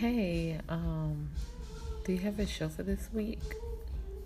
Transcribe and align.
Hey, 0.00 0.56
um, 0.68 1.28
do 2.04 2.12
you 2.12 2.20
have 2.20 2.38
a 2.38 2.46
show 2.46 2.68
for 2.68 2.84
this 2.84 3.08
week? 3.12 3.40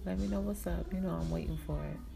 Let 0.04 0.18
me 0.18 0.26
know 0.28 0.40
what's 0.40 0.66
up. 0.66 0.84
You 0.92 1.00
know, 1.00 1.08
I'm 1.08 1.30
waiting 1.30 1.56
for 1.66 1.82
it. 1.82 2.11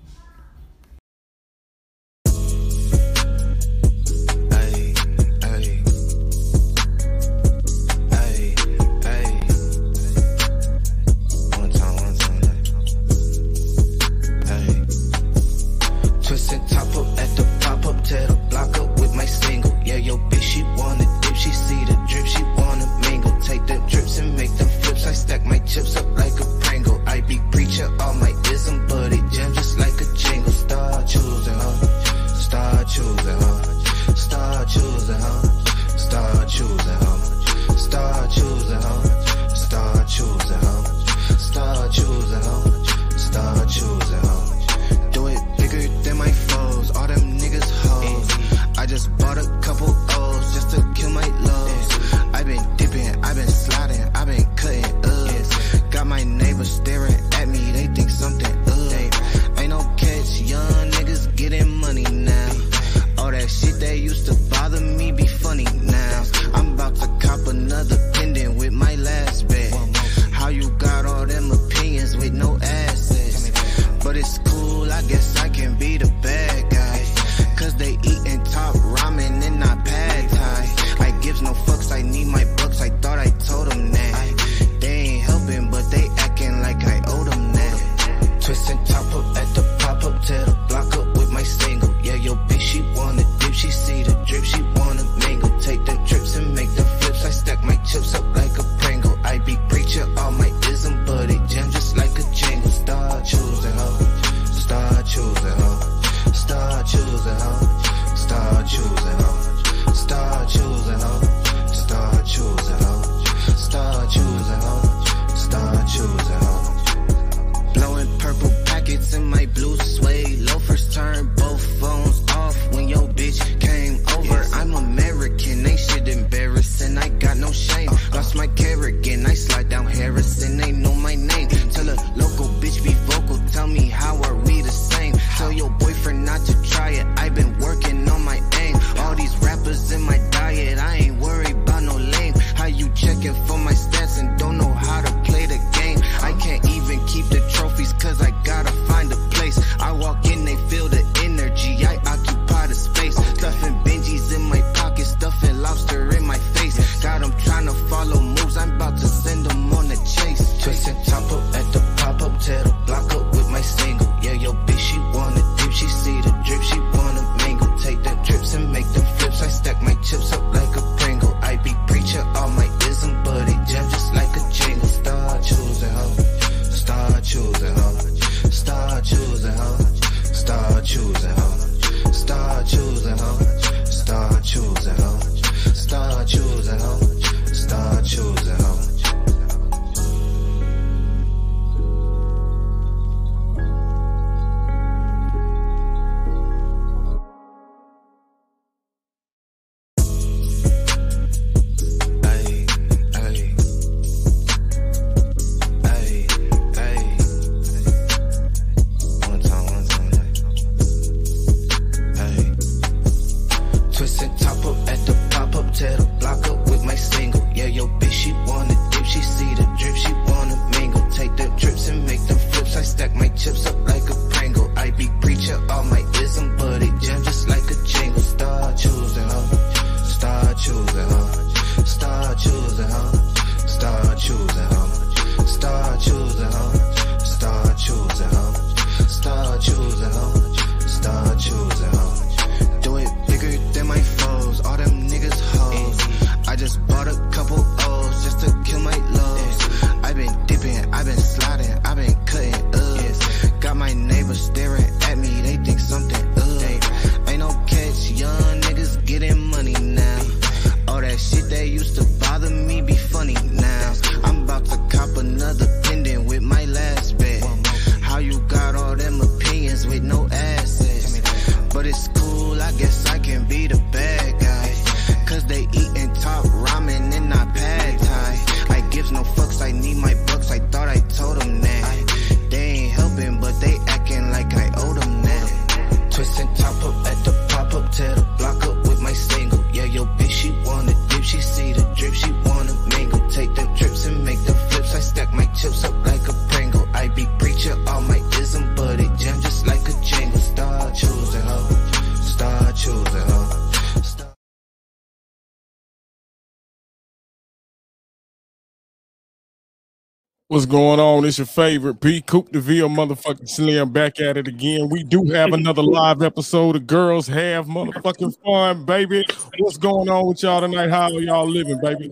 What's 310.56 310.64
going 310.64 310.98
on? 310.98 311.26
It's 311.26 311.36
your 311.36 311.46
favorite 311.46 312.00
P. 312.00 312.22
Coop 312.22 312.50
DeVille, 312.50 312.88
motherfucking 312.88 313.46
Slim, 313.46 313.92
back 313.92 314.18
at 314.20 314.38
it 314.38 314.48
again. 314.48 314.88
We 314.88 315.02
do 315.02 315.22
have 315.24 315.52
another 315.52 315.82
live 315.82 316.22
episode 316.22 316.76
of 316.76 316.86
Girls 316.86 317.26
Have 317.26 317.66
Motherfucking 317.66 318.42
Fun, 318.42 318.86
baby. 318.86 319.22
What's 319.58 319.76
going 319.76 320.08
on 320.08 320.28
with 320.28 320.42
y'all 320.42 320.62
tonight? 320.62 320.88
How 320.88 321.14
are 321.14 321.20
y'all 321.20 321.46
living, 321.46 321.78
baby? 321.82 322.10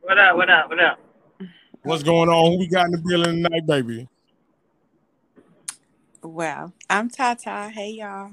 What 0.00 0.18
up? 0.18 0.36
What 0.36 0.50
up? 0.50 0.70
What 0.70 0.80
up? 0.80 0.98
What's 1.84 2.02
going 2.02 2.28
on? 2.28 2.50
Who 2.50 2.58
we 2.58 2.66
got 2.66 2.86
in 2.86 2.92
the 2.92 2.98
building 2.98 3.44
tonight, 3.44 3.64
baby? 3.64 4.08
Well, 6.20 6.72
I'm 6.90 7.10
Tata. 7.10 7.70
Hey, 7.72 7.90
y'all. 7.90 8.32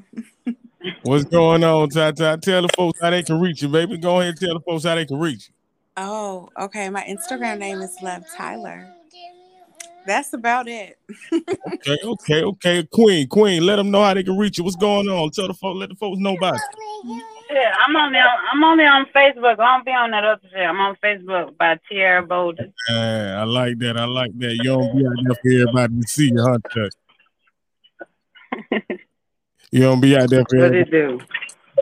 What's 1.03 1.25
going 1.25 1.63
on, 1.63 1.89
Tata? 1.89 2.39
Tell 2.41 2.63
the 2.63 2.69
folks 2.75 2.99
how 2.99 3.11
they 3.11 3.21
can 3.21 3.39
reach 3.39 3.61
you, 3.61 3.69
baby. 3.69 3.99
Go 3.99 4.21
ahead 4.21 4.29
and 4.29 4.39
tell 4.39 4.55
the 4.55 4.61
folks 4.61 4.85
how 4.85 4.95
they 4.95 5.05
can 5.05 5.19
reach 5.19 5.49
you. 5.49 5.53
Oh, 5.97 6.49
okay. 6.59 6.89
My 6.89 7.03
Instagram 7.03 7.59
name 7.59 7.79
is 7.81 7.95
Love 8.01 8.23
Tyler. 8.35 8.91
That's 10.09 10.33
about 10.33 10.67
it. 10.67 10.97
okay, 11.31 11.99
okay, 12.03 12.43
okay. 12.43 12.83
Queen, 12.91 13.27
Queen, 13.27 13.63
let 13.63 13.75
them 13.75 13.91
know 13.91 14.01
how 14.01 14.15
they 14.15 14.23
can 14.23 14.39
reach 14.39 14.57
you. 14.57 14.63
What's 14.63 14.75
going 14.75 15.07
on? 15.07 15.29
Tell 15.29 15.47
the 15.47 15.53
folks, 15.53 15.77
let 15.77 15.89
the 15.89 15.95
folks 15.95 16.17
know 16.17 16.35
about 16.35 16.55
it. 16.55 16.61
Yeah, 17.51 17.75
I'm 17.85 17.95
on 17.95 18.11
there. 18.11 18.25
I'm 18.51 18.63
only 18.63 18.85
on 18.85 19.05
Facebook. 19.15 19.59
I 19.59 19.75
don't 19.75 19.85
be 19.85 19.91
on 19.91 20.09
that 20.09 20.23
other 20.23 20.41
shit. 20.49 20.61
I'm 20.61 20.79
on 20.79 20.97
Facebook 21.03 21.55
by 21.59 21.79
Tierra 21.87 22.25
Bolden. 22.25 22.73
Yeah, 22.89 23.39
I 23.39 23.43
like 23.43 23.77
that. 23.77 23.97
I 23.97 24.05
like 24.05 24.31
that. 24.39 24.55
You 24.55 24.63
don't 24.63 24.97
be 24.97 25.05
out 25.05 25.13
there 25.21 25.35
for 25.35 25.51
everybody 25.51 26.01
to 26.01 26.07
see 26.07 26.31
you, 26.33 26.41
huh, 26.41 26.57
You 29.71 29.81
don't 29.81 30.01
be 30.01 30.17
out 30.17 30.27
there 30.31 30.43
for 30.49 30.57
everybody. 30.57 30.79
What 30.79 30.87
it 30.87 30.91
do? 30.91 31.19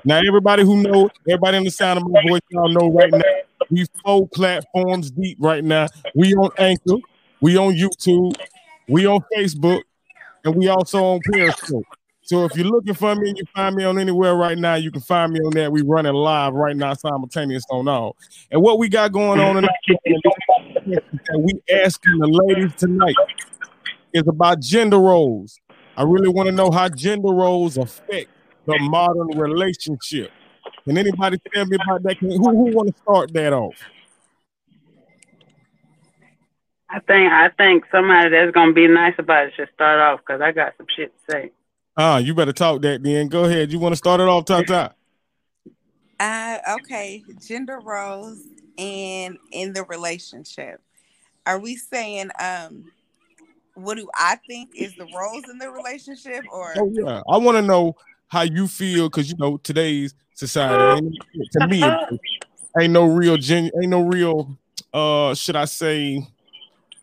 Now, 0.03 0.17
everybody 0.17 0.63
who 0.63 0.83
know, 0.83 1.09
everybody 1.29 1.57
in 1.59 1.63
the 1.63 1.71
sound 1.71 1.99
of 1.99 2.09
my 2.09 2.21
voice, 2.27 2.41
y'all 2.49 2.67
know 2.67 2.91
right 2.91 3.09
now, 3.09 3.21
we 3.69 3.85
four 4.03 4.27
platforms 4.27 5.11
deep 5.11 5.37
right 5.39 5.63
now. 5.63 5.87
We 6.13 6.33
on 6.35 6.51
Anchor. 6.57 6.97
We 7.41 7.57
on 7.57 7.73
YouTube, 7.73 8.35
we 8.87 9.05
on 9.05 9.21
Facebook, 9.35 9.81
and 10.43 10.55
we 10.55 10.67
also 10.67 11.03
on 11.03 11.19
Periscope. 11.31 11.85
So 12.23 12.43
if 12.43 12.57
you're 12.57 12.67
looking 12.67 12.93
for 12.93 13.15
me 13.15 13.29
and 13.29 13.37
you 13.37 13.45
find 13.55 13.73
me 13.73 13.85
on 13.85 13.97
anywhere 13.97 14.35
right 14.35 14.57
now, 14.57 14.75
you 14.75 14.91
can 14.91 14.99
find 14.99 15.31
me 15.31 15.39
on 15.39 15.53
that. 15.53 15.71
We 15.71 15.81
running 15.81 16.13
live 16.13 16.53
right 16.53 16.75
now, 16.75 16.93
simultaneous 16.93 17.63
on 17.69 17.87
all. 17.87 18.17
And 18.51 18.61
what 18.61 18.79
we 18.79 18.89
got 18.89 19.13
going 19.13 19.39
on 19.39 19.55
tonight 19.55 19.69
that 20.85 21.39
we 21.39 21.53
asking 21.73 22.19
the 22.19 22.27
ladies 22.27 22.75
tonight 22.75 23.15
is 24.13 24.23
about 24.27 24.59
gender 24.59 24.99
roles. 24.99 25.59
I 25.95 26.03
really 26.03 26.27
want 26.27 26.47
to 26.47 26.51
know 26.51 26.69
how 26.69 26.89
gender 26.89 27.29
roles 27.29 27.77
affect 27.77 28.29
the 28.65 28.77
modern 28.79 29.37
relationship. 29.37 30.31
Can 30.83 30.97
anybody 30.97 31.37
tell 31.53 31.65
me 31.65 31.77
about 31.83 32.03
that? 32.03 32.17
Who, 32.17 32.27
who 32.27 32.75
want 32.75 32.93
to 32.93 33.01
start 33.01 33.33
that 33.33 33.53
off? 33.53 33.75
I 36.89 36.99
think 36.99 37.31
I 37.31 37.49
think 37.49 37.83
somebody 37.91 38.29
that's 38.29 38.51
gonna 38.51 38.73
be 38.73 38.87
nice 38.87 39.15
about 39.17 39.47
it 39.47 39.53
should 39.55 39.69
start 39.73 39.99
off 39.99 40.21
because 40.21 40.41
I 40.41 40.51
got 40.51 40.73
some 40.77 40.87
shit 40.95 41.13
to 41.13 41.31
say. 41.31 41.51
Ah, 41.97 42.17
you 42.17 42.33
better 42.33 42.53
talk 42.53 42.81
that 42.83 43.03
then. 43.03 43.27
Go 43.27 43.45
ahead. 43.45 43.71
You 43.71 43.79
want 43.79 43.93
to 43.93 43.97
start 43.97 44.21
it 44.21 44.27
off, 44.27 44.45
top 44.45 44.65
top? 44.65 44.95
Uh, 46.19 46.57
okay. 46.79 47.23
Gender 47.47 47.79
roles 47.79 48.41
and 48.79 49.37
in 49.51 49.73
the 49.73 49.83
relationship. 49.83 50.81
Are 51.45 51.59
we 51.59 51.75
saying 51.75 52.31
um 52.41 52.85
what 53.75 53.97
do 53.97 54.09
I 54.15 54.37
think 54.47 54.71
is 54.75 54.95
the 54.95 55.05
roles 55.15 55.43
in 55.49 55.59
the 55.59 55.69
relationship 55.69 56.43
or 56.51 56.73
oh 56.77 56.91
yeah. 56.91 57.21
I 57.29 57.37
want 57.37 57.57
to 57.57 57.61
know 57.61 57.95
how 58.27 58.41
you 58.41 58.67
feel 58.67 59.09
because 59.09 59.29
you 59.29 59.37
know 59.37 59.57
today's 59.57 60.15
society 60.33 61.19
to 61.51 61.67
me 61.67 61.83
ain't 62.79 62.93
no 62.93 63.05
real 63.05 63.37
gen 63.37 63.69
ain't 63.79 63.89
no 63.89 64.01
real 64.01 64.57
uh 64.93 65.35
should 65.35 65.55
I 65.55 65.65
say 65.65 66.27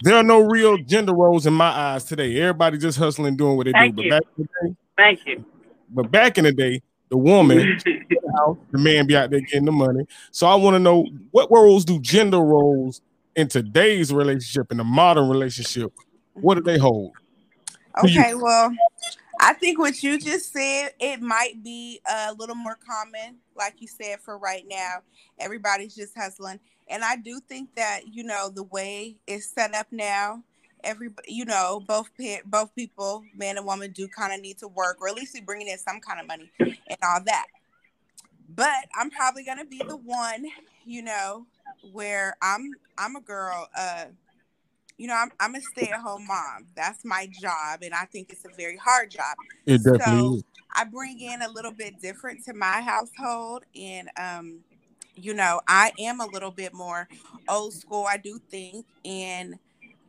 there 0.05 0.17
are 0.17 0.23
no 0.23 0.41
real 0.41 0.77
gender 0.77 1.15
roles 1.15 1.47
in 1.47 1.55
my 1.55 1.69
eyes 1.69 2.05
today. 2.05 2.39
Everybody 2.39 2.77
just 2.77 2.99
hustling, 2.99 3.37
doing 3.37 3.57
what 3.57 3.65
they 3.65 3.73
Thank 3.73 3.97
do. 3.97 4.03
You. 4.03 4.11
But 4.11 4.21
back 4.21 4.29
in 4.37 4.45
the 4.45 4.69
day, 4.69 4.77
Thank 4.97 5.27
you. 5.27 5.45
But 5.91 6.11
back 6.11 6.39
in 6.39 6.45
the 6.45 6.53
day, 6.53 6.83
the 7.09 7.17
woman, 7.17 7.81
the, 7.85 8.57
the 8.71 8.79
man 8.79 9.07
be 9.07 9.17
out 9.17 9.31
there 9.31 9.41
getting 9.41 9.65
the 9.65 9.73
money. 9.73 10.05
So 10.31 10.47
I 10.47 10.57
want 10.57 10.75
to 10.75 10.79
know 10.79 11.07
what 11.31 11.51
roles 11.51 11.87
do 11.87 11.99
gender 12.01 12.41
roles 12.41 13.01
in 13.35 13.49
today's 13.49 14.13
relationship, 14.13 14.71
in 14.71 14.77
the 14.77 14.85
modern 14.85 15.29
relationship, 15.29 15.93
what 16.35 16.57
do 16.57 16.61
they 16.61 16.79
hold? 16.79 17.13
Mm-hmm. 17.97 18.07
Okay, 18.07 18.35
well, 18.35 18.73
I 19.41 19.55
think 19.55 19.79
what 19.79 20.03
you 20.03 20.19
just 20.19 20.53
said, 20.53 20.91
it 21.01 21.23
might 21.23 21.63
be 21.63 22.01
a 22.09 22.35
little 22.35 22.55
more 22.55 22.77
common, 22.87 23.39
like 23.57 23.81
you 23.81 23.89
said, 23.89 24.21
for 24.21 24.37
right 24.39 24.65
now. 24.69 24.99
Everybody's 25.39 25.95
just 25.95 26.17
hustling. 26.17 26.61
And 26.89 27.05
I 27.05 27.17
do 27.17 27.41
think 27.41 27.75
that, 27.77 28.03
you 28.13 28.25
know, 28.25 28.51
the 28.51 28.63
way 28.63 29.17
it's 29.27 29.47
set 29.47 29.75
up 29.75 29.87
now, 29.91 30.43
every 30.83 31.09
you 31.27 31.45
know, 31.45 31.83
both 31.87 32.11
both 32.45 32.75
people, 32.75 33.25
man 33.37 33.57
and 33.57 33.67
woman, 33.67 33.93
do 33.93 34.07
kind 34.09 34.35
of 34.35 34.41
need 34.41 34.59
to 34.59 34.69
work, 34.69 34.99
or 35.01 35.09
at 35.09 35.15
least 35.15 35.35
be 35.35 35.41
bringing 35.41 35.69
in 35.69 35.79
some 35.79 36.01
kind 36.01 36.21
of 36.21 36.27
money 36.27 36.51
and 36.59 36.99
all 37.03 37.21
that. 37.25 37.47
But 38.55 38.89
I'm 38.95 39.11
probably 39.11 39.45
gonna 39.45 39.65
be 39.65 39.79
the 39.79 39.97
one, 39.97 40.47
you 40.85 41.03
know, 41.03 41.47
where 41.93 42.37
I'm 42.43 42.73
I'm 42.99 43.17
a 43.17 43.21
girl, 43.21 43.69
uh, 43.77 44.07
you 44.99 45.07
know, 45.07 45.15
I'm 45.15 45.31
I'm 45.41 45.55
a 45.55 45.61
stay-at-home 45.61 46.27
mom. 46.27 46.67
That's 46.77 47.05
my 47.05 47.29
job, 47.41 47.83
and 47.83 47.95
I 47.95 48.05
think 48.05 48.31
it's 48.31 48.45
a 48.45 48.55
very 48.57 48.77
hard 48.77 49.11
job. 49.11 49.37
It 49.67 49.83
definitely 49.83 50.29
so 50.29 50.35
is. 50.35 50.45
I 50.73 50.85
bring 50.85 51.21
in 51.21 51.43
a 51.43 51.51
little 51.51 51.73
bit 51.73 52.01
different 52.01 52.45
to 52.45 52.53
my 52.53 52.81
household, 52.81 53.65
and 53.75 54.09
um, 54.19 54.59
you 55.17 55.35
know, 55.35 55.61
I 55.67 55.93
am 55.99 56.21
a 56.21 56.27
little 56.27 56.51
bit 56.51 56.73
more 56.73 57.09
old 57.49 57.75
school, 57.75 58.07
I 58.09 58.17
do 58.17 58.41
think, 58.51 58.87
and 59.05 59.57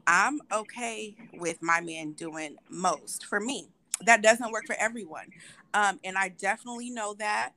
I'm 0.08 0.42
okay 0.52 1.16
with 1.32 1.62
my 1.62 1.82
man 1.82 2.14
doing 2.14 2.58
most 2.70 3.26
for 3.26 3.40
me. 3.40 3.70
That 4.02 4.22
doesn't 4.22 4.52
work 4.52 4.68
for 4.68 4.76
everyone. 4.80 5.32
Um, 5.74 6.00
and 6.04 6.18
I 6.18 6.30
definitely 6.30 6.90
know 6.90 7.14
that. 7.16 7.52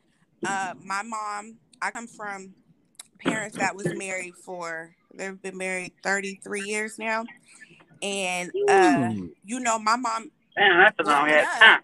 Uh, 0.45 0.75
my 0.85 1.03
mom, 1.03 1.57
I 1.83 1.91
come 1.91 2.07
from 2.07 2.55
parents 3.19 3.57
that 3.59 3.77
was 3.77 3.93
married 3.93 4.37
for, 4.37 4.95
they've 5.15 5.41
been 5.41 5.57
married 5.57 5.93
33 6.03 6.63
years 6.63 6.99
now. 6.99 7.25
And, 8.03 8.53
uh, 8.69 9.11
you 9.45 9.61
know, 9.61 9.79
my 9.79 9.97
mom, 9.97 10.31
Damn, 10.57 10.79
that's 10.79 10.99
a 11.01 11.03
long 11.03 11.29
time. 11.29 11.81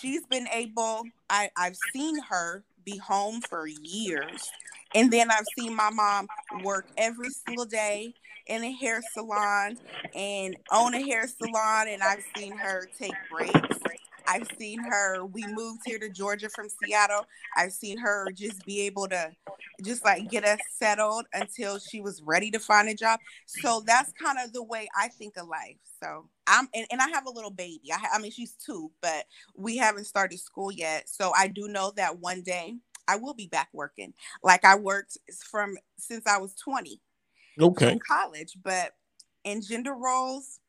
She's 0.00 0.26
been 0.26 0.48
able, 0.52 1.04
I, 1.30 1.50
I've 1.56 1.76
seen 1.76 2.20
her 2.28 2.64
be 2.84 2.96
home 2.98 3.40
for 3.40 3.66
years 3.66 4.50
and 4.94 5.10
then 5.10 5.30
I've 5.30 5.46
seen 5.58 5.74
my 5.74 5.90
mom 5.90 6.28
work 6.62 6.86
every 6.96 7.30
single 7.30 7.64
day 7.64 8.14
in 8.46 8.64
a 8.64 8.72
hair 8.72 9.00
salon 9.12 9.78
and 10.14 10.56
own 10.70 10.94
a 10.94 11.02
hair 11.02 11.26
salon. 11.26 11.88
And 11.88 12.02
I've 12.02 12.24
seen 12.36 12.52
her 12.56 12.88
take 12.98 13.14
breaks. 13.30 13.78
I've 14.26 14.48
seen 14.58 14.78
her, 14.84 15.24
we 15.24 15.44
moved 15.48 15.80
here 15.84 15.98
to 15.98 16.08
Georgia 16.08 16.48
from 16.48 16.68
Seattle. 16.68 17.26
I've 17.56 17.72
seen 17.72 17.98
her 17.98 18.30
just 18.32 18.64
be 18.64 18.82
able 18.82 19.08
to 19.08 19.32
just 19.84 20.04
like 20.04 20.30
get 20.30 20.44
us 20.44 20.60
settled 20.78 21.26
until 21.34 21.78
she 21.78 22.00
was 22.00 22.22
ready 22.24 22.50
to 22.52 22.60
find 22.60 22.88
a 22.88 22.94
job. 22.94 23.18
So 23.46 23.82
that's 23.84 24.12
kind 24.12 24.38
of 24.42 24.52
the 24.52 24.62
way 24.62 24.88
I 24.96 25.08
think 25.08 25.36
of 25.36 25.48
life. 25.48 25.76
So 26.02 26.28
I'm, 26.46 26.68
and, 26.72 26.86
and 26.90 27.00
I 27.00 27.08
have 27.08 27.26
a 27.26 27.30
little 27.30 27.50
baby. 27.50 27.90
I, 27.92 28.14
I 28.14 28.18
mean, 28.20 28.30
she's 28.30 28.54
two, 28.54 28.92
but 29.00 29.24
we 29.56 29.76
haven't 29.76 30.04
started 30.04 30.38
school 30.38 30.70
yet. 30.70 31.08
So 31.08 31.32
I 31.36 31.48
do 31.48 31.68
know 31.68 31.92
that 31.96 32.20
one 32.20 32.42
day 32.42 32.76
I 33.12 33.16
will 33.16 33.34
be 33.34 33.46
back 33.46 33.68
working. 33.72 34.14
Like 34.42 34.64
I 34.64 34.76
worked 34.76 35.18
from 35.50 35.76
since 35.98 36.26
I 36.26 36.38
was 36.38 36.54
20. 36.54 37.00
Okay. 37.60 37.92
In 37.92 37.98
college, 37.98 38.56
but 38.62 38.92
in 39.44 39.60
gender 39.60 39.94
roles, 39.94 40.60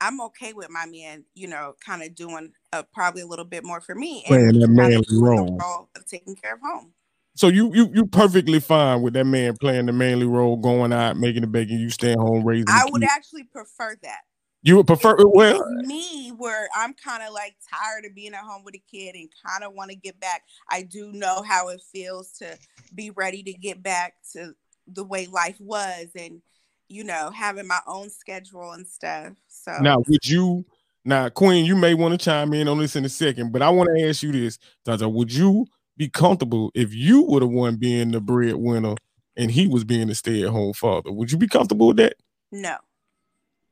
I'm 0.00 0.20
okay 0.22 0.52
with 0.52 0.70
my 0.70 0.86
man, 0.86 1.24
you 1.34 1.46
know, 1.46 1.74
kind 1.84 2.02
of 2.02 2.14
doing 2.14 2.52
uh, 2.72 2.82
probably 2.92 3.22
a 3.22 3.26
little 3.26 3.44
bit 3.44 3.64
more 3.64 3.80
for 3.80 3.94
me 3.94 4.24
and 4.28 4.60
that 4.60 4.68
manly 4.68 5.04
role. 5.12 5.58
role 5.60 5.90
of 5.94 6.06
taking 6.06 6.34
care 6.34 6.54
of 6.54 6.60
home. 6.60 6.94
So 7.36 7.46
you 7.46 7.72
you 7.72 7.90
you 7.94 8.06
perfectly 8.06 8.58
fine 8.58 9.02
with 9.02 9.14
that 9.14 9.24
man 9.24 9.56
playing 9.60 9.86
the 9.86 9.92
manly 9.92 10.26
role, 10.26 10.56
going 10.56 10.92
out, 10.92 11.16
making 11.16 11.42
the 11.42 11.46
bacon, 11.46 11.78
you 11.78 11.90
staying 11.90 12.18
home 12.18 12.44
raising. 12.44 12.66
I 12.68 12.86
would 12.90 13.04
actually 13.04 13.44
prefer 13.44 13.96
that. 14.02 14.20
You 14.62 14.76
would 14.76 14.86
prefer 14.86 15.18
it 15.18 15.28
well 15.32 15.64
me 15.82 16.32
where 16.36 16.68
I'm 16.74 16.94
kind 16.94 17.22
of 17.22 17.32
like 17.32 17.56
tired 17.70 18.04
of 18.04 18.14
being 18.14 18.34
at 18.34 18.40
home 18.40 18.62
with 18.64 18.74
a 18.74 18.82
kid 18.90 19.14
and 19.14 19.28
kind 19.46 19.64
of 19.64 19.74
want 19.74 19.90
to 19.90 19.96
get 19.96 20.20
back. 20.20 20.42
I 20.68 20.82
do 20.82 21.12
know 21.12 21.42
how 21.42 21.68
it 21.68 21.80
feels 21.92 22.32
to 22.38 22.58
be 22.94 23.10
ready 23.10 23.42
to 23.42 23.52
get 23.52 23.82
back 23.82 24.14
to 24.32 24.54
the 24.86 25.04
way 25.04 25.26
life 25.26 25.56
was 25.60 26.08
and 26.18 26.42
you 26.88 27.04
know 27.04 27.30
having 27.30 27.66
my 27.66 27.80
own 27.86 28.10
schedule 28.10 28.72
and 28.72 28.86
stuff. 28.86 29.32
So 29.48 29.78
now 29.80 30.02
would 30.06 30.24
you 30.24 30.64
now 31.04 31.28
Queen, 31.30 31.64
you 31.64 31.76
may 31.76 31.94
want 31.94 32.18
to 32.18 32.24
chime 32.24 32.52
in 32.52 32.68
on 32.68 32.78
this 32.78 32.96
in 32.96 33.04
a 33.04 33.08
second, 33.08 33.52
but 33.52 33.62
I 33.62 33.70
want 33.70 33.88
to 33.94 34.08
ask 34.08 34.22
you 34.22 34.32
this, 34.32 34.58
Tata, 34.84 35.08
would 35.08 35.32
you 35.32 35.66
be 35.96 36.08
comfortable 36.08 36.70
if 36.74 36.94
you 36.94 37.22
were 37.22 37.40
the 37.40 37.46
one 37.46 37.76
being 37.76 38.10
the 38.10 38.20
breadwinner 38.20 38.94
and 39.36 39.50
he 39.50 39.66
was 39.66 39.84
being 39.84 40.08
the 40.08 40.14
stay-at-home 40.14 40.74
father? 40.74 41.10
Would 41.10 41.32
you 41.32 41.38
be 41.38 41.48
comfortable 41.48 41.88
with 41.88 41.96
that? 41.98 42.14
No. 42.52 42.76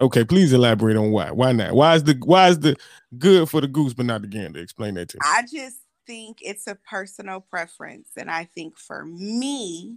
Okay, 0.00 0.24
please 0.24 0.52
elaborate 0.52 0.96
on 0.96 1.10
why. 1.10 1.30
Why 1.32 1.52
not? 1.52 1.72
Why 1.72 1.96
is 1.96 2.04
the 2.04 2.14
why 2.24 2.48
is 2.48 2.60
the 2.60 2.76
good 3.18 3.48
for 3.48 3.60
the 3.60 3.66
goose 3.66 3.94
but 3.94 4.06
not 4.06 4.22
the 4.22 4.28
gander? 4.28 4.60
Explain 4.60 4.94
that 4.94 5.08
to 5.10 5.16
me. 5.16 5.20
I 5.24 5.42
just 5.42 5.78
think 6.06 6.38
it's 6.40 6.68
a 6.68 6.76
personal 6.76 7.40
preference, 7.40 8.10
and 8.16 8.30
I 8.30 8.44
think 8.44 8.78
for 8.78 9.04
me, 9.04 9.96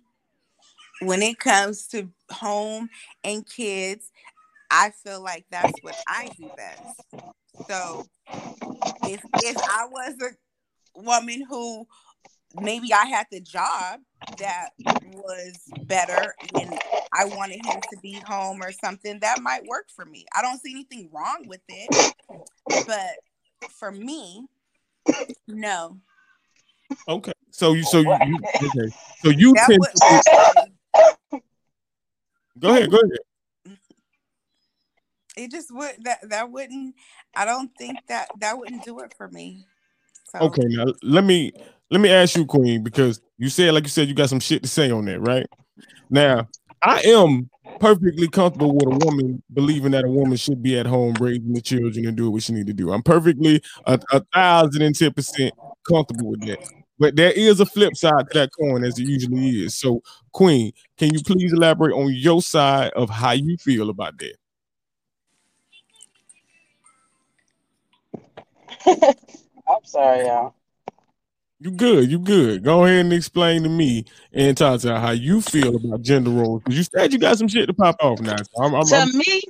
when 1.01 1.21
it 1.21 1.37
comes 1.37 1.85
to 1.87 2.09
home 2.31 2.89
and 3.23 3.45
kids, 3.45 4.09
I 4.71 4.91
feel 5.03 5.21
like 5.21 5.45
that's 5.51 5.77
what 5.81 5.95
I 6.07 6.29
do 6.37 6.49
best. 6.57 7.69
So 7.69 8.07
if 9.03 9.23
if 9.35 9.57
I 9.57 9.85
was 9.85 10.15
a 10.21 10.99
woman 10.99 11.45
who 11.47 11.87
maybe 12.55 12.93
I 12.93 13.05
had 13.05 13.27
the 13.31 13.39
job 13.39 13.99
that 14.37 14.69
was 15.13 15.59
better 15.87 16.35
and 16.57 16.77
I 17.13 17.25
wanted 17.25 17.65
him 17.65 17.81
to 17.89 17.97
be 18.01 18.19
home 18.19 18.61
or 18.61 18.71
something, 18.71 19.19
that 19.19 19.41
might 19.41 19.65
work 19.65 19.89
for 19.93 20.05
me. 20.05 20.25
I 20.35 20.41
don't 20.41 20.59
see 20.59 20.71
anything 20.71 21.09
wrong 21.11 21.45
with 21.47 21.61
it. 21.67 21.89
But 22.87 23.17
for 23.69 23.91
me, 23.91 24.47
no. 25.47 25.97
Okay. 27.07 27.33
So 27.51 27.73
you 27.73 27.83
so 27.83 27.99
you, 27.99 28.13
you 28.25 28.39
okay. 28.63 28.93
So 29.23 29.29
you 29.29 29.53
That 29.53 29.67
tend 29.67 29.79
would, 29.79 29.91
to 29.93 30.71
go 32.59 32.69
ahead, 32.69 32.91
go 32.91 32.97
ahead. 32.97 33.77
it 35.37 35.51
just 35.51 35.73
would 35.73 35.95
that 36.03 36.19
that 36.29 36.51
wouldn't 36.51 36.95
I 37.35 37.45
don't 37.45 37.71
think 37.77 37.99
that 38.07 38.29
that 38.39 38.57
wouldn't 38.57 38.83
do 38.83 38.99
it 38.99 39.13
for 39.17 39.27
me. 39.27 39.65
So 40.31 40.39
Okay, 40.45 40.63
now 40.65 40.85
let 41.03 41.23
me 41.23 41.51
let 41.91 41.99
me 42.01 42.09
ask 42.09 42.37
you, 42.37 42.45
Queen, 42.45 42.83
because 42.83 43.21
you 43.37 43.49
said, 43.49 43.73
like 43.73 43.83
you 43.83 43.89
said, 43.89 44.07
you 44.07 44.13
got 44.13 44.29
some 44.29 44.39
shit 44.39 44.63
to 44.63 44.69
say 44.69 44.89
on 44.89 45.05
that, 45.05 45.19
right? 45.19 45.45
Now, 46.09 46.47
I 46.81 47.01
am 47.01 47.49
perfectly 47.79 48.29
comfortable 48.29 48.73
with 48.73 48.87
a 48.87 49.05
woman 49.05 49.43
believing 49.53 49.91
that 49.91 50.05
a 50.05 50.09
woman 50.09 50.37
should 50.37 50.63
be 50.63 50.79
at 50.79 50.85
home 50.85 51.15
raising 51.19 51.53
the 51.53 51.61
children 51.61 52.07
and 52.07 52.15
do 52.15 52.31
what 52.31 52.43
she 52.43 52.53
need 52.53 52.67
to 52.67 52.73
do. 52.73 52.93
I'm 52.93 53.03
perfectly 53.03 53.61
a, 53.85 53.99
a 54.11 54.23
thousand 54.33 54.81
and 54.83 54.95
ten 54.95 55.11
percent 55.13 55.53
comfortable 55.87 56.31
with 56.31 56.45
that. 56.47 56.59
But 56.97 57.15
there 57.17 57.31
is 57.31 57.59
a 57.59 57.65
flip 57.65 57.95
side 57.95 58.29
to 58.31 58.39
that 58.39 58.51
coin, 58.57 58.83
as 58.85 58.97
it 58.97 59.07
usually 59.07 59.49
is. 59.63 59.75
So, 59.75 60.01
Queen, 60.31 60.71
can 60.97 61.13
you 61.13 61.21
please 61.21 61.51
elaborate 61.51 61.93
on 61.93 62.13
your 62.13 62.41
side 62.41 62.91
of 62.95 63.09
how 63.09 63.31
you 63.31 63.57
feel 63.57 63.89
about 63.89 64.13
that? 64.19 64.35
I'm 69.67 69.83
sorry, 69.83 70.25
y'all. 70.25 70.55
You 71.63 71.69
good, 71.69 72.09
you 72.09 72.17
good. 72.17 72.63
Go 72.63 72.85
ahead 72.85 73.01
and 73.01 73.13
explain 73.13 73.61
to 73.61 73.69
me 73.69 74.05
and 74.33 74.57
Tata 74.57 74.99
how 74.99 75.11
you 75.11 75.41
feel 75.41 75.75
about 75.75 76.01
gender 76.01 76.31
roles. 76.31 76.63
Because 76.63 76.75
you 76.75 76.83
said 76.83 77.13
you 77.13 77.19
got 77.19 77.37
some 77.37 77.47
shit 77.47 77.67
to 77.67 77.73
pop 77.75 77.97
off 77.99 78.19
now. 78.19 78.37
So 78.37 78.63
I'm, 78.63 78.73
I'm, 78.73 78.83
to 78.83 78.95
I'm- 78.95 79.15
me, 79.15 79.41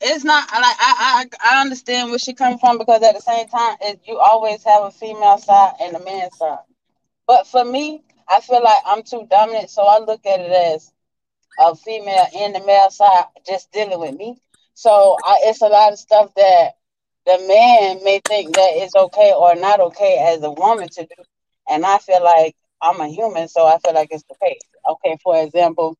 it's 0.00 0.24
not 0.24 0.50
like 0.50 0.76
I, 0.80 1.26
I 1.42 1.56
I 1.56 1.60
understand 1.60 2.08
where 2.08 2.18
she 2.18 2.32
coming 2.32 2.58
from 2.58 2.78
because 2.78 3.02
at 3.02 3.14
the 3.14 3.20
same 3.20 3.46
time, 3.48 3.76
it, 3.82 4.00
you 4.06 4.18
always 4.18 4.64
have 4.64 4.84
a 4.84 4.90
female 4.90 5.36
side 5.36 5.74
and 5.82 5.94
a 5.94 6.02
man 6.02 6.30
side. 6.30 6.60
But 7.26 7.46
for 7.46 7.66
me, 7.66 8.02
I 8.26 8.40
feel 8.40 8.62
like 8.64 8.82
I'm 8.86 9.02
too 9.02 9.26
dominant, 9.30 9.68
so 9.68 9.82
I 9.82 9.98
look 9.98 10.24
at 10.24 10.40
it 10.40 10.52
as 10.52 10.90
a 11.60 11.74
female 11.74 12.26
and 12.34 12.54
the 12.54 12.64
male 12.64 12.88
side 12.88 13.24
just 13.46 13.70
dealing 13.72 14.00
with 14.00 14.16
me. 14.16 14.38
So 14.72 15.18
I, 15.22 15.40
it's 15.42 15.60
a 15.60 15.66
lot 15.66 15.92
of 15.92 15.98
stuff 15.98 16.32
that 16.36 16.76
the 17.26 17.38
man 17.48 18.04
may 18.04 18.20
think 18.26 18.54
that 18.54 18.70
it's 18.74 18.94
okay 18.94 19.32
or 19.36 19.54
not 19.54 19.80
okay 19.80 20.18
as 20.34 20.42
a 20.42 20.50
woman 20.50 20.88
to 20.90 21.02
do, 21.02 21.22
and 21.68 21.84
I 21.86 21.98
feel 21.98 22.22
like 22.22 22.54
I'm 22.82 23.00
a 23.00 23.08
human, 23.08 23.48
so 23.48 23.66
I 23.66 23.78
feel 23.78 23.94
like 23.94 24.08
it's 24.10 24.24
okay. 24.32 24.58
Okay, 24.88 25.16
for 25.22 25.42
example, 25.42 25.96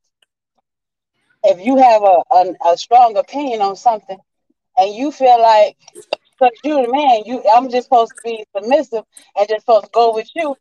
if 1.44 1.64
you 1.64 1.76
have 1.76 2.02
a, 2.02 2.22
a, 2.32 2.72
a 2.72 2.76
strong 2.76 3.16
opinion 3.16 3.62
on 3.62 3.76
something 3.76 4.18
and 4.78 4.94
you 4.94 5.12
feel 5.12 5.40
like 5.40 5.76
because 6.38 6.58
you're 6.64 6.86
the 6.86 6.92
man, 6.92 7.22
you 7.26 7.42
I'm 7.54 7.70
just 7.70 7.84
supposed 7.86 8.14
to 8.16 8.22
be 8.24 8.44
submissive 8.56 9.04
and 9.38 9.48
just 9.48 9.62
supposed 9.62 9.86
to 9.86 9.90
go 9.94 10.14
with 10.14 10.28
you. 10.34 10.56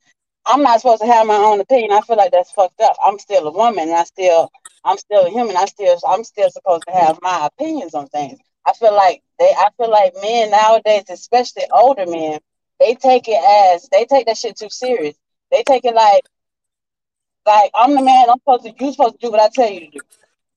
I'm 0.45 0.61
not 0.61 0.81
supposed 0.81 1.01
to 1.01 1.07
have 1.07 1.25
my 1.27 1.35
own 1.35 1.59
opinion. 1.61 1.91
I 1.93 2.01
feel 2.01 2.17
like 2.17 2.31
that's 2.31 2.51
fucked 2.51 2.81
up. 2.81 2.95
I'm 3.05 3.19
still 3.19 3.47
a 3.47 3.51
woman 3.51 3.89
and 3.89 3.97
I 3.97 4.03
still 4.03 4.51
I'm 4.85 4.97
still 4.97 5.25
a 5.25 5.29
human. 5.29 5.57
I 5.57 5.65
still 5.65 5.97
I'm 6.07 6.23
still 6.23 6.49
supposed 6.49 6.85
to 6.87 6.93
have 6.93 7.19
my 7.21 7.47
opinions 7.51 7.93
on 7.95 8.07
things. 8.07 8.39
I 8.65 8.73
feel 8.73 8.93
like 8.93 9.21
they 9.39 9.53
I 9.57 9.69
feel 9.77 9.89
like 9.89 10.13
men 10.21 10.51
nowadays, 10.51 11.05
especially 11.09 11.63
older 11.71 12.05
men, 12.05 12.39
they 12.79 12.95
take 12.95 13.27
it 13.27 13.73
as 13.73 13.87
they 13.89 14.05
take 14.05 14.27
that 14.27 14.37
shit 14.37 14.57
too 14.57 14.69
serious. 14.69 15.15
They 15.51 15.63
take 15.63 15.85
it 15.85 15.95
like 15.95 16.23
like 17.45 17.71
I'm 17.75 17.95
the 17.95 18.01
man, 18.01 18.29
I'm 18.29 18.39
supposed 18.39 18.63
to 18.63 18.85
you 18.85 18.91
supposed 18.91 19.15
to 19.15 19.27
do 19.27 19.31
what 19.31 19.41
I 19.41 19.49
tell 19.53 19.69
you 19.69 19.81
to 19.81 19.89
do 19.91 19.99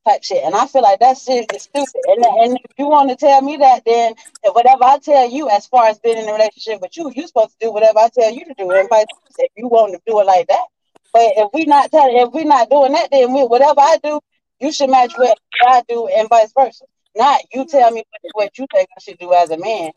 type 0.07 0.23
shit. 0.23 0.45
And 0.45 0.55
I 0.55 0.67
feel 0.67 0.83
like 0.83 1.01
that 1.01 1.19
shit 1.19 1.53
is 1.53 1.63
stupid. 1.63 2.03
And, 2.07 2.25
and 2.25 2.59
if 2.65 2.73
you 2.79 2.89
want 2.89 3.11
to 3.11 3.17
tell 3.17 3.43
me 3.43 3.57
that, 3.57 3.85
then 3.85 4.15
whatever 4.45 4.85
I 4.85 4.99
tell 4.99 5.29
you 5.29 5.51
as 5.51 5.67
far 5.67 5.87
as 5.87 5.99
being 5.99 6.19
in 6.19 6.29
a 6.29 6.33
relationship 6.33 6.81
with 6.81 6.97
you, 6.97 7.11
you're 7.15 7.27
supposed 7.27 7.59
to 7.59 7.67
do 7.67 7.73
whatever 7.73 7.99
I 7.99 8.09
tell 8.15 8.33
you 8.33 8.45
to 8.45 8.55
do. 8.57 8.71
And 8.71 8.89
if 8.91 9.51
you 9.57 9.69
want 9.69 9.95
to 9.95 10.01
do 10.07 10.21
it 10.21 10.27
like 10.27 10.47
that. 10.49 10.67
But 11.13 11.33
if 11.37 11.49
we 11.55 11.65
not 11.65 11.91
telling, 11.91 12.17
if 12.19 12.33
we 12.33 12.45
not 12.45 12.71
doing 12.71 12.93
that, 12.93 13.11
then 13.11 13.33
we, 13.33 13.43
whatever 13.43 13.81
I 13.81 13.99
do, 14.03 14.21
you 14.61 14.73
should 14.73 14.91
match 14.91 15.13
what 15.17 15.39
I 15.67 15.83
do, 15.89 16.09
and 16.09 16.29
vice 16.29 16.53
versa. 16.57 16.85
Not 17.17 17.41
you 17.53 17.67
tell 17.67 17.91
me 17.91 18.05
what, 18.11 18.33
what 18.35 18.59
you 18.59 18.67
think 18.73 18.89
I 18.97 19.01
should 19.01 19.19
do 19.19 19.33
as 19.33 19.51
a 19.51 19.59
man 19.59 19.91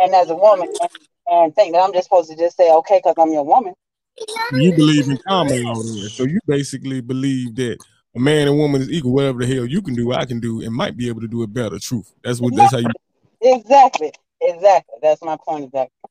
and 0.00 0.14
as 0.14 0.30
a 0.30 0.34
woman, 0.34 0.68
and, 0.80 0.90
and 1.28 1.54
think 1.54 1.74
that 1.74 1.80
I'm 1.82 1.92
just 1.92 2.04
supposed 2.04 2.30
to 2.30 2.36
just 2.36 2.56
say 2.56 2.72
okay 2.72 2.98
because 2.98 3.14
I'm 3.18 3.32
your 3.32 3.44
woman. 3.44 3.74
you 4.52 4.72
believe 4.74 5.08
in 5.08 5.18
common 5.28 5.62
law 5.64 5.82
there. 5.82 6.08
So 6.08 6.24
you 6.24 6.40
basically 6.46 7.00
believe 7.02 7.54
that 7.56 7.78
a 8.16 8.18
man 8.18 8.48
and 8.48 8.56
woman 8.56 8.80
is 8.80 8.90
equal. 8.90 9.12
Whatever 9.12 9.44
the 9.44 9.54
hell 9.54 9.66
you 9.66 9.82
can 9.82 9.94
do, 9.94 10.12
I 10.12 10.24
can 10.24 10.40
do, 10.40 10.62
and 10.62 10.74
might 10.74 10.96
be 10.96 11.08
able 11.08 11.20
to 11.20 11.28
do 11.28 11.42
it 11.42 11.52
better. 11.52 11.78
Truth. 11.78 12.12
That's 12.24 12.40
what. 12.40 12.54
That's 12.56 12.72
how 12.72 12.78
you. 12.78 12.88
Exactly, 13.42 14.12
exactly. 14.40 14.98
That's 15.02 15.22
my 15.22 15.36
point. 15.46 15.64
Exactly. 15.64 16.10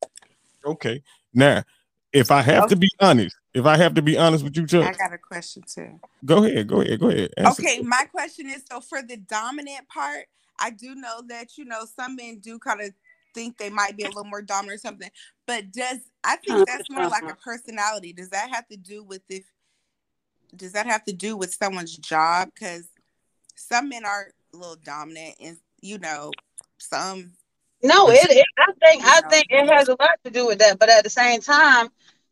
Okay. 0.65 1.03
Now, 1.33 1.63
if 2.13 2.29
I 2.29 2.41
have 2.41 2.67
to 2.67 2.75
be 2.75 2.89
honest, 2.99 3.35
if 3.53 3.65
I 3.65 3.77
have 3.77 3.95
to 3.95 4.01
be 4.01 4.17
honest 4.17 4.43
with 4.43 4.55
you, 4.57 4.65
just 4.65 4.87
I 4.87 4.93
got 4.93 5.13
a 5.13 5.17
question 5.17 5.63
too. 5.67 5.99
go 6.23 6.43
ahead. 6.43 6.67
Go 6.67 6.81
ahead. 6.81 6.99
Go 6.99 7.09
ahead. 7.09 7.31
Answer. 7.37 7.61
Okay, 7.61 7.81
my 7.81 8.05
question 8.05 8.49
is 8.49 8.63
so 8.69 8.81
for 8.81 9.01
the 9.01 9.17
dominant 9.17 9.87
part, 9.87 10.25
I 10.61 10.69
do 10.69 10.95
know 10.95 11.21
that 11.27 11.57
you 11.57 11.65
know 11.65 11.85
some 11.85 12.15
men 12.15 12.39
do 12.39 12.59
kind 12.59 12.81
of 12.81 12.91
think 13.33 13.57
they 13.57 13.69
might 13.69 13.97
be 13.97 14.03
a 14.03 14.07
little 14.07 14.25
more 14.25 14.41
dominant 14.41 14.75
or 14.75 14.77
something, 14.77 15.09
but 15.47 15.71
does 15.71 15.99
I 16.23 16.35
think 16.37 16.51
uh-huh. 16.51 16.65
that's 16.67 16.89
more 16.89 17.07
like 17.07 17.29
a 17.29 17.35
personality. 17.35 18.13
Does 18.13 18.29
that 18.29 18.49
have 18.51 18.67
to 18.67 18.77
do 18.77 19.03
with 19.03 19.21
if 19.29 19.45
does 20.55 20.73
that 20.73 20.85
have 20.85 21.03
to 21.05 21.13
do 21.13 21.37
with 21.37 21.53
someone's 21.53 21.97
job? 21.97 22.49
Because 22.53 22.89
some 23.55 23.89
men 23.89 24.05
are 24.05 24.31
a 24.53 24.57
little 24.57 24.75
dominant 24.75 25.35
and 25.39 25.57
you 25.81 25.97
know, 25.97 26.31
some 26.77 27.33
No, 27.83 28.09
it, 28.09 28.29
it. 28.29 28.45
I 28.59 28.71
think 28.79 29.03
I 29.05 29.21
think 29.29 29.47
it 29.49 29.69
has 29.69 29.87
a 29.87 29.97
lot 29.99 30.19
to 30.23 30.31
do 30.31 30.45
with 30.47 30.59
that. 30.59 30.79
But 30.79 30.89
at 30.89 31.03
the 31.03 31.09
same 31.09 31.41
time, 31.41 31.89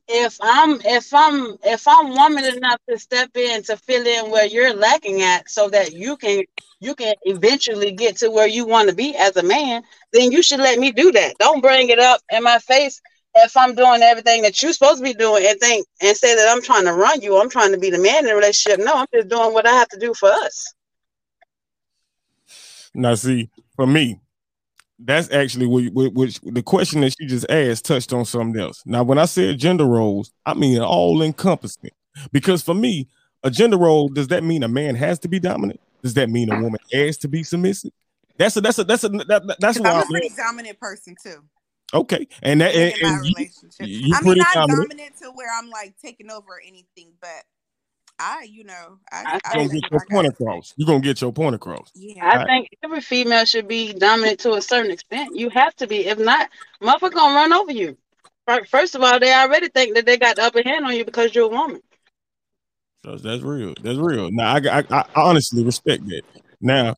if 0.10 0.38
I'm 0.42 0.82
if 0.84 1.14
I'm 1.14 1.58
if 1.64 1.88
I'm 1.88 2.10
woman 2.10 2.44
enough 2.44 2.80
to 2.90 2.98
step 2.98 3.30
in 3.36 3.62
to 3.64 3.78
fill 3.78 4.06
in 4.06 4.32
where 4.32 4.46
you're 4.46 4.74
lacking 4.74 5.22
at, 5.22 5.50
so 5.50 5.70
that 5.70 5.94
you 5.94 6.18
can 6.18 6.44
you 6.80 6.96
can 6.96 7.14
eventually 7.24 7.92
get 7.92 8.18
to 8.18 8.32
where 8.32 8.48
you 8.48 8.66
want 8.66 8.90
to 8.90 8.96
be 8.96 9.16
as 9.16 9.38
a 9.38 9.44
man, 9.44 9.84
then 10.12 10.32
you 10.32 10.42
should 10.42 10.60
let 10.60 10.80
me 10.80 10.92
do 10.92 11.12
that. 11.12 11.36
Don't 11.40 11.62
bring 11.62 11.90
it 11.90 12.00
up 12.00 12.22
in 12.32 12.44
my 12.44 12.58
face 12.60 13.00
if 13.36 13.56
I'm 13.56 13.76
doing 13.76 14.02
everything 14.02 14.42
that 14.42 14.62
you're 14.62 14.74
supposed 14.74 14.98
to 14.98 15.04
be 15.04 15.14
doing 15.14 15.46
and 15.46 15.60
think 15.60 15.86
and 16.02 16.18
say 16.18 16.36
that 16.36 16.50
I'm 16.50 16.64
trying 16.64 16.86
to 16.86 16.94
run 16.94 17.22
you. 17.22 17.40
I'm 17.40 17.50
trying 17.50 17.72
to 17.72 17.78
be 17.78 17.92
the 17.92 18.00
man 18.00 18.20
in 18.20 18.26
the 18.26 18.36
relationship. 18.36 18.80
No, 18.84 18.94
I'm 18.96 19.08
just 19.14 19.30
doing 19.30 19.54
what 19.54 19.68
I 19.68 19.72
have 19.72 19.90
to 19.90 20.00
do 20.00 20.14
for 20.14 20.30
us. 20.30 20.74
Now, 22.96 23.14
see, 23.14 23.50
for 23.76 23.86
me, 23.86 24.20
that's 25.00 25.32
actually 25.32 25.66
what, 25.66 25.86
what, 25.94 26.14
which 26.14 26.40
the 26.42 26.62
question 26.62 27.02
that 27.02 27.16
she 27.18 27.26
just 27.26 27.50
asked 27.50 27.86
touched 27.86 28.12
on 28.14 28.26
something 28.26 28.62
else. 28.62 28.84
Now, 28.86 29.04
when 29.04 29.18
I 29.18 29.26
said 29.26 29.58
gender 29.58 29.86
roles, 29.86 30.32
I 30.46 30.54
mean 30.54 30.82
all 30.82 31.22
encompassing. 31.22 31.92
Because 32.32 32.62
for 32.62 32.74
me, 32.74 33.08
a 33.44 33.52
gender 33.52 33.78
role 33.78 34.10
does 34.10 34.28
that 34.28 34.44
mean 34.44 34.64
a 34.64 34.68
man 34.68 34.96
has 34.96 35.20
to 35.20 35.28
be 35.28 35.40
dominant? 35.40 35.80
Does 36.04 36.14
that 36.16 36.30
mean 36.30 36.52
a 36.52 36.62
woman 36.62 36.80
has 36.92 37.18
to 37.20 37.28
be 37.28 37.44
submissive? 37.44 37.92
That's 38.38 38.56
a 38.58 38.62
that's 38.62 38.80
a 38.80 38.84
that's 38.84 39.04
a 39.04 39.10
that, 39.10 39.56
that's 39.60 39.80
why 39.80 39.92
I'm 39.92 40.04
a 40.04 40.06
pretty 40.06 40.32
dominant 40.36 40.80
person 40.80 41.16
too. 41.22 41.44
okay. 41.94 42.28
And 42.42 42.62
that 42.62 42.74
and, 42.74 42.94
in 42.96 43.34
my 43.34 43.50
and 43.80 43.90
you, 43.90 44.14
I 44.16 44.22
mean, 44.22 44.38
not 44.38 44.54
dominant. 44.54 44.90
dominant 44.90 45.18
to 45.22 45.32
where 45.32 45.50
I'm 45.58 45.70
like 45.70 45.96
taking 46.02 46.32
over 46.32 46.54
or 46.54 46.62
anything, 46.66 47.12
but 47.22 47.44
I, 48.20 48.44
you 48.50 48.66
know, 48.66 49.00
I, 49.12 49.40
I 49.46 49.54
You're 49.56 49.64
I, 49.64 49.68
gonna 49.68 49.80
get 49.80 49.92
your 49.92 50.00
I 50.02 50.14
point 50.14 50.26
got- 50.28 50.34
across. 50.42 50.74
You're 50.78 50.86
gonna 50.88 51.00
get 51.00 51.22
your 51.22 51.32
point 51.34 51.56
across. 51.56 51.90
yeah. 51.96 52.26
I 52.26 52.36
Right. 52.38 52.46
think 52.48 52.70
every 52.84 53.02
female 53.02 53.46
should 53.46 53.68
be 53.68 53.94
dominant 53.94 54.40
to 54.42 54.54
a 54.54 54.62
certain 54.62 54.92
extent. 54.92 55.36
You 55.36 55.50
have 55.52 55.76
to 55.78 55.88
be. 55.88 56.06
If 56.08 56.20
not, 56.20 56.50
motherfucker 56.84 57.14
gonna 57.14 57.36
run 57.36 57.54
over 57.54 57.72
you. 57.72 57.98
Fir- 58.48 58.66
First 58.66 58.96
of 58.96 59.02
all, 59.04 59.20
they 59.20 59.34
already 59.34 59.70
think 59.70 59.96
that 59.96 60.06
they 60.06 60.18
got 60.18 60.36
the 60.36 60.44
upper 60.44 60.62
hand 60.64 60.86
on 60.86 60.96
you 60.96 61.06
because 61.06 61.34
you're 61.34 61.46
a 61.46 61.48
woman. 61.48 61.82
So 63.06 63.16
that's 63.16 63.42
real. 63.42 63.74
That's 63.82 63.98
real. 63.98 64.30
Now 64.32 64.56
I, 64.56 64.80
I, 64.80 64.84
I 64.92 65.06
honestly 65.16 65.64
respect 65.64 66.06
that. 66.08 66.24
Now, 66.60 66.96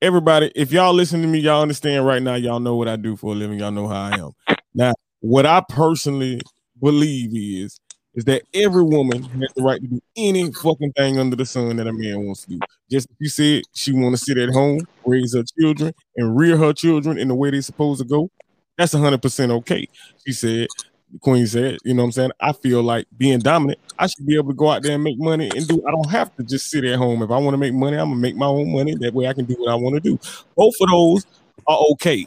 everybody, 0.00 0.52
if 0.54 0.70
y'all 0.70 0.94
listen 0.94 1.22
to 1.22 1.26
me, 1.28 1.40
y'all 1.40 1.62
understand 1.62 2.06
right 2.06 2.22
now. 2.22 2.34
Y'all 2.36 2.60
know 2.60 2.76
what 2.76 2.86
I 2.88 2.94
do 2.96 3.16
for 3.16 3.32
a 3.32 3.36
living. 3.36 3.58
Y'all 3.58 3.72
know 3.72 3.88
how 3.88 4.02
I 4.04 4.18
am. 4.18 4.30
Now, 4.74 4.92
what 5.20 5.44
I 5.46 5.62
personally 5.68 6.40
believe 6.80 7.30
is 7.34 7.80
is 8.16 8.24
that 8.24 8.42
every 8.54 8.82
woman 8.82 9.22
has 9.22 9.50
the 9.54 9.62
right 9.62 9.80
to 9.80 9.86
do 9.86 10.00
any 10.16 10.50
fucking 10.52 10.92
thing 10.92 11.18
under 11.18 11.36
the 11.36 11.44
sun 11.44 11.76
that 11.76 11.86
a 11.86 11.92
man 11.92 12.24
wants 12.24 12.44
to 12.44 12.50
do. 12.52 12.60
Just 12.90 13.08
like 13.10 13.16
you 13.20 13.28
said, 13.28 13.62
she 13.74 13.92
want 13.92 14.16
to 14.16 14.24
sit 14.24 14.38
at 14.38 14.48
home, 14.48 14.80
raise 15.04 15.34
her 15.34 15.44
children, 15.60 15.92
and 16.16 16.36
rear 16.36 16.56
her 16.56 16.72
children 16.72 17.18
in 17.18 17.28
the 17.28 17.34
way 17.34 17.50
they're 17.50 17.62
supposed 17.62 18.00
to 18.00 18.08
go. 18.08 18.30
That's 18.78 18.92
hundred 18.92 19.22
percent 19.22 19.52
okay. 19.52 19.86
She 20.26 20.32
said 20.32 20.68
the 21.12 21.18
queen 21.20 21.46
said, 21.46 21.78
you 21.84 21.94
know 21.94 22.02
what 22.02 22.06
I'm 22.06 22.12
saying? 22.12 22.30
I 22.40 22.52
feel 22.52 22.82
like 22.82 23.06
being 23.16 23.38
dominant, 23.38 23.78
I 23.98 24.06
should 24.06 24.26
be 24.26 24.36
able 24.36 24.48
to 24.48 24.54
go 24.54 24.70
out 24.70 24.82
there 24.82 24.94
and 24.94 25.04
make 25.04 25.18
money 25.18 25.50
and 25.54 25.66
do 25.68 25.82
I 25.86 25.90
don't 25.90 26.10
have 26.10 26.34
to 26.36 26.42
just 26.42 26.70
sit 26.70 26.84
at 26.84 26.98
home. 26.98 27.22
If 27.22 27.30
I 27.30 27.38
want 27.38 27.54
to 27.54 27.58
make 27.58 27.74
money, 27.74 27.96
I'm 27.96 28.08
gonna 28.08 28.20
make 28.20 28.36
my 28.36 28.46
own 28.46 28.72
money. 28.72 28.94
That 29.00 29.14
way 29.14 29.26
I 29.26 29.34
can 29.34 29.44
do 29.44 29.54
what 29.58 29.70
I 29.70 29.74
want 29.76 29.94
to 29.94 30.00
do. 30.00 30.18
Both 30.56 30.74
of 30.80 30.90
those 30.90 31.26
are 31.66 31.78
okay. 31.92 32.26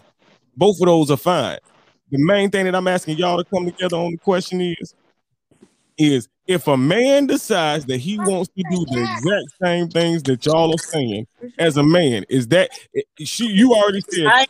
Both 0.56 0.80
of 0.82 0.88
those 0.88 1.12
are 1.12 1.18
fine. 1.18 1.58
The 2.12 2.18
main 2.24 2.50
thing 2.50 2.66
that 2.66 2.76
I'm 2.76 2.88
asking 2.88 3.18
y'all 3.18 3.38
to 3.38 3.44
come 3.44 3.66
together 3.66 3.98
on 3.98 4.12
the 4.12 4.18
question 4.18 4.62
is 4.62 4.96
is 6.00 6.28
if 6.48 6.68
a 6.68 6.78
man 6.78 7.28
decides 7.28 7.86
that 7.86 7.98
he 7.98 8.18
wants 8.18 8.50
to 8.58 8.64
do 8.64 8.86
the 8.86 9.02
exact 9.02 9.46
same 9.62 9.90
things 9.90 10.24
that 10.24 10.44
y'all 10.46 10.74
are 10.74 10.78
saying 10.78 11.28
as 11.60 11.78
a 11.78 11.84
man, 11.84 12.26
is 12.30 12.48
that 12.48 12.72
eh, 12.96 13.02
she 13.20 13.46
you 13.48 13.76
already 13.76 14.02
said 14.02 14.26
I 14.26 14.48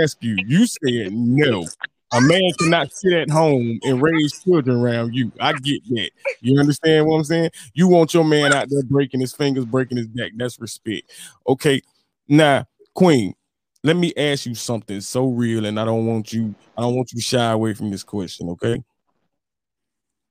ask 0.00 0.16
you, 0.22 0.36
you 0.46 0.66
said 0.66 1.12
no. 1.12 1.66
A 2.12 2.20
man 2.20 2.52
cannot 2.60 2.92
sit 2.92 3.12
at 3.12 3.28
home 3.28 3.80
and 3.82 4.00
raise 4.00 4.42
children 4.44 4.76
around 4.78 5.12
you. 5.12 5.32
I 5.40 5.52
get 5.54 5.82
that. 5.88 6.10
You 6.40 6.58
understand 6.58 7.04
what 7.04 7.16
I'm 7.16 7.24
saying? 7.24 7.50
You 7.74 7.88
want 7.88 8.14
your 8.14 8.24
man 8.24 8.52
out 8.52 8.68
there 8.70 8.84
breaking 8.84 9.20
his 9.20 9.32
fingers, 9.32 9.64
breaking 9.64 9.98
his 9.98 10.08
neck. 10.14 10.32
That's 10.36 10.58
respect. 10.60 11.10
Okay. 11.48 11.82
Now, 12.28 12.64
Queen, 12.94 13.34
let 13.82 13.96
me 13.96 14.12
ask 14.16 14.46
you 14.46 14.54
something 14.54 15.00
so 15.00 15.26
real, 15.26 15.66
and 15.66 15.78
I 15.78 15.84
don't 15.84 16.06
want 16.06 16.32
you, 16.32 16.54
I 16.76 16.82
don't 16.82 16.94
want 16.94 17.12
you 17.12 17.18
to 17.18 17.24
shy 17.24 17.50
away 17.50 17.74
from 17.74 17.90
this 17.90 18.04
question, 18.04 18.50
okay? 18.50 18.82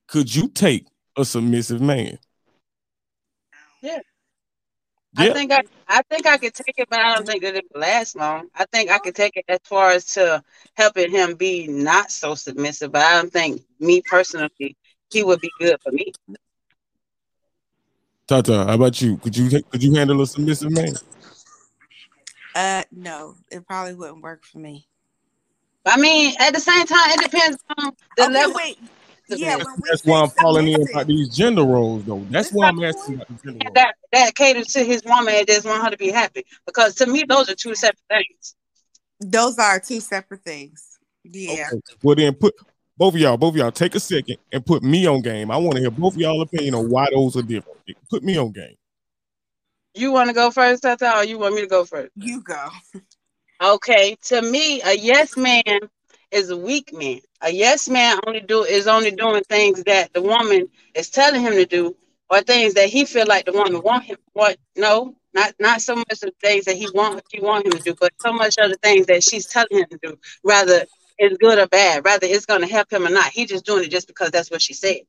Could 0.08 0.34
you 0.34 0.48
take 0.48 0.88
a 1.18 1.26
submissive 1.26 1.82
man? 1.82 2.20
Yeah. 3.82 4.00
I 5.18 5.32
think 5.32 5.52
I, 5.52 5.62
I 5.88 6.02
think 6.10 6.26
I 6.26 6.38
could 6.38 6.54
take 6.54 6.76
it, 6.78 6.90
but 6.90 7.00
I 7.00 7.16
don't 7.16 7.26
think 7.26 7.42
that 7.44 7.56
it 7.56 7.66
lasts 7.74 8.16
long. 8.16 8.50
I 8.54 8.66
think 8.66 8.92
I 8.92 9.00
could 9.00 9.16
take 9.16 9.38
it 9.38 9.46
as 9.48 9.60
far 9.64 9.92
as 9.92 10.06
to 10.14 10.44
helping 10.76 11.10
him 11.10 11.36
be 11.36 11.68
not 11.68 12.12
so 12.12 12.36
submissive, 12.36 12.92
but 12.92 13.02
I 13.02 13.14
don't 13.22 13.32
think 13.32 13.62
me 13.80 14.02
personally 14.02 14.76
he 15.10 15.24
would 15.24 15.40
be 15.40 15.52
good 15.60 15.78
for 15.82 15.92
me. 15.92 16.12
Tata, 18.28 18.66
how 18.66 18.74
about 18.74 19.02
you? 19.02 19.18
Could 19.18 19.38
you 19.38 19.62
could 19.70 19.84
you 19.84 19.94
handle 19.94 20.22
a 20.22 20.28
submissive 20.28 20.72
man? 20.72 20.94
Uh, 22.56 22.84
no, 22.92 23.36
it 23.52 23.66
probably 23.68 23.94
wouldn't 23.94 24.22
work 24.22 24.44
for 24.44 24.58
me. 24.58 24.88
I 25.86 25.98
mean, 25.98 26.34
at 26.40 26.54
the 26.54 26.60
same 26.60 26.86
time, 26.88 27.12
it 27.12 27.32
depends 27.32 27.58
on 27.78 27.92
the 28.18 28.24
okay, 28.24 28.34
level. 28.34 28.56
Wait, 28.56 28.80
yeah, 29.28 29.58
that's 29.90 30.06
why 30.06 30.22
I'm 30.22 30.30
falling 30.30 30.68
in 30.68 30.88
about 30.90 31.08
these 31.08 31.36
gender 31.36 31.64
roles, 31.64 32.04
though. 32.06 32.26
That's 32.30 32.52
why 32.52 32.68
I'm 32.68 32.84
asking 32.84 33.16
about 33.16 33.28
the 33.28 33.34
gender 33.34 33.66
roles. 33.66 33.74
That 33.74 33.96
that 34.12 34.36
caters 34.36 34.68
to 34.68 34.84
his 34.84 35.04
woman 35.04 35.34
and 35.36 35.48
just 35.48 35.66
want 35.66 35.84
her 35.84 35.90
to 35.90 35.98
be 35.98 36.10
happy. 36.10 36.46
Because 36.66 36.96
to 36.96 37.08
me, 37.08 37.24
those 37.28 37.50
are 37.50 37.56
two 37.56 37.76
separate 37.76 38.04
things. 38.10 38.56
Those 39.20 39.58
are 39.58 39.80
two 39.80 40.00
separate 40.00 40.44
things. 40.44 41.00
Yeah. 41.24 41.70
Okay. 41.72 41.82
Well, 42.04 42.16
then 42.16 42.34
put 42.34 42.54
both 42.98 43.14
of 43.16 43.20
y'all, 43.20 43.38
both 43.38 43.54
of 43.54 43.58
y'all, 43.58 43.72
take 43.72 43.96
a 43.96 44.00
second 44.00 44.38
and 44.52 44.66
put 44.66 44.84
me 44.84 45.06
on 45.06 45.22
game. 45.22 45.52
I 45.52 45.58
want 45.58 45.76
to 45.76 45.82
hear 45.82 45.92
both 45.92 46.16
of 46.16 46.22
y'all 46.22 46.42
opinion 46.42 46.76
on 46.76 46.90
why 46.90 47.08
those 47.14 47.36
are 47.36 47.42
different. 47.42 47.80
Put 48.10 48.24
me 48.24 48.38
on 48.38 48.52
game. 48.52 48.76
You 49.94 50.12
want 50.12 50.30
to 50.30 50.34
go 50.34 50.52
first, 50.52 50.84
Tata, 50.84 51.18
or 51.18 51.24
you 51.24 51.40
want 51.40 51.56
me 51.56 51.62
to 51.62 51.68
go 51.68 51.86
first? 51.86 52.12
You 52.16 52.42
go. 52.42 52.68
Okay. 53.62 54.18
To 54.26 54.42
me, 54.42 54.82
a 54.82 54.94
yes 54.94 55.38
man 55.38 55.80
is 56.32 56.50
a 56.50 56.58
weak 56.58 56.94
man. 56.94 57.20
A 57.46 57.52
yes 57.52 57.88
man 57.88 58.20
only 58.26 58.42
do 58.42 58.64
is 58.64 58.88
only 58.88 59.12
doing 59.12 59.44
things 59.44 59.84
that 59.84 60.12
the 60.14 60.22
woman 60.22 60.68
is 60.96 61.12
telling 61.12 61.44
him 61.44 61.54
to 61.54 61.66
do, 61.66 61.96
or 62.32 62.42
things 62.42 62.74
that 62.74 62.90
he 62.90 63.06
feel 63.06 63.28
like 63.28 63.46
the 63.46 63.54
woman 63.54 63.84
want 63.84 64.04
him. 64.04 64.18
What? 64.34 64.58
No, 64.76 65.16
not 65.34 65.54
not 65.60 65.82
so 65.82 65.96
much 65.96 66.22
the 66.22 66.34
things 66.42 66.66
that 66.66 66.76
he 66.76 66.90
want 66.96 67.22
he 67.32 67.40
want 67.40 67.68
him 67.68 67.74
to 67.74 67.80
do, 67.80 67.96
but 68.02 68.14
so 68.20 68.34
much 68.34 68.56
other 68.60 68.74
things 68.82 69.06
that 69.08 69.24
she's 69.24 69.46
telling 69.46 69.78
him 69.78 69.86
to 69.92 70.00
do. 70.02 70.20
Rather, 70.44 70.86
it's 71.20 71.38
good 71.38 71.60
or 71.60 71.68
bad. 71.68 72.04
Rather, 72.04 72.26
it's 72.28 72.48
going 72.48 72.62
to 72.62 72.68
help 72.68 72.92
him 72.92 73.06
or 73.06 73.12
not. 73.12 73.28
He 73.28 73.46
just 73.46 73.64
doing 73.66 73.84
it 73.84 73.92
just 73.92 74.08
because 74.08 74.32
that's 74.32 74.50
what 74.50 74.64
she 74.64 74.74
said. 74.74 75.02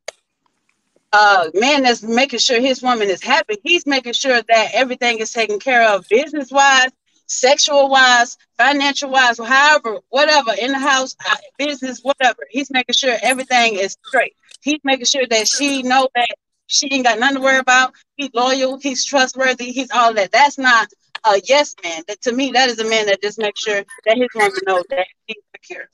Uh, 1.12 1.48
man 1.54 1.84
that's 1.84 2.02
making 2.02 2.40
sure 2.40 2.60
his 2.60 2.82
woman 2.82 3.08
is 3.08 3.22
happy. 3.22 3.56
He's 3.64 3.86
making 3.86 4.12
sure 4.12 4.42
that 4.42 4.70
everything 4.74 5.20
is 5.20 5.32
taken 5.32 5.58
care 5.58 5.88
of 5.88 6.06
business 6.10 6.50
wise 6.52 6.90
sexual 7.26 7.88
wise, 7.88 8.36
financial 8.56 9.10
wise, 9.10 9.38
however, 9.38 9.98
whatever, 10.08 10.52
in 10.60 10.72
the 10.72 10.78
house, 10.78 11.16
uh, 11.28 11.36
business, 11.58 12.00
whatever. 12.02 12.42
He's 12.50 12.70
making 12.70 12.94
sure 12.94 13.16
everything 13.22 13.74
is 13.74 13.96
straight. 14.06 14.34
He's 14.62 14.80
making 14.84 15.06
sure 15.06 15.26
that 15.28 15.48
she 15.48 15.82
know 15.82 16.08
that 16.14 16.28
she 16.66 16.88
ain't 16.92 17.04
got 17.04 17.18
nothing 17.18 17.36
to 17.36 17.42
worry 17.42 17.58
about. 17.58 17.92
He's 18.16 18.30
loyal. 18.34 18.78
He's 18.78 19.04
trustworthy. 19.04 19.70
He's 19.72 19.90
all 19.90 20.14
that. 20.14 20.32
That's 20.32 20.58
not 20.58 20.88
a 21.24 21.40
yes 21.44 21.74
man. 21.82 22.02
That 22.08 22.20
to 22.22 22.32
me, 22.32 22.52
that 22.52 22.68
is 22.68 22.78
a 22.78 22.88
man 22.88 23.06
that 23.06 23.22
just 23.22 23.38
makes 23.38 23.60
sure 23.60 23.84
that 24.06 24.16
his 24.16 24.28
woman 24.34 24.52
knows 24.66 24.84
that 24.90 25.06
he's 25.26 25.36
secure. 25.54 25.88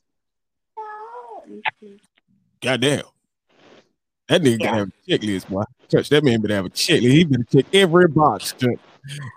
Goddamn. 2.61 3.03
That 4.29 4.43
nigga 4.43 4.61
yeah. 4.61 4.67
gotta 4.67 4.77
have 4.79 4.89
a 4.89 5.11
checklist, 5.11 5.49
boy. 5.49 5.65
Touch 5.89 6.09
that 6.09 6.25
man 6.25 6.41
better 6.41 6.55
have 6.55 6.67
a 6.67 6.71
checklist. 6.71 7.11
He 7.11 7.25
better 7.25 7.45
check 7.45 7.67
every 7.75 8.09
box 8.09 8.55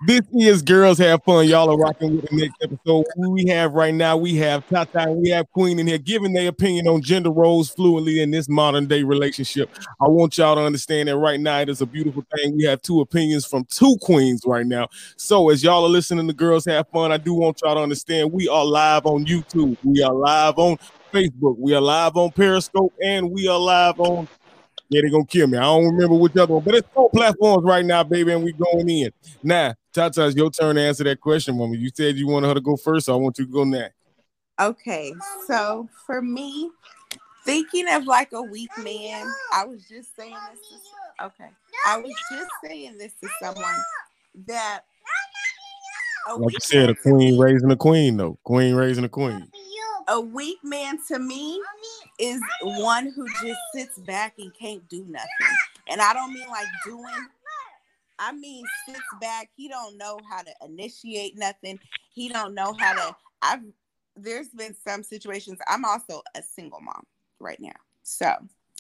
this 0.06 0.22
is 0.34 0.62
Girls 0.62 0.98
Have 1.00 1.24
Fun. 1.24 1.48
Y'all 1.48 1.72
are 1.72 1.78
rocking 1.78 2.18
with 2.18 2.30
the 2.30 2.36
next 2.36 2.56
episode. 2.62 3.06
We 3.18 3.48
have 3.48 3.74
right 3.74 3.94
now, 3.94 4.16
we 4.16 4.36
have 4.36 4.68
Tata 4.68 5.12
we 5.12 5.30
have 5.30 5.52
Queen 5.52 5.80
in 5.80 5.88
here 5.88 5.98
giving 5.98 6.34
their 6.34 6.50
opinion 6.50 6.88
on 6.88 7.02
gender 7.02 7.32
roles 7.32 7.70
fluently 7.70 8.22
in 8.22 8.32
this 8.32 8.48
modern 8.48 8.86
day 8.86 9.04
relationship. 9.04 9.70
I 10.00 10.08
want 10.08 10.38
y'all 10.38 10.56
to 10.56 10.62
understand 10.62 11.10
that 11.10 11.18
right 11.18 11.40
now 11.40 11.60
it 11.62 11.70
is 11.70 11.82
a 11.82 11.86
beautiful 11.86 12.24
thing. 12.36 12.56
We 12.56 12.64
have 12.66 12.82
two 12.82 13.02
opinions 13.02 13.46
from 13.46 13.66
two 13.66 13.98
queens 14.02 14.44
right 14.46 14.66
now. 14.66 14.88
So 15.18 15.50
as 15.50 15.64
y'all 15.64 15.84
are 15.86 15.90
listening 15.90 16.28
to 16.28 16.34
Girls 16.34 16.66
Have 16.66 16.88
Fun, 16.90 17.12
I 17.12 17.18
do 17.18 17.34
want 17.34 17.62
y'all 17.64 17.76
to 17.76 17.82
understand 17.82 18.32
we 18.32 18.48
are 18.48 18.66
live 18.66 19.06
on 19.06 19.26
YouTube. 19.26 19.78
We 19.84 20.04
are 20.04 20.14
live 20.14 20.60
on 20.60 20.78
Facebook. 21.12 21.58
We 21.58 21.74
are 21.74 21.82
live 21.82 22.18
on 22.18 22.32
Periscope 22.32 22.94
and 23.04 23.32
we 23.32 23.48
are 23.48 23.60
live 23.60 24.00
on 24.00 24.28
yeah, 24.90 25.02
they're 25.02 25.10
gonna 25.10 25.26
kill 25.26 25.48
me. 25.48 25.58
I 25.58 25.64
don't 25.64 25.86
remember 25.86 26.16
which 26.16 26.36
other 26.38 26.54
one, 26.54 26.64
but 26.64 26.76
it's 26.76 26.88
all 26.94 27.10
platforms 27.10 27.64
right 27.64 27.86
now, 27.86 28.04
baby, 28.04 28.32
and 28.32 28.44
we 28.44 28.54
going 28.54 28.90
in. 28.90 29.12
Now, 29.42 29.74
Tata, 29.94 30.28
it's 30.28 30.36
your 30.36 30.52
turn 30.52 30.76
to 30.76 30.82
answer 30.82 31.04
that 31.06 31.20
question, 31.20 31.58
woman. 31.58 31.80
You 31.80 31.90
said 31.94 32.16
you 32.16 32.28
wanted 32.28 32.48
her 32.48 32.54
to 32.56 32.62
go 32.62 32.76
first, 32.76 33.08
so 33.08 33.14
I 33.14 33.18
want 33.18 33.38
you 33.40 33.46
to 33.46 33.52
go 33.52 33.64
next. 33.64 33.96
Okay, 34.60 35.14
so 35.48 35.90
for 36.06 36.22
me, 36.22 36.70
thinking 37.46 37.88
of 37.90 38.06
like 38.06 38.32
a 38.34 38.42
weak 38.42 38.72
man, 38.78 39.26
I 39.54 39.66
was 39.66 39.88
just 39.88 40.16
saying 40.16 40.36
this. 40.52 40.60
To, 40.70 41.26
okay, 41.26 41.50
I 41.88 41.98
was 41.98 42.14
just 42.32 42.50
saying 42.64 42.98
this 42.98 43.14
to 43.22 43.30
someone 43.42 43.76
that. 44.48 44.82
Like 46.38 46.54
you 46.54 46.60
said, 46.60 46.90
a 46.90 46.96
queen 46.96 47.38
raising 47.38 47.70
a 47.70 47.76
queen, 47.76 48.18
though. 48.18 48.38
Queen 48.44 48.74
raising 48.74 49.04
a 49.04 49.10
queen 49.10 49.48
a 50.08 50.20
weak 50.20 50.60
man 50.64 51.00
to 51.08 51.20
me 51.20 51.62
is 52.20 52.42
one 52.62 53.12
who 53.12 53.28
just 53.44 53.60
sits 53.74 53.98
back 54.00 54.36
and 54.38 54.54
can't 54.54 54.88
do 54.90 55.06
nothing. 55.08 55.28
And 55.90 56.02
I 56.02 56.14
don't 56.14 56.34
mean 56.34 56.48
like 56.50 56.68
doing 56.86 57.28
I 58.18 58.32
mean 58.32 58.64
sits 58.88 59.00
back. 59.20 59.50
He 59.56 59.68
don't 59.68 59.98
know 59.98 60.20
how 60.30 60.42
to 60.42 60.52
initiate 60.64 61.38
nothing. 61.38 61.80
He 62.14 62.30
don't 62.30 62.54
know 62.54 62.74
how 62.80 62.94
to 62.94 63.16
I've 63.42 63.62
there's 64.16 64.50
been 64.50 64.76
some 64.88 65.04
situations. 65.04 65.60
I'm 65.68 65.84
also 65.84 66.22
a 66.36 66.42
single 66.42 66.80
mom 66.80 67.06
right 67.40 67.60
now. 67.60 67.74
So 68.04 68.34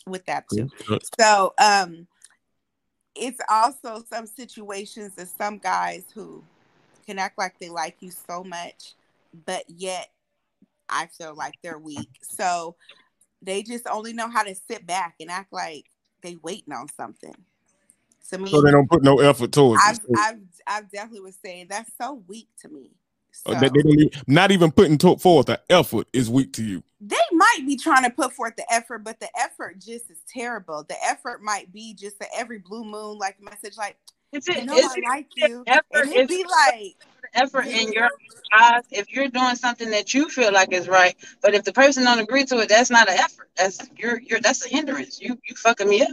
with 0.07 0.25
that 0.25 0.45
too. 0.49 0.69
So 1.19 1.53
um 1.59 2.07
it's 3.15 3.39
also 3.49 4.03
some 4.11 4.27
situations 4.27 5.17
of 5.17 5.29
some 5.29 5.57
guys 5.57 6.03
who 6.13 6.43
can 7.05 7.19
act 7.19 7.38
like 7.38 7.57
they 7.59 7.69
like 7.69 7.95
you 8.01 8.11
so 8.11 8.43
much, 8.43 8.93
but 9.45 9.63
yet 9.69 10.09
I 10.89 11.08
feel 11.08 11.36
like 11.36 11.56
they're 11.63 11.80
weak. 11.80 12.10
So 12.21 12.76
they 13.41 13.63
just 13.63 13.88
only 13.88 14.13
know 14.13 14.30
how 14.30 14.43
to 14.43 14.56
sit 14.56 14.86
back 14.86 15.15
and 15.19 15.30
act 15.30 15.54
like 15.54 15.86
they 16.21 16.38
waiting 16.41 16.74
on 16.74 16.88
something. 16.95 17.36
To 18.32 18.39
me, 18.39 18.50
so 18.50 18.60
they 18.60 18.71
don't 18.71 18.89
put 18.89 19.04
no 19.04 19.19
effort 19.19 19.52
towards 19.52 19.84
I've, 19.86 20.00
I've, 20.17 20.39
I've 20.65 20.91
definitely 20.91 21.21
was 21.21 21.38
saying 21.45 21.67
that's 21.69 21.91
so 22.02 22.24
weak 22.28 22.48
to 22.62 22.69
me. 22.69 22.89
So, 23.32 23.54
they, 23.54 23.69
they 23.69 23.88
even, 23.88 24.10
not 24.26 24.52
even 24.52 24.71
putting 24.71 24.98
to, 25.00 25.17
forth 25.17 25.45
the 25.45 25.62
effort 25.69 26.08
is 26.12 26.28
weak 26.28 26.52
to 26.54 26.63
you. 26.63 26.82
They 27.02 27.17
might 27.34 27.60
be 27.67 27.78
trying 27.78 28.04
to 28.04 28.10
put 28.10 28.34
forth 28.34 28.56
the 28.56 28.65
effort, 28.74 29.04
but 29.04 29.19
the 29.19 29.30
effort 29.39 29.76
just 29.80 30.10
is 30.10 30.21
terrible. 30.28 30.84
The 30.88 30.95
effort 31.04 31.43
might 31.43 31.71
be 31.71 31.93
just 31.93 32.17
for 32.17 32.26
every 32.36 32.58
blue 32.58 32.84
moon, 32.84 33.19
like 33.19 33.39
message, 33.43 33.78
like 33.78 33.98
is 34.32 34.48
it, 34.48 34.58
you 34.58 34.65
know, 34.65 34.76
is 34.76 34.86
I 34.86 35.10
like 35.10 35.28
you. 35.36 35.63
Effort, 35.67 35.84
and 35.93 36.12
it'd 36.12 36.28
be 36.28 36.45
like 36.45 36.95
effort 37.36 37.67
in 37.67 37.91
your 37.91 38.10
eyes 38.54 38.84
if 38.91 39.12
you're 39.12 39.28
doing 39.28 39.56
something 39.56 39.89
that 39.91 40.13
you 40.13 40.30
feel 40.30 40.52
like 40.52 40.71
is 40.71 40.88
right. 40.88 41.15
But 41.41 41.54
if 41.54 41.63
the 41.63 41.74
person 41.74 42.04
don't 42.04 42.19
agree 42.19 42.45
to 42.45 42.60
it, 42.60 42.69
that's 42.69 42.89
not 42.91 43.10
an 43.10 43.17
effort. 43.17 43.50
That's 43.56 43.80
you're 43.98 44.19
you're 44.21 44.39
that's 44.39 44.65
a 44.65 44.69
hindrance. 44.69 45.21
You 45.21 45.38
you 45.48 45.56
fucking 45.56 45.89
me 45.89 46.02
up. 46.02 46.10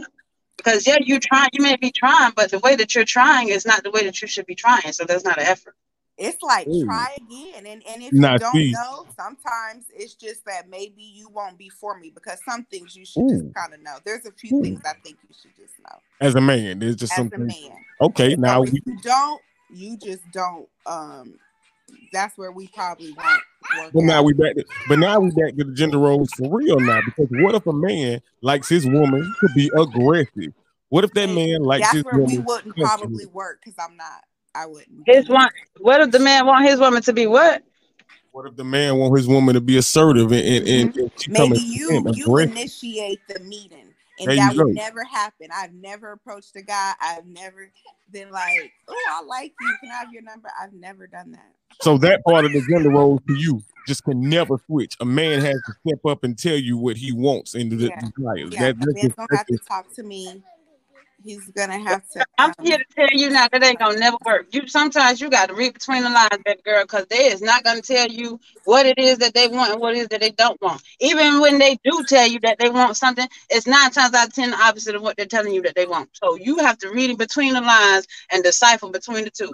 Because 0.57 0.85
yeah, 0.85 0.97
you 1.01 1.19
trying, 1.19 1.49
you 1.53 1.63
may 1.63 1.75
be 1.75 1.91
trying, 1.91 2.31
but 2.35 2.51
the 2.51 2.59
way 2.59 2.75
that 2.75 2.93
you're 2.93 3.05
trying 3.05 3.49
is 3.49 3.65
not 3.65 3.83
the 3.83 3.91
way 3.91 4.05
that 4.05 4.21
you 4.21 4.27
should 4.27 4.45
be 4.45 4.55
trying. 4.55 4.91
So 4.91 5.03
that's 5.03 5.23
not 5.25 5.39
an 5.39 5.45
effort. 5.45 5.75
It's 6.15 6.41
like 6.43 6.67
Ooh. 6.67 6.85
try 6.85 7.15
again, 7.17 7.65
and 7.65 7.83
and 7.87 8.03
if 8.03 8.13
not 8.13 8.33
you 8.33 8.39
don't 8.39 8.53
see. 8.53 8.71
know, 8.71 9.07
sometimes 9.15 9.85
it's 9.95 10.13
just 10.13 10.45
that 10.45 10.69
maybe 10.69 11.01
you 11.01 11.27
won't 11.29 11.57
be 11.57 11.69
for 11.69 11.99
me 11.99 12.11
because 12.13 12.39
some 12.47 12.65
things 12.65 12.95
you 12.95 13.03
should 13.03 13.23
Ooh. 13.23 13.41
just 13.41 13.55
kind 13.55 13.73
of 13.73 13.81
know. 13.81 13.97
There's 14.05 14.25
a 14.27 14.31
few 14.31 14.57
Ooh. 14.57 14.61
things 14.61 14.81
I 14.85 14.93
think 15.03 15.17
you 15.27 15.33
should 15.41 15.55
just 15.55 15.73
know. 15.79 15.97
As 16.21 16.35
a 16.35 16.41
man, 16.41 16.77
there's 16.77 16.97
just 16.97 17.13
As 17.13 17.17
something. 17.17 17.51
Okay, 17.99 18.35
now 18.35 18.61
we... 18.61 18.81
you 18.85 18.97
don't, 19.01 19.41
you 19.73 19.97
just 19.97 20.21
don't. 20.31 20.67
Um, 20.85 21.35
that's 22.11 22.37
where 22.37 22.51
we 22.51 22.67
probably 22.67 23.11
won't 23.13 23.41
work. 23.77 23.91
But 23.93 24.03
now 24.03 24.19
out. 24.19 24.25
we 24.25 24.33
back 24.33 24.55
to, 24.55 24.65
but 24.87 24.99
now 24.99 25.19
we 25.19 25.29
back 25.29 25.55
to 25.57 25.63
the 25.63 25.73
gender 25.73 25.99
roles 25.99 26.29
for 26.31 26.57
real 26.57 26.79
now. 26.79 26.99
Because 27.05 27.27
what 27.31 27.55
if 27.55 27.65
a 27.67 27.73
man 27.73 28.21
likes 28.41 28.69
his 28.69 28.85
woman 28.85 29.21
to 29.41 29.49
be 29.55 29.69
aggressive? 29.77 30.53
What 30.89 31.03
if 31.03 31.11
that 31.13 31.29
man 31.29 31.63
likes 31.63 31.85
That's 31.87 31.95
his 31.95 32.03
where 32.03 32.19
we 32.19 32.37
wouldn't 32.39 32.75
sensual? 32.75 32.85
probably 32.85 33.25
work 33.27 33.59
because 33.63 33.75
I'm 33.79 33.97
not. 33.97 34.23
I 34.55 34.67
wouldn't. 34.67 35.03
His 35.07 35.27
one. 35.27 35.49
What 35.79 36.01
if 36.01 36.11
the 36.11 36.19
man 36.19 36.45
want 36.45 36.65
his 36.67 36.79
woman 36.79 37.01
to 37.03 37.13
be 37.13 37.25
what? 37.27 37.63
What 38.31 38.47
if 38.47 38.55
the 38.55 38.63
man 38.63 38.97
want 38.97 39.15
his 39.15 39.27
woman 39.27 39.53
to 39.53 39.61
be 39.61 39.77
assertive 39.77 40.31
and, 40.31 40.43
and, 40.43 40.67
and, 40.67 40.97
and 40.97 41.11
she 41.19 41.31
Maybe 41.31 41.59
you 41.59 41.91
you 41.91 42.25
aggressive? 42.25 42.51
initiate 42.51 43.19
the 43.27 43.39
meeting, 43.41 43.92
and 44.23 44.37
There 44.37 44.47
that 44.47 44.55
would 44.55 44.75
never 44.75 45.03
happen. 45.03 45.47
I've 45.53 45.73
never 45.73 46.11
approached 46.11 46.55
a 46.55 46.61
guy. 46.61 46.93
I've 47.01 47.25
never 47.25 47.71
been 48.11 48.31
like, 48.31 48.71
"Oh, 48.87 48.95
I 49.09 49.23
like 49.23 49.53
you. 49.59 49.75
Can 49.81 49.91
I 49.91 49.95
have 49.95 50.11
your 50.11 50.21
number?" 50.21 50.49
I've 50.61 50.73
never 50.73 51.07
done 51.07 51.31
that. 51.31 51.51
So 51.81 51.97
that 51.99 52.23
part 52.23 52.45
of 52.45 52.53
the 52.53 52.61
gender 52.69 52.89
roles 52.89 53.19
to 53.27 53.33
you 53.33 53.61
just 53.87 54.03
can 54.03 54.21
never 54.21 54.57
switch. 54.67 54.95
A 54.99 55.05
man 55.05 55.41
has 55.41 55.55
to 55.65 55.73
step 55.85 56.05
up 56.05 56.23
and 56.23 56.37
tell 56.37 56.55
you 56.55 56.77
what 56.77 56.97
he 56.97 57.11
wants 57.11 57.53
and 57.55 57.71
the 57.71 57.87
Yeah. 57.87 57.99
desires. 57.99 58.53
Yeah, 58.53 58.59
That, 58.67 58.79
that's 58.79 59.01
just, 59.01 59.15
gonna 59.15 59.37
have 59.37 59.47
to 59.47 59.57
talk 59.57 59.93
to 59.95 60.03
me. 60.03 60.43
He's 61.23 61.49
gonna 61.51 61.79
have 61.79 62.07
to. 62.09 62.25
I'm 62.37 62.49
um, 62.49 62.65
here 62.65 62.77
to 62.77 62.85
tell 62.95 63.07
you 63.11 63.29
now 63.29 63.47
that 63.51 63.63
ain't 63.63 63.79
gonna 63.79 63.97
never 63.97 64.17
work. 64.25 64.47
You 64.51 64.67
sometimes 64.67 65.21
you 65.21 65.29
got 65.29 65.47
to 65.49 65.55
read 65.55 65.73
between 65.73 66.03
the 66.03 66.09
lines, 66.09 66.41
baby 66.43 66.61
girl, 66.65 66.83
because 66.83 67.05
they 67.09 67.27
is 67.27 67.41
not 67.41 67.63
gonna 67.63 67.81
tell 67.81 68.07
you 68.07 68.39
what 68.65 68.85
it 68.85 68.97
is 68.97 69.19
that 69.19 69.33
they 69.33 69.47
want 69.47 69.71
and 69.71 69.79
what 69.79 69.95
it 69.95 69.99
is 69.99 70.07
that 70.09 70.19
they 70.19 70.31
don't 70.31 70.61
want. 70.61 70.81
Even 70.99 71.39
when 71.39 71.59
they 71.59 71.77
do 71.83 72.03
tell 72.07 72.27
you 72.27 72.39
that 72.41 72.59
they 72.59 72.69
want 72.69 72.97
something, 72.97 73.27
it's 73.49 73.67
nine 73.67 73.91
times 73.91 74.13
out 74.13 74.27
of 74.27 74.33
ten 74.33 74.51
the 74.51 74.57
opposite 74.57 74.95
of 74.95 75.01
what 75.01 75.15
they're 75.15 75.25
telling 75.25 75.53
you 75.53 75.61
that 75.61 75.75
they 75.75 75.85
want. 75.85 76.09
So 76.13 76.35
you 76.35 76.57
have 76.57 76.77
to 76.79 76.89
read 76.89 77.09
in 77.09 77.15
between 77.15 77.53
the 77.53 77.61
lines 77.61 78.05
and 78.31 78.43
decipher 78.43 78.89
between 78.89 79.23
the 79.23 79.31
two. 79.31 79.53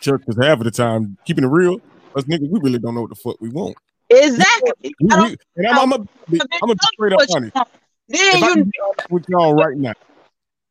church 0.00 0.22
because 0.26 0.44
half 0.44 0.58
of 0.58 0.64
the 0.64 0.72
time, 0.72 1.16
keeping 1.24 1.44
it 1.44 1.48
real, 1.48 1.76
us 2.16 2.24
niggas, 2.24 2.50
we 2.50 2.58
really 2.60 2.78
don't 2.80 2.94
know 2.96 3.02
what 3.02 3.10
the 3.10 3.16
fuck 3.16 3.36
we 3.40 3.50
want. 3.50 3.76
Exactly. 4.10 4.94
We- 5.00 5.16
we, 5.16 5.36
and 5.56 5.66
I'm, 5.68 5.78
I'm, 5.78 5.92
a, 5.92 5.94
I'm 6.62 6.70
a 6.70 6.74
be 6.74 6.80
straight 6.94 7.12
up 7.12 7.18
what 7.18 7.28
you 7.28 7.36
honest. 7.36 7.56
Then 8.08 8.20
If 8.34 8.40
you 8.40 8.52
can 8.52 8.64
be 8.64 8.70
with 9.10 9.24
y'all 9.28 9.54
right 9.54 9.76
now, 9.76 9.92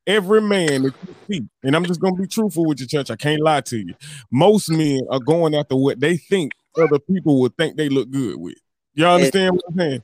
every 0.08 0.42
man 0.42 0.84
that 0.84 0.94
you 1.08 1.16
see, 1.30 1.48
and 1.64 1.76
I'm 1.76 1.86
just 1.86 2.00
gonna 2.00 2.16
be 2.16 2.28
truthful 2.28 2.66
with 2.66 2.80
you, 2.80 2.88
church. 2.88 3.12
I 3.12 3.16
can't 3.16 3.42
lie 3.42 3.62
to 3.62 3.78
you. 3.78 3.94
Most 4.32 4.70
men 4.70 5.02
are 5.10 5.20
going 5.20 5.56
after 5.56 5.76
what 5.76 6.00
they 6.00 6.18
think 6.18 6.54
other 6.78 7.00
people 7.00 7.40
would 7.42 7.56
think 7.58 7.78
they 7.78 7.90
look 7.90 8.10
good 8.10 8.38
with. 8.40 8.56
Y'all 8.94 9.16
understand 9.16 9.56
what 9.56 9.64
I'm 9.70 9.78
saying? 9.78 10.04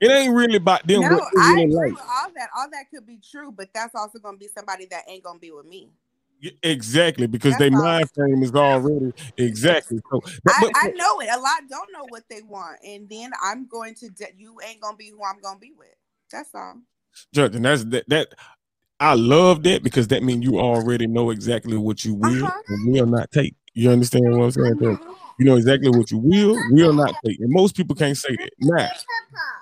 It 0.00 0.10
ain't 0.10 0.34
really 0.34 0.56
about 0.56 0.84
them 0.86 1.02
No, 1.02 1.10
what 1.10 1.28
I 1.38 1.52
agree 1.60 1.74
like. 1.74 1.92
with 1.92 2.00
all 2.00 2.30
that. 2.34 2.48
All 2.56 2.68
that 2.72 2.90
could 2.92 3.06
be 3.06 3.20
true, 3.30 3.52
but 3.52 3.68
that's 3.72 3.94
also 3.94 4.18
gonna 4.18 4.36
be 4.36 4.48
somebody 4.48 4.86
that 4.86 5.04
ain't 5.08 5.22
gonna 5.22 5.38
be 5.38 5.52
with 5.52 5.66
me. 5.66 5.90
Exactly, 6.64 7.28
because 7.28 7.56
their 7.58 7.70
mind 7.70 8.10
frame 8.12 8.42
is 8.42 8.52
already 8.52 9.12
exactly. 9.36 9.98
So, 10.10 10.20
but, 10.42 10.54
I, 10.54 10.60
but- 10.60 10.72
I 10.74 10.88
know 10.88 11.20
it. 11.20 11.28
A 11.32 11.38
lot 11.38 11.68
don't 11.70 11.92
know 11.92 12.04
what 12.08 12.24
they 12.28 12.42
want, 12.42 12.78
and 12.84 13.08
then 13.08 13.30
I'm 13.40 13.68
going 13.68 13.94
to. 13.96 14.08
De- 14.08 14.34
you 14.36 14.58
ain't 14.66 14.80
gonna 14.80 14.96
be 14.96 15.10
who 15.10 15.22
I'm 15.24 15.40
gonna 15.40 15.60
be 15.60 15.72
with. 15.78 15.94
That's 16.32 16.50
all. 16.52 16.78
Judge, 17.32 17.54
and 17.54 17.64
that's 17.64 17.84
that. 17.84 18.08
That 18.08 18.34
I 19.02 19.14
love 19.14 19.64
that 19.64 19.82
because 19.82 20.06
that 20.08 20.22
means 20.22 20.44
you 20.44 20.60
already 20.60 21.08
know 21.08 21.30
exactly 21.30 21.76
what 21.76 22.04
you 22.04 22.14
will 22.14 22.44
Uh-huh. 22.46 22.62
and 22.68 22.92
will 22.92 23.06
not 23.06 23.32
take. 23.32 23.56
You 23.74 23.90
understand 23.90 24.24
what 24.36 24.44
I'm 24.44 24.50
saying? 24.52 24.74
Mhm. 24.76 24.98
You 25.38 25.46
know 25.46 25.56
exactly 25.56 25.90
what 25.90 26.10
you 26.12 26.18
will, 26.18 26.56
will 26.70 26.92
not 26.92 27.12
take, 27.24 27.40
and 27.40 27.50
most 27.50 27.74
people 27.76 27.96
can't 27.96 28.16
say 28.16 28.36
that. 28.36 28.50
Now, 28.60 28.88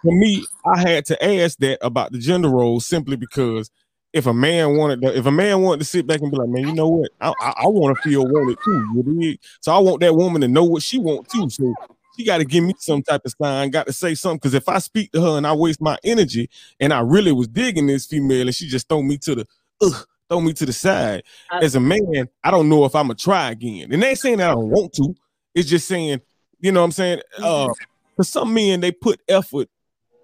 for 0.03 0.13
me, 0.13 0.45
I 0.67 0.79
had 0.79 1.07
to 1.07 1.25
ask 1.25 1.59
that 1.61 1.79
about 1.81 2.13
the 2.13 2.19
gender 2.19 2.51
roles 2.51 2.85
simply 2.85 3.17
because 3.17 3.71
if 4.13 4.27
a 4.27 4.35
man 4.35 4.77
wanted 4.77 5.01
to, 5.03 5.17
if 5.17 5.25
a 5.25 5.31
man 5.33 5.63
wanted 5.63 5.79
to 5.79 5.85
sit 5.87 6.07
back 6.07 6.21
and 6.21 6.31
be 6.31 6.37
like, 6.37 6.49
man, 6.49 6.67
you 6.67 6.75
know 6.75 6.89
what, 6.89 7.11
I, 7.21 7.33
I, 7.41 7.55
I 7.63 7.67
want 7.69 7.97
to 7.97 8.03
feel 8.03 8.27
wanted 8.27 8.59
too. 8.63 8.89
You 8.95 9.03
dig? 9.21 9.39
So 9.63 9.73
I 9.73 9.79
want 9.79 10.01
that 10.01 10.15
woman 10.15 10.43
to 10.43 10.49
know 10.49 10.65
what 10.65 10.83
she 10.83 10.99
want 10.99 11.29
too. 11.29 11.49
So 11.49 11.73
she 12.21 12.27
got 12.27 12.39
to 12.39 12.45
give 12.45 12.63
me 12.65 12.75
some 12.79 13.03
type 13.03 13.23
of 13.25 13.33
sign, 13.41 13.71
got 13.71 13.87
to 13.87 13.93
say 13.93 14.15
something. 14.15 14.39
Because 14.39 14.55
if 14.55 14.69
I 14.69 14.79
speak 14.79 15.11
to 15.13 15.23
her 15.23 15.39
and 15.39 15.47
I 15.47 15.55
waste 15.55 15.81
my 15.81 15.97
energy, 16.05 16.51
and 16.79 16.93
I 16.93 17.01
really 17.01 17.33
was 17.33 17.49
digging 17.49 17.87
this 17.87 18.07
female, 18.07 18.43
and 18.43 18.55
she 18.55 18.69
just 18.69 18.89
throw 18.89 19.03
me 19.03 19.17
to 19.19 19.37
the, 19.37 19.47
ugh, 19.81 20.07
throw 20.29 20.41
me 20.41 20.53
to 20.53 20.67
the 20.67 20.73
side. 20.73 21.23
As 21.51 21.75
a 21.75 21.81
man, 21.81 22.29
I 22.45 22.51
don't 22.51 22.69
know 22.69 22.85
if 22.85 22.95
I'm 22.95 23.07
gonna 23.07 23.15
try 23.15 23.51
again. 23.51 23.91
And 23.93 24.03
they 24.03 24.11
ain't 24.11 24.19
saying 24.19 24.39
that 24.39 24.51
I 24.51 24.55
don't 24.55 24.69
want 24.69 24.93
to. 24.95 25.15
It's 25.55 25.69
just 25.69 25.89
saying, 25.89 26.21
you 26.61 26.73
know 26.73 26.81
what 26.81 26.87
I'm 26.87 26.93
saying? 26.93 27.21
Uh, 27.39 27.69
for 28.17 28.25
some 28.25 28.53
men, 28.53 28.81
they 28.81 28.93
put 28.93 29.21
effort 29.29 29.69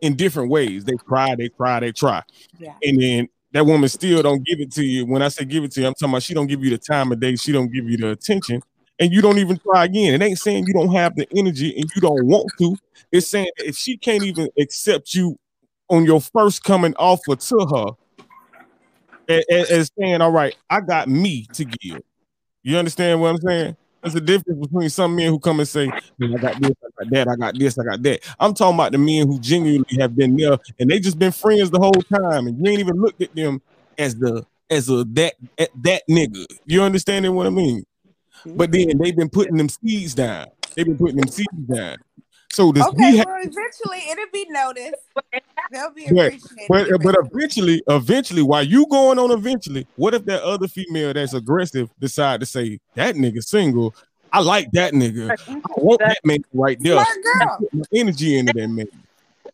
in 0.03 0.17
different 0.17 0.51
ways. 0.51 0.85
They 0.85 0.97
try, 1.09 1.35
they 1.35 1.49
try, 1.49 1.81
they 1.81 1.93
try. 1.93 2.23
Yeah. 2.59 2.75
And 2.83 3.01
then 3.01 3.29
that 3.53 3.65
woman 3.65 3.89
still 3.89 4.23
don't 4.23 4.45
give 4.45 4.61
it 4.61 4.71
to 4.73 4.85
you. 4.85 5.07
When 5.07 5.23
I 5.23 5.29
say 5.29 5.47
give 5.47 5.65
it 5.65 5.73
to 5.73 5.81
you, 5.81 5.87
I'm 5.87 5.95
talking 5.95 6.11
about 6.11 6.23
she 6.23 6.35
don't 6.35 6.47
give 6.47 6.63
you 6.63 6.71
the 6.71 6.79
time 6.79 7.11
of 7.11 7.21
day, 7.21 7.37
she 7.37 7.53
don't 7.53 7.73
give 7.73 7.89
you 7.89 7.97
the 7.97 8.11
attention, 8.11 8.61
and 8.99 9.13
you 9.13 9.21
don't 9.21 9.39
even 9.39 9.59
try 9.59 9.85
again. 9.85 10.15
It 10.15 10.25
ain't 10.25 10.39
saying 10.39 10.65
you 10.67 10.75
don't 10.75 10.93
have 10.95 11.15
the 11.17 11.27
energy 11.37 11.75
and 11.77 11.91
you 11.95 12.01
don't 12.01 12.27
want 12.27 12.51
to. 12.59 12.77
It's 13.13 13.29
saying 13.29 13.51
if 13.59 13.77
she 13.77 13.97
can't 13.97 14.23
even 14.23 14.49
accept 14.59 15.15
you 15.15 15.39
on 15.89 16.05
your 16.05 16.21
first 16.21 16.65
coming 16.65 16.95
offer 16.97 17.37
to 17.37 17.97
her, 19.29 19.35
as 19.51 19.91
saying, 19.99 20.21
all 20.21 20.33
right, 20.33 20.55
I 20.71 20.81
got 20.81 21.09
me 21.09 21.47
to 21.53 21.65
give. 21.65 22.03
You 22.63 22.79
understand 22.79 23.21
what 23.21 23.29
I'm 23.29 23.41
saying? 23.41 23.77
There's 24.03 24.15
a 24.15 24.21
difference 24.21 24.61
between 24.61 24.89
some 24.89 25.17
men 25.17 25.29
who 25.29 25.39
come 25.39 25.59
and 25.59 25.69
say, 25.69 25.89
I 25.89 26.39
got 26.39 26.61
this, 26.61 26.71
I 26.71 27.05
got 27.05 27.11
that, 27.11 27.29
I 27.29 27.37
got 27.37 27.59
this, 27.59 27.79
I 27.79 27.85
got 27.85 28.03
that. 28.03 28.21
I'm 28.39 28.55
talking 28.55 28.77
about 28.77 28.93
the 28.93 28.99
men 28.99 29.27
who 29.27 29.41
genuinely 29.41 29.99
have 30.01 30.15
been 30.15 30.37
there 30.37 30.59
and 30.79 30.89
they 30.89 31.01
just 31.01 31.19
been 31.19 31.33
friends 31.33 31.71
the 31.71 31.81
whole 31.81 31.93
time, 31.93 32.47
and 32.47 32.57
you 32.59 32.71
ain't 32.71 32.81
even 32.81 33.01
looked 33.01 33.21
at 33.21 33.35
them 33.35 33.61
as 33.99 34.15
the 34.17 34.47
as 34.71 34.89
a 34.89 35.05
that 35.05 35.35
at 35.59 35.71
that 35.83 36.03
nigga. 36.09 36.45
You 36.67 36.83
understanding 36.83 37.35
what 37.35 37.47
I 37.47 37.51
mean? 37.51 37.85
But 38.45 38.73
then 38.73 38.99
they've 38.99 39.17
been 39.17 39.31
putting 39.31 39.57
them 39.57 39.69
seeds 39.69 40.15
down. 40.15 40.49
They've 40.75 40.87
been 40.87 40.99
putting 40.99 41.17
them 41.17 41.29
seeds 41.29 41.49
down. 41.73 41.97
So 42.53 42.73
does 42.73 42.87
Okay, 42.87 43.11
we 43.11 43.17
have, 43.19 43.27
well, 43.27 43.37
eventually 43.41 43.99
it'll 44.11 44.25
be 44.33 44.47
noticed. 44.49 44.95
They'll 45.73 45.91
be 45.91 46.07
But- 46.11 46.27
appreciated. 46.35 46.67
but 46.69 46.89
but 47.03 47.15
eventually. 47.19 47.33
eventually, 47.35 47.83
eventually, 47.89 48.43
while 48.43 48.63
you 48.63 48.87
going 48.89 49.19
on 49.19 49.31
eventually, 49.31 49.87
what 49.97 50.15
if 50.15 50.25
that 50.27 50.43
other 50.43 50.69
female 50.69 51.13
that's 51.13 51.35
aggressive 51.35 51.91
decide 52.01 52.41
to 52.41 52.47
say 52.47 52.79
that 52.95 53.15
nigga 53.17 53.43
single? 53.43 53.95
I 54.33 54.41
like 54.41 54.71
that 54.73 54.93
nigga. 54.93 55.31
I 55.49 55.61
want 55.77 56.01
that 56.01 56.19
man 56.25 56.45
right 56.55 56.79
there. 56.81 56.95
Smart 56.95 57.09
girl. 57.23 57.59
Put 57.59 57.75
my 57.75 57.85
energy 57.95 58.39
into 58.39 58.53
that 58.53 58.69
man. 58.69 58.87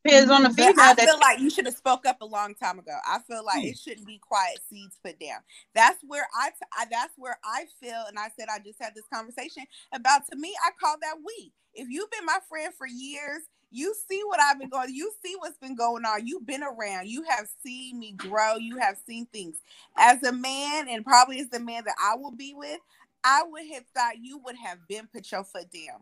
Depends 0.04 0.30
on 0.32 0.42
the 0.42 0.50
female 0.50 0.74
I 0.78 0.94
feel 0.94 1.18
like 1.20 1.38
you 1.38 1.48
should 1.48 1.66
have 1.66 1.76
spoke 1.76 2.06
up 2.06 2.20
a 2.22 2.26
long 2.26 2.54
time 2.54 2.78
ago. 2.78 2.96
I 3.06 3.20
feel 3.20 3.44
like 3.44 3.60
hmm. 3.60 3.68
it 3.68 3.78
shouldn't 3.78 4.06
be 4.06 4.18
quiet 4.18 4.58
seeds 4.68 4.98
put 5.02 5.20
down. 5.20 5.38
That's 5.74 6.02
where 6.06 6.26
I, 6.36 6.50
t- 6.50 6.56
I- 6.76 6.86
that's 6.90 7.14
where 7.16 7.38
I 7.44 7.66
feel, 7.80 8.04
and 8.08 8.18
I 8.18 8.28
said 8.36 8.48
I 8.50 8.58
just 8.58 8.82
had 8.82 8.94
this 8.94 9.06
conversation 9.12 9.64
about. 9.92 10.22
To 10.30 10.36
me, 10.36 10.54
I 10.66 10.70
call 10.80 10.96
that 11.00 11.16
weak. 11.24 11.52
If 11.74 11.88
you've 11.88 12.10
been 12.10 12.26
my 12.26 12.38
friend 12.48 12.72
for 12.76 12.86
years, 12.86 13.42
you 13.70 13.94
see 14.08 14.20
what 14.24 14.40
I've 14.40 14.58
been 14.58 14.68
going. 14.68 14.94
You 14.94 15.12
see 15.24 15.34
what's 15.38 15.58
been 15.58 15.76
going 15.76 16.04
on. 16.04 16.26
You've 16.26 16.46
been 16.46 16.62
around. 16.62 17.08
You 17.08 17.24
have 17.28 17.48
seen 17.64 17.98
me 17.98 18.12
grow. 18.12 18.56
You 18.56 18.78
have 18.78 18.96
seen 19.06 19.26
things. 19.26 19.56
As 19.96 20.22
a 20.24 20.32
man, 20.32 20.88
and 20.88 21.04
probably 21.04 21.40
as 21.40 21.48
the 21.48 21.60
man 21.60 21.84
that 21.84 21.94
I 22.02 22.16
will 22.16 22.32
be 22.32 22.54
with, 22.54 22.80
I 23.24 23.44
would 23.48 23.66
have 23.72 23.84
thought 23.94 24.18
you 24.20 24.38
would 24.44 24.56
have 24.56 24.78
been 24.88 25.08
put 25.12 25.30
your 25.30 25.44
foot 25.44 25.66
down. 25.72 26.00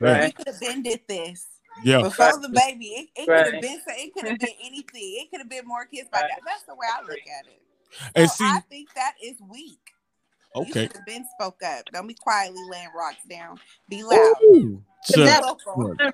Right. 0.00 0.26
You 0.26 0.32
could 0.32 0.46
have 0.46 0.62
ended 0.62 1.00
this 1.08 1.46
Yeah. 1.82 2.02
before 2.02 2.40
the 2.40 2.48
baby. 2.48 2.86
It, 2.86 3.08
it 3.16 3.26
could 3.26 3.52
have 3.54 3.62
been 3.62 3.80
it 3.86 4.14
could 4.14 4.28
have 4.28 4.38
been 4.38 4.48
anything. 4.62 5.16
It 5.20 5.30
could 5.30 5.40
have 5.40 5.48
been 5.50 5.66
more 5.66 5.84
kids 5.86 6.08
by 6.12 6.20
now. 6.20 6.28
That's 6.46 6.62
the 6.64 6.74
way 6.74 6.86
I 6.92 7.02
look 7.02 7.10
at 7.12 7.46
it. 7.46 7.60
And 8.14 8.28
So 8.30 8.36
see, 8.36 8.44
I 8.44 8.60
think 8.70 8.92
that 8.94 9.14
is 9.22 9.36
weak. 9.50 9.78
You 10.54 10.62
okay. 10.62 10.82
should 10.82 10.92
have 10.96 11.06
been 11.06 11.24
spoke 11.38 11.60
up. 11.64 11.84
Don't 11.92 12.06
be 12.06 12.14
quietly 12.14 12.62
laying 12.70 12.88
rocks 12.96 13.24
down. 13.28 13.58
Be 13.88 14.02
loud. 14.04 14.34
Ooh, 14.44 14.82
Be 15.08 15.14
Good, 15.14 16.12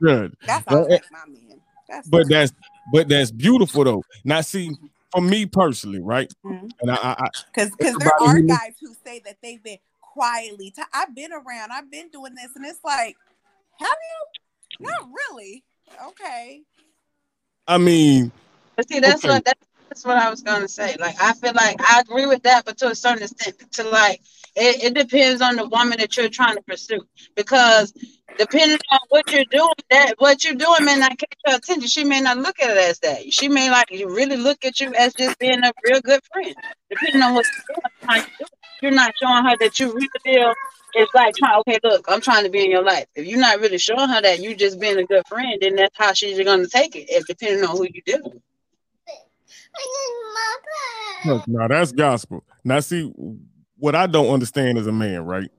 good. 0.00 0.36
That's 0.46 0.66
all 0.68 0.88
Well, 0.88 0.98
my 1.12 1.18
man. 1.28 1.60
That's 1.88 2.08
But 2.08 2.28
that's 2.28 2.52
but 2.92 3.08
that's 3.08 3.30
beautiful 3.30 3.84
though. 3.84 4.04
Now, 4.24 4.40
see, 4.40 4.70
for 5.12 5.20
me 5.20 5.44
personally, 5.46 6.00
right? 6.00 6.32
Mhm. 6.44 6.70
And 6.80 6.90
I, 6.90 6.94
I, 6.94 7.10
I 7.18 7.28
because 7.52 7.70
because 7.76 7.96
there 7.96 8.10
are 8.20 8.36
who- 8.36 8.46
guys 8.46 8.74
who 8.80 8.94
say 9.04 9.20
that 9.24 9.36
they've 9.42 9.62
been 9.62 9.78
quietly. 10.00 10.70
T- 10.70 10.82
I've 10.92 11.14
been 11.14 11.32
around. 11.32 11.70
I've 11.72 11.90
been 11.90 12.08
doing 12.10 12.34
this, 12.34 12.48
and 12.56 12.64
it's 12.64 12.82
like, 12.84 13.16
have 13.78 13.88
you? 13.88 14.39
Not 14.80 15.08
really. 15.30 15.64
Okay. 16.08 16.62
I 17.66 17.78
mean, 17.78 18.32
But 18.76 18.88
see, 18.88 19.00
that's 19.00 19.24
Okay. 19.24 19.34
what 19.34 19.44
that's, 19.44 19.60
that's 19.88 20.04
what 20.06 20.18
I 20.18 20.30
was 20.30 20.42
gonna 20.42 20.68
say. 20.68 20.96
Like, 20.98 21.20
I 21.20 21.34
feel 21.34 21.52
like 21.54 21.76
I 21.80 22.00
agree 22.00 22.26
with 22.26 22.42
that, 22.44 22.64
but 22.64 22.78
to 22.78 22.88
a 22.88 22.94
certain 22.94 23.22
extent, 23.24 23.56
to 23.74 23.84
like, 23.84 24.20
it, 24.56 24.84
it 24.84 24.94
depends 24.94 25.42
on 25.42 25.56
the 25.56 25.68
woman 25.68 25.98
that 25.98 26.16
you're 26.16 26.28
trying 26.28 26.56
to 26.56 26.62
pursue. 26.62 27.00
Because 27.36 27.92
depending 28.38 28.78
on 28.92 29.00
what 29.10 29.30
you're 29.30 29.44
doing, 29.50 29.68
that 29.90 30.14
what 30.18 30.44
you're 30.44 30.54
doing 30.54 30.84
may 30.84 30.96
not 30.96 31.18
catch 31.18 31.38
her 31.46 31.56
attention. 31.56 31.88
She 31.88 32.04
may 32.04 32.20
not 32.20 32.38
look 32.38 32.60
at 32.60 32.70
it 32.70 32.78
as 32.78 32.98
that. 33.00 33.32
She 33.32 33.48
may 33.48 33.70
like 33.70 33.88
really 33.90 34.36
look 34.36 34.64
at 34.64 34.80
you 34.80 34.94
as 34.94 35.14
just 35.14 35.38
being 35.38 35.62
a 35.64 35.72
real 35.84 36.00
good 36.00 36.20
friend. 36.32 36.54
Depending 36.90 37.22
on 37.22 37.34
what 37.34 37.46
you're 37.54 37.76
doing, 37.76 37.92
how 38.08 38.16
you 38.16 38.22
do 38.38 38.46
it. 38.46 38.59
You're 38.82 38.90
not 38.90 39.12
showing 39.20 39.44
her 39.44 39.56
that 39.60 39.78
you 39.78 39.92
really 39.92 40.08
feel. 40.24 40.52
It's 40.94 41.14
like 41.14 41.36
trying, 41.36 41.58
okay, 41.60 41.78
look, 41.84 42.04
I'm 42.08 42.20
trying 42.20 42.44
to 42.44 42.50
be 42.50 42.64
in 42.64 42.70
your 42.70 42.82
life. 42.82 43.06
If 43.14 43.26
you're 43.26 43.38
not 43.38 43.60
really 43.60 43.78
showing 43.78 44.08
her 44.08 44.20
that 44.20 44.40
you 44.40 44.56
just 44.56 44.80
being 44.80 44.98
a 44.98 45.04
good 45.04 45.22
friend, 45.28 45.56
then 45.60 45.76
that's 45.76 45.96
how 45.96 46.12
she's 46.12 46.42
gonna 46.44 46.66
take 46.66 46.96
it. 46.96 47.06
If 47.08 47.26
depending 47.26 47.62
on 47.64 47.76
who 47.76 47.84
you 47.84 48.02
deal 48.04 48.20
with. 48.24 48.42
look, 51.26 51.46
now 51.46 51.68
that's 51.68 51.92
gospel. 51.92 52.42
Now, 52.64 52.80
see, 52.80 53.12
what 53.78 53.94
I 53.94 54.08
don't 54.08 54.32
understand 54.32 54.78
as 54.78 54.88
a 54.88 54.92
man, 54.92 55.24
right? 55.24 55.50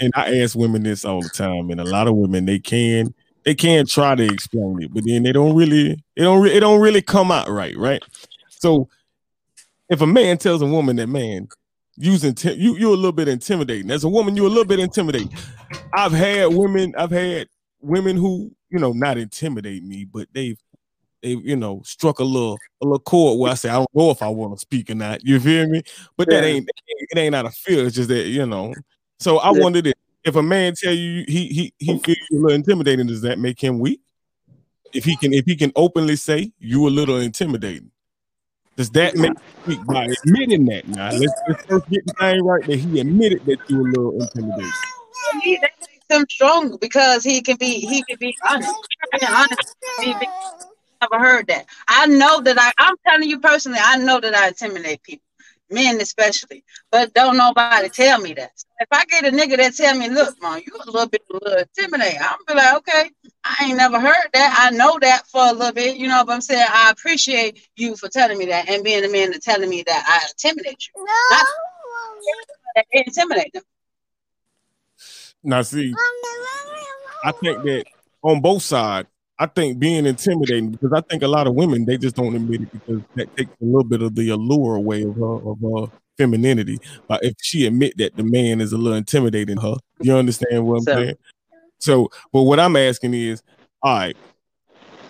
and 0.00 0.12
I 0.14 0.40
ask 0.40 0.56
women 0.56 0.82
this 0.82 1.04
all 1.04 1.20
the 1.20 1.28
time, 1.28 1.70
and 1.70 1.80
a 1.80 1.84
lot 1.84 2.08
of 2.08 2.16
women 2.16 2.46
they 2.46 2.58
can 2.58 3.14
they 3.44 3.54
can 3.54 3.86
try 3.86 4.14
to 4.14 4.24
explain 4.24 4.82
it, 4.82 4.94
but 4.94 5.04
then 5.04 5.22
they 5.22 5.32
don't 5.32 5.54
really 5.54 6.02
it 6.16 6.22
don't 6.22 6.42
re- 6.42 6.52
it 6.52 6.60
don't 6.60 6.80
really 6.80 7.02
come 7.02 7.30
out 7.30 7.48
right, 7.48 7.76
right? 7.76 8.02
So 8.48 8.88
if 9.88 10.00
a 10.00 10.06
man 10.06 10.38
tells 10.38 10.62
a 10.62 10.66
woman 10.66 10.96
that 10.96 11.08
man 11.08 11.48
using 11.96 12.34
you 12.42 12.76
you're 12.76 12.94
a 12.94 12.96
little 12.96 13.12
bit 13.12 13.28
intimidating. 13.28 13.90
As 13.90 14.04
a 14.04 14.08
woman 14.08 14.36
you're 14.36 14.46
a 14.46 14.50
little 14.50 14.64
bit 14.64 14.80
intimidating. 14.80 15.30
I've 15.92 16.12
had 16.12 16.46
women 16.46 16.94
i've 16.96 17.10
had 17.10 17.48
women 17.80 18.16
who 18.16 18.50
you 18.70 18.78
know 18.78 18.92
not 18.92 19.18
intimidate 19.18 19.84
me 19.84 20.04
but 20.04 20.28
they've 20.32 20.58
they 21.22 21.30
you 21.30 21.56
know 21.56 21.82
struck 21.84 22.18
a 22.18 22.24
little 22.24 22.58
a 22.82 22.84
little 22.86 22.98
chord 22.98 23.38
where 23.38 23.52
i 23.52 23.54
say 23.54 23.68
i 23.68 23.74
don't 23.74 23.88
know 23.94 24.10
if 24.10 24.22
i 24.22 24.28
want 24.28 24.54
to 24.54 24.58
speak 24.58 24.90
or 24.90 24.94
not. 24.94 25.24
You 25.24 25.38
feel 25.38 25.66
me? 25.68 25.82
But 26.16 26.30
that 26.30 26.44
ain't 26.44 26.68
it 26.88 27.18
ain't 27.18 27.34
out 27.34 27.46
of 27.46 27.54
fear. 27.54 27.86
It's 27.86 27.96
just 27.96 28.08
that 28.08 28.26
you 28.26 28.46
know. 28.46 28.74
So 29.20 29.38
i 29.38 29.50
Yeah. 29.52 29.62
wondered 29.62 29.86
if, 29.88 29.94
if 30.24 30.36
a 30.36 30.42
man 30.42 30.74
tell 30.76 30.92
you 30.94 31.24
he 31.28 31.46
he 31.48 31.74
he 31.78 31.98
feels 31.98 32.18
a 32.32 32.34
little 32.36 32.52
intimidating 32.52 33.06
does 33.06 33.20
that 33.22 33.38
make 33.38 33.60
him 33.62 33.78
weak? 33.78 34.00
If 34.94 35.04
he 35.04 35.16
can 35.16 35.32
if 35.32 35.44
he 35.44 35.56
can 35.56 35.72
openly 35.76 36.16
say 36.16 36.52
you 36.58 36.86
a 36.88 36.90
little 36.90 37.18
intimidating 37.18 37.90
does 38.76 38.90
that 38.90 39.16
make 39.16 39.32
him 39.66 39.84
by 39.86 40.06
admitting 40.06 40.66
that 40.66 40.86
now 40.88 41.12
let's, 41.12 41.32
let's 41.48 41.64
first 41.66 41.88
get 41.90 42.04
the 42.06 42.12
thing 42.18 42.44
right 42.44 42.66
that 42.66 42.78
he 42.78 43.00
admitted 43.00 43.44
that 43.46 43.58
you 43.68 43.80
a 43.80 43.84
little 43.84 44.12
intimidating 44.12 44.64
For 44.64 45.38
me, 45.38 45.58
that 45.60 45.70
makes 45.80 46.20
him 46.20 46.26
stronger 46.30 46.78
because 46.78 47.22
he 47.24 47.42
can 47.42 47.56
be 47.56 47.80
he 47.80 48.02
can 48.02 48.16
be 48.18 48.34
honest. 48.48 48.74
Being 49.18 49.32
honest. 49.32 49.76
He 50.00 50.14
be- 50.14 50.28
never 51.02 51.24
heard 51.24 51.46
that. 51.48 51.66
I 51.88 52.06
know 52.06 52.40
that 52.40 52.58
I 52.58 52.72
I'm 52.78 52.94
telling 53.06 53.28
you 53.28 53.40
personally, 53.40 53.78
I 53.82 53.96
know 53.98 54.20
that 54.20 54.34
I 54.34 54.48
intimidate 54.48 55.02
people, 55.02 55.24
men 55.72 56.00
especially, 56.00 56.64
but 56.90 57.12
don't 57.14 57.36
nobody 57.36 57.88
tell 57.88 58.20
me 58.20 58.34
that. 58.34 58.52
If 58.78 58.88
I 58.90 59.04
get 59.06 59.26
a 59.26 59.30
nigga 59.30 59.56
that 59.56 59.74
tell 59.74 59.96
me, 59.96 60.08
look, 60.08 60.40
man, 60.42 60.62
you 60.66 60.72
a 60.74 60.90
little 60.90 61.08
bit 61.08 61.22
a 61.30 61.34
little 61.34 61.58
intimidating, 61.58 62.20
I'm 62.20 62.38
be 62.46 62.54
like, 62.54 62.76
okay, 62.78 63.10
I 63.44 63.66
ain't 63.66 63.76
never 63.76 64.00
heard 64.00 64.28
that. 64.34 64.56
I 64.58 64.74
know 64.76 64.98
that 65.00 65.26
for 65.28 65.46
a 65.46 65.52
little 65.52 65.72
bit, 65.72 65.96
you 65.96 66.08
know 66.08 66.22
what 66.24 66.34
I'm 66.34 66.40
saying? 66.40 66.66
I 66.68 66.90
appreciate 66.90 67.68
you 67.76 67.96
for 67.96 68.08
telling 68.08 68.38
me 68.38 68.46
that 68.46 68.68
and 68.68 68.84
being 68.84 69.02
the 69.02 69.08
man 69.08 69.30
that 69.30 69.42
telling 69.42 69.68
me 69.68 69.82
that 69.86 70.04
I 70.06 70.28
intimidate 70.30 70.88
you. 70.88 71.04
Not 71.04 71.46
that 72.74 72.84
I 72.92 73.00
intimidate 73.06 73.52
them. 73.52 73.62
now 75.42 75.62
see 75.62 75.94
I 77.24 77.32
think 77.32 77.62
that 77.64 77.84
on 78.22 78.40
both 78.40 78.62
sides, 78.62 79.08
I 79.42 79.46
think 79.46 79.80
being 79.80 80.06
intimidating 80.06 80.70
because 80.70 80.92
I 80.92 81.00
think 81.00 81.24
a 81.24 81.26
lot 81.28 81.48
of 81.48 81.54
women 81.56 81.84
they 81.84 81.98
just 81.98 82.14
don't 82.14 82.36
admit 82.36 82.60
it 82.62 82.70
because 82.72 83.02
that 83.16 83.36
takes 83.36 83.50
a 83.60 83.64
little 83.64 83.82
bit 83.82 84.00
of 84.00 84.14
the 84.14 84.28
allure 84.28 84.76
away 84.76 85.02
of 85.02 85.16
her 85.16 85.34
of 85.50 85.58
her 85.60 85.92
femininity. 86.16 86.78
But 87.08 87.24
if 87.24 87.34
she 87.42 87.66
admit 87.66 87.94
that 87.98 88.16
the 88.16 88.22
man 88.22 88.60
is 88.60 88.72
a 88.72 88.76
little 88.78 88.96
intimidating 88.96 89.56
her, 89.56 89.74
you 90.00 90.14
understand 90.14 90.64
what 90.64 90.76
I'm 90.76 90.82
So- 90.84 90.94
saying? 90.94 91.14
So, 91.80 92.08
but 92.32 92.42
what 92.42 92.60
I'm 92.60 92.76
asking 92.76 93.14
is, 93.14 93.42
all 93.82 93.96
right, 93.96 94.16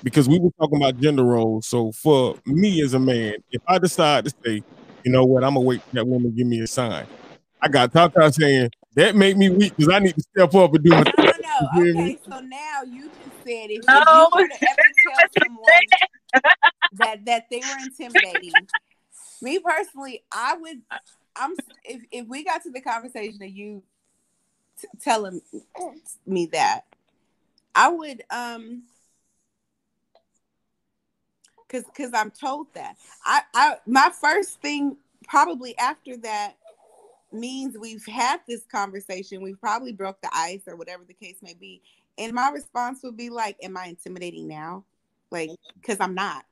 because 0.03 0.31
we 0.31 0.39
were 0.39 0.49
talking 0.59 0.79
about 0.79 0.99
gender 0.99 1.25
roles. 1.25 1.67
So 1.67 1.93
for 1.93 2.37
me 2.47 2.81
as 2.81 2.95
a 2.95 2.99
man, 2.99 3.35
if 3.51 3.61
I 3.69 3.77
decide 3.79 4.25
to 4.25 4.33
say, 4.47 4.63
you 5.05 5.13
know 5.13 5.27
what, 5.27 5.45
I'm 5.45 5.53
gonna 5.53 5.67
wait 5.67 5.83
for 5.83 5.95
that 5.97 6.07
woman 6.07 6.35
give 6.35 6.47
me 6.47 6.61
a 6.61 6.67
sign. 6.67 7.07
I 7.61 7.69
got 7.69 7.93
Tata 7.93 8.33
saying 8.33 8.71
that 8.95 9.15
make 9.15 9.37
me 9.37 9.51
weak 9.51 9.77
because 9.77 9.93
I 9.93 9.99
need 9.99 10.15
to 10.15 10.23
step 10.23 10.55
up 10.55 10.73
and 10.73 10.83
do 10.83 10.91
my 10.91 11.05
No, 11.19 11.25
no, 11.27 11.83
no. 11.83 11.91
Okay, 12.01 12.19
so 12.29 12.41
now 12.41 12.83
you 12.91 13.03
just 13.09 13.32
said 13.45 13.71
if, 13.71 13.85
No. 13.87 13.99
if 13.99 14.09
you 14.09 14.29
were 14.35 14.49
to 14.49 14.55
ever 14.71 14.83
tell 15.07 15.43
someone 15.43 15.71
that 16.95 17.25
that 17.27 17.51
they 17.51 17.59
were 17.61 17.79
intimidating, 17.83 18.67
me 19.41 19.59
personally, 19.59 20.25
I 20.33 20.57
would. 20.57 20.83
I'm 21.35 21.57
if 21.85 22.03
if 22.11 22.27
we 22.27 22.45
got 22.45 22.63
to 22.65 22.71
the 22.71 22.81
conversation 22.81 23.43
of 23.43 23.51
you 23.51 23.83
t- 24.81 24.89
telling 25.01 25.41
me 26.27 26.47
that, 26.53 26.83
I 27.75 27.89
would 27.89 28.23
um. 28.31 28.83
Cause, 31.69 31.85
cause 31.97 32.11
I'm 32.13 32.31
told 32.31 32.67
that. 32.75 32.97
I, 33.25 33.41
I, 33.55 33.77
my 33.87 34.11
first 34.21 34.61
thing 34.61 34.99
probably 35.27 35.77
after 35.79 36.19
that 36.19 36.57
means 37.33 37.79
we've 37.79 38.05
had 38.05 38.41
this 38.47 38.67
conversation. 38.71 39.41
We've 39.41 39.59
probably 39.59 39.93
broke 39.93 40.21
the 40.21 40.29
ice 40.35 40.63
or 40.67 40.77
whatever 40.77 41.05
the 41.05 41.15
case 41.15 41.37
may 41.43 41.55
be. 41.55 41.81
And 42.19 42.33
my 42.33 42.51
response 42.51 43.03
would 43.03 43.17
be 43.17 43.31
like, 43.31 43.57
"Am 43.63 43.77
I 43.77 43.87
intimidating 43.87 44.47
now? 44.49 44.85
Like, 45.31 45.51
because 45.81 45.99
I'm 46.01 46.15
not. 46.15 46.45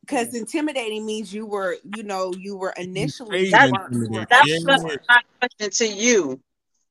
Because 0.00 0.34
intimidating 0.34 1.04
means 1.04 1.32
you 1.32 1.44
were, 1.44 1.76
you 1.84 2.02
know, 2.02 2.32
you 2.34 2.56
were 2.56 2.70
initially. 2.70 3.50
That's- 3.50 3.70
weren't- 3.70 3.92
you 3.92 4.26
That's 4.30 4.48
Yeah, 4.48 4.58
was 4.64 4.84
yeah. 4.84 4.96
my 5.08 5.20
question 5.40 5.70
to 5.70 5.86
you. 5.86 6.40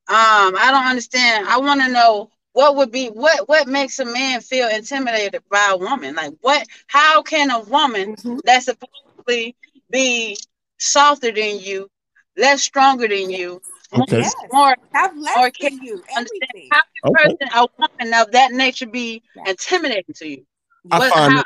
Um, 0.09 0.55
I 0.55 0.69
don't 0.71 0.85
understand. 0.85 1.47
I 1.47 1.57
want 1.57 1.81
to 1.81 1.89
know 1.89 2.29
what 2.53 2.75
would 2.75 2.91
be 2.91 3.07
what 3.07 3.49
what 3.49 3.67
makes 3.67 3.99
a 3.99 4.05
man 4.05 4.41
feel 4.41 4.67
intimidated 4.69 5.43
by 5.49 5.69
a 5.71 5.77
woman? 5.77 6.15
Like 6.15 6.33
what? 6.41 6.65
How 6.87 7.21
can 7.23 7.51
a 7.51 7.59
woman 7.61 8.15
Mhm. 8.15 8.39
that's 8.43 8.65
supposedly 8.65 9.55
be 9.89 10.37
softer 10.77 11.31
than 11.31 11.59
you, 11.59 11.89
less 12.37 12.61
stronger 12.61 13.07
than 13.07 13.29
you, 13.29 13.61
Okay. 13.93 14.19
Yes. 14.19 14.33
more 14.51 14.75
Have 14.93 15.17
less 15.17 15.37
Or 15.37 15.49
can 15.51 15.77
you. 15.81 16.03
understand? 16.15 16.41
Everything. 16.53 16.69
How 16.71 16.81
can 16.81 17.15
Okay. 17.15 17.23
a 17.23 17.37
person, 17.37 17.49
a 17.55 17.67
woman 17.79 18.13
of 18.21 18.31
that 18.33 18.51
nature, 18.51 18.85
be 18.87 19.23
intimidating 19.45 20.13
to 20.15 20.27
you? 20.27 20.45
I 20.91 20.99
What- 20.99 21.13
find 21.13 21.33
how- 21.33 21.39
it, 21.39 21.45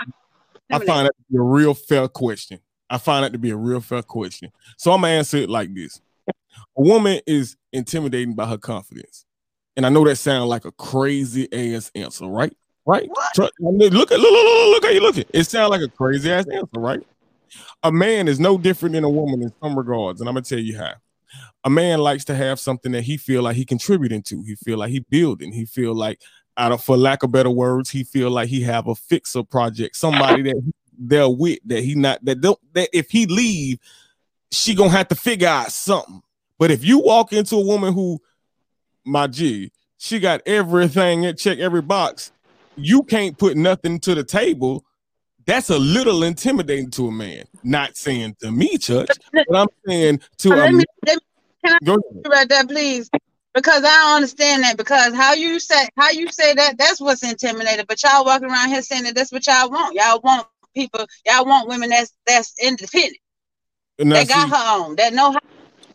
I 0.71 0.79
find 0.85 1.05
that 1.07 1.15
to 1.17 1.23
be 1.31 1.37
a 1.37 1.41
real 1.41 1.73
fair 1.73 2.07
question. 2.07 2.59
I 2.89 2.97
find 2.97 3.23
that 3.23 3.33
to 3.33 3.37
be 3.39 3.49
a 3.51 3.55
real 3.55 3.79
fair 3.81 4.01
question. 4.01 4.51
So 4.77 4.91
I'm 4.91 5.01
gonna 5.01 5.13
answer 5.13 5.37
it 5.37 5.49
like 5.49 5.73
this: 5.73 6.01
A 6.77 6.81
woman 6.81 7.21
is 7.27 7.57
intimidating 7.73 8.33
by 8.35 8.45
her 8.47 8.57
confidence, 8.57 9.25
and 9.75 9.85
I 9.85 9.89
know 9.89 10.03
that 10.05 10.15
sounds 10.17 10.47
like 10.49 10.65
a 10.65 10.71
crazy 10.71 11.47
ass 11.53 11.91
answer, 11.95 12.25
right? 12.27 12.55
Right? 12.85 13.09
Tru- 13.35 13.45
I 13.45 13.49
mean, 13.71 13.93
Look 13.93 14.11
at 14.11 14.19
look, 14.19 14.31
look, 14.31 14.43
look, 14.45 14.69
look 14.73 14.83
how 14.85 14.89
you 14.89 15.01
looking. 15.01 15.25
It 15.33 15.43
sounds 15.45 15.69
like 15.69 15.81
a 15.81 15.87
crazy 15.87 16.31
ass 16.31 16.45
answer, 16.51 16.67
right? 16.79 17.01
A 17.83 17.91
man 17.91 18.27
is 18.27 18.39
no 18.39 18.57
different 18.57 18.93
than 18.93 19.03
a 19.03 19.09
woman 19.09 19.41
in 19.43 19.53
some 19.61 19.77
regards, 19.77 20.19
and 20.21 20.27
I'm 20.29 20.33
gonna 20.35 20.43
tell 20.43 20.59
you 20.59 20.77
how. 20.77 20.93
A 21.63 21.69
man 21.69 21.99
likes 21.99 22.25
to 22.25 22.35
have 22.35 22.59
something 22.59 22.91
that 22.93 23.03
he 23.03 23.17
feel 23.17 23.43
like 23.43 23.55
he 23.55 23.65
contributing 23.65 24.23
to. 24.23 24.43
He 24.43 24.55
feel 24.55 24.77
like 24.77 24.89
he 24.89 24.99
building. 24.99 25.51
He 25.51 25.65
feel 25.65 25.93
like 25.93 26.21
out 26.57 26.71
of 26.71 26.83
for 26.83 26.97
lack 26.97 27.23
of 27.23 27.31
better 27.31 27.49
words, 27.49 27.89
he 27.89 28.03
feel 28.03 28.29
like 28.29 28.49
he 28.49 28.61
have 28.61 28.87
a 28.87 28.95
fixer 28.95 29.43
project, 29.43 29.95
somebody 29.95 30.43
that 30.43 30.71
they're 30.97 31.29
with 31.29 31.59
that 31.65 31.81
he 31.83 31.95
not 31.95 32.23
that 32.25 32.41
don't 32.41 32.59
that 32.73 32.89
if 32.93 33.09
he 33.09 33.25
leave, 33.25 33.79
she 34.51 34.75
gonna 34.75 34.89
have 34.89 35.07
to 35.07 35.15
figure 35.15 35.47
out 35.47 35.71
something. 35.71 36.21
But 36.59 36.71
if 36.71 36.83
you 36.83 36.99
walk 36.99 37.33
into 37.33 37.55
a 37.55 37.65
woman 37.65 37.93
who, 37.93 38.19
my 39.03 39.27
G, 39.27 39.71
she 39.97 40.19
got 40.19 40.41
everything 40.45 41.33
check 41.35 41.57
every 41.57 41.81
box, 41.81 42.31
you 42.75 43.03
can't 43.03 43.37
put 43.37 43.57
nothing 43.57 43.99
to 44.01 44.13
the 44.13 44.23
table. 44.23 44.85
That's 45.51 45.69
a 45.69 45.77
little 45.77 46.23
intimidating 46.23 46.89
to 46.91 47.09
a 47.09 47.11
man. 47.11 47.43
Not 47.61 47.97
saying 47.97 48.37
to 48.39 48.53
me, 48.53 48.77
Church, 48.77 49.09
but 49.33 49.53
I'm 49.53 49.67
saying 49.85 50.21
to 50.37 50.53
a 50.53 50.55
let 50.55 50.73
me, 50.73 50.85
let 51.05 51.17
me 51.17 51.77
Go 51.83 51.97
right 52.29 52.47
there, 52.47 52.65
please. 52.65 53.09
Because 53.53 53.83
I 53.83 53.89
don't 53.89 54.15
understand 54.15 54.63
that. 54.63 54.77
Because 54.77 55.13
how 55.13 55.33
you 55.33 55.59
say 55.59 55.89
how 55.97 56.09
you 56.09 56.31
say 56.31 56.53
that 56.53 56.77
that's 56.77 57.01
what's 57.01 57.29
intimidating. 57.29 57.83
But 57.85 58.01
y'all 58.01 58.23
walking 58.23 58.49
around 58.49 58.69
here 58.69 58.81
saying 58.81 59.03
that 59.03 59.13
that's 59.13 59.33
what 59.33 59.45
y'all 59.45 59.69
want. 59.69 59.93
Y'all 59.93 60.21
want 60.23 60.47
people. 60.73 61.05
Y'all 61.25 61.45
want 61.45 61.67
women 61.67 61.89
that's 61.89 62.13
that's 62.25 62.53
independent. 62.63 63.17
Now, 63.99 64.15
that 64.15 64.29
got 64.29 64.47
see, 64.47 64.55
her 64.55 64.85
own. 64.85 64.95
That 64.95 65.11
know 65.11 65.33
how 65.33 65.39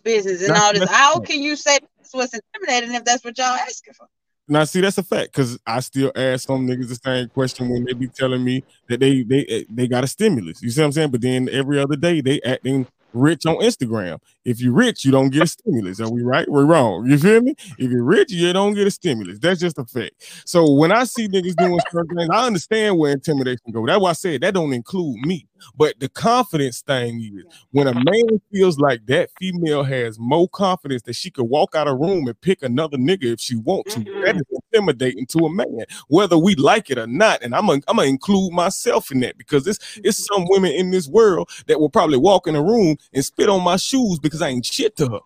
business 0.03 0.47
and 0.47 0.55
all 0.55 0.75
this. 0.75 0.87
How 0.87 1.19
can 1.21 1.41
you 1.41 1.57
say 1.57 1.79
that's 1.97 2.13
what's 2.13 2.35
intimidating 2.35 2.95
if 2.95 3.07
that's 3.07 3.25
what 3.25 3.39
y'all 3.39 3.47
asking 3.47 3.95
for? 3.95 4.07
Now, 4.49 4.65
see, 4.65 4.81
that's 4.81 4.99
a 4.99 5.03
fact 5.03 5.33
because 5.33 5.59
I 5.67 5.81
still 5.81 6.13
ask 6.15 6.47
some 6.47 6.67
niggas 6.67 6.89
the 6.89 6.95
same 6.95 7.29
question 7.31 7.69
when 7.69 7.85
they 7.85 7.95
be 7.95 8.09
telling 8.09 8.45
me 8.45 8.63
that 8.89 9.01
they 9.01 9.23
they 9.23 9.45
eh, 9.47 9.65
they 9.69 9.89
got 9.89 10.05
a 10.05 10.07
stimulus. 10.07 10.63
You 10.63 10.71
see 10.71 10.81
what 10.81 10.87
I'm 10.87 10.93
saying? 10.93 11.11
But 11.11 11.23
then 11.23 11.49
every 11.51 11.81
other 11.81 11.97
day 11.97 12.21
they 12.21 12.41
acting 12.43 12.87
rich 13.13 13.47
on 13.47 13.57
Instagram. 13.57 14.19
If 14.45 14.61
you're 14.61 14.73
rich, 14.73 15.05
you 15.05 15.11
don't 15.11 15.31
get 15.31 15.43
a 15.43 15.47
stimulus. 15.47 16.01
Are 16.01 16.11
we 16.11 16.23
right? 16.23 16.49
We're 16.49 16.65
wrong. 16.67 17.07
You 17.11 17.19
feel 17.19 17.41
me? 17.41 17.55
If 17.79 17.91
you're 17.91 18.05
rich, 18.05 18.31
you 18.31 18.53
don't 18.53 18.75
get 18.75 18.87
a 18.87 18.91
stimulus. 18.91 19.39
That's 19.39 19.61
just 19.61 19.79
a 19.79 19.85
fact. 19.85 20.13
So 20.45 20.71
when 20.73 20.93
I 20.93 21.05
see 21.05 21.29
niggas 21.29 21.57
doing 21.57 21.79
certain 21.91 22.17
things, 22.17 22.31
I 22.33 22.47
understand 22.47 22.99
where 22.99 23.13
intimidation 23.13 23.73
go. 23.73 23.87
That's 23.87 24.01
why 24.01 24.11
I 24.11 24.15
said 24.15 24.43
that 24.43 24.55
don't 24.55 24.73
include 24.73 25.17
me. 25.27 25.47
But 25.77 25.99
the 26.01 26.09
confidence 26.09 26.81
thing 26.81 27.21
is 27.21 27.45
when 27.71 27.87
a 27.87 27.95
man 27.95 28.41
feels 28.53 28.79
like 28.79 29.05
that 29.07 29.31
female 29.39 29.83
has 29.83 30.19
more 30.19 30.49
confidence 30.49 31.03
that 31.03 31.15
she 31.15 31.31
could 31.31 31.45
walk 31.45 31.75
out 31.75 31.87
of 31.89 31.95
a 31.95 31.97
room 31.97 32.27
and 32.27 32.41
pick 32.41 32.63
another 32.63 32.97
nigga 32.97 33.33
if 33.33 33.41
she 33.41 33.57
want 33.57 33.89
to, 33.89 34.01
Mhm. 34.01 34.23
that 34.25 34.37
is 34.37 34.43
intimidating 34.73 35.27
to 35.27 35.39
a 35.47 35.51
man, 35.51 35.85
whether 36.09 36.37
we 36.39 36.55
like 36.55 36.91
it 36.91 36.99
or 36.99 37.07
not. 37.07 37.43
And 37.43 37.55
I'm 37.55 37.67
gonna 37.67 37.83
I'm 37.89 37.97
gonna 37.97 38.09
include 38.09 38.53
myself 38.53 39.11
in 39.11 39.21
that 39.21 39.39
because 39.39 39.67
it's 39.67 39.79
it's 40.03 40.25
some 40.27 40.47
women 40.49 40.73
in 40.73 40.91
this 40.91 41.09
world 41.09 41.49
that 41.67 41.81
will 41.81 41.91
probably 41.91 42.19
walk 42.19 42.47
in 42.47 42.55
a 42.57 42.63
room 42.63 42.97
and 43.13 43.25
spit 43.25 43.49
on 43.49 43.63
my 43.63 43.77
shoes 43.77 44.19
because 44.19 44.43
I 44.43 44.49
ain't 44.49 44.67
shit 44.67 44.97
to 44.97 45.09
her. 45.09 45.21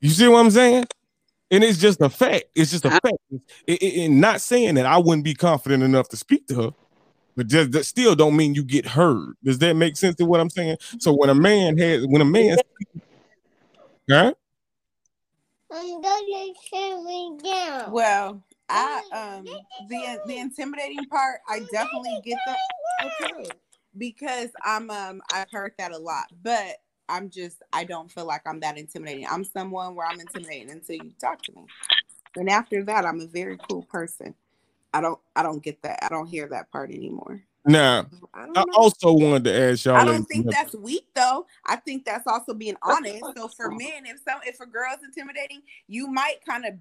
You 0.00 0.10
see 0.10 0.28
what 0.28 0.38
I'm 0.40 0.50
saying? 0.50 0.84
And 1.50 1.64
it's 1.64 1.78
just 1.78 2.00
a 2.02 2.10
fact. 2.10 2.44
It's 2.54 2.70
just 2.70 2.84
a 2.84 2.90
fact. 2.90 3.16
And 3.66 4.20
not 4.20 4.40
saying 4.40 4.74
that 4.74 4.86
I 4.86 4.98
wouldn't 4.98 5.24
be 5.24 5.34
confident 5.34 5.82
enough 5.82 6.08
to 6.10 6.16
speak 6.16 6.46
to 6.48 6.54
her, 6.62 6.70
but 7.38 7.46
just 7.46 7.70
that 7.70 7.84
still 7.84 8.16
don't 8.16 8.36
mean 8.36 8.56
you 8.56 8.64
get 8.64 8.84
heard. 8.84 9.34
Does 9.44 9.60
that 9.60 9.76
make 9.76 9.96
sense 9.96 10.16
to 10.16 10.26
what 10.26 10.40
I'm 10.40 10.50
saying? 10.50 10.78
So 10.98 11.14
when 11.14 11.30
a 11.30 11.36
man 11.36 11.78
has, 11.78 12.04
when 12.04 12.20
a 12.20 12.24
man, 12.24 12.58
huh? 14.10 14.34
Well, 17.92 18.42
I 18.68 19.02
um 19.12 19.44
the 19.88 20.20
the 20.26 20.36
intimidating 20.36 21.04
part, 21.04 21.38
I 21.48 21.60
definitely 21.70 22.20
get 22.24 22.38
that. 22.44 22.56
Okay, 23.04 23.48
because 23.96 24.50
I'm 24.64 24.90
um 24.90 25.22
I've 25.32 25.50
heard 25.52 25.74
that 25.78 25.92
a 25.92 25.98
lot, 25.98 26.26
but 26.42 26.78
I'm 27.08 27.30
just 27.30 27.62
I 27.72 27.84
don't 27.84 28.10
feel 28.10 28.24
like 28.26 28.42
I'm 28.46 28.58
that 28.60 28.76
intimidating. 28.78 29.28
I'm 29.30 29.44
someone 29.44 29.94
where 29.94 30.08
I'm 30.08 30.18
intimidating 30.18 30.70
until 30.72 30.96
you 30.96 31.12
talk 31.20 31.40
to 31.44 31.52
me, 31.52 31.66
and 32.34 32.50
after 32.50 32.82
that, 32.86 33.04
I'm 33.04 33.20
a 33.20 33.26
very 33.26 33.58
cool 33.68 33.84
person. 33.84 34.34
I 34.92 35.00
don't 35.00 35.18
I 35.36 35.42
don't 35.42 35.62
get 35.62 35.82
that. 35.82 36.04
I 36.04 36.08
don't 36.08 36.26
hear 36.26 36.48
that 36.48 36.70
part 36.72 36.90
anymore. 36.90 37.42
Now, 37.64 38.06
I, 38.32 38.46
I 38.54 38.64
also 38.74 39.12
wanted 39.12 39.44
to 39.44 39.60
ask 39.60 39.84
y'all. 39.84 39.96
I 39.96 40.04
don't 40.04 40.24
think 40.24 40.44
another- 40.44 40.56
that's 40.56 40.74
weak 40.74 41.06
though. 41.14 41.46
I 41.66 41.76
think 41.76 42.04
that's 42.04 42.26
also 42.26 42.54
being 42.54 42.76
honest. 42.82 43.22
So 43.36 43.48
for 43.48 43.70
men, 43.70 44.06
if 44.06 44.20
some 44.26 44.40
if 44.46 44.60
a 44.60 44.66
girl's 44.66 45.00
intimidating, 45.04 45.62
you 45.86 46.08
might 46.08 46.44
kind 46.46 46.64
of 46.64 46.74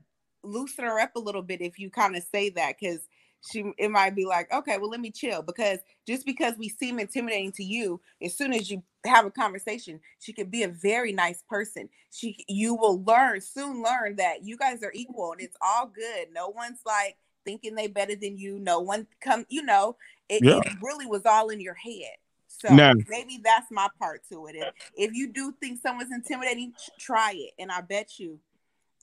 loosen 0.44 0.86
her 0.86 1.00
up 1.00 1.16
a 1.16 1.20
little 1.20 1.42
bit 1.42 1.62
if 1.62 1.78
you 1.80 1.90
kind 1.90 2.16
of 2.16 2.24
say 2.32 2.50
that 2.52 2.76
because 2.80 3.08
she 3.52 3.72
it 3.78 3.92
might 3.92 4.16
be 4.16 4.26
like, 4.26 4.52
okay, 4.54 4.78
well 4.78 4.90
let 4.90 5.02
me 5.02 5.12
chill 5.12 5.42
because 5.42 5.80
just 6.08 6.26
because 6.26 6.54
we 6.58 6.70
seem 6.70 7.00
intimidating 7.00 7.52
to 7.54 7.64
you, 7.64 8.00
as 8.22 8.38
soon 8.38 8.54
as 8.54 8.72
you 8.72 8.82
have 9.06 9.26
a 9.26 9.32
conversation, 9.32 10.00
she 10.20 10.32
could 10.32 10.50
be 10.50 10.64
a 10.64 10.70
very 10.70 11.12
nice 11.12 11.44
person. 11.50 11.90
She 12.12 12.46
you 12.48 12.76
will 12.76 13.04
learn 13.04 13.42
soon 13.42 13.84
learn 13.84 14.16
that 14.18 14.44
you 14.44 14.58
guys 14.58 14.84
are 14.84 14.92
equal 14.94 15.34
and 15.34 15.42
it's 15.42 15.58
all 15.62 15.88
good. 15.88 16.28
No 16.34 16.48
one's 16.50 16.80
like 16.86 17.18
thinking 17.48 17.76
they 17.76 17.88
better 17.88 18.16
than 18.16 18.38
you. 18.38 18.60
No 18.60 18.82
one 18.82 19.08
come, 19.22 19.46
you 19.48 19.64
know, 19.64 19.96
it, 20.28 20.44
Yeah. 20.44 20.60
it 20.60 20.74
really 20.82 21.06
was 21.06 21.26
all 21.26 21.48
in 21.50 21.62
your 21.62 21.74
head. 21.76 22.18
So 22.50 22.74
Now- 22.76 22.94
maybe 23.08 23.40
that's 23.44 23.72
my 23.72 23.88
part 23.98 24.22
to 24.30 24.48
it. 24.48 24.56
If, 24.58 24.74
if 24.96 25.14
you 25.14 25.28
do 25.32 25.54
think 25.62 25.80
someone's 25.82 26.12
intimidating, 26.12 26.74
try 27.00 27.32
it, 27.36 27.54
and 27.58 27.72
I 27.72 27.82
bet 27.82 28.20
you, 28.20 28.40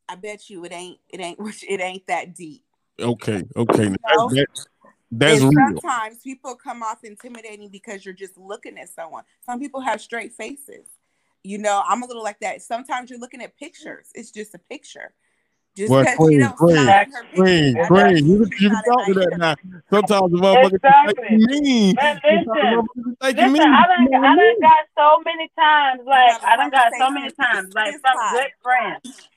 I 0.08 0.16
bet 0.16 0.50
you 0.50 0.64
it 0.66 0.72
ain't 0.72 0.98
it 1.08 1.20
ain't 1.20 1.38
it 1.68 1.80
ain't 1.80 2.06
that 2.08 2.34
deep. 2.34 2.62
Okay, 3.00 3.42
okay. 3.56 3.88
No. 3.88 4.28
That's, 4.28 4.34
that- 4.34 4.68
that's 5.16 5.40
and 5.42 5.56
real. 5.56 5.68
sometimes 5.80 6.18
people 6.18 6.54
come 6.56 6.82
off 6.82 7.04
intimidating 7.04 7.68
because 7.68 8.04
you're 8.04 8.14
just 8.14 8.36
looking 8.36 8.76
at 8.78 8.88
someone. 8.88 9.22
Some 9.46 9.60
people 9.60 9.80
have 9.80 10.00
straight 10.00 10.32
faces. 10.34 10.86
You 11.44 11.58
know, 11.58 11.82
I'm 11.86 12.02
a 12.02 12.06
little 12.06 12.22
like 12.22 12.40
that. 12.40 12.62
Sometimes 12.62 13.10
you're 13.10 13.18
looking 13.20 13.40
at 13.42 13.56
pictures. 13.56 14.08
It's 14.14 14.30
just 14.32 14.54
a 14.54 14.58
picture. 14.58 15.12
Just 15.76 15.90
Well, 15.90 16.00
because 16.02 16.16
Queen, 16.16 16.32
you 16.32 16.38
don't 16.40 16.56
Queen, 16.56 16.76
snap 16.84 17.06
in 17.08 17.12
her 17.12 17.22
picture, 17.24 17.42
Queen, 17.42 17.86
Queen, 17.86 18.26
you, 18.26 18.38
can- 18.38 18.52
you 18.60 18.70
can 18.70 18.82
talk 18.84 19.06
to 19.06 19.14
that 19.14 19.38
now. 19.38 19.54
Sometimes 19.90 20.30
the 20.30 20.38
motherfuckers 20.38 20.72
Exactly. 20.74 21.14
think 21.28 21.30
you 21.30 21.46
mean. 21.48 21.96
And 21.98 22.20
Sometimes 22.24 22.46
listen, 22.46 22.86
the 23.18 23.26
think 23.26 23.38
you 23.40 23.50
mean. 23.50 23.62
I 23.62 23.86
done, 23.86 24.04
You 24.04 24.10
know 24.10 24.18
I 24.18 24.20
I 24.22 24.36
done 24.36 24.38
mean? 24.38 24.60
got 24.60 24.84
so 24.96 25.22
many 25.24 25.50
times, 25.58 26.00
like 26.06 26.42
I 26.44 26.46
a 26.46 26.52
I 26.52 26.56
done 26.56 26.70
got 26.70 26.92
so 26.98 27.10
many 27.10 27.30
times, 27.32 27.74
like 27.74 27.92
this 27.92 28.00
from 28.00 28.16
good 28.32 28.50
friends, 28.62 29.28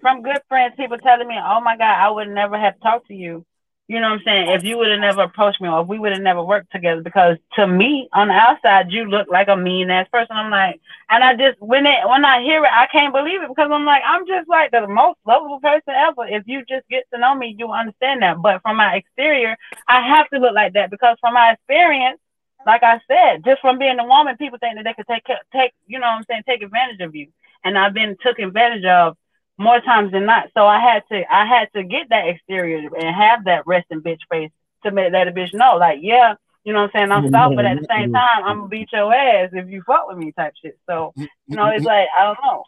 from 0.00 0.22
good 0.22 0.42
friends, 0.48 0.74
people 0.76 0.98
telling 0.98 1.28
me, 1.28 1.36
"Oh 1.38 1.60
my 1.60 1.76
God, 1.76 1.94
I 1.96 2.10
would 2.10 2.28
never 2.28 2.58
have 2.58 2.80
talked 2.80 3.06
to 3.08 3.14
you." 3.14 3.46
You 3.88 4.00
know 4.00 4.10
what 4.10 4.20
I'm 4.20 4.24
saying? 4.26 4.50
If 4.50 4.64
you 4.64 4.76
would 4.76 4.90
have 4.90 5.00
never 5.00 5.22
approached 5.22 5.62
me, 5.62 5.68
or 5.68 5.80
if 5.80 5.88
we 5.88 5.98
would 5.98 6.12
have 6.12 6.20
never 6.20 6.44
worked 6.44 6.70
together, 6.70 7.00
because 7.00 7.38
to 7.54 7.66
me, 7.66 8.06
on 8.12 8.28
the 8.28 8.34
outside, 8.34 8.92
you 8.92 9.06
look 9.06 9.28
like 9.30 9.48
a 9.48 9.56
mean 9.56 9.90
ass 9.90 10.06
person. 10.12 10.36
I'm 10.36 10.50
like, 10.50 10.82
and 11.08 11.24
I 11.24 11.34
just 11.34 11.58
when 11.62 11.86
it 11.86 12.06
when 12.06 12.22
I 12.22 12.42
hear 12.42 12.62
it, 12.62 12.70
I 12.70 12.86
can't 12.92 13.14
believe 13.14 13.40
it 13.40 13.48
because 13.48 13.70
I'm 13.72 13.86
like, 13.86 14.02
I'm 14.04 14.26
just 14.26 14.46
like 14.46 14.72
the 14.72 14.86
most 14.86 15.18
lovable 15.26 15.58
person 15.60 15.94
ever. 15.96 16.28
If 16.28 16.42
you 16.46 16.66
just 16.68 16.86
get 16.90 17.04
to 17.14 17.18
know 17.18 17.34
me, 17.34 17.56
you 17.58 17.72
understand 17.72 18.20
that. 18.20 18.42
But 18.42 18.60
from 18.60 18.76
my 18.76 18.96
exterior, 18.96 19.56
I 19.88 20.06
have 20.06 20.28
to 20.30 20.38
look 20.38 20.54
like 20.54 20.74
that 20.74 20.90
because 20.90 21.16
from 21.22 21.32
my 21.32 21.52
experience, 21.52 22.20
like 22.66 22.82
I 22.82 23.00
said, 23.08 23.42
just 23.42 23.62
from 23.62 23.78
being 23.78 23.98
a 23.98 24.04
woman, 24.04 24.36
people 24.36 24.58
think 24.58 24.76
that 24.76 24.84
they 24.84 24.92
could 24.92 25.06
take 25.08 25.24
take 25.50 25.72
you 25.86 25.98
know 25.98 26.08
what 26.08 26.18
I'm 26.18 26.24
saying, 26.28 26.42
take 26.46 26.60
advantage 26.60 27.00
of 27.00 27.14
you. 27.14 27.28
And 27.64 27.78
I've 27.78 27.94
been 27.94 28.18
took 28.20 28.38
advantage 28.38 28.84
of 28.84 29.16
more 29.58 29.80
times 29.80 30.12
than 30.12 30.24
not. 30.24 30.50
So 30.54 30.64
I 30.66 30.80
had 30.80 31.02
to 31.10 31.22
I 31.32 31.44
had 31.44 31.68
to 31.74 31.82
get 31.82 32.08
that 32.10 32.28
exterior 32.28 32.88
and 32.96 33.14
have 33.14 33.44
that 33.44 33.66
resting 33.66 34.00
bitch 34.00 34.20
face 34.30 34.50
to 34.84 34.92
make 34.92 35.12
that 35.12 35.28
a 35.28 35.32
bitch 35.32 35.52
know, 35.52 35.76
like, 35.76 35.98
yeah, 36.00 36.34
you 36.64 36.72
know 36.72 36.82
what 36.82 36.94
I'm 36.94 37.08
saying, 37.08 37.12
I'm 37.12 37.30
soft, 37.30 37.56
but 37.56 37.66
at 37.66 37.78
the 37.78 37.86
same 37.90 38.10
mm-hmm. 38.10 38.14
time, 38.14 38.44
I'm 38.44 38.56
gonna 38.58 38.68
beat 38.68 38.92
your 38.92 39.12
ass 39.12 39.50
if 39.52 39.68
you 39.68 39.82
fuck 39.86 40.08
with 40.08 40.18
me 40.18 40.32
type 40.32 40.54
shit. 40.62 40.78
So, 40.88 41.12
you 41.16 41.28
know, 41.48 41.66
it's 41.68 41.84
like 41.84 42.08
I 42.16 42.24
don't 42.24 42.38
know. 42.44 42.64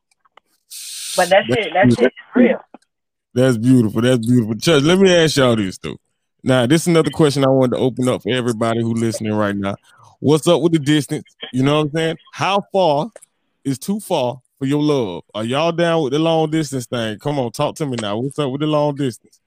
But 1.16 1.29
that 1.31 1.44
shit, 1.46 1.72
that 1.74 1.92
shit 1.96 2.07
is 2.07 2.35
real. 2.35 2.61
That's 3.35 3.57
beautiful. 3.57 4.03
That's 4.03 4.26
beautiful. 4.26 4.57
Church, 4.57 4.83
let 4.83 4.98
me 4.98 5.14
ask 5.14 5.37
y'all 5.37 5.57
this 5.57 5.79
though. 5.79 5.96
Now, 6.42 6.66
this 6.66 6.83
is 6.83 6.88
another 6.88 7.11
question 7.11 7.44
I 7.44 7.48
wanted 7.48 7.76
to 7.76 7.83
open 7.83 8.09
up 8.09 8.22
for 8.22 8.31
everybody 8.31 8.81
who 8.81 8.94
listening 8.94 9.35
right 9.35 9.55
now. 9.55 9.76
What's 10.20 10.48
up 10.48 10.62
with 10.62 10.72
the 10.72 10.79
distance? 10.79 11.24
You 11.53 11.62
know 11.62 11.76
what 11.76 11.87
I'm 11.87 11.92
saying? 11.92 12.16
How 12.33 12.62
far 12.72 13.11
is 13.64 13.79
too 13.79 14.00
far 14.00 14.40
for 14.61 14.66
your 14.66 14.83
love? 14.83 15.25
Are 15.35 15.42
y'all 15.44 15.73
down 15.73 16.03
with 16.05 16.12
the 16.12 16.18
long 16.20 16.51
distance 16.51 16.87
thing? 16.87 17.18
Come 17.18 17.38
on, 17.40 17.51
talk 17.51 17.75
to 17.77 17.87
me 17.87 17.96
now. 18.01 18.18
What's 18.18 18.38
up 18.38 18.53
with 18.53 18.61
the 18.61 18.66
long 18.66 18.94
distance? 18.94 19.40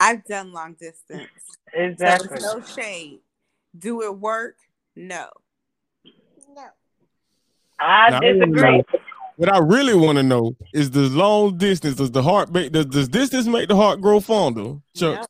I've 0.00 0.24
done 0.26 0.52
long 0.52 0.74
distance. 0.74 1.28
Exactly. 1.72 2.38
So 2.40 2.58
no 2.58 2.64
shade. 2.66 3.20
Do 3.78 4.02
it 4.02 4.18
work? 4.18 4.56
No. 4.96 5.28
I 7.78 8.10
Now, 8.10 8.18
I 8.18 8.32
disagree. 8.32 8.76
know- 8.78 8.84
What 9.36 9.52
I 9.52 9.58
really 9.58 9.94
want 9.94 10.18
to 10.18 10.22
know 10.22 10.54
is 10.74 10.90
the 10.90 11.08
long 11.08 11.56
distance. 11.56 11.96
Does 11.96 12.10
the 12.10 12.22
heart 12.22 12.52
make 12.52 12.70
does, 12.72 12.86
does 12.86 13.08
distance 13.08 13.46
make 13.46 13.68
the 13.68 13.76
heart 13.76 14.00
grow 14.00 14.20
fonder, 14.20 14.74
Chuck? 14.94 15.28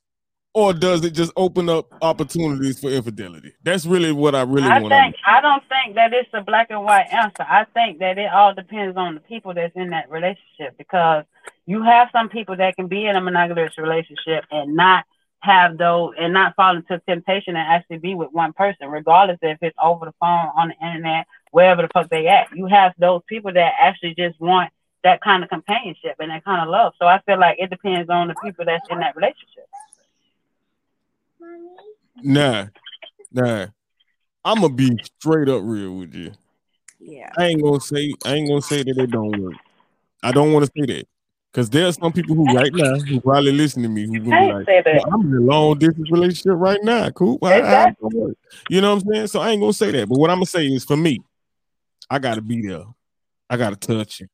Or 0.54 0.74
does 0.74 1.02
it 1.04 1.12
just 1.12 1.32
open 1.34 1.70
up 1.70 1.86
opportunities 2.02 2.78
for 2.78 2.90
infidelity? 2.90 3.54
That's 3.62 3.86
really 3.86 4.12
what 4.12 4.34
I 4.34 4.42
really 4.42 4.68
I 4.68 4.80
want 4.80 4.84
to 4.84 4.88
know. 4.90 5.02
think 5.02 5.16
I 5.26 5.40
don't 5.40 5.62
think 5.66 5.94
that 5.94 6.12
it's 6.12 6.28
a 6.34 6.42
black 6.42 6.70
and 6.70 6.84
white 6.84 7.06
answer. 7.10 7.42
I 7.48 7.64
think 7.72 8.00
that 8.00 8.18
it 8.18 8.30
all 8.30 8.54
depends 8.54 8.98
on 8.98 9.14
the 9.14 9.20
people 9.20 9.54
that's 9.54 9.74
in 9.74 9.90
that 9.90 10.10
relationship 10.10 10.76
because 10.76 11.24
you 11.64 11.82
have 11.82 12.08
some 12.12 12.28
people 12.28 12.56
that 12.56 12.76
can 12.76 12.86
be 12.86 13.06
in 13.06 13.16
a 13.16 13.20
monogamous 13.20 13.78
relationship 13.78 14.44
and 14.50 14.76
not 14.76 15.06
have 15.40 15.78
those 15.78 16.12
and 16.18 16.34
not 16.34 16.54
fall 16.54 16.76
into 16.76 17.00
temptation 17.08 17.56
and 17.56 17.68
actually 17.68 17.98
be 17.98 18.14
with 18.14 18.28
one 18.32 18.52
person, 18.52 18.88
regardless 18.88 19.38
if 19.42 19.58
it's 19.62 19.76
over 19.82 20.06
the 20.06 20.14
phone, 20.20 20.50
on 20.54 20.68
the 20.68 20.86
internet, 20.86 21.26
wherever 21.50 21.82
the 21.82 21.88
fuck 21.94 22.10
they 22.10 22.28
at. 22.28 22.48
You 22.54 22.66
have 22.66 22.92
those 22.98 23.22
people 23.26 23.52
that 23.54 23.72
actually 23.80 24.14
just 24.14 24.38
want 24.38 24.70
that 25.02 25.20
kind 25.20 25.42
of 25.42 25.48
companionship 25.48 26.16
and 26.20 26.30
that 26.30 26.44
kind 26.44 26.62
of 26.62 26.68
love. 26.68 26.92
So 26.98 27.06
I 27.06 27.20
feel 27.22 27.40
like 27.40 27.56
it 27.58 27.70
depends 27.70 28.08
on 28.08 28.28
the 28.28 28.34
people 28.42 28.64
that's 28.64 28.86
in 28.90 29.00
that 29.00 29.16
relationship. 29.16 29.66
Nah, 32.22 32.66
nah. 33.32 33.66
I'm 34.44 34.60
gonna 34.60 34.74
be 34.74 34.90
straight 35.20 35.48
up 35.48 35.62
real 35.64 35.96
with 35.96 36.14
you. 36.14 36.32
Yeah. 36.98 37.30
I 37.38 37.46
ain't 37.46 37.62
gonna 37.62 37.80
say 37.80 38.12
I 38.24 38.34
ain't 38.34 38.48
gonna 38.48 38.62
say 38.62 38.82
that 38.82 38.98
it 38.98 39.10
don't 39.10 39.40
work. 39.40 39.54
I 40.22 40.32
don't 40.32 40.52
want 40.52 40.66
to 40.66 40.72
say 40.76 40.86
that 40.94 41.06
because 41.52 41.70
there's 41.70 41.96
some 41.96 42.12
people 42.12 42.34
who 42.34 42.44
right 42.54 42.72
now 42.72 42.94
who 42.98 43.20
probably 43.20 43.52
listen 43.52 43.82
to 43.82 43.88
me 43.88 44.06
who 44.06 44.14
I 44.14 44.18
gonna 44.18 44.46
be 44.46 44.52
like, 44.52 44.66
say 44.66 44.82
that. 44.84 44.94
"Well, 45.04 45.14
I'm 45.14 45.20
in 45.28 45.34
a 45.34 45.40
long 45.40 45.78
distance 45.78 46.10
relationship 46.10 46.52
right 46.56 46.80
now. 46.82 47.10
Cool. 47.10 47.38
How- 47.42 47.48
how 47.50 47.54
it 47.54 47.58
Exactly. 47.60 48.08
gonna 48.10 48.24
work? 48.24 48.36
You 48.68 48.80
know 48.80 48.94
what 48.94 49.02
I'm 49.04 49.12
saying? 49.12 49.26
So 49.28 49.40
I 49.40 49.50
ain't 49.50 49.60
gonna 49.60 49.72
say 49.72 49.90
that. 49.92 50.08
But 50.08 50.18
what 50.18 50.30
I'm 50.30 50.36
gonna 50.36 50.46
say 50.46 50.66
is 50.66 50.84
for 50.84 50.96
me, 50.96 51.18
I 52.10 52.18
gotta 52.18 52.42
be 52.42 52.66
there. 52.66 52.84
I 53.48 53.56
gotta 53.56 53.76
touch 53.76 54.20
you. 54.20 54.26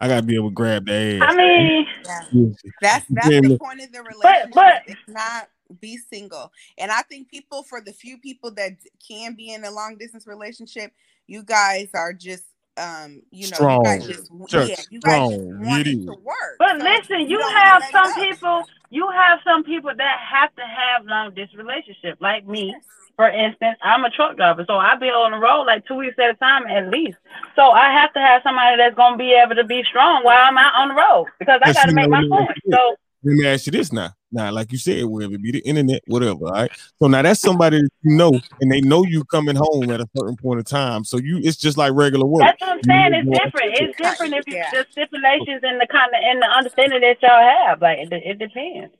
I 0.00 0.06
gotta 0.08 0.24
be 0.24 0.36
able 0.36 0.50
to 0.50 0.54
grab 0.54 0.86
the 0.86 0.92
ass. 1.22 1.32
I 1.32 1.36
mean, 1.36 1.86
Yeah. 2.04 2.20
Yeah. 2.32 2.48
That's 2.80 3.06
that's 3.10 3.28
the 3.28 3.58
point 3.60 3.80
of 3.82 3.92
the 3.92 4.02
relationship. 4.02 4.52
but- 4.54 4.82
it's 4.86 5.00
not 5.08 5.48
be 5.80 5.96
single. 5.96 6.52
And 6.78 6.90
I 6.90 7.02
think 7.02 7.28
people, 7.28 7.62
for 7.62 7.80
the 7.80 7.92
few 7.92 8.18
people 8.18 8.50
that 8.52 8.72
can 9.06 9.34
be 9.34 9.52
in 9.52 9.64
a 9.64 9.70
long 9.70 9.96
distance 9.98 10.26
relationship, 10.26 10.92
you 11.26 11.42
guys 11.42 11.88
are 11.94 12.12
just 12.12 12.44
um, 12.78 13.22
you 13.30 13.50
know, 13.50 13.58
you 13.60 13.82
guys 13.82 14.04
Strong. 14.04 14.12
just 14.12 14.30
yeah, 14.70 14.76
you 14.90 15.00
guys 15.00 15.28
just 15.28 15.40
strong. 15.40 16.06
to 16.06 16.12
work. 16.22 16.56
But 16.58 16.78
So 16.78 16.84
listen, 16.84 17.28
you 17.28 17.38
don't 17.38 17.56
have 17.56 17.82
some 17.90 18.10
up. 18.10 18.14
people, 18.14 18.64
you 18.90 19.10
have 19.10 19.40
some 19.44 19.64
people 19.64 19.90
that 19.96 20.18
have 20.20 20.54
to 20.54 20.62
have 20.62 21.04
long 21.06 21.34
distance 21.34 21.56
relationship, 21.58 22.18
like 22.20 22.46
me. 22.46 22.76
For 23.16 23.28
instance, 23.28 23.78
I'm 23.82 24.04
a 24.04 24.10
truck 24.10 24.36
driver, 24.36 24.64
so 24.64 24.74
I 24.74 24.94
be 24.94 25.06
on 25.06 25.32
the 25.32 25.38
road 25.38 25.64
like 25.64 25.84
two 25.88 25.96
weeks 25.96 26.16
at 26.20 26.30
a 26.30 26.34
time 26.34 26.68
at 26.68 26.88
least. 26.88 27.18
So 27.56 27.62
I 27.62 27.92
have 27.92 28.12
to 28.12 28.20
have 28.20 28.42
somebody 28.44 28.76
that's 28.76 28.94
gonna 28.94 29.16
be 29.16 29.32
able 29.32 29.56
to 29.56 29.64
be 29.64 29.82
strong 29.82 30.22
while 30.22 30.38
I'm 30.40 30.56
out 30.56 30.74
on 30.76 30.88
the 30.88 30.94
road 30.94 31.26
because 31.40 31.60
I 31.64 31.72
But 31.72 31.74
gotta 31.74 31.92
make 31.94 32.08
my 32.08 32.22
point. 32.28 32.50
So 32.70 32.94
Let 33.24 33.34
me 33.34 33.46
ask 33.46 33.66
you 33.66 33.72
this 33.72 33.92
now. 33.92 34.10
Now, 34.30 34.50
like 34.52 34.72
you 34.72 34.78
said, 34.78 35.04
whether 35.06 35.32
it 35.32 35.42
be 35.42 35.52
the 35.52 35.60
internet, 35.60 36.02
whatever, 36.06 36.46
all 36.46 36.52
right. 36.52 36.70
So 36.98 37.06
now 37.08 37.22
that's 37.22 37.40
somebody 37.40 37.78
that 37.80 37.88
you 38.02 38.16
know, 38.16 38.38
and 38.60 38.70
they 38.70 38.80
know 38.82 39.04
you 39.04 39.24
coming 39.24 39.56
home 39.56 39.90
at 39.90 40.00
a 40.00 40.08
certain 40.16 40.36
point 40.36 40.60
of 40.60 40.66
time. 40.66 41.04
So 41.04 41.16
you, 41.16 41.38
it's 41.42 41.56
just 41.56 41.78
like 41.78 41.92
regular 41.94 42.26
work. 42.26 42.42
that's 42.42 42.60
what 42.60 42.70
I'm 42.70 42.76
You 42.78 42.82
saying. 42.88 43.24
know 43.24 43.32
It's 43.32 43.44
different. 43.44 43.74
It's 43.78 43.96
different 43.98 44.34
if 44.34 44.46
you 44.46 44.54
Yeah. 44.56 44.70
the 44.70 44.86
stipulations 44.92 45.60
and 45.62 45.80
the 45.80 45.86
kind 45.86 46.10
of 46.14 46.20
and 46.22 46.42
the 46.42 46.46
understanding 46.46 47.00
that 47.00 47.22
y'all 47.22 47.40
have. 47.68 47.80
Like 47.80 47.98
it, 48.00 48.12
it 48.12 48.38
depends. 48.38 48.94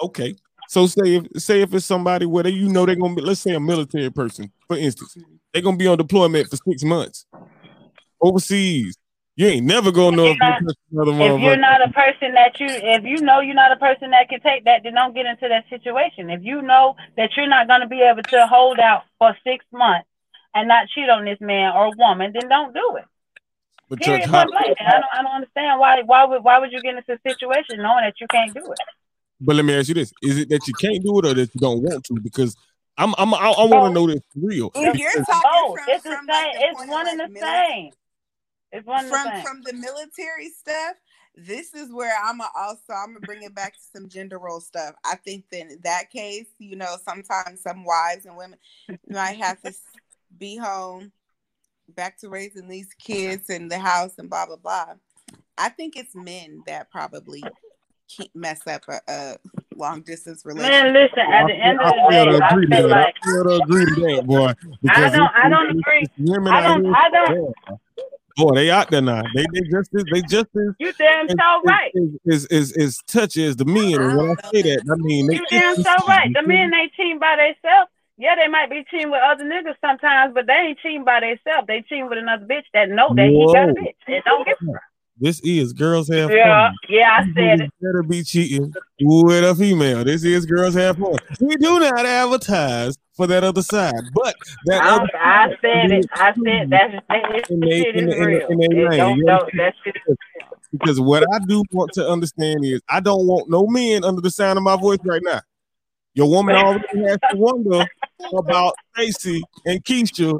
Okay. 0.00 0.36
So 0.68 0.86
say 0.86 1.16
if 1.16 1.42
say 1.42 1.60
if 1.62 1.74
it's 1.74 1.84
somebody 1.84 2.24
where 2.24 2.44
they 2.44 2.50
you 2.50 2.68
know 2.68 2.86
they're 2.86 2.94
gonna 2.96 3.14
be, 3.14 3.20
let's 3.20 3.40
say 3.40 3.54
a 3.54 3.60
military 3.60 4.10
person, 4.10 4.52
for 4.68 4.76
instance, 4.76 5.16
they're 5.52 5.62
gonna 5.62 5.76
be 5.76 5.88
on 5.88 5.98
deployment 5.98 6.48
for 6.48 6.56
six 6.68 6.84
months 6.84 7.26
overseas. 8.20 8.96
You 9.36 9.46
ain't 9.46 9.66
never 9.66 9.90
gonna 9.90 10.16
know 10.16 10.26
if 10.26 10.36
If 10.36 10.60
you 10.60 10.66
touch 10.66 10.76
another 10.92 11.12
If 11.12 11.40
you're 11.40 11.56
not 11.56 11.88
a 11.88 11.92
person 11.92 12.34
that 12.34 12.60
you, 12.60 12.66
if 12.68 13.04
you 13.04 13.20
know 13.20 13.40
you're 13.40 13.54
not 13.54 13.72
a 13.72 13.76
person 13.76 14.10
that 14.10 14.28
can 14.28 14.40
take 14.40 14.64
that, 14.64 14.82
then 14.82 14.94
don't 14.94 15.14
get 15.14 15.26
into 15.26 15.48
that 15.48 15.64
situation. 15.70 16.28
If 16.30 16.42
you 16.42 16.60
know 16.60 16.96
that 17.16 17.30
you're 17.36 17.48
not 17.48 17.66
going 17.66 17.80
to 17.80 17.86
be 17.86 18.02
able 18.02 18.22
to 18.22 18.46
hold 18.46 18.78
out 18.78 19.04
for 19.18 19.36
six 19.44 19.64
months 19.72 20.08
and 20.54 20.68
not 20.68 20.88
cheat 20.88 21.08
on 21.08 21.24
this 21.24 21.40
man 21.40 21.72
or 21.74 21.92
woman, 21.94 22.32
then 22.34 22.48
don't 22.48 22.74
do 22.74 22.96
it. 22.96 23.04
But 23.88 24.00
Period. 24.00 24.22
Church, 24.22 24.30
how. 24.30 24.40
I 24.40 24.44
don't, 24.44 25.04
I 25.12 25.22
don't 25.22 25.34
understand 25.34 25.80
why. 25.80 26.02
Why 26.02 26.24
would 26.24 26.44
why 26.44 26.58
would 26.58 26.72
you 26.72 26.82
get 26.82 26.96
into 26.96 27.12
a 27.12 27.18
situation 27.22 27.78
knowing 27.78 28.04
that 28.04 28.20
you 28.20 28.28
can't 28.28 28.52
do 28.52 28.72
it? 28.72 28.78
but 29.40 29.56
let 29.56 29.64
me 29.64 29.74
ask 29.74 29.88
you 29.88 29.94
this: 29.94 30.12
Is 30.22 30.38
it 30.38 30.48
that 30.50 30.66
you 30.68 30.74
can't 30.74 31.02
do 31.02 31.18
it 31.18 31.26
or 31.26 31.34
that 31.34 31.54
you 31.54 31.60
don't 31.60 31.82
want 31.82 32.04
to? 32.04 32.14
Because 32.20 32.56
I'm, 32.96 33.14
I'm, 33.18 33.34
I, 33.34 33.38
I 33.38 33.64
want 33.64 33.86
to 33.86 33.90
know 33.90 34.06
this 34.06 34.20
for 34.32 34.46
real. 34.46 34.70
If 34.74 34.98
you're 34.98 35.10
talking 35.24 35.42
Oh, 35.44 35.76
from, 35.76 35.84
it's 35.88 36.04
the 36.04 36.10
same. 36.10 36.26
like 36.28 36.52
the 36.54 36.64
It's 36.64 36.76
point 36.76 36.90
one 36.90 37.08
and 37.08 37.20
the 37.20 37.24
same. 37.24 37.32
It's 37.32 37.40
one 37.40 37.48
and 37.48 37.90
the 37.90 37.96
from 38.84 39.06
same. 39.06 39.42
from 39.42 39.62
the 39.62 39.72
military 39.72 40.48
stuff 40.48 40.94
this 41.34 41.74
is 41.74 41.92
where 41.92 42.14
i'm 42.24 42.40
a 42.40 42.48
also 42.56 42.92
i'm 42.92 43.14
gonna 43.14 43.20
bring 43.20 43.42
it 43.42 43.54
back 43.54 43.72
to 43.74 43.80
some 43.94 44.08
gender 44.08 44.38
role 44.38 44.60
stuff 44.60 44.94
i 45.04 45.14
think 45.16 45.44
that 45.50 45.60
in 45.60 45.78
that 45.82 46.10
case 46.10 46.46
you 46.58 46.76
know 46.76 46.96
sometimes 47.04 47.60
some 47.62 47.84
wives 47.84 48.26
and 48.26 48.36
women 48.36 48.58
might 49.08 49.36
have 49.38 49.60
to 49.62 49.72
be 50.38 50.56
home 50.56 51.10
back 51.94 52.18
to 52.18 52.28
raising 52.28 52.68
these 52.68 52.88
kids 52.98 53.50
in 53.50 53.68
the 53.68 53.78
house 53.78 54.14
and 54.18 54.28
blah 54.28 54.46
blah 54.46 54.56
blah 54.56 54.94
i 55.58 55.68
think 55.68 55.96
it's 55.96 56.14
men 56.14 56.62
that 56.66 56.90
probably 56.90 57.42
keep 58.08 58.34
mess 58.34 58.66
up 58.66 58.82
a, 58.88 59.00
a 59.08 59.36
long 59.74 60.02
distance 60.02 60.44
relationship 60.44 60.84
Man, 60.84 60.92
listen. 60.92 61.18
At 61.32 61.46
the 61.46 61.54
end 61.54 61.80
of 61.80 61.86
the 61.86 62.06
fail 62.10 62.24
day, 62.26 62.44
I 62.44 62.48
agree 62.48 62.66
to 62.66 62.76
feel 62.76 62.88
that. 62.88 62.94
like 62.94 63.14
I 63.22 63.26
fail 63.26 63.44
to 63.44 63.62
agree 63.64 63.84
to 63.86 63.94
that, 63.94 64.26
boy. 64.26 64.52
Because 64.82 65.12
don't- 65.12 65.30
I 65.34 65.48
don't 65.48 65.70
agree. 65.70 66.06
Women 66.18 66.52
I 66.52 66.60
don't. 66.60 66.94
I 66.94 67.08
don't. 67.10 67.54
Boy, 68.36 68.54
they 68.54 68.70
out 68.70 68.90
there 68.90 69.02
now. 69.02 69.22
They 69.34 69.44
they 69.52 69.60
just 69.70 69.90
they 69.92 70.22
just 70.22 70.48
as 70.56 70.74
You 70.78 70.92
damn 70.98 71.28
so 71.28 71.62
right. 71.64 71.92
as, 72.30 72.46
as, 72.46 72.72
as 72.76 72.98
touchy 73.06 73.44
as 73.46 73.56
the 73.56 73.64
men. 73.64 74.00
And 74.00 74.16
when 74.16 74.30
I 74.30 74.34
say 74.50 74.62
that, 74.62 74.82
I 74.90 74.94
mean 74.96 75.26
they 75.28 75.34
You 75.34 75.46
damn 75.50 75.76
so 75.76 76.06
right. 76.06 76.30
The 76.34 76.42
men 76.46 76.72
ain't 76.74 76.92
cheating 76.94 77.18
by 77.18 77.36
themselves. 77.36 77.90
Yeah, 78.18 78.34
they 78.36 78.46
might 78.46 78.70
be 78.70 78.84
cheating 78.90 79.10
with 79.10 79.20
other 79.24 79.44
niggas 79.44 79.74
sometimes, 79.80 80.34
but 80.34 80.46
they 80.46 80.52
ain't 80.52 80.78
cheating 80.78 81.04
by 81.04 81.20
themselves. 81.20 81.66
They 81.66 81.82
cheating 81.82 82.08
with 82.08 82.18
another 82.18 82.44
bitch 82.44 82.64
that 82.74 82.88
know 82.90 83.14
that 83.14 83.28
he 83.28 83.46
got 83.52 83.70
a 83.70 83.72
bitch. 83.72 83.94
And 84.06 84.22
don't 84.24 84.44
get 84.46 84.56
This 85.18 85.40
is 85.40 85.72
girls 85.72 86.08
have 86.08 86.30
yeah, 86.30 86.68
fun. 86.68 86.76
yeah, 86.88 87.18
I 87.18 87.24
You 87.24 87.34
said 87.34 87.60
it. 87.62 87.70
better 87.80 88.02
be 88.02 88.22
cheating 88.22 88.72
with 89.00 89.44
a 89.44 89.54
female. 89.54 90.04
This 90.04 90.24
is 90.24 90.46
girls 90.46 90.74
have 90.74 90.98
fun. 90.98 91.16
We 91.40 91.56
do 91.56 91.80
not 91.80 92.04
advertise 92.04 92.96
for 93.22 93.26
that 93.28 93.44
other 93.44 93.62
side, 93.62 93.94
but 94.14 94.34
that 94.66 94.82
I, 94.82 94.96
other 94.96 94.98
don't, 94.98 95.14
I 95.22 95.48
said 95.60 95.92
it. 95.92 96.06
I 96.12 96.32
said 96.34 96.70
that's 96.70 96.92
that 97.08 97.50
In 97.50 97.60
they- 97.60 97.82
shit 97.82 97.94
in 97.96 98.08
is 98.08 98.14
in 98.16 98.20
real. 98.24 98.46
in 98.48 98.58
their 98.58 98.92
It 98.92 98.96
don't 98.96 99.18
you 99.18 99.24
know 99.24 99.32
understand? 99.34 99.60
that 99.60 99.74
shit 99.84 99.94
is 100.08 100.16
because 100.72 101.00
what 101.00 101.22
I 101.32 101.38
do 101.46 101.62
want 101.72 101.92
to 101.92 102.08
understand 102.08 102.64
is 102.64 102.80
I 102.88 102.98
don't 103.00 103.26
want 103.26 103.48
no 103.48 103.66
men 103.66 104.02
under 104.04 104.20
the 104.20 104.30
sound 104.30 104.56
of 104.56 104.64
my 104.64 104.74
voice 104.76 104.98
right 105.04 105.20
now. 105.22 105.40
Your 106.14 106.28
woman 106.28 106.56
already 106.56 106.84
has 107.06 107.18
to 107.30 107.36
wonder 107.36 107.86
about 108.36 108.74
Stacy 108.96 109.42
and 109.66 109.84
Keisha 109.84 110.36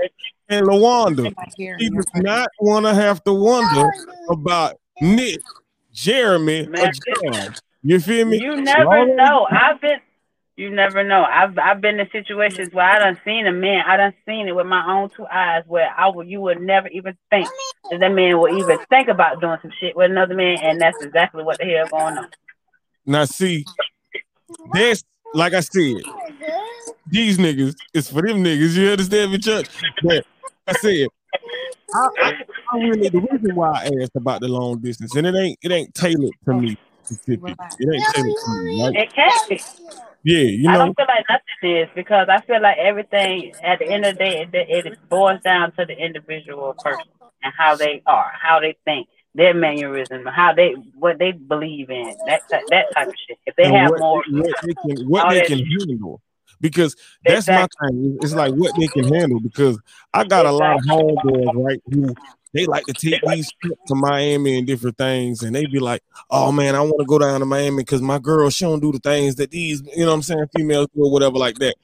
and 0.48 0.66
Lawanda. 0.66 1.32
She 1.56 1.88
does 1.90 2.06
not 2.16 2.48
want 2.60 2.84
to 2.86 2.94
have 2.94 3.22
to 3.24 3.32
wonder 3.32 3.88
about 4.30 4.74
Nick, 5.00 5.38
Jeremy, 5.92 6.66
or 6.66 6.70
Man. 6.70 6.92
John. 7.32 7.54
You 7.82 8.00
feel 8.00 8.26
me? 8.26 8.40
You 8.42 8.56
never 8.60 9.14
know. 9.14 9.46
I've 9.50 9.80
been. 9.80 10.00
You 10.57 10.70
never 10.70 11.03
know. 11.03 11.24
I've 11.24 11.59
I've 11.59 11.80
been 11.80 11.98
in 11.98 12.09
situations 12.11 12.74
where 12.74 12.84
I 12.84 12.98
done 12.98 13.18
seen 13.24 13.46
a 13.46 13.53
man. 13.53 13.84
I 13.86 13.96
done 13.96 14.12
seen 14.26 14.48
it 14.48 14.55
with 14.55 14.66
my 14.66 14.84
own 14.86 15.09
two 15.09 15.26
eyes 15.26 15.62
where 15.66 15.88
I 15.96 16.09
would 16.09 16.28
you 16.28 16.42
would 16.42 16.61
never 16.61 16.88
even 16.88 17.16
think 17.30 17.48
that 17.90 18.00
that 18.00 18.12
man 18.12 18.38
would 18.38 18.59
even 18.59 18.78
think 18.90 19.09
about 19.09 19.40
doing 19.40 19.57
some 19.62 19.72
shit 19.80 19.96
with 19.96 20.11
another 20.11 20.34
man, 20.34 20.59
and 20.62 20.80
that's 20.80 21.00
exactly 21.00 21.42
what 21.42 21.59
the 21.59 21.64
hell 21.64 21.88
going 21.88 22.18
on. 22.18 22.28
Now 23.07 23.24
see, 23.24 23.64
this 24.74 25.03
like 25.32 25.55
I 25.55 25.61
said, 25.61 26.03
these 27.07 27.38
niggas 27.38 27.74
is 27.94 28.11
for 28.11 28.20
them 28.20 28.44
niggas. 28.44 28.74
You 28.76 28.90
understand 28.90 29.32
me, 29.32 29.38
Chuck? 29.38 29.64
But 30.03 30.26
I 30.66 30.72
said, 30.74 31.09
I, 31.94 32.09
I, 32.20 32.32
I 32.72 32.78
really 32.78 33.09
the 33.09 33.20
reason 33.20 33.55
why 33.55 33.70
I 33.70 33.90
asked 34.03 34.16
about 34.16 34.42
the 34.42 34.48
long 34.48 34.80
distance, 34.80 35.14
and 35.14 35.26
it 35.26 35.34
ain't 35.34 35.59
it 35.62 35.72
ain't 35.72 35.94
tailored 35.94 36.34
to 36.44 36.53
me 36.53 36.76
specifically. 37.05 37.55
It 37.78 37.94
ain't 37.94 38.14
tailored 38.14 38.34
to 38.44 38.62
me, 38.64 38.82
right? 38.82 38.96
It 38.96 39.14
can't 39.14 39.48
be. 39.48 39.62
Yeah, 40.24 40.38
you 40.38 40.62
know. 40.62 40.70
I 40.70 40.76
don't 40.78 40.96
feel 40.96 41.06
like 41.08 41.24
nothing 41.28 41.76
is 41.76 41.88
because 41.94 42.28
I 42.30 42.40
feel 42.42 42.62
like 42.62 42.78
everything 42.78 43.54
at 43.62 43.78
the 43.80 43.86
end 43.86 44.04
of 44.04 44.14
the 44.16 44.18
day 44.18 44.48
it, 44.52 44.86
it 44.86 45.08
boils 45.08 45.40
down 45.42 45.72
to 45.72 45.84
the 45.84 45.96
individual 45.96 46.74
person 46.74 47.04
and 47.42 47.52
how 47.56 47.74
they 47.76 48.02
are, 48.06 48.30
how 48.40 48.60
they 48.60 48.76
think, 48.84 49.08
their 49.34 49.54
mannerism, 49.54 50.24
how 50.26 50.52
they 50.52 50.74
what 50.94 51.18
they 51.18 51.32
believe 51.32 51.90
in, 51.90 52.14
that 52.26 52.42
that, 52.50 52.62
that 52.70 52.86
type 52.94 53.08
of 53.08 53.14
shit. 53.26 53.38
If 53.46 53.56
they 53.56 53.64
and 53.64 53.76
have 53.76 53.90
what, 53.90 53.98
more, 54.00 54.22
what 54.30 54.54
they 54.62 54.74
can 54.74 55.08
what 55.08 55.30
they 55.30 55.42
can 55.42 55.58
handle. 55.58 56.20
Because 56.60 56.94
that's 57.24 57.48
my 57.48 57.66
thing. 57.80 58.18
It's 58.22 58.34
like 58.34 58.54
what 58.54 58.72
they 58.78 58.86
can 58.86 59.12
handle. 59.12 59.40
Because 59.40 59.80
I 60.14 60.22
got 60.22 60.46
a 60.46 60.52
lot 60.52 60.76
of 60.76 60.82
homeboys, 60.82 61.64
right, 61.64 61.82
who 61.90 62.14
they 62.53 62.66
like 62.66 62.84
to 62.86 62.92
take 62.92 63.20
these 63.26 63.50
trips 63.62 63.80
to 63.86 63.94
Miami 63.94 64.59
and 64.59 64.66
different 64.66 64.98
things, 64.98 65.42
and 65.42 65.55
they 65.55 65.66
be 65.66 65.78
like, 65.78 66.03
"Oh 66.30 66.53
man, 66.53 66.74
I 66.74 66.80
want 66.80 67.00
to 67.00 67.07
go 67.07 67.18
down 67.18 67.40
to 67.40 67.46
Miami 67.46 67.78
because 67.78 68.03
my 68.03 68.18
girl 68.18 68.50
she 68.50 68.64
don't 68.64 68.80
do 68.80 68.92
the 68.92 68.98
things 68.98 69.36
that 69.36 69.50
these, 69.50 69.82
you 69.96 70.05
know, 70.05 70.11
what 70.11 70.14
I'm 70.14 70.22
saying, 70.22 70.46
females 70.57 70.88
do 70.94 71.05
or 71.05 71.11
whatever 71.11 71.36
like 71.38 71.59
that." 71.59 71.76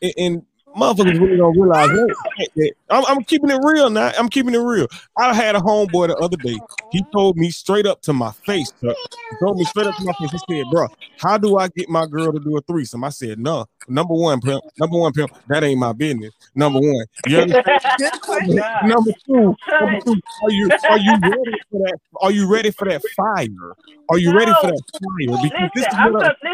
And, 0.00 0.14
and 0.16 0.42
motherfuckers 0.76 1.20
really 1.20 1.36
don't 1.36 1.58
realize 1.58 1.88
that. 1.88 2.14
that- 2.56 2.72
I'm, 2.90 3.04
I'm 3.06 3.24
keeping 3.24 3.50
it 3.50 3.58
real 3.64 3.90
now. 3.90 4.12
I'm 4.18 4.28
keeping 4.28 4.54
it 4.54 4.58
real. 4.58 4.86
I 5.18 5.32
had 5.34 5.56
a 5.56 5.60
homeboy 5.60 6.08
the 6.08 6.16
other 6.16 6.36
day. 6.36 6.58
He 6.92 7.02
told 7.12 7.36
me 7.36 7.50
straight 7.50 7.86
up 7.86 8.02
to 8.02 8.12
my 8.12 8.30
face. 8.46 8.72
Chuck. 8.82 8.96
He 9.30 9.36
told 9.44 9.56
me 9.58 9.64
straight 9.64 9.86
up 9.86 9.96
to 9.96 10.04
my 10.04 10.12
face. 10.12 10.30
He 10.48 10.56
said, 10.58 10.64
"Bro, 10.70 10.88
how 11.18 11.38
do 11.38 11.56
I 11.58 11.68
get 11.68 11.88
my 11.88 12.06
girl 12.06 12.32
to 12.32 12.38
do 12.38 12.56
a 12.56 12.60
threesome?" 12.62 13.02
I 13.04 13.08
said, 13.08 13.38
"No. 13.38 13.66
Number 13.88 14.14
one, 14.14 14.40
pimp. 14.40 14.62
Number 14.78 14.98
one, 14.98 15.12
pimp. 15.12 15.30
That 15.48 15.64
ain't 15.64 15.78
my 15.80 15.92
business. 15.92 16.32
Number 16.54 16.78
one. 16.80 17.04
You 17.26 17.38
understand? 17.40 17.80
Good 17.98 18.20
question. 18.20 18.56
number 18.84 19.10
two. 19.26 19.56
Number 19.80 20.00
two. 20.04 20.20
Are 20.44 20.50
you 20.50 20.70
are 20.90 20.98
you 20.98 21.12
ready 21.20 21.58
for 21.70 21.78
that? 21.80 21.98
Are 22.20 22.30
you 22.30 22.50
ready 22.52 22.70
for 22.70 22.88
that 22.88 23.02
fire? 23.16 23.74
Are 24.10 24.18
you 24.18 24.36
ready 24.36 24.52
for 24.60 24.68
that 24.68 24.82
fire? 24.92 25.10
Because 25.18 25.42
this 25.42 25.52
listen, 25.74 25.88
is 25.92 25.94
I'm 25.94 26.12
what 26.12 26.24
so 26.24 26.30
I- 26.30 26.50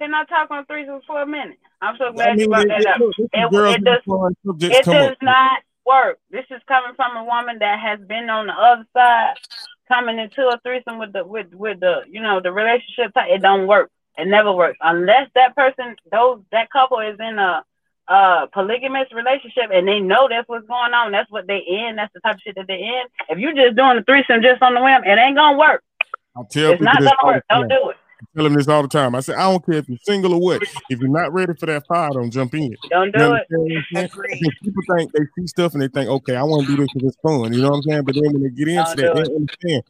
Can 0.00 0.14
I 0.14 0.24
talk 0.24 0.50
on 0.50 0.64
threesomes 0.64 1.04
for 1.06 1.20
a 1.20 1.26
minute? 1.26 1.58
I'm 1.82 1.94
so 1.98 2.06
I 2.06 2.12
glad 2.12 2.40
you 2.40 2.48
brought 2.48 2.62
it, 2.62 2.68
that 2.68 2.86
up. 2.86 3.00
It, 3.18 3.30
it 3.34 3.84
does 3.84 3.96
have 3.96 4.04
fun 4.04 4.34
subjects 4.46 4.78
it 4.78 4.84
does 4.86 5.16
not 5.20 5.60
work. 5.84 6.18
This 6.30 6.46
is 6.50 6.62
coming 6.66 6.94
from 6.96 7.18
a 7.18 7.24
woman 7.24 7.58
that 7.58 7.78
has 7.78 8.00
been 8.08 8.30
on 8.30 8.46
the 8.46 8.54
other 8.54 8.86
side, 8.96 9.34
coming 9.88 10.18
into 10.18 10.48
a 10.48 10.58
threesome 10.64 10.98
with 10.98 11.12
the 11.12 11.22
with 11.22 11.52
with 11.52 11.80
the 11.80 12.04
you 12.08 12.22
know 12.22 12.40
the 12.40 12.50
relationship. 12.50 13.12
Type, 13.12 13.28
it 13.28 13.42
don't 13.42 13.66
work. 13.66 13.90
It 14.16 14.26
never 14.26 14.52
works 14.52 14.78
unless 14.80 15.28
that 15.34 15.54
person, 15.54 15.96
those 16.10 16.40
that 16.50 16.70
couple 16.70 17.00
is 17.00 17.18
in 17.20 17.38
a 17.38 17.62
uh 18.08 18.46
polygamous 18.54 19.12
relationship 19.12 19.70
and 19.70 19.86
they 19.86 20.00
know 20.00 20.28
that's 20.30 20.48
what's 20.48 20.66
going 20.66 20.94
on. 20.94 21.12
That's 21.12 21.30
what 21.30 21.46
they 21.46 21.58
in. 21.58 21.96
That's 21.96 22.12
the 22.14 22.20
type 22.20 22.36
of 22.36 22.40
shit 22.40 22.54
that 22.56 22.66
they 22.66 22.80
in. 22.80 23.02
If 23.28 23.38
you 23.38 23.54
just 23.54 23.76
doing 23.76 23.96
the 23.96 24.02
threesome 24.02 24.40
just 24.40 24.62
on 24.62 24.72
the 24.72 24.82
whim, 24.82 25.04
it 25.04 25.18
ain't 25.18 25.36
gonna 25.36 25.58
work. 25.58 25.84
I 26.34 26.40
tell 26.50 26.72
It's 26.72 26.80
people 26.80 26.84
not 26.86 26.98
gonna 27.00 27.34
work. 27.34 27.44
Don't 27.50 27.68
do 27.68 27.90
it. 27.90 27.96
I 28.20 28.26
tell 28.36 28.44
them 28.44 28.54
this 28.54 28.68
all 28.68 28.82
the 28.82 28.88
time. 28.88 29.14
I 29.14 29.20
say, 29.20 29.34
I 29.34 29.50
don't 29.50 29.64
care 29.64 29.76
if 29.76 29.88
you're 29.88 29.98
single 30.02 30.34
or 30.34 30.40
what. 30.40 30.62
If 30.62 31.00
you're 31.00 31.08
not 31.08 31.32
ready 31.32 31.52
for 31.58 31.66
that 31.66 31.86
fire, 31.86 32.10
don't 32.12 32.30
jump 32.30 32.54
in. 32.54 32.76
Don't 32.90 33.06
You 33.06 33.12
do 33.12 33.34
it. 33.34 33.46
I'm 33.52 33.86
saying? 33.92 34.08
Because 34.40 34.52
people 34.62 34.82
think 34.96 35.12
they 35.12 35.20
see 35.38 35.46
stuff 35.46 35.72
and 35.72 35.82
they 35.82 35.88
think, 35.88 36.08
okay, 36.08 36.36
I 36.36 36.42
want 36.42 36.66
to 36.66 36.76
do 36.76 36.82
this 36.82 36.90
because 36.92 37.08
it's 37.08 37.16
fun. 37.22 37.52
You 37.52 37.62
know 37.62 37.70
what 37.70 37.76
I'm 37.76 37.82
saying? 37.82 38.04
But 38.04 38.14
then 38.14 38.32
when 38.32 38.42
they 38.42 38.50
get 38.50 38.68
into 38.68 38.96
that, 38.96 38.96
do 38.96 39.02
they 39.14 39.20
it. 39.20 39.34
understand. 39.34 39.82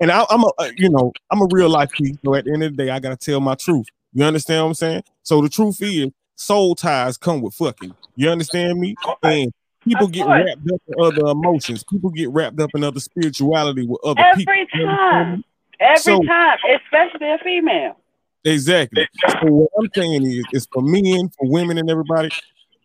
And 0.00 0.10
I, 0.12 0.24
I'm 0.30 0.44
a, 0.44 0.50
uh, 0.58 0.70
you 0.76 0.90
know, 0.90 1.12
I'm 1.30 1.40
a 1.42 1.48
real 1.50 1.68
life 1.68 1.90
piece. 2.00 2.16
So 2.24 2.34
at 2.34 2.44
the 2.44 2.52
end 2.52 2.62
of 2.62 2.76
the 2.76 2.84
day, 2.84 2.90
I 2.90 2.98
gotta 2.98 3.16
tell 3.16 3.40
my 3.40 3.54
truth. 3.54 3.86
You 4.12 4.24
understand 4.24 4.64
what 4.64 4.68
I'm 4.68 4.74
saying? 4.74 5.02
So 5.22 5.40
the 5.40 5.48
truth 5.48 5.78
is, 5.80 6.10
soul 6.36 6.74
ties 6.74 7.16
come 7.16 7.40
with 7.40 7.54
fucking. 7.54 7.94
You 8.16 8.30
understand 8.30 8.78
me? 8.78 8.96
And 9.22 9.52
people 9.86 10.08
get 10.08 10.26
wrapped 10.26 10.70
up 10.72 10.80
in 10.88 10.94
other 11.00 11.26
emotions. 11.26 11.84
People 11.84 12.10
get 12.10 12.30
wrapped 12.30 12.60
up 12.60 12.70
in 12.74 12.84
other 12.84 13.00
spirituality 13.00 13.86
with 13.86 14.00
other 14.04 14.22
people. 14.34 14.52
Every 14.52 14.68
You 14.74 14.86
time. 14.86 15.44
Every 15.80 15.98
So- 15.98 16.22
time, 16.22 16.58
especially 16.74 17.30
a 17.30 17.38
female. 17.38 17.96
Exactly. 18.44 19.06
So 19.30 19.46
what 19.46 19.70
I'm 19.78 19.88
saying 19.94 20.24
is, 20.24 20.44
is 20.52 20.68
for 20.72 20.80
men, 20.80 21.28
for 21.38 21.48
women, 21.48 21.76
and 21.76 21.90
everybody, 21.90 22.30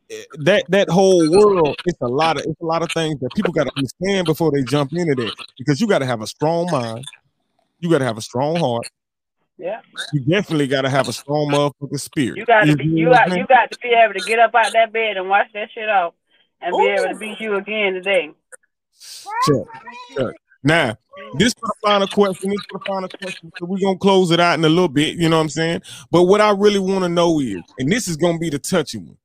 eh, 0.09 0.23
that 0.39 0.63
that 0.69 0.89
whole 0.89 1.29
world, 1.31 1.75
it's 1.85 2.01
a 2.01 2.07
lot 2.07 2.37
of 2.37 2.45
it's 2.45 2.59
a 2.59 2.65
lot 2.65 2.81
of 2.81 2.91
things 2.91 3.19
that 3.21 3.29
people 3.35 3.53
got 3.53 3.65
to 3.65 3.71
understand 3.77 4.25
before 4.25 4.51
they 4.51 4.63
jump 4.63 4.91
into 4.93 5.15
that. 5.23 5.33
Because 5.57 5.79
you 5.79 5.87
got 5.87 5.99
to 5.99 6.05
have 6.05 6.21
a 6.21 6.27
strong 6.27 6.69
mind, 6.71 7.05
you 7.79 7.89
got 7.89 7.99
to 7.99 8.05
have 8.05 8.17
a 8.17 8.21
strong 8.21 8.55
heart, 8.55 8.87
Yeah. 9.57 9.81
you 10.11 10.21
definitely 10.21 10.67
got 10.67 10.81
to 10.81 10.89
have 10.89 11.07
a 11.07 11.13
strong 11.13 11.49
motherfucking 11.51 11.99
spirit. 11.99 12.37
You 12.37 12.45
got 12.45 12.65
to 12.65 12.75
be, 12.75 12.85
know 12.85 12.95
you 12.95 13.09
got 13.11 13.29
you 13.37 13.45
got 13.47 13.71
to 13.71 13.77
be 13.79 13.89
able 13.89 14.15
to 14.15 14.25
get 14.27 14.39
up 14.39 14.53
out 14.55 14.73
that 14.73 14.91
bed 14.91 15.17
and 15.17 15.29
wash 15.29 15.47
that 15.53 15.69
shit 15.71 15.87
off 15.87 16.13
and 16.61 16.75
be 16.75 16.87
able 16.89 17.13
to 17.13 17.15
beat 17.19 17.39
you 17.39 17.55
again 17.55 17.93
today. 17.93 18.31
Check, 19.45 19.65
check. 20.17 20.35
Now, 20.64 20.97
this 21.36 21.53
for 21.53 21.68
the 21.68 21.74
final 21.84 22.07
question. 22.07 22.49
This 22.49 22.59
for 22.72 22.80
the 22.80 22.86
final 22.86 23.09
question. 23.09 23.51
So 23.57 23.66
we're 23.66 23.80
gonna 23.80 23.97
close 23.97 24.32
it 24.32 24.39
out 24.39 24.57
in 24.57 24.66
a 24.66 24.70
little 24.70 24.88
bit, 24.88 25.18
you 25.18 25.30
know 25.30 25.38
what 25.38 25.43
I'm 25.43 25.49
saying? 25.49 25.82
But 26.11 26.24
what 26.24 26.41
I 26.41 26.51
really 26.51 26.80
want 26.80 27.03
to 27.03 27.09
know 27.09 27.39
is, 27.39 27.61
and 27.80 27.91
this 27.91 28.07
is 28.07 28.18
gonna 28.18 28.38
be 28.38 28.49
the 28.49 28.59
touchy 28.59 28.97
one, 28.97 29.18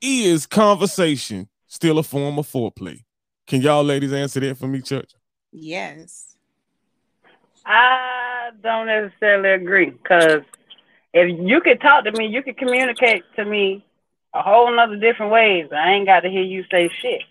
is 0.00 0.46
conversation 0.46 1.48
still 1.66 1.98
a 1.98 2.02
form 2.02 2.38
of 2.38 2.46
foreplay? 2.46 3.04
Can 3.46 3.62
y'all 3.62 3.84
ladies 3.84 4.12
answer 4.12 4.40
that 4.40 4.56
for 4.56 4.68
me, 4.68 4.80
Church? 4.80 5.10
Yes. 5.52 6.36
I 7.64 8.50
don't 8.62 8.86
necessarily 8.86 9.50
agree 9.50 9.90
because 9.90 10.42
if 11.12 11.38
you 11.40 11.60
could 11.60 11.80
talk 11.80 12.04
to 12.04 12.12
me, 12.12 12.26
you 12.26 12.42
could 12.42 12.56
communicate 12.56 13.24
to 13.36 13.44
me 13.44 13.84
a 14.34 14.42
whole 14.42 14.74
nother 14.74 14.96
different 14.96 15.32
ways. 15.32 15.66
I 15.72 15.92
ain't 15.92 16.06
got 16.06 16.20
to 16.20 16.30
hear 16.30 16.42
you 16.42 16.64
say 16.70 16.90
shit. 17.00 17.22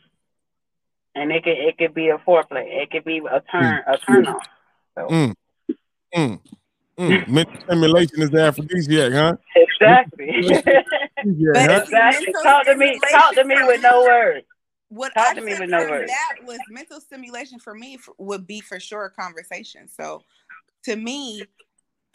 And 1.18 1.32
it 1.32 1.43
could 1.43 1.57
it 1.57 1.78
could 1.78 1.93
be 1.93 2.09
a 2.09 2.18
foreplay. 2.18 2.65
It 2.82 2.91
could 2.91 3.03
be 3.03 3.18
a 3.18 3.41
turn 3.51 3.84
a 3.88 3.97
turn 3.97 4.28
on. 4.28 4.41
So. 4.95 5.07
Mm. 5.07 5.36
Mm. 6.15 6.39
Mm. 6.97 7.28
Mental 7.28 7.61
stimulation 7.61 8.22
is 8.22 8.30
the 8.32 8.41
aphrodisiac, 8.41 9.13
huh? 9.13 9.36
Exactly. 9.55 10.34
Yeah, 10.39 11.53
But 11.53 11.84
exactly. 11.84 12.34
Talk 12.43 12.65
to 12.65 12.76
me. 12.76 12.99
Talk 13.11 13.36
to 13.36 13.43
me 13.43 13.55
with 13.63 13.82
no 13.82 14.03
words. 14.03 14.45
What 14.89 15.13
Talk 15.13 15.32
I 15.32 15.34
to 15.36 15.41
me 15.41 15.53
with 15.59 15.70
no 15.70 15.80
words. 15.80 16.09
that 16.09 16.36
was 16.45 16.59
mental 16.70 17.01
stimulation 17.01 17.59
for 17.59 17.74
me 17.74 17.95
f- 17.95 18.09
would 18.18 18.47
be 18.47 18.61
for 18.61 18.80
sure 18.80 19.05
a 19.05 19.11
conversation. 19.11 19.89
So 19.89 20.24
to 20.86 20.95
me, 20.95 21.43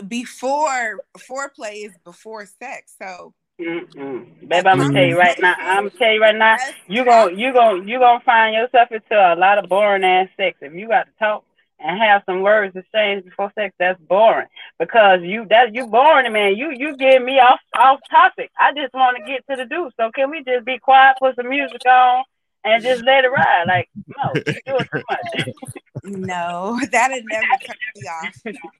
before 0.08 1.00
foreplay 1.18 1.84
is 1.86 1.92
before 2.04 2.46
sex. 2.46 2.94
So 3.00 3.34
Mm-mm. 3.62 4.48
Babe, 4.48 4.66
I'm 4.66 4.78
gonna 4.78 4.92
tell 4.92 5.04
you 5.04 5.18
right 5.18 5.38
now. 5.40 5.54
I'm 5.58 5.88
gonna 5.88 5.90
tell 5.90 6.12
you 6.12 6.20
right 6.20 6.36
now. 6.36 6.56
that's 6.56 6.74
You 6.88 7.04
gon' 7.04 7.38
you 7.38 7.52
gon' 7.52 7.88
you 7.88 7.98
gonna 7.98 8.20
find 8.24 8.54
yourself 8.54 8.90
into 8.90 9.14
a 9.14 9.36
lot 9.36 9.58
of 9.58 9.68
boring 9.68 10.04
ass 10.04 10.28
sex 10.36 10.58
if 10.60 10.74
you 10.74 10.88
got 10.88 11.06
to 11.06 11.12
talk 11.18 11.44
and 11.78 11.98
have 11.98 12.22
some 12.26 12.42
words 12.42 12.74
exchanged 12.76 13.24
before 13.24 13.52
sex. 13.54 13.74
That's 13.78 14.00
boring 14.00 14.48
because 14.78 15.20
you 15.22 15.46
that 15.50 15.74
you 15.74 15.86
boring, 15.86 16.32
man. 16.32 16.56
You 16.56 16.70
you 16.70 16.96
get 16.96 17.22
me 17.22 17.38
off 17.38 17.60
off 17.76 18.00
topic. 18.10 18.50
I 18.58 18.72
just 18.72 18.94
want 18.94 19.18
to 19.18 19.24
get 19.24 19.46
to 19.48 19.56
the 19.56 19.66
do. 19.66 19.90
So 19.96 20.10
can 20.14 20.30
we 20.30 20.42
just 20.44 20.64
be 20.64 20.78
quiet, 20.78 21.16
put 21.20 21.36
some 21.36 21.48
music 21.48 21.82
on, 21.86 22.24
and 22.64 22.82
just 22.82 23.04
let 23.04 23.24
it 23.24 23.28
ride? 23.28 23.64
Like 23.66 23.88
no, 23.94 24.32
you 24.34 24.60
doing 24.66 24.88
too 24.92 25.02
much. 25.10 25.48
no, 26.04 26.80
that'd 26.90 27.24
never 27.26 27.46
turn 27.64 27.76
me 27.96 28.02
off. 28.08 28.72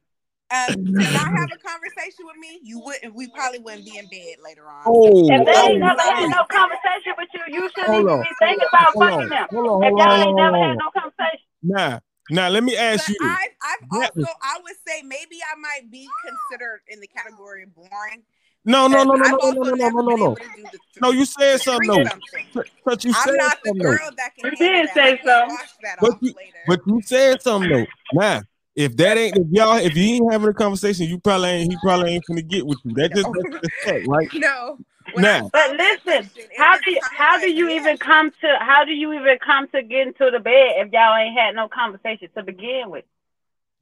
Um, 0.53 0.84
to 1.00 1.00
not 1.12 1.32
have 1.32 1.48
a 1.55 1.59
conversation 1.59 2.26
with 2.28 2.36
me, 2.36 2.61
you 2.62 2.78
wouldn't. 2.84 3.14
We 3.14 3.28
probably 3.28 3.59
wouldn't 3.59 3.84
be 3.86 3.96
in 3.96 4.07
bed 4.09 4.36
later 4.44 4.68
on. 4.68 4.84
Oh, 4.86 5.00
If 5.09 5.46
they 5.46 5.53
ain't 5.53 5.80
oh, 5.80 5.86
never 5.86 6.00
had 6.03 6.28
no 6.28 6.44
conversation 6.44 7.12
with 7.16 7.28
you, 7.32 7.40
you 7.48 7.70
shouldn't 7.74 7.94
even 7.94 8.20
be 8.20 8.28
thinking 8.38 8.68
about 8.68 8.92
fucking 8.92 9.28
them. 9.28 9.48
hold 9.50 9.82
on, 9.82 9.84
If 9.84 9.96
y'all 9.96 10.12
on, 10.12 10.20
ain't 10.20 10.24
hold 10.24 10.36
never 10.36 10.57
on. 10.57 10.68
had 10.68 10.76
no 10.78 10.90
conversation. 10.92 11.46
Nah, 11.62 11.98
now 12.30 12.48
let 12.48 12.62
me 12.64 12.76
ask 12.76 13.09
But 13.09 13.09
you. 13.09 13.16
I've, 13.22 13.55
I've 13.62 13.88
also, 13.90 14.12
was- 14.16 14.36
I 14.42 14.61
would 14.62 14.76
say 14.86 15.03
maybe 15.03 15.38
I 15.40 15.59
might 15.59 15.90
be 15.90 16.07
considered 16.24 16.80
in 16.88 17.00
the 17.00 17.07
category 17.07 17.62
of 17.62 17.74
boring. 17.74 18.22
No, 18.64 18.86
no, 18.86 19.03
no, 19.03 19.14
no, 19.14 19.26
no, 19.26 19.36
no, 19.38 19.50
no, 19.50 19.74
no, 19.74 19.88
no, 19.88 20.00
no, 20.03 20.14
no. 20.14 20.14
able 20.14 20.36
to 20.36 20.44
do 20.55 20.62
the 20.70 20.78
No, 21.00 21.11
you 21.11 21.24
said 21.24 21.61
something 21.62 21.88
three 21.90 22.05
though. 22.05 22.11
something. 22.11 22.64
But 22.84 23.05
you 23.05 23.12
I'm 23.16 23.24
said 23.28 23.36
not 23.38 23.59
the 23.64 23.70
something 23.70 23.82
though. 23.82 23.90
girl 23.90 24.11
that 24.18 24.36
can 24.36 24.50
You 24.50 24.57
did 24.57 24.88
that. 24.88 24.94
say 24.94 25.20
I 25.24 25.24
something. 25.24 25.59
But 26.00 26.18
you- 26.20 26.34
later. 26.36 26.59
But 26.68 26.80
you 26.86 27.00
said 27.03 27.42
something 27.42 27.70
though. 27.70 27.86
Now, 28.12 28.42
if 28.75 28.97
that 28.97 29.16
ain't 29.16 29.37
if 29.37 29.47
y'all 29.51 29.77
if 29.77 29.97
you 29.97 30.14
ain't 30.14 30.33
having 30.33 30.49
a 30.49 30.55
conversation, 30.55 31.07
you 31.07 31.18
probably 31.18 31.49
ain't 31.49 31.73
he 31.73 31.79
probably 31.83 32.14
ain't 32.14 32.25
gonna 32.27 32.43
get 32.43 32.66
with 32.66 32.79
you. 32.85 32.95
That 32.95 33.14
just 33.14 33.29
that's 33.33 33.61
the 33.62 33.70
fact, 33.85 34.07
right? 34.07 34.29
no. 34.35 34.79
Now. 35.16 35.51
But 35.53 35.77
listen, 35.77 36.31
how 36.57 36.79
do 36.79 36.91
you, 36.93 37.01
how 37.03 37.39
do 37.39 37.51
you 37.51 37.68
even 37.68 37.99
come 37.99 38.31
to 38.41 38.57
how 38.61 38.85
do 38.85 38.93
you 38.93 39.12
even 39.12 39.39
come 39.45 39.68
to 39.68 39.83
get 39.83 40.07
into 40.07 40.31
the 40.31 40.39
bed 40.39 40.75
if 40.77 40.93
y'all 40.93 41.16
ain't 41.16 41.39
had 41.39 41.55
no 41.55 41.68
conversation 41.68 42.29
to 42.37 42.43
begin 42.43 42.85
with? 42.89 43.05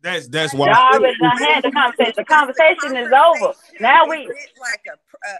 That's 0.03 0.29
that's 0.29 0.55
why. 0.55 0.67
Y'all 0.69 0.77
I 0.77 0.93
already 0.95 1.17
had 1.45 1.63
the 1.63 1.71
conversation. 1.73 2.13
The 2.17 2.25
conversation 2.25 2.97
is 2.97 3.13
over. 3.13 3.53
Now 3.81 4.07
we 4.07 4.27
like 4.27 4.81
a 4.89 4.93
uh, 4.93 5.33
uh, 5.33 5.37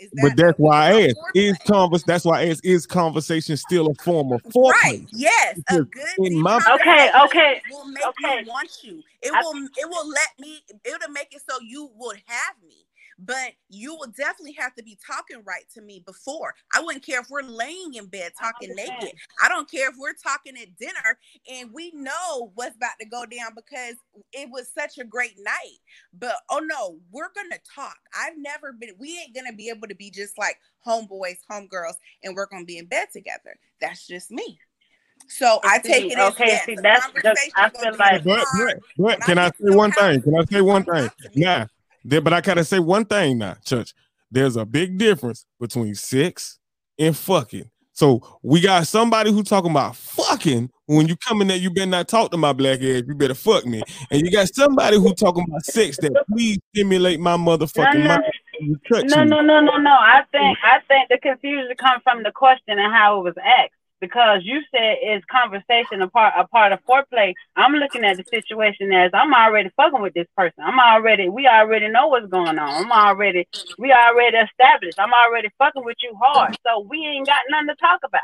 is 0.00 0.10
But 0.22 0.36
that's 0.36 0.58
why 0.58 0.76
I 0.86 0.90
a 0.92 1.08
asked: 1.08 1.16
Is 1.34 1.56
foreplay? 1.58 1.64
convers? 1.66 2.04
That's 2.04 2.24
why 2.24 2.40
I 2.42 2.48
asked: 2.50 2.64
Is 2.64 2.86
conversation 2.86 3.56
still 3.56 3.88
a 3.88 3.94
form 3.96 4.32
of 4.32 4.42
foreplay? 4.44 4.72
Right. 4.84 5.06
Yes. 5.12 5.58
A 5.70 5.82
Because 5.82 5.86
good 5.92 6.26
in 6.26 6.40
my- 6.40 6.56
Okay, 6.56 7.10
conversation 7.10 7.20
okay, 7.24 7.62
will 7.70 7.86
make 7.86 8.04
okay. 8.06 8.42
me 8.42 8.48
want 8.48 8.70
you. 8.82 9.02
It 9.22 9.32
I- 9.34 9.40
will 9.42 9.64
it 9.76 9.88
will 9.88 10.08
let 10.08 10.28
me 10.38 10.60
it'll 10.84 11.10
make 11.10 11.34
it 11.34 11.42
so 11.48 11.58
you 11.62 11.90
would 11.96 12.22
have 12.26 12.54
me. 12.62 12.85
But 13.18 13.52
you 13.70 13.94
will 13.94 14.12
definitely 14.14 14.52
have 14.58 14.74
to 14.74 14.82
be 14.82 14.98
talking 15.06 15.42
right 15.46 15.64
to 15.74 15.80
me 15.80 16.02
before. 16.04 16.54
I 16.74 16.82
wouldn't 16.82 17.04
care 17.04 17.20
if 17.20 17.30
we're 17.30 17.40
laying 17.42 17.94
in 17.94 18.06
bed 18.06 18.32
talking 18.38 18.70
understand. 18.70 19.00
naked. 19.00 19.18
I 19.42 19.48
don't 19.48 19.70
care 19.70 19.88
if 19.88 19.96
we're 19.98 20.12
talking 20.12 20.54
at 20.60 20.76
dinner 20.76 21.18
and 21.50 21.70
we 21.72 21.92
know 21.94 22.52
what's 22.54 22.76
about 22.76 22.92
to 23.00 23.06
go 23.06 23.24
down 23.24 23.52
because 23.56 23.94
it 24.32 24.50
was 24.50 24.70
such 24.76 24.98
a 24.98 25.04
great 25.04 25.36
night. 25.42 25.78
But 26.12 26.36
oh 26.50 26.58
no, 26.58 26.98
we're 27.10 27.30
gonna 27.34 27.58
talk. 27.74 27.96
I've 28.14 28.36
never 28.36 28.74
been, 28.74 28.90
we 28.98 29.18
ain't 29.18 29.34
gonna 29.34 29.54
be 29.56 29.70
able 29.70 29.88
to 29.88 29.94
be 29.94 30.10
just 30.10 30.36
like 30.36 30.58
homeboys, 30.86 31.38
homegirls, 31.50 31.94
and 32.22 32.36
we're 32.36 32.46
gonna 32.48 32.66
be 32.66 32.76
in 32.76 32.84
bed 32.86 33.08
together. 33.14 33.56
That's 33.80 34.06
just 34.06 34.30
me. 34.30 34.58
So 35.28 35.58
I 35.64 35.80
See, 35.80 35.88
take 35.88 36.12
it 36.12 36.18
as 36.18 36.32
okay, 36.34 36.44
yes, 36.48 36.66
see, 36.66 36.74
the 36.74 36.82
that's 36.82 37.06
just- 37.06 37.14
conversation 37.14 37.52
I 37.56 37.70
feel 37.70 37.96
like- 37.98 38.24
But, 38.24 38.44
hard. 38.46 38.82
but, 38.98 39.18
but 39.18 39.20
can 39.22 39.38
I 39.38 39.44
I 39.44 39.48
get 39.48 39.56
to 39.58 39.70
say 39.70 39.74
one 39.76 39.92
thing? 39.92 40.20
Can 40.22 40.34
I 40.38 40.44
say 40.44 40.60
one 40.60 40.84
thing? 40.84 40.94
talk 41.08 41.16
to 41.16 41.28
me. 41.30 41.42
Now, 41.42 41.66
there, 42.08 42.20
but 42.20 42.32
I 42.32 42.40
gotta 42.40 42.64
say 42.64 42.78
one 42.78 43.04
thing 43.04 43.38
now, 43.38 43.56
church. 43.64 43.94
There's 44.30 44.56
a 44.56 44.64
big 44.66 44.98
difference 44.98 45.46
between 45.60 45.94
sex 45.94 46.58
and 46.98 47.16
fucking. 47.16 47.70
So 47.92 48.20
we 48.42 48.60
got 48.60 48.86
somebody 48.86 49.32
who 49.32 49.42
talking 49.42 49.70
about 49.70 49.96
fucking. 49.96 50.70
When 50.84 51.08
you 51.08 51.16
come 51.16 51.40
in 51.40 51.48
there, 51.48 51.56
you 51.56 51.70
better 51.70 51.86
not 51.90 52.08
talk 52.08 52.30
to 52.30 52.36
my 52.36 52.52
black 52.52 52.80
ass. 52.80 53.02
You 53.06 53.14
better 53.14 53.34
fuck 53.34 53.64
me. 53.64 53.82
And 54.10 54.22
you 54.22 54.30
got 54.30 54.48
somebody 54.54 54.98
who 54.98 55.14
talking 55.14 55.44
about 55.48 55.64
sex 55.64 55.96
that 56.02 56.12
please 56.30 56.58
stimulate 56.74 57.20
my 57.20 57.36
motherfucking 57.36 57.94
No, 57.94 58.00
no. 58.00 58.08
mind. 58.08 58.24
No, 59.10 59.24
no, 59.24 59.40
no, 59.40 59.60
no, 59.60 59.76
no. 59.78 59.90
I 59.90 60.22
think 60.32 60.58
I 60.62 60.78
think 60.88 61.08
the 61.08 61.18
confusion 61.18 61.74
comes 61.78 62.02
from 62.02 62.22
the 62.22 62.32
question 62.32 62.78
and 62.78 62.92
how 62.92 63.20
it 63.20 63.24
was 63.24 63.34
asked. 63.38 63.72
Because 64.00 64.42
you 64.44 64.60
said 64.74 64.96
is 65.02 65.22
conversation 65.30 66.02
a 66.02 66.08
part 66.08 66.34
a 66.36 66.46
part 66.48 66.72
of 66.72 66.80
foreplay. 66.88 67.34
I'm 67.56 67.72
looking 67.72 68.04
at 68.04 68.18
the 68.18 68.24
situation 68.30 68.92
as 68.92 69.10
I'm 69.14 69.32
already 69.32 69.70
fucking 69.76 70.02
with 70.02 70.14
this 70.14 70.28
person. 70.36 70.62
I'm 70.64 70.78
already 70.78 71.28
we 71.28 71.46
already 71.46 71.88
know 71.88 72.08
what's 72.08 72.28
going 72.28 72.58
on. 72.58 72.84
I'm 72.84 72.92
already 72.92 73.48
we 73.78 73.92
already 73.92 74.36
established. 74.36 74.98
I'm 74.98 75.12
already 75.12 75.48
fucking 75.58 75.84
with 75.84 75.96
you 76.02 76.14
hard. 76.20 76.56
So 76.66 76.86
we 76.88 76.98
ain't 77.06 77.26
got 77.26 77.40
nothing 77.50 77.68
to 77.68 77.76
talk 77.76 78.00
about. 78.04 78.22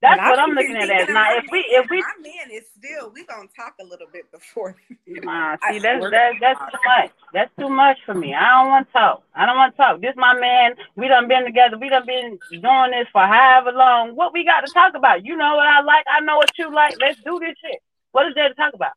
That's 0.00 0.20
what 0.20 0.38
I'm 0.38 0.50
looking 0.50 0.76
at 0.76 0.90
as. 0.90 1.08
Now 1.08 1.14
my 1.14 1.40
if 1.42 1.50
we 1.50 1.58
man- 1.58 1.82
if 1.84 1.90
we 1.90 2.00
my 2.00 2.12
man 2.22 2.50
is 2.52 2.64
still 2.78 3.10
we 3.12 3.24
gonna 3.24 3.48
talk 3.56 3.74
a 3.80 3.84
little 3.84 4.06
bit 4.12 4.30
before. 4.30 4.76
Nah, 5.06 5.56
see, 5.68 5.78
that's 5.80 6.00
we're- 6.00 6.10
that's 6.12 6.38
that's 6.40 6.60
too 6.60 6.78
much. 6.86 7.10
That's 7.32 7.50
too 7.58 7.68
much 7.68 7.98
for 8.06 8.14
me. 8.14 8.34
I 8.34 8.62
don't 8.62 8.68
want 8.68 8.86
to 8.86 8.92
talk. 8.92 9.22
I 9.34 9.46
don't 9.46 9.56
want 9.56 9.74
to 9.74 9.76
talk. 9.76 10.00
This 10.00 10.14
my 10.16 10.38
man. 10.38 10.74
We 10.96 11.08
done 11.08 11.26
been 11.26 11.44
together. 11.44 11.76
We 11.78 11.88
done 11.88 12.06
been 12.06 12.38
doing 12.50 12.90
this 12.92 13.08
for 13.12 13.22
however 13.26 13.72
long. 13.72 14.14
What 14.14 14.32
we 14.32 14.44
got 14.44 14.60
to 14.66 14.72
talk 14.72 14.94
about? 14.94 15.24
You 15.24 15.36
know 15.36 15.56
what 15.56 15.66
I 15.66 15.80
like. 15.82 16.04
I 16.08 16.20
know 16.20 16.36
what 16.36 16.50
you 16.58 16.72
like. 16.72 16.94
Let's 17.00 17.20
do 17.24 17.38
this 17.40 17.56
shit. 17.60 17.80
What 18.12 18.26
is 18.28 18.34
there 18.34 18.48
to 18.48 18.54
talk 18.54 18.74
about? 18.74 18.92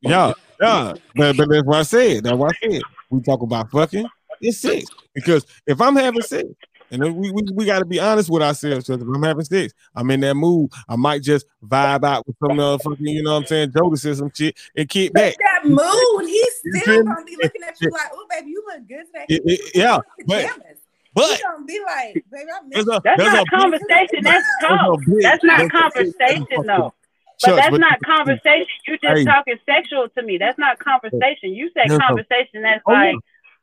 Yeah, 0.00 0.32
yeah. 0.60 0.94
But, 1.16 1.36
but 1.36 1.48
that's 1.48 1.64
what 1.66 1.76
I 1.78 1.82
said. 1.82 2.24
That's 2.24 2.36
what 2.36 2.54
I 2.62 2.68
said. 2.70 2.82
We 3.10 3.20
talk 3.22 3.42
about 3.42 3.70
fucking 3.70 4.06
it's 4.40 4.58
sex. 4.58 4.84
Because 5.14 5.46
if 5.66 5.80
I'm 5.80 5.96
having 5.96 6.22
sex, 6.22 6.44
and 6.90 7.16
we, 7.16 7.30
we, 7.30 7.42
we 7.52 7.64
got 7.64 7.80
to 7.80 7.84
be 7.84 7.98
honest 8.00 8.30
with 8.30 8.42
ourselves. 8.42 8.86
'cause 8.86 9.00
if 9.00 9.06
I'm 9.06 9.22
having 9.22 9.44
sex, 9.44 9.74
I'm 9.94 10.10
in 10.10 10.20
that 10.20 10.34
mood. 10.34 10.70
I 10.88 10.96
might 10.96 11.22
just 11.22 11.46
vibe 11.64 12.04
out 12.04 12.26
with 12.26 12.36
some 12.40 12.56
motherfucking, 12.58 12.96
you 13.00 13.22
know 13.22 13.32
what 13.34 13.40
I'm 13.42 13.46
saying, 13.46 13.70
Jodeci 13.70 14.10
or 14.10 14.14
some 14.14 14.30
shit 14.34 14.56
and 14.76 14.88
kick 14.88 15.12
back. 15.12 15.34
that 15.40 15.64
mood, 15.68 16.28
he's 16.28 16.54
still 16.82 17.02
gonna 17.04 17.24
be 17.24 17.36
looking 17.42 17.62
at 17.62 17.80
you 17.80 17.90
like, 17.90 18.10
"Oh, 18.12 18.26
baby, 18.30 18.50
you 18.50 18.62
look 18.66 18.86
good 18.88 19.06
today." 19.06 19.26
It- 19.28 19.42
it- 19.44 19.76
yeah, 19.76 19.98
but 20.26 20.42
Pajamas. 20.46 20.78
but 21.14 21.24
He's 21.30 21.42
gonna 21.42 21.64
be 21.64 21.80
like, 21.84 22.24
"Baby, 22.30 22.50
I 22.50 22.62
miss 22.66 22.84
there's 22.84 22.86
a 22.88 23.00
That's 23.04 23.16
there's 23.22 23.32
a 23.32 23.36
not 23.36 23.46
big- 23.50 23.60
conversation. 23.60 24.18
That's 24.22 24.46
there's 24.60 24.72
a 24.72 24.76
talk. 24.76 25.00
big- 25.06 25.22
That's 25.22 25.44
not 25.44 25.58
there's 25.58 25.60
a 25.60 25.62
big 25.64 25.72
conversation, 25.72 26.46
motherfucking 26.46 26.66
though. 26.66 26.94
church, 27.38 27.50
But 27.50 27.56
that's 27.56 27.78
not 27.78 28.00
conversation. 28.04 28.66
You 28.86 28.98
just 28.98 29.18
Hey. 29.18 29.24
talking 29.24 29.56
sexual 29.66 30.08
to 30.16 30.22
me. 30.22 30.38
That's 30.38 30.58
not 30.58 30.78
conversation. 30.78 31.52
You 31.54 31.70
said 31.74 31.88
conversation. 32.00 32.62
That's 32.62 32.82
Oh, 32.86 32.92
like, 32.92 33.16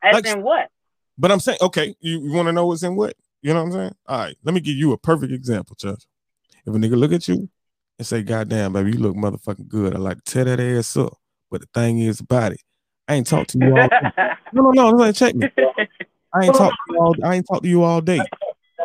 as 0.04 0.14
Like- 0.14 0.26
in 0.28 0.42
what? 0.44 0.70
But 1.18 1.32
I'm 1.32 1.40
saying, 1.40 1.60
okay, 1.62 1.96
you, 2.00 2.22
you 2.22 2.34
want 2.34 2.48
to 2.48 2.54
know 2.54 2.66
what's 2.66 2.84
in 2.84 2.96
what? 2.96 3.16
You 3.42 3.54
know 3.54 3.64
what 3.64 3.68
I'm 3.68 3.72
saying? 3.74 3.96
All 4.08 4.18
right, 4.20 4.36
let 4.44 4.54
me 4.54 4.62
give 4.62 4.76
you 4.76 4.94
a 4.94 4.98
perfect 4.98 5.32
example, 5.32 5.76
Church. 5.76 6.06
If 6.66 6.74
a 6.74 6.78
nigga 6.78 6.98
look 6.98 7.12
at 7.12 7.28
you 7.28 7.50
and 8.00 8.08
say, 8.08 8.24
God 8.24 8.50
damn, 8.50 8.74
baby, 8.74 8.92
you 8.92 9.00
look 9.00 9.16
motherfucking 9.16 9.68
good. 9.68 9.94
I 9.94 10.00
like 10.00 10.24
to 10.24 10.32
tear 10.32 10.46
that 10.46 10.60
ass 10.60 10.96
up. 10.98 11.18
But 11.52 11.62
the 11.62 11.68
thing 11.74 12.00
is 12.00 12.20
about 12.20 12.54
it, 12.54 12.62
I 13.08 13.16
ain't 13.16 13.28
talked 13.28 13.52
to 13.52 13.60
you 13.60 13.78
all. 13.78 13.90
No, 14.54 14.72
no, 14.72 14.72
no, 14.72 14.92
no, 14.92 15.12
check 15.12 15.36
me. 15.36 15.50
I 16.34 16.46
ain't 16.46 16.56
talked 16.56 16.76
to 16.88 16.94
you 16.94 17.00
all 17.00 17.16
I 17.24 17.36
ain't 17.36 17.48
talked 17.48 17.64
to 17.64 17.70
you 17.70 17.84
all 17.84 18.02
day. 18.02 18.22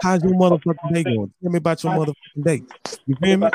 How's 0.03 0.23
your 0.23 0.33
motherfucking 0.35 0.93
day 0.93 1.05
going? 1.05 1.33
Tell 1.43 1.51
me 1.51 1.59
about 1.59 1.83
your 1.83 1.93
motherfucking 1.93 2.45
day. 2.45 2.63
You 3.07 3.17
feel 3.17 3.39
me? 3.39 3.49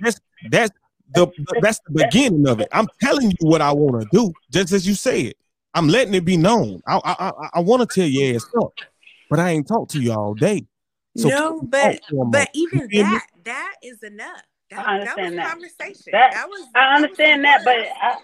That's 0.00 0.20
that's 0.50 0.70
the 1.14 1.28
that's 1.60 1.80
the 1.86 2.04
beginning 2.04 2.46
of 2.48 2.60
it. 2.60 2.68
I'm 2.72 2.86
telling 3.00 3.30
you 3.30 3.36
what 3.40 3.60
I 3.60 3.72
want 3.72 4.02
to 4.02 4.08
do, 4.12 4.32
just 4.50 4.72
as 4.72 4.86
you 4.86 4.94
said. 4.94 5.34
I'm 5.74 5.88
letting 5.88 6.14
it 6.14 6.24
be 6.24 6.36
known. 6.36 6.82
I 6.86 6.96
I 7.04 7.14
I, 7.28 7.48
I 7.54 7.60
want 7.60 7.88
to 7.88 7.94
tell 8.00 8.08
your 8.08 8.36
ass 8.36 8.46
up, 8.62 8.72
but 9.30 9.40
I 9.40 9.50
ain't 9.50 9.66
talked 9.66 9.90
to 9.92 10.00
you 10.00 10.12
all 10.12 10.34
day. 10.34 10.66
So 11.16 11.28
no, 11.28 11.62
but 11.62 11.82
talking 11.82 11.98
for 12.10 12.24
a 12.26 12.28
but 12.30 12.48
even 12.54 12.80
You 12.80 12.86
me? 12.88 13.02
that 13.02 13.26
that 13.44 13.74
is 13.82 14.02
enough. 14.02 14.42
That, 14.70 14.86
I 14.86 14.98
that 15.04 15.16
was 15.16 15.26
understand 15.26 15.38
that. 15.38 15.50
conversation. 15.50 16.12
That- 16.12 16.32
That, 16.32 16.48
was. 16.48 16.66
I 16.74 16.94
understand 16.96 17.38
some 17.38 17.42
that, 17.42 17.64
but. 17.64 17.76
I, 17.76 18.16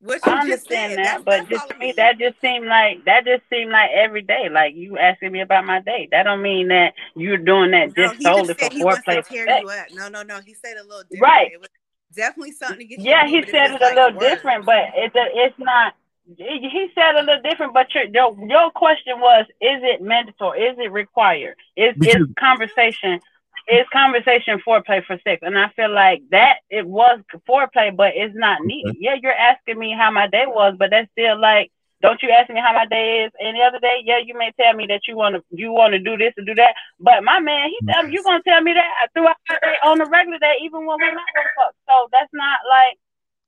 what 0.00 0.26
you 0.26 0.32
I 0.32 0.34
just 0.34 0.66
understand 0.68 0.92
said, 0.94 1.04
that, 1.04 1.24
but 1.24 1.48
just 1.48 1.68
to 1.68 1.78
me, 1.78 1.92
that 1.96 2.18
just 2.18 2.40
seemed 2.40 2.66
like 2.66 3.04
that 3.04 3.24
just 3.24 3.44
seemed 3.48 3.70
like 3.70 3.88
every 3.94 4.22
day. 4.22 4.48
Like 4.50 4.74
you 4.74 4.98
asking 4.98 5.30
me 5.30 5.42
about 5.42 5.64
my 5.64 5.80
day. 5.80 6.08
That 6.10 6.24
don't 6.24 6.42
mean 6.42 6.66
that 6.68 6.94
you're 7.14 7.36
doing 7.38 7.70
that 7.70 7.96
No, 7.96 8.08
just 8.08 8.20
solely 8.20 8.48
just 8.48 8.58
for 8.58 8.64
said 8.64 8.72
he 8.72 8.82
wants 8.84 9.04
to 9.04 9.10
foreplay. 9.12 9.26
tear 9.28 9.46
sex. 9.46 9.62
you 9.62 9.68
up. 9.68 9.86
No, 9.94 10.08
no, 10.08 10.22
no. 10.24 10.40
He 10.44 10.54
said 10.54 10.76
a 10.76 10.82
little 10.82 11.04
different. 11.04 11.22
Right. 11.22 11.52
It 11.52 11.60
was 11.60 11.68
definitely 12.16 12.50
something 12.50 12.78
to 12.80 12.84
get 12.84 12.98
you. 12.98 13.10
Yeah, 13.10 13.28
he 13.28 13.44
said 13.48 13.70
was 13.74 13.80
it 13.80 13.92
a 13.92 13.94
little 13.94 14.18
words. 14.18 14.26
different, 14.34 14.66
but 14.66 14.86
it's 14.96 15.14
a, 15.14 15.24
it's 15.34 15.58
not. 15.60 15.94
He 16.24 16.90
said 16.94 17.16
a 17.16 17.22
little 17.22 17.42
different, 17.42 17.74
but 17.74 17.94
your, 17.94 18.04
your 18.04 18.48
your 18.48 18.70
question 18.70 19.20
was: 19.20 19.44
Is 19.60 19.82
it 19.82 20.00
mandatory? 20.02 20.60
Is 20.60 20.78
it 20.78 20.92
required? 20.92 21.56
Is 21.76 21.94
is 22.00 22.26
conversation 22.38 23.20
it's 23.66 23.88
conversation 23.90 24.60
foreplay 24.66 25.04
for 25.04 25.18
sex, 25.22 25.40
and 25.42 25.58
I 25.58 25.68
feel 25.70 25.92
like 25.92 26.22
that 26.30 26.56
it 26.70 26.86
was 26.86 27.20
foreplay, 27.48 27.94
but 27.94 28.12
it's 28.14 28.34
not 28.34 28.64
needed. 28.64 28.96
Yeah, 28.98 29.14
you're 29.20 29.32
asking 29.32 29.78
me 29.78 29.94
how 29.96 30.10
my 30.10 30.26
day 30.26 30.44
was, 30.46 30.74
but 30.78 30.90
that's 30.90 31.10
still 31.12 31.40
like, 31.40 31.70
don't 32.00 32.20
you 32.22 32.30
ask 32.30 32.50
me 32.50 32.60
how 32.60 32.72
my 32.72 32.86
day 32.86 33.24
is 33.24 33.32
any 33.40 33.62
other 33.62 33.78
day? 33.78 34.02
Yeah, 34.04 34.18
you 34.18 34.36
may 34.36 34.52
tell 34.58 34.74
me 34.74 34.86
that 34.88 35.02
you 35.06 35.16
want 35.16 35.36
to 35.36 35.42
you 35.50 35.70
want 35.70 35.92
to 35.92 36.00
do 36.00 36.16
this 36.16 36.34
and 36.36 36.46
do 36.46 36.54
that, 36.56 36.74
but 36.98 37.22
my 37.22 37.38
man, 37.38 37.68
he 37.70 37.78
tell 37.92 38.02
me 38.02 38.12
you 38.12 38.22
gonna 38.24 38.42
tell 38.42 38.60
me 38.60 38.72
that 38.72 39.08
throughout 39.14 39.36
the 39.48 39.58
day 39.62 39.74
on 39.84 40.00
a 40.00 40.06
regular 40.06 40.38
day, 40.38 40.54
even 40.62 40.84
when 40.84 40.98
we're 40.98 41.14
not 41.14 41.26
gonna 41.34 41.48
fuck. 41.56 41.74
So 41.88 42.08
that's 42.10 42.32
not 42.32 42.58
like 42.68 42.98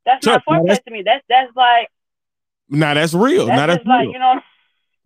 that's 0.07 0.25
Chuck, 0.25 0.43
not 0.47 0.63
foreplay 0.63 0.85
to 0.85 0.91
me. 0.93 1.03
That's 1.03 1.25
that's 1.29 1.55
like 1.57 1.89
Now 2.69 2.95
that's 2.95 3.15
real. 3.15 3.47
that's 3.47 3.57
now 3.57 3.67
that's 3.67 3.87
like 3.87 4.03
real. 4.03 4.13
you 4.13 4.19
know, 4.19 4.41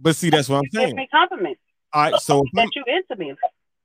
but 0.01 0.17
see, 0.17 0.31
that's 0.31 0.49
what 0.49 0.59
I'm 0.59 0.71
saying. 0.73 0.97
me 0.97 1.09
compliments 1.11 1.61
All 1.93 2.11
right, 2.11 2.21
so 2.21 2.45
that 2.55 2.69
you 2.75 2.85
into 2.87 3.17
me. 3.17 3.35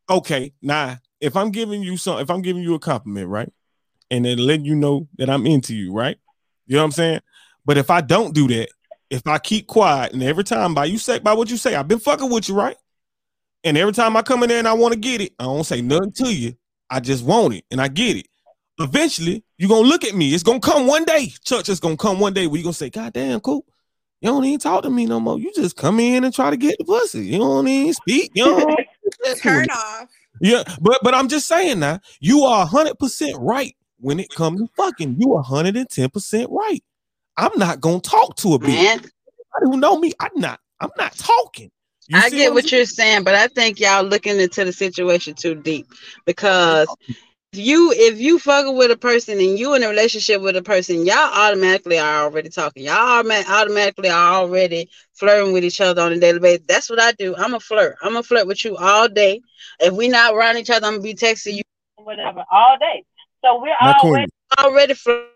okay, 0.09 0.53
now 0.61 0.97
if 1.19 1.35
I'm 1.35 1.51
giving 1.51 1.81
you 1.81 1.97
some, 1.97 2.19
if 2.19 2.29
I'm 2.29 2.41
giving 2.41 2.63
you 2.63 2.75
a 2.75 2.79
compliment, 2.79 3.29
right, 3.29 3.51
and 4.11 4.25
then 4.25 4.37
letting 4.37 4.65
you 4.65 4.75
know 4.75 5.07
that 5.17 5.29
I'm 5.29 5.45
into 5.45 5.73
you, 5.73 5.93
right, 5.93 6.17
you 6.67 6.75
know 6.75 6.81
what 6.81 6.85
I'm 6.85 6.91
saying. 6.91 7.21
But 7.65 7.77
if 7.77 7.89
I 7.89 8.01
don't 8.01 8.33
do 8.33 8.47
that, 8.49 8.69
if 9.09 9.25
I 9.25 9.37
keep 9.39 9.67
quiet, 9.67 10.13
and 10.13 10.21
every 10.21 10.43
time 10.43 10.73
by 10.73 10.85
you 10.85 10.97
say 10.97 11.19
by 11.19 11.33
what 11.33 11.49
you 11.49 11.57
say, 11.57 11.75
I've 11.75 11.87
been 11.87 11.99
fucking 11.99 12.29
with 12.29 12.49
you, 12.49 12.55
right, 12.55 12.77
and 13.63 13.77
every 13.77 13.93
time 13.93 14.15
I 14.15 14.21
come 14.21 14.43
in 14.43 14.49
there 14.49 14.59
and 14.59 14.67
I 14.67 14.73
want 14.73 14.93
to 14.93 14.99
get 14.99 15.21
it, 15.21 15.33
I 15.39 15.45
don't 15.45 15.63
say 15.63 15.81
nothing 15.81 16.11
to 16.13 16.33
you. 16.33 16.53
I 16.89 16.99
just 16.99 17.23
want 17.25 17.55
it, 17.55 17.65
and 17.71 17.81
I 17.81 17.87
get 17.87 18.17
it. 18.17 18.27
Eventually, 18.79 19.43
you're 19.63 19.69
gonna 19.69 19.87
look 19.87 20.03
at 20.03 20.13
me. 20.13 20.33
It's 20.33 20.43
gonna 20.43 20.59
come 20.59 20.87
one 20.87 21.05
day. 21.05 21.31
Church 21.45 21.69
it's 21.69 21.79
gonna 21.79 21.95
come 21.95 22.19
one 22.19 22.33
day 22.33 22.47
where 22.47 22.57
you're 22.57 22.65
gonna 22.65 22.73
say, 22.73 22.89
God 22.89 23.13
damn, 23.13 23.39
cool. 23.39 23.65
You 24.19 24.27
don't 24.27 24.43
even 24.43 24.59
talk 24.59 24.83
to 24.83 24.89
me 24.89 25.05
no 25.05 25.21
more. 25.21 25.39
You 25.39 25.53
just 25.55 25.77
come 25.77 26.01
in 26.01 26.25
and 26.25 26.33
try 26.33 26.49
to 26.49 26.57
get 26.57 26.77
the 26.79 26.83
pussy. 26.83 27.25
You 27.27 27.37
don't 27.37 27.65
even 27.65 27.93
speak. 27.93 28.31
You 28.35 28.43
don't 28.43 28.79
Turn 29.41 29.69
off. 29.69 30.09
yeah, 30.41 30.63
but 30.81 30.99
but 31.01 31.15
I'm 31.15 31.29
just 31.29 31.47
saying 31.47 31.79
now, 31.79 32.01
you 32.19 32.41
are 32.43 32.65
hundred 32.65 32.99
percent 32.99 33.37
right 33.39 33.73
when 34.01 34.19
it 34.19 34.29
comes 34.31 34.59
to 34.59 34.67
fucking. 34.75 35.15
You 35.17 35.33
are 35.35 35.43
hundred 35.43 35.77
and 35.77 35.89
ten 35.89 36.09
percent 36.09 36.49
right. 36.51 36.83
I'm 37.37 37.57
not 37.57 37.79
gonna 37.79 38.01
talk 38.01 38.35
to 38.37 38.55
a 38.55 38.59
bitch. 38.59 38.67
Man, 38.67 38.99
Anybody 38.99 39.09
who 39.61 39.77
know 39.77 39.97
me, 39.97 40.11
I'm 40.19 40.31
not. 40.35 40.59
I'm 40.81 40.91
not 40.97 41.15
talking. 41.15 41.71
You 42.09 42.19
I 42.19 42.29
get 42.29 42.49
I'm 42.49 42.55
what 42.55 42.69
you're 42.69 42.83
saying, 42.83 43.23
but 43.23 43.33
I 43.33 43.47
think 43.47 43.79
y'all 43.79 44.03
looking 44.03 44.41
into 44.41 44.65
the 44.65 44.73
situation 44.73 45.35
too 45.35 45.55
deep 45.55 45.87
because 46.25 46.93
if 47.07 47.15
you 47.57 47.91
if 47.95 48.19
you 48.19 48.39
fucking 48.39 48.77
with 48.77 48.91
a 48.91 48.97
person 48.97 49.39
and 49.39 49.57
you 49.57 49.73
in 49.75 49.83
a 49.83 49.89
relationship 49.89 50.41
with 50.41 50.55
a 50.55 50.61
person, 50.61 51.05
y'all 51.05 51.15
automatically 51.17 51.99
are 51.99 52.23
already 52.23 52.49
talking. 52.49 52.83
Y'all 52.83 52.95
automa- 53.23 53.47
automatically 53.49 54.09
are 54.09 54.33
already 54.35 54.89
flirting 55.13 55.53
with 55.53 55.63
each 55.63 55.81
other 55.81 56.01
on 56.01 56.11
a 56.13 56.19
daily 56.19 56.39
basis. 56.39 56.65
That's 56.67 56.89
what 56.89 57.01
I 57.01 57.11
do. 57.13 57.35
I'm 57.35 57.53
a 57.53 57.59
flirt. 57.59 57.95
I'm 58.01 58.15
a 58.15 58.23
flirt 58.23 58.47
with 58.47 58.63
you 58.65 58.77
all 58.77 59.07
day. 59.07 59.41
If 59.79 59.93
we 59.93 60.09
not 60.09 60.33
around 60.33 60.57
each 60.57 60.69
other, 60.69 60.85
I'm 60.87 60.93
gonna 60.93 61.03
be 61.03 61.15
texting 61.15 61.55
you 61.55 61.61
whatever 61.97 62.43
all 62.51 62.77
day. 62.79 63.05
So 63.43 63.61
we're 63.61 63.75
Not 63.81 63.97
always 63.97 63.97
Queen. 63.97 64.29
already 64.59 64.93
flirting 64.93 65.27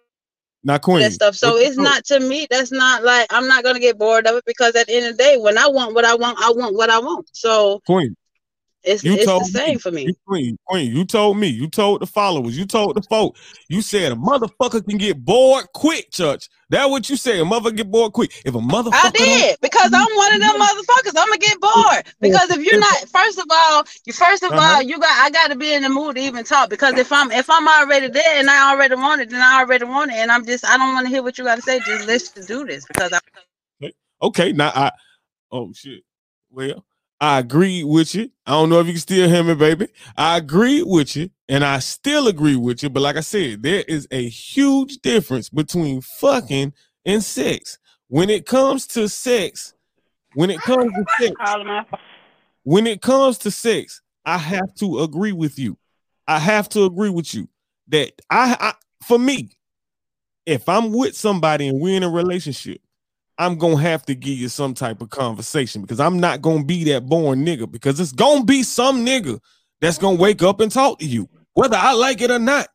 Not 0.63 0.81
with 0.91 1.01
Queen. 1.01 1.01
that 1.01 1.11
stuff. 1.13 1.35
So 1.35 1.57
What 1.57 1.57
it's 1.57 1.77
know? 1.77 1.83
not 1.83 2.05
to 2.05 2.19
me. 2.19 2.47
That's 2.49 2.71
not 2.71 3.03
like 3.03 3.27
I'm 3.31 3.47
not 3.47 3.63
gonna 3.63 3.79
get 3.79 3.97
bored 3.97 4.27
of 4.27 4.35
it 4.35 4.43
because 4.45 4.75
at 4.75 4.87
the 4.87 4.95
end 4.95 5.05
of 5.07 5.17
the 5.17 5.23
day, 5.23 5.37
when 5.37 5.57
I 5.57 5.67
want 5.67 5.93
what 5.95 6.05
I 6.05 6.15
want, 6.15 6.37
I 6.41 6.51
want 6.51 6.75
what 6.75 6.89
I 6.89 6.99
want. 6.99 7.27
So 7.33 7.81
Queen. 7.85 8.15
It's 8.87 9.03
You 9.03 9.13
it's 9.13 9.33
the 9.35 9.35
told 9.35 9.53
me. 9.53 9.59
same 9.59 9.79
for 9.79 9.91
me. 9.91 10.03
You 10.07 10.15
Queen. 10.27 10.57
Queen. 10.67 10.95
You 10.95 11.05
told 11.05 11.37
me. 11.37 11.47
You 11.47 11.69
told 11.69 12.01
the 12.01 12.07
followers. 12.07 12.57
You 12.57 12.65
told 12.65 12.97
the 12.97 13.03
folk. 13.03 13.37
You 13.69 13.81
said 13.81 14.11
a 14.13 14.15
motherfucker 14.15 14.87
can 14.87 14.97
get 14.97 15.23
bored 15.25 15.67
quick, 15.75 16.11
church. 16.11 16.49
That 16.71 16.89
what 16.89 17.09
you 17.09 17.17
say. 17.17 17.39
A 17.39 17.45
mother 17.45 17.71
get 17.71 17.91
bored 17.91 18.13
quick. 18.13 18.31
If 18.45 18.55
a 18.55 18.59
motherfucker 18.59 18.93
I 18.95 19.11
did 19.13 19.57
because 19.61 19.91
I'm 19.93 20.15
one 20.17 20.33
of 20.33 20.41
them 20.41 20.55
motherfuckers. 20.61 21.13
I'm 21.19 21.27
gonna 21.29 21.39
get 21.39 21.61
bored 21.61 22.05
because 22.21 22.51
if 22.51 22.65
you're 22.65 22.79
not, 22.79 23.09
first 23.09 23.39
of 23.39 23.45
all, 23.51 23.83
you 24.05 24.13
first 24.13 24.43
of 24.43 24.51
Uh-huh. 24.53 24.75
all, 24.77 24.81
you 24.83 24.99
got 24.99 25.25
I 25.25 25.29
got 25.31 25.49
to 25.51 25.57
be 25.57 25.73
in 25.73 25.83
the 25.83 25.89
mood 25.89 26.15
to 26.17 26.21
even 26.23 26.43
talk 26.45 26.69
because 26.69 26.97
if 26.97 27.11
I'm 27.11 27.31
if 27.31 27.49
I'm 27.49 27.67
already 27.67 28.09
there 28.09 28.39
and 28.39 28.49
I 28.49 28.71
already 28.73 28.95
want 28.95 29.21
it, 29.21 29.29
then 29.31 29.41
I 29.41 29.61
already 29.61 29.85
want 29.85 30.11
it, 30.11 30.17
and 30.17 30.31
I'm 30.31 30.45
just 30.45 30.65
I 30.65 30.77
don't 30.77 30.93
want 30.93 31.05
to 31.07 31.11
hear 31.11 31.23
what 31.23 31.37
you 31.37 31.45
got 31.45 31.57
to 31.57 31.61
say. 31.63 31.79
Just 31.81 32.07
let's 32.07 32.31
just 32.31 32.47
do 32.47 32.65
this 32.65 32.85
because 32.85 33.13
I, 33.13 33.19
Okay, 34.23 34.53
now 34.53 34.69
I 34.75 34.91
oh 35.51 35.73
shit. 35.73 36.03
Well, 36.51 36.85
I 37.19 37.39
agree 37.39 37.83
with 37.83 38.13
you. 38.13 38.29
I 38.45 38.51
don't 38.51 38.69
know 38.69 38.79
if 38.79 38.87
you 38.87 38.93
can 38.93 39.01
still 39.01 39.27
hear 39.27 39.43
me, 39.43 39.55
baby. 39.55 39.87
I 40.15 40.37
agree 40.37 40.83
with 40.83 41.15
you, 41.15 41.29
and 41.49 41.63
I 41.63 41.79
still 41.79 42.27
agree 42.27 42.55
with 42.55 42.83
you. 42.83 42.89
But 42.89 43.01
like 43.01 43.17
I 43.17 43.21
said, 43.21 43.63
there 43.63 43.83
is 43.87 44.07
a 44.11 44.27
huge 44.27 44.97
difference 44.97 45.49
between 45.49 46.01
fucking 46.01 46.73
and 47.05 47.23
sex. 47.23 47.79
When 48.07 48.29
it 48.29 48.45
comes 48.45 48.85
to 48.87 49.09
sex, 49.09 49.73
when 50.35 50.51
it 50.51 50.61
comes 50.61 50.91
to 50.93 51.05
sex, 51.19 51.35
when 52.63 52.85
it 52.85 53.01
comes 53.01 53.39
to 53.39 53.51
sex, 53.51 54.01
I 54.23 54.37
have 54.37 54.73
to 54.75 54.99
agree 54.99 55.31
with 55.31 55.57
you. 55.57 55.77
I 56.27 56.39
have 56.39 56.69
to 56.69 56.83
agree 56.83 57.09
with 57.09 57.33
you 57.33 57.49
that 57.87 58.11
I, 58.29 58.57
I 58.59 58.73
for 59.03 59.17
me, 59.17 59.49
if 60.45 60.69
I'm 60.69 60.93
with 60.93 61.15
somebody 61.15 61.67
and 61.67 61.81
we're 61.81 61.97
in 61.97 62.03
a 62.03 62.09
relationship, 62.09 62.81
I'm 63.37 63.57
gonna 63.57 63.77
have 63.77 64.05
to 64.07 64.15
give 64.15 64.37
you 64.37 64.49
some 64.49 64.73
type 64.73 65.01
of 65.01 65.09
conversation 65.09 65.81
because 65.81 65.99
I'm 65.99 66.19
not 66.19 66.41
gonna 66.41 66.63
be 66.63 66.83
that 66.85 67.05
boring 67.05 67.45
nigga 67.45 67.69
because 67.69 67.99
it's 67.99 68.11
gonna 68.11 68.45
be 68.45 68.63
some 68.63 69.05
nigga 69.05 69.39
that's 69.79 69.97
gonna 69.97 70.17
wake 70.17 70.41
up 70.41 70.59
and 70.59 70.71
talk 70.71 70.99
to 70.99 71.05
you, 71.05 71.29
whether 71.53 71.77
I 71.77 71.93
like 71.93 72.21
it 72.21 72.31
or 72.31 72.39
not. 72.39 72.67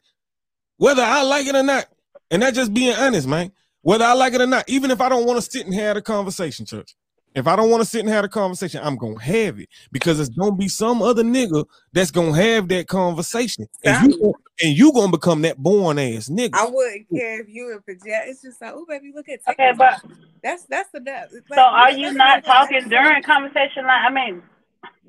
Whether 0.76 1.02
I 1.02 1.22
like 1.22 1.46
it 1.46 1.54
or 1.54 1.62
not. 1.62 1.86
And 2.30 2.42
that's 2.42 2.56
just 2.56 2.74
being 2.74 2.94
honest, 2.96 3.28
man. 3.28 3.52
Whether 3.82 4.04
I 4.04 4.14
like 4.14 4.34
it 4.34 4.40
or 4.40 4.46
not, 4.46 4.68
even 4.68 4.90
if 4.90 5.00
I 5.00 5.08
don't 5.08 5.26
want 5.26 5.42
to 5.42 5.50
sit 5.50 5.66
and 5.66 5.74
have 5.74 5.96
a 5.96 6.02
conversation, 6.02 6.66
church. 6.66 6.94
If 7.34 7.46
I 7.46 7.56
don't 7.56 7.70
want 7.70 7.82
to 7.82 7.88
sit 7.88 8.00
and 8.00 8.08
have 8.10 8.24
a 8.24 8.28
conversation, 8.28 8.80
I'm 8.84 8.96
gonna 8.96 9.20
have 9.22 9.58
it 9.58 9.68
because 9.90 10.20
it's 10.20 10.28
gonna 10.28 10.54
be 10.54 10.68
some 10.68 11.00
other 11.00 11.22
nigga 11.22 11.64
that's 11.92 12.10
gonna 12.10 12.34
have 12.36 12.68
that 12.68 12.88
conversation, 12.88 13.66
and 13.84 14.06
you 14.12 14.18
gon- 14.20 14.34
and 14.62 14.76
you 14.76 14.92
gonna 14.92 15.10
become 15.10 15.40
that 15.42 15.56
boring 15.56 15.98
ass 15.98 16.28
nigga. 16.28 16.50
I 16.54 16.66
wouldn't 16.66 17.08
care 17.08 17.40
if 17.40 17.48
you 17.48 17.64
were 17.66 17.80
project. 17.80 18.28
It's 18.28 18.42
just 18.42 18.60
like, 18.60 18.72
oh, 18.74 18.84
baby, 18.86 19.12
look 19.14 19.28
at 19.30 19.40
Okay, 19.48 19.72
but 19.76 20.02
that's 20.42 20.64
that's 20.64 20.90
the 20.92 21.00
that's 21.00 21.32
so 21.54 21.60
are 21.62 21.90
you 21.92 22.12
not 22.12 22.44
talking 22.44 22.88
during 22.88 23.22
conversation? 23.22 23.86
Like 23.86 24.02
I 24.02 24.10
mean, 24.10 24.42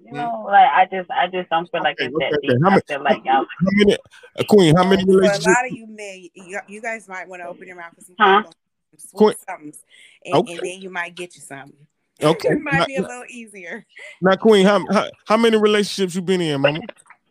you 0.05 0.13
know, 0.13 0.45
like 0.47 0.69
I 0.71 0.87
just 0.89 1.11
I 1.11 1.27
just 1.27 1.49
don't 1.49 1.69
feel 1.71 1.83
like 1.83 1.97
Okay, 1.99 2.05
it's 2.05 2.15
okay, 2.15 2.29
that 2.29 2.37
okay. 2.37 2.47
deep. 2.47 2.57
How 2.63 2.67
I 2.67 2.71
many- 2.71 2.81
feel 2.87 3.03
like 3.03 3.25
y'all 3.25 3.45
How 3.59 3.69
many, 3.73 3.97
uh, 4.39 4.43
Queen? 4.47 4.75
How 4.77 4.87
many 4.87 5.03
For 5.03 5.21
a 5.23 5.39
lot 5.39 5.65
of 5.65 5.71
you 5.71 5.87
men, 5.87 6.27
you, 6.33 6.59
you 6.69 6.81
guys 6.81 7.07
might 7.09 7.27
want 7.27 7.41
to 7.41 7.49
open 7.49 7.67
your 7.67 7.75
mouth 7.75 7.93
for 7.95 8.01
some, 8.01 8.15
Huh? 8.17 8.43
some 8.97 9.17
Quit. 9.17 9.37
sweet 9.37 9.45
somethings, 9.49 9.83
and, 10.23 10.35
Okay. 10.35 10.53
and 10.53 10.61
then 10.63 10.81
you 10.81 10.89
might 10.89 11.15
get 11.15 11.35
you 11.35 11.41
something. 11.41 11.73
Okay, 12.21 12.49
it 12.51 12.61
might 12.61 12.79
now, 12.79 12.85
be 12.85 12.95
a 12.95 13.01
little 13.01 13.25
easier. 13.29 13.85
now, 14.21 14.35
Queen, 14.35 14.65
how, 14.65 14.85
how 14.91 15.09
how 15.27 15.37
many 15.37 15.57
relationships 15.57 16.15
you 16.15 16.21
been 16.21 16.41
in, 16.41 16.61
mama? 16.61 16.79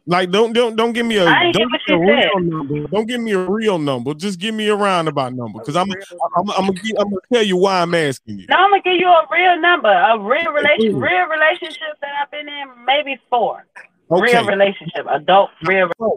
Like, 0.04 0.32
don't 0.32 0.52
don't 0.52 0.74
don't 0.74 0.92
give 0.92 1.06
me 1.06 1.18
a 1.18 1.26
I 1.26 1.44
ain't 1.44 1.54
don't 1.54 1.70
give 1.70 1.86
me 1.86 1.94
a 1.94 1.98
real 1.98 2.40
number. 2.40 2.88
Don't 2.88 3.06
give 3.06 3.20
me 3.20 3.32
a 3.32 3.38
real 3.38 3.78
number. 3.78 4.14
Just 4.14 4.40
give 4.40 4.52
me 4.52 4.66
a 4.68 4.74
roundabout 4.74 5.32
number, 5.32 5.60
because 5.60 5.76
I'm 5.76 5.88
I'm 5.90 6.50
I'm 6.50 6.66
gonna 6.66 6.80
I'm 6.98 7.10
gonna 7.10 7.16
tell 7.32 7.42
you 7.42 7.56
why 7.56 7.82
I'm 7.82 7.94
asking 7.94 8.40
you. 8.40 8.46
No, 8.48 8.56
I'm 8.56 8.70
gonna 8.70 8.82
give 8.82 8.94
you 8.94 9.06
a 9.06 9.26
real 9.30 9.60
number, 9.60 9.88
a 9.88 10.18
real 10.18 10.50
relation, 10.52 10.98
real 10.98 11.26
relationship 11.26 12.00
that 12.00 12.10
I've 12.20 12.30
been 12.32 12.48
in, 12.48 12.84
maybe 12.84 13.20
four. 13.30 13.64
Okay, 14.10 14.32
Real 14.32 14.46
relationship, 14.46 15.06
adult, 15.08 15.50
real. 15.64 15.88
Four. 15.96 16.16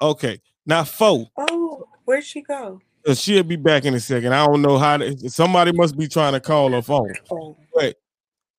okay. 0.00 0.40
Now, 0.64 0.84
four. 0.84 1.28
Oh, 1.36 1.86
where'd 2.04 2.24
she 2.24 2.40
go? 2.40 2.80
She'll 3.14 3.42
be 3.42 3.56
back 3.56 3.84
in 3.84 3.94
a 3.94 4.00
second. 4.00 4.32
I 4.32 4.46
don't 4.46 4.62
know 4.62 4.78
how. 4.78 4.98
To, 4.98 5.28
somebody 5.28 5.72
must 5.72 5.96
be 5.98 6.06
trying 6.06 6.34
to 6.34 6.40
call 6.40 6.70
her 6.72 6.82
phone. 6.82 7.12
Oh, 7.30 7.56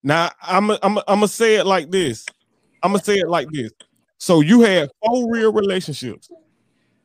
Now 0.03 0.31
I'm 0.41 0.71
I'm 0.71 0.97
I'm 0.97 1.03
gonna 1.07 1.27
say 1.27 1.55
it 1.55 1.65
like 1.65 1.89
this. 1.91 2.25
I'm 2.81 2.91
gonna 2.91 3.03
say 3.03 3.19
it 3.19 3.29
like 3.29 3.47
this. 3.51 3.71
So 4.17 4.41
you 4.41 4.61
had 4.61 4.89
four 5.03 5.31
real 5.31 5.53
relationships. 5.53 6.29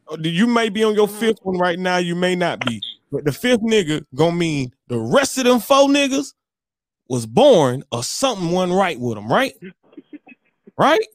Uh, 0.09 0.17
You 0.21 0.47
may 0.47 0.69
be 0.69 0.83
on 0.85 0.95
your 0.95 1.09
fifth 1.09 1.39
one 1.43 1.59
right 1.59 1.79
now. 1.79 1.99
You 1.99 2.17
may 2.17 2.35
not 2.35 2.61
be, 2.61 2.83
but 3.13 3.25
the 3.25 3.33
fifth 3.33 3.61
nigga 3.61 4.05
gonna 4.15 4.35
mean 4.37 4.73
the 4.89 4.99
rest 4.99 5.39
of 5.39 5.45
them 5.45 5.61
four 5.61 5.89
niggas 5.89 6.35
was 7.09 7.25
born 7.25 7.85
or 7.93 8.03
something 8.03 8.51
wasn't 8.51 8.79
right 8.79 8.99
with 8.99 9.15
them, 9.15 9.31
right? 9.31 9.55
Right. 10.77 11.07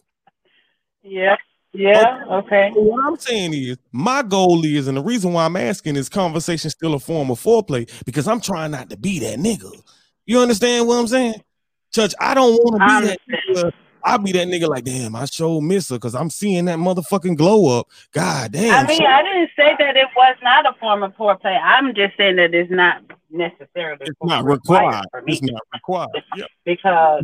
Yeah, 1.03 1.35
yeah, 1.73 2.23
okay. 2.29 2.71
So 2.73 2.81
what 2.81 3.05
I'm 3.05 3.17
saying 3.17 3.53
is, 3.53 3.77
my 3.91 4.21
goal 4.21 4.63
is, 4.63 4.87
and 4.87 4.97
the 4.97 5.01
reason 5.01 5.33
why 5.33 5.45
I'm 5.45 5.55
asking 5.55 5.95
is 5.95 6.09
conversation 6.09 6.69
still 6.69 6.93
a 6.93 6.99
form 6.99 7.31
of 7.31 7.41
foreplay 7.41 7.89
because 8.05 8.27
I'm 8.27 8.39
trying 8.39 8.71
not 8.71 8.89
to 8.91 8.97
be 8.97 9.19
that 9.19 9.39
nigga. 9.39 9.71
You 10.25 10.39
understand 10.39 10.87
what 10.87 10.99
I'm 10.99 11.07
saying? 11.07 11.35
Church, 11.93 12.13
I 12.19 12.33
don't 12.33 12.53
want 12.53 12.81
to 12.81 13.01
be 13.01 13.07
that 13.07 13.19
nigga. 13.29 13.73
I'll 14.05 14.17
be 14.17 14.33
that 14.33 14.47
nigga 14.47 14.67
like, 14.67 14.83
damn, 14.83 15.15
I 15.15 15.25
show 15.25 15.61
miss 15.61 15.89
her 15.89 15.95
because 15.95 16.13
I'm 16.13 16.29
seeing 16.29 16.65
that 16.65 16.77
motherfucking 16.77 17.37
glow 17.37 17.79
up. 17.79 17.87
God 18.11 18.51
damn. 18.51 18.85
I 18.85 18.87
mean. 18.87 19.05
I 19.05 19.23
didn't 19.23 19.49
say 19.55 19.75
that 19.79 19.95
it 19.95 20.07
was 20.15 20.35
not 20.43 20.65
a 20.65 20.77
form 20.79 21.03
of 21.03 21.15
foreplay. 21.15 21.59
I'm 21.61 21.95
just 21.95 22.17
saying 22.17 22.35
that 22.35 22.53
it's 22.53 22.69
not 22.69 23.01
necessarily 23.31 24.01
it's 24.01 24.17
not 24.21 24.43
required. 24.45 25.05
for 25.11 25.21
me 25.21 25.33
It's 25.33 25.41
not 25.41 25.61
required. 25.73 26.09
Yeah. 26.35 26.45
because 26.65 27.23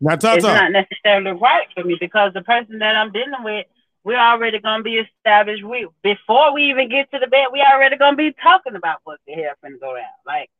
Now, 0.00 0.14
it's 0.14 0.44
not 0.44 0.72
necessarily 0.72 1.32
right 1.32 1.66
for 1.74 1.84
me 1.84 1.96
because 1.98 2.32
the 2.34 2.42
person 2.42 2.78
that 2.78 2.96
I'm 2.96 3.12
dealing 3.12 3.42
with, 3.42 3.66
we're 4.04 4.18
already 4.18 4.58
gonna 4.58 4.82
be 4.82 4.96
established. 4.96 5.64
We 5.64 5.86
before 6.02 6.52
we 6.54 6.70
even 6.70 6.88
get 6.88 7.10
to 7.12 7.18
the 7.18 7.26
bed, 7.26 7.46
we 7.52 7.60
already 7.60 7.96
gonna 7.96 8.16
be 8.16 8.34
talking 8.42 8.74
about 8.74 8.98
what 9.04 9.20
the 9.26 9.34
hell 9.34 9.54
finna 9.64 9.80
go 9.80 9.94
down. 9.94 10.04
Like, 10.26 10.50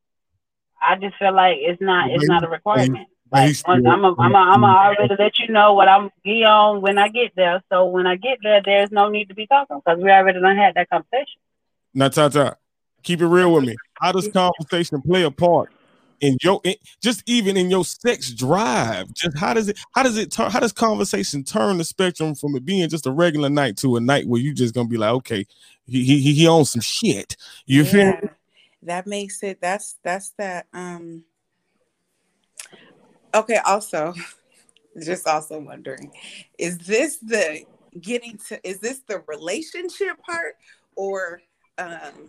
I 0.81 0.97
just 0.97 1.17
feel 1.17 1.35
like 1.35 1.59
it's 1.61 1.81
not 1.81 2.11
it's 2.11 2.27
not 2.27 2.45
a 2.45 2.49
requirement. 2.49 3.09
He's 3.35 3.63
I'm 3.65 3.85
a, 3.87 4.15
I'm 4.19 4.35
a, 4.35 4.39
I'm 4.39 4.63
a 4.63 4.67
already 4.67 5.15
let 5.19 5.39
you 5.39 5.49
know 5.49 5.73
what 5.73 5.89
I'm 5.89 6.11
be 6.23 6.45
on 6.45 6.83
when 6.83 6.99
I 6.99 7.09
get 7.09 7.33
there. 7.35 7.63
So 7.71 7.87
when 7.87 8.07
I 8.07 8.17
get 8.17 8.39
there, 8.43 8.61
there's 8.63 8.91
no 8.93 9.09
need 9.09 9.29
to 9.29 9.35
be 9.35 9.47
talking 9.47 9.81
because 9.83 10.03
we 10.03 10.11
already 10.11 10.39
done 10.39 10.57
had 10.57 10.75
that 10.75 10.91
conversation. 10.91 11.41
Now, 11.95 12.09
Tata, 12.09 12.59
keep 13.03 13.23
it 13.23 13.27
real 13.27 13.55
with 13.55 13.65
me. 13.65 13.77
How 13.95 14.13
does 14.13 14.29
conversation 14.29 15.01
play 15.01 15.23
a 15.23 15.31
part 15.31 15.73
in 16.23 16.39
your, 16.43 16.61
in, 16.65 16.75
just 17.03 17.23
even 17.27 17.59
in 17.59 17.69
your 17.69 17.85
sex 17.85 18.31
drive? 18.33 19.13
Just 19.13 19.37
how 19.37 19.53
does 19.53 19.69
it, 19.69 19.79
how 19.95 20.03
does 20.03 20.17
it 20.17 20.31
turn, 20.31 20.51
how 20.51 20.61
does 20.61 20.73
conversation 20.73 21.45
turn 21.45 21.77
the 21.77 21.85
spectrum 21.85 22.35
from 22.35 22.57
it 22.57 22.65
being 22.65 22.89
just 22.89 23.07
a 23.07 23.11
regular 23.11 23.51
night 23.51 23.77
to 23.79 23.97
a 23.97 24.01
night 24.01 24.27
where 24.27 24.41
you 24.41 24.55
just 24.55 24.75
gonna 24.75 24.89
be 24.89 24.97
like, 24.97 25.13
okay, 25.13 25.47
he 25.85 26.05
he 26.05 26.33
he 26.33 26.47
owns 26.49 26.71
some 26.71 26.81
shit. 26.81 27.37
You 27.67 27.85
feel? 27.85 28.13
me? 28.13 28.29
That 28.85 29.07
makes 29.07 29.43
it 29.43 29.61
that's 29.61 29.97
that's 30.03 30.31
that 30.39 30.67
um 30.73 31.25
okay 33.35 33.59
also 33.65 34.15
just 35.05 35.27
also 35.27 35.61
wondering 35.61 36.13
is 36.59 36.79
this 36.79 37.19
the 37.19 37.65
getting 38.01 38.39
to 38.49 38.69
is 38.69 38.79
this 38.81 39.01
the 39.07 39.23
relationship 39.29 40.19
part 40.23 40.57
or 40.97 41.41
um 41.79 42.29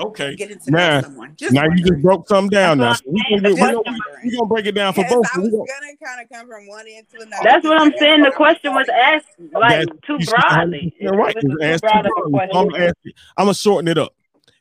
Okay. 0.00 0.34
getting 0.36 0.58
to 0.58 0.70
Nah, 0.70 1.00
know 1.00 1.00
someone 1.02 1.34
just 1.36 1.52
Now 1.52 1.64
you 1.64 1.84
just 1.84 2.00
broke 2.02 2.26
something 2.28 2.48
down 2.50 2.78
now. 2.78 2.90
That's 2.90 3.00
So 3.04 3.10
we 3.10 3.20
what 3.30 3.42
gonna, 3.42 3.42
get, 3.42 3.54
we 3.54 3.60
gonna, 3.60 3.82
That's 3.84 4.24
we 4.24 4.36
gonna 4.36 4.46
break 4.48 4.66
it 4.66 4.72
down 4.72 4.94
for 4.94 5.04
both. 5.04 5.26
I 5.34 5.38
was 5.38 5.50
gonna- 5.50 5.50
gonna 5.50 5.96
kind 6.04 6.22
of 6.22 6.28
come 6.30 6.48
from 6.48 6.66
one 6.68 6.84
end 6.88 7.06
to 7.10 7.20
another. 7.22 7.42
That's 7.44 7.64
what 7.64 7.80
I'm 7.80 7.92
saying. 7.98 8.20
The 8.20 8.30
that's 8.30 8.38
what 8.38 8.48
I'm 8.48 8.54
question 8.54 8.74
was 8.74 8.88
asked 8.88 9.26
like 9.52 9.70
That's- 9.70 9.86
too 10.06 10.18
broadly. 10.30 10.94
100% 11.00 11.16
right. 11.18 11.36
It 11.36 11.44
was 11.44 11.56
It's 11.60 11.60
too 11.60 11.62
asked 11.62 11.82
broad 11.82 12.06
of 12.06 12.12
I'm, 12.24 12.30
question. 12.32 12.68
gonna 12.70 12.84
ask 12.86 12.94
I'm 13.36 13.44
gonna 13.44 13.54
shorten 13.54 13.88
it 13.88 13.98
up. 13.98 14.14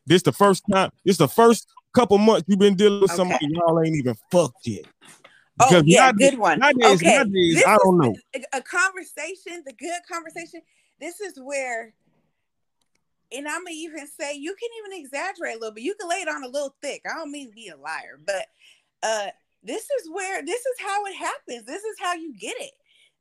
This 0.06 0.22
the 0.24 0.32
first 0.34 0.64
time. 0.72 0.92
This 1.06 1.18
the 1.18 1.28
first 1.28 1.68
couple 1.94 2.18
months 2.18 2.46
you've 2.48 2.60
been 2.60 2.76
dealing 2.76 3.02
with 3.02 3.12
somebody 3.12 3.48
y'all 3.52 3.82
ain't 3.82 3.96
even 3.96 4.16
fucked 4.32 4.66
yet. 4.68 4.86
Oh 5.60 5.82
yeah, 5.86 6.06
nowadays- 6.08 6.30
good 6.32 6.40
one. 6.40 6.60
nowadays- 6.60 6.96
okay, 6.96 7.16
nowadays, 7.18 7.56
this 7.56 7.66
I 7.68 7.78
don't 7.84 8.04
is 8.04 8.08
know. 8.10 8.16
A, 8.54 8.58
a 8.58 8.62
conversation, 8.62 9.64
the 9.66 9.74
good 9.74 10.00
conversation. 10.12 10.62
This 11.00 11.20
is 11.22 11.40
where, 11.40 11.94
and 13.32 13.48
I'm 13.48 13.64
gonna 13.64 13.72
even 13.72 14.08
say 14.08 14.36
you 14.36 14.56
can 14.56 14.70
even 14.80 15.04
exaggerate 15.04 15.56
a 15.56 15.60
little 15.60 15.74
bit. 15.74 15.84
You 15.84 15.96
can 16.00 16.10
lay 16.10 16.18
it 16.18 16.28
on 16.28 16.44
a 16.44 16.48
little 16.48 16.76
thick. 16.82 17.02
I 17.06 17.16
don't 17.16 17.32
mean 17.32 17.50
to 17.50 17.56
be 17.56 17.70
a 17.70 17.78
liar, 17.78 18.20
but 18.26 18.48
uh, 19.04 19.28
this 19.64 19.84
is 19.84 20.10
where 20.12 20.44
this 20.46 20.60
is 20.60 20.80
how 20.80 21.06
it 21.06 21.16
happens. 21.16 21.66
This 21.66 21.84
is 21.84 21.96
how 22.00 22.14
you 22.14 22.36
get 22.38 22.56
it. 22.60 22.72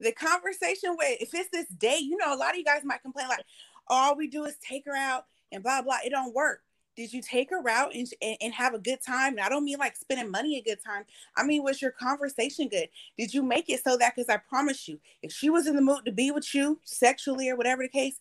The 0.01 0.13
conversation 0.13 0.97
where 0.97 1.17
if 1.21 1.35
it's 1.35 1.51
this 1.51 1.69
day, 1.69 1.99
you 1.99 2.17
know, 2.17 2.35
a 2.35 2.37
lot 2.37 2.51
of 2.51 2.57
you 2.57 2.65
guys 2.65 2.83
might 2.85 3.03
complain 3.03 3.29
like, 3.29 3.45
"Oh, 3.89 3.95
all 3.95 4.17
we 4.17 4.29
do 4.29 4.45
is 4.45 4.57
take 4.57 4.85
her 4.87 4.97
out 4.97 5.27
and 5.53 5.63
blah 5.63 5.83
blah. 5.83 5.99
It 6.05 6.11
don't 6.11 6.35
work. 6.35 6.61
Did 6.97 7.13
you 7.13 7.23
take 7.23 7.51
her 7.51 7.67
out 7.69 7.95
and, 7.95 8.07
and, 8.21 8.37
and 8.41 8.53
have 8.53 8.75
a 8.75 8.79
good 8.79 8.99
time? 9.07 9.35
And 9.35 9.41
I 9.41 9.49
don't 9.49 9.65
mean 9.65 9.79
like 9.79 9.97
spending 9.97 10.31
money 10.31 10.59
a 10.59 10.63
good 10.63 10.83
time. 10.85 11.05
I 11.37 11.45
mean, 11.45 11.63
was 11.63 11.81
your 11.81 11.93
conversation 11.93 12.69
good? 12.69 12.89
Did 13.17 13.33
you 13.33 13.43
make 13.43 13.71
it 13.71 13.83
so 13.83 13.97
that? 13.97 14.15
Because 14.15 14.29
I 14.29 14.37
promise 14.39 14.89
you, 14.89 14.99
if 15.23 15.33
she 15.33 15.51
was 15.51 15.67
in 15.67 15.77
the 15.77 15.83
mood 15.83 16.05
to 16.05 16.13
be 16.13 16.31
with 16.31 16.55
you 16.55 16.81
sexually 16.85 17.49
or 17.49 17.57
whatever 17.57 17.83
the 17.83 17.89
case, 17.89 18.21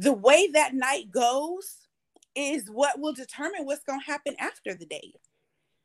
the 0.00 0.12
way 0.14 0.48
that 0.54 0.74
night 0.74 1.10
goes 1.10 1.76
is 2.34 2.70
what 2.70 2.98
will 2.98 3.12
determine 3.12 3.66
what's 3.66 3.84
going 3.84 4.00
to 4.00 4.06
happen 4.06 4.34
after 4.38 4.72
the 4.72 4.86
date. 4.86 5.16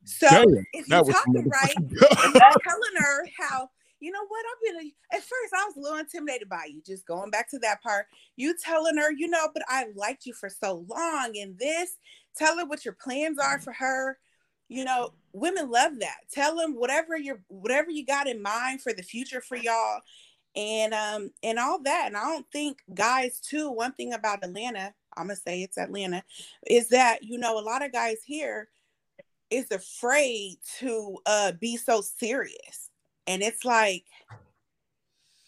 So 0.06 0.30
Damn, 0.30 0.66
if 0.72 0.88
you're 0.88 1.04
talking 1.04 1.50
right, 1.50 1.76
you're 1.78 2.32
telling 2.64 2.96
her 2.98 3.26
how 3.38 3.70
you 4.00 4.12
know 4.12 4.26
what 4.28 4.46
I've 4.46 4.76
been 4.76 4.88
a, 4.88 5.16
at 5.16 5.22
first 5.22 5.54
I 5.54 5.66
was 5.66 5.76
a 5.76 5.80
little 5.80 5.98
intimidated 5.98 6.48
by 6.48 6.68
you 6.72 6.82
just 6.86 7.08
going 7.08 7.32
back 7.32 7.50
to 7.50 7.60
that 7.60 7.82
part. 7.82 8.06
You 8.38 8.56
telling 8.64 8.98
her 8.98 9.12
you 9.12 9.28
know 9.28 9.50
but 9.54 9.64
I've 9.70 9.96
liked 9.96 10.26
you 10.26 10.34
for 10.34 10.48
so 10.48 10.86
long 10.88 11.34
and 11.38 11.58
this 11.58 11.98
tell 12.38 12.58
her 12.58 12.66
what 12.66 12.86
your 12.86 12.96
plans 13.02 13.40
are 13.40 13.60
for 13.60 13.74
her. 13.74 14.18
You 14.70 14.86
know 14.86 15.14
women 15.34 15.72
love 15.72 16.00
that. 16.00 16.18
Tell 16.32 16.56
them 16.56 16.76
whatever 16.76 17.18
you're 17.18 17.42
whatever 17.48 17.90
you 17.90 18.06
got 18.06 18.28
in 18.28 18.42
mind 18.42 18.82
for 18.82 18.94
the 18.94 19.04
future 19.04 19.42
for 19.42 19.58
y'all 19.58 20.02
and 20.56 20.94
um 20.94 21.32
and 21.44 21.60
all 21.60 21.82
that 21.84 22.06
and 22.08 22.18
I 22.18 22.24
don't 22.24 22.46
think 22.52 22.82
guys 22.94 23.40
too 23.40 23.70
one 23.72 23.94
thing 23.94 24.14
about 24.14 24.44
Atlanta 24.44 24.94
I'm 25.18 25.28
gonna 25.28 25.36
say 25.36 25.62
it's 25.64 25.78
Atlanta 25.78 26.24
is 26.68 26.90
that 26.90 27.24
you 27.24 27.38
know 27.38 27.60
a 27.60 27.62
lot 27.62 27.84
of 27.84 27.92
guys 27.92 28.18
here 28.26 28.70
is 29.50 29.70
afraid 29.72 30.58
to 30.80 31.18
uh 31.26 31.52
be 31.54 31.78
so 31.78 32.02
serious 32.02 32.90
and 33.28 33.42
it's 33.44 33.64
like 33.64 34.04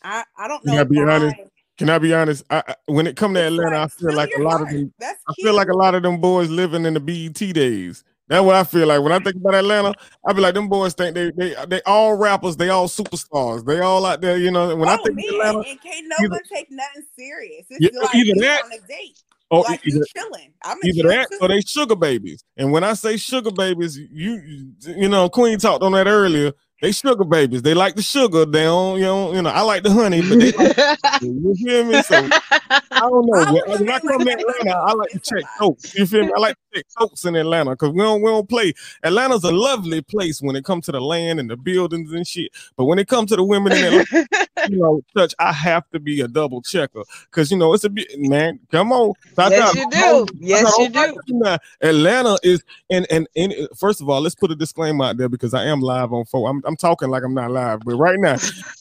i 0.03 0.23
i 0.37 0.47
don't 0.47 0.63
know 0.65 0.73
Can 0.73 0.79
I 0.79 0.83
be 0.83 0.99
honest? 0.99 1.35
Can 1.77 1.89
I 1.91 1.99
be 1.99 2.13
honest? 2.13 2.43
I, 2.49 2.63
I, 2.67 2.75
when 2.87 3.05
it 3.05 3.15
come 3.15 3.35
to 3.35 3.39
It's 3.39 3.51
Atlanta, 3.55 3.81
I 3.81 3.87
feel 3.87 4.13
like 4.13 4.31
a 4.35 4.41
lot 4.41 4.61
of 4.61 4.67
heart. 4.67 4.71
them. 4.71 4.93
that's 4.99 5.21
I 5.27 5.33
cute 5.33 5.45
feel 5.45 5.55
like 5.55 5.67
a 5.69 5.75
lot 5.75 5.93
of 5.93 6.01
them 6.01 6.19
boys 6.19 6.49
living 6.49 6.85
in 6.85 6.95
the 6.95 6.99
BET 6.99 7.35
days. 7.53 8.03
That's 8.27 8.43
what 8.43 8.55
I 8.55 8.63
feel 8.65 8.87
like 8.87 9.01
when 9.01 9.13
I 9.13 9.19
think 9.19 9.37
about 9.37 9.55
Atlanta. 9.55 9.93
I 10.27 10.33
be 10.33 10.41
like, 10.41 10.53
them 10.53 10.67
boys 10.67 10.93
think 10.93 11.15
they 11.15 11.31
they 11.31 11.55
they 11.67 11.81
all 11.85 12.15
rappers, 12.15 12.57
they 12.57 12.69
all 12.69 12.87
superstars, 12.87 13.65
they 13.65 13.79
all 13.79 14.05
out 14.05 14.19
there. 14.21 14.37
You 14.37 14.51
know, 14.51 14.75
when 14.75 14.89
I 14.89 14.95
oh 14.95 15.03
think 15.03 15.15
man 15.15 15.25
Atlanta, 15.29 15.59
and 15.69 15.81
can't 15.81 16.07
no 16.07 16.27
one 16.27 16.41
take 16.51 16.69
nothing 16.69 17.03
serious 17.15 17.65
it's 17.69 17.79
Yeah, 17.93 18.01
like 18.01 18.15
either 18.15 18.41
that 18.41 18.63
on 18.65 18.71
a 18.73 18.87
date 18.87 19.17
or 19.49 19.61
like 19.61 19.81
either, 19.85 20.03
chilling 20.15 20.51
i'm 20.65 20.77
either 20.83 21.01
chill 21.03 21.09
that 21.09 21.29
too. 21.31 21.37
or 21.41 21.47
they 21.47 21.61
sugar 21.61 21.95
babies. 21.95 22.43
And 22.57 22.71
when 22.71 22.83
I 22.83 22.93
say 22.93 23.15
sugar 23.17 23.51
babies, 23.51 23.97
you 23.97 24.73
you 24.81 25.07
know, 25.07 25.29
Queen 25.29 25.57
talked 25.57 25.83
on 25.83 25.93
that 25.93 26.07
earlier. 26.07 26.51
They 26.79 26.91
sugar 26.91 27.23
babies. 27.23 27.63
They 27.63 27.73
like 27.73 27.95
the 27.95 28.03
sugar. 28.03 28.45
They 28.45 28.63
don't, 28.63 28.97
you 28.99 29.05
know, 29.05 29.33
you 29.33 29.41
know. 29.41 29.49
I 29.49 29.61
like 29.61 29.81
the 29.81 29.91
honey, 29.91 30.21
but 30.21 30.37
they 30.37 30.47
you 31.25 31.55
feel 31.55 31.85
me? 31.85 32.01
So 32.03 32.15
I 32.15 32.99
don't 32.99 33.25
know. 33.25 33.45
All 33.45 33.53
When, 33.53 33.79
when 33.79 33.89
I 33.89 33.99
come 33.99 34.19
to 34.19 34.25
like. 34.25 34.39
Atlanta, 34.39 34.77
I 34.77 34.93
like 34.93 35.09
to 35.09 35.19
check 35.19 35.43
coats. 35.57 35.95
You 35.95 36.05
feel 36.05 36.25
me? 36.25 36.31
I 36.35 36.39
like 36.39 36.55
to 36.55 36.77
check 36.77 36.85
coats 36.95 37.25
in 37.25 37.35
Atlanta 37.35 37.71
because 37.71 37.93
we 37.93 37.99
don't 37.99 38.21
we 38.21 38.29
don't 38.29 38.47
play. 38.47 38.73
Atlanta's 39.03 39.43
a 39.43 39.51
lovely 39.51 40.01
place 40.01 40.39
when 40.39 40.55
it 40.55 40.65
comes 40.65 40.85
to 40.85 40.91
the 40.91 41.01
land 41.01 41.39
and 41.39 41.49
the 41.49 41.57
buildings 41.57 42.13
and 42.13 42.27
shit. 42.27 42.51
But 42.75 42.85
when 42.85 42.99
it 42.99 43.07
comes 43.07 43.31
to 43.31 43.37
the 43.37 43.43
women 43.43 43.71
in 43.71 43.83
Atlanta, 43.83 44.27
you 44.69 44.77
know, 44.77 45.01
touch, 45.15 45.33
I 45.39 45.53
have 45.53 45.89
to 45.93 45.99
be 45.99 46.21
a 46.21 46.27
double 46.27 46.61
checker 46.61 47.01
because 47.31 47.49
you 47.49 47.57
know 47.57 47.73
it's 47.73 47.85
a 47.85 47.89
bit 47.89 48.07
man. 48.17 48.59
Come 48.71 48.91
on, 48.91 49.13
I 49.35 49.49
Yes, 49.49 49.75
you 49.75 49.89
do. 49.89 50.27
Yes, 50.39 50.77
you 50.77 50.89
do. 50.89 51.57
Atlanta 51.81 52.37
is 52.43 52.63
and, 52.91 53.07
and 53.09 53.27
and 53.35 53.53
first 53.75 53.99
of 53.99 54.09
all, 54.09 54.21
let's 54.21 54.35
put 54.35 54.51
a 54.51 54.55
disclaimer 54.55 55.05
out 55.05 55.17
there 55.17 55.29
because 55.29 55.55
I 55.55 55.65
am 55.65 55.81
live 55.81 56.13
on 56.13 56.25
phone. 56.25 56.61
I'm 56.66 56.66
I'm 56.67 56.75
talking 56.75 57.09
like 57.09 57.23
I'm 57.23 57.33
not 57.33 57.51
live, 57.51 57.79
but 57.85 57.95
right 57.95 58.19
now 58.19 58.35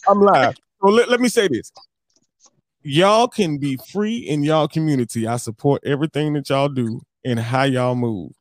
I'm 0.09 0.20
live. 0.20 0.57
So 0.82 0.89
let, 0.89 1.09
let 1.09 1.20
me 1.20 1.28
say 1.28 1.49
this. 1.49 1.72
Y'all 2.82 3.28
can 3.28 3.59
be 3.59 3.78
free 3.91 4.18
in 4.18 4.45
y'all 4.45 4.68
community. 4.68 5.26
I 5.26 5.39
support 5.39 5.82
everything 5.84 6.34
that 6.34 6.51
y'all 6.51 6.68
do 6.68 7.01
and 7.24 7.41
how 7.41 7.64
y'all 7.64 7.95
move. 7.95 8.32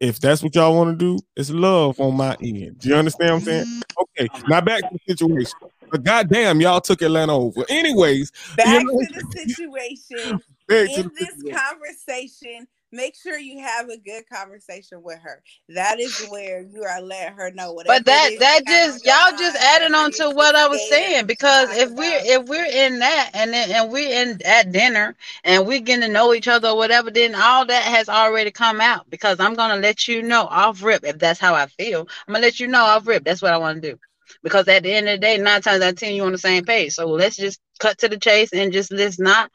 If 0.00 0.20
that's 0.20 0.42
what 0.42 0.54
y'all 0.54 0.76
want 0.76 0.98
to 0.98 1.02
do, 1.02 1.18
it's 1.36 1.50
love 1.50 2.00
on 2.00 2.16
my 2.16 2.36
end. 2.42 2.80
Do 2.80 2.88
you 2.88 2.96
understand 2.96 3.30
what 3.30 3.36
I'm 3.36 3.44
saying? 3.44 3.82
Okay, 4.02 4.28
mm-hmm. 4.28 4.50
now 4.50 4.60
back 4.60 4.82
to 4.82 4.88
the 4.92 5.12
situation. 5.12 5.58
But 5.90 6.02
goddamn, 6.02 6.60
y'all 6.60 6.80
took 6.80 7.00
Atlanta 7.02 7.34
over. 7.34 7.64
Anyways, 7.68 8.32
back 8.56 8.66
you 8.66 8.84
know, 8.84 8.98
to 8.98 9.06
the 9.14 9.38
situation 9.38 10.40
in 10.68 11.10
this 11.18 11.30
situation. 11.36 11.56
conversation, 11.56 12.66
make 12.94 13.16
sure 13.16 13.38
you 13.38 13.60
have 13.60 13.88
a 13.88 13.98
good 13.98 14.24
conversation 14.32 15.02
with 15.02 15.18
her. 15.18 15.42
That 15.70 15.98
is 16.00 16.26
where 16.30 16.62
you 16.62 16.84
are 16.84 17.00
letting 17.00 17.36
her 17.36 17.50
know 17.50 17.72
whatever. 17.72 17.98
But 17.98 18.06
that 18.06 18.30
that 18.38 18.66
just 18.66 19.04
y'all 19.04 19.36
just 19.36 19.56
adding 19.56 19.94
on 19.94 20.12
to 20.12 20.30
what 20.30 20.54
I 20.54 20.68
was 20.68 20.88
saying 20.88 21.26
because 21.26 21.76
if 21.76 21.90
we're 21.90 22.20
if 22.22 22.48
we're 22.48 22.64
in 22.64 23.00
that 23.00 23.30
and 23.34 23.52
then 23.52 23.70
and 23.70 23.92
we're 23.92 24.22
in 24.22 24.40
at 24.44 24.72
dinner 24.72 25.16
and 25.42 25.66
we're 25.66 25.80
getting 25.80 26.06
to 26.06 26.12
know 26.12 26.32
each 26.32 26.48
other 26.48 26.68
or 26.68 26.76
whatever, 26.76 27.10
then 27.10 27.34
all 27.34 27.66
that 27.66 27.82
has 27.82 28.08
already 28.08 28.50
come 28.50 28.80
out 28.80 29.08
because 29.10 29.40
I'm 29.40 29.54
gonna 29.54 29.80
let 29.80 30.08
you 30.08 30.22
know 30.22 30.44
off 30.44 30.82
rip 30.82 31.04
if 31.04 31.18
that's 31.18 31.40
how 31.40 31.54
I 31.54 31.66
feel. 31.66 32.08
I'm 32.26 32.34
gonna 32.34 32.44
let 32.44 32.60
you 32.60 32.68
know 32.68 32.84
off 32.84 33.06
rip. 33.06 33.24
That's 33.24 33.42
what 33.42 33.52
I 33.52 33.58
want 33.58 33.82
to 33.82 33.92
do. 33.92 33.98
Because 34.42 34.68
at 34.68 34.82
the 34.82 34.92
end 34.92 35.08
of 35.08 35.14
the 35.14 35.18
day, 35.18 35.38
nine 35.38 35.62
times 35.62 35.82
out 35.82 35.92
of 35.92 35.98
ten, 35.98 36.14
you're 36.14 36.26
on 36.26 36.32
the 36.32 36.38
same 36.38 36.64
page. 36.64 36.92
So 36.92 37.08
let's 37.08 37.36
just 37.36 37.60
cut 37.78 37.98
to 37.98 38.08
the 38.08 38.18
chase 38.18 38.52
and 38.52 38.72
just 38.72 38.92
let's 38.92 39.18
not 39.18 39.50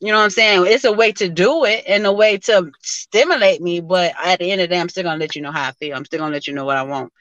you 0.00 0.08
know 0.10 0.18
what 0.18 0.24
I'm 0.24 0.30
saying? 0.30 0.64
It's 0.66 0.84
a 0.84 0.92
way 0.92 1.12
to 1.12 1.28
do 1.28 1.64
it 1.64 1.84
and 1.86 2.06
a 2.06 2.12
way 2.12 2.38
to 2.38 2.72
stimulate 2.80 3.60
me, 3.60 3.80
but 3.80 4.14
at 4.22 4.38
the 4.38 4.50
end 4.50 4.62
of 4.62 4.68
the 4.68 4.74
day, 4.74 4.80
I'm 4.80 4.88
still 4.88 5.04
gonna 5.04 5.20
let 5.20 5.36
you 5.36 5.42
know 5.42 5.52
how 5.52 5.68
I 5.68 5.72
feel. 5.72 5.94
I'm 5.94 6.06
still 6.06 6.20
gonna 6.20 6.32
let 6.32 6.46
you 6.46 6.54
know 6.54 6.64
what 6.64 6.78
I 6.78 6.82
want. 6.82 7.12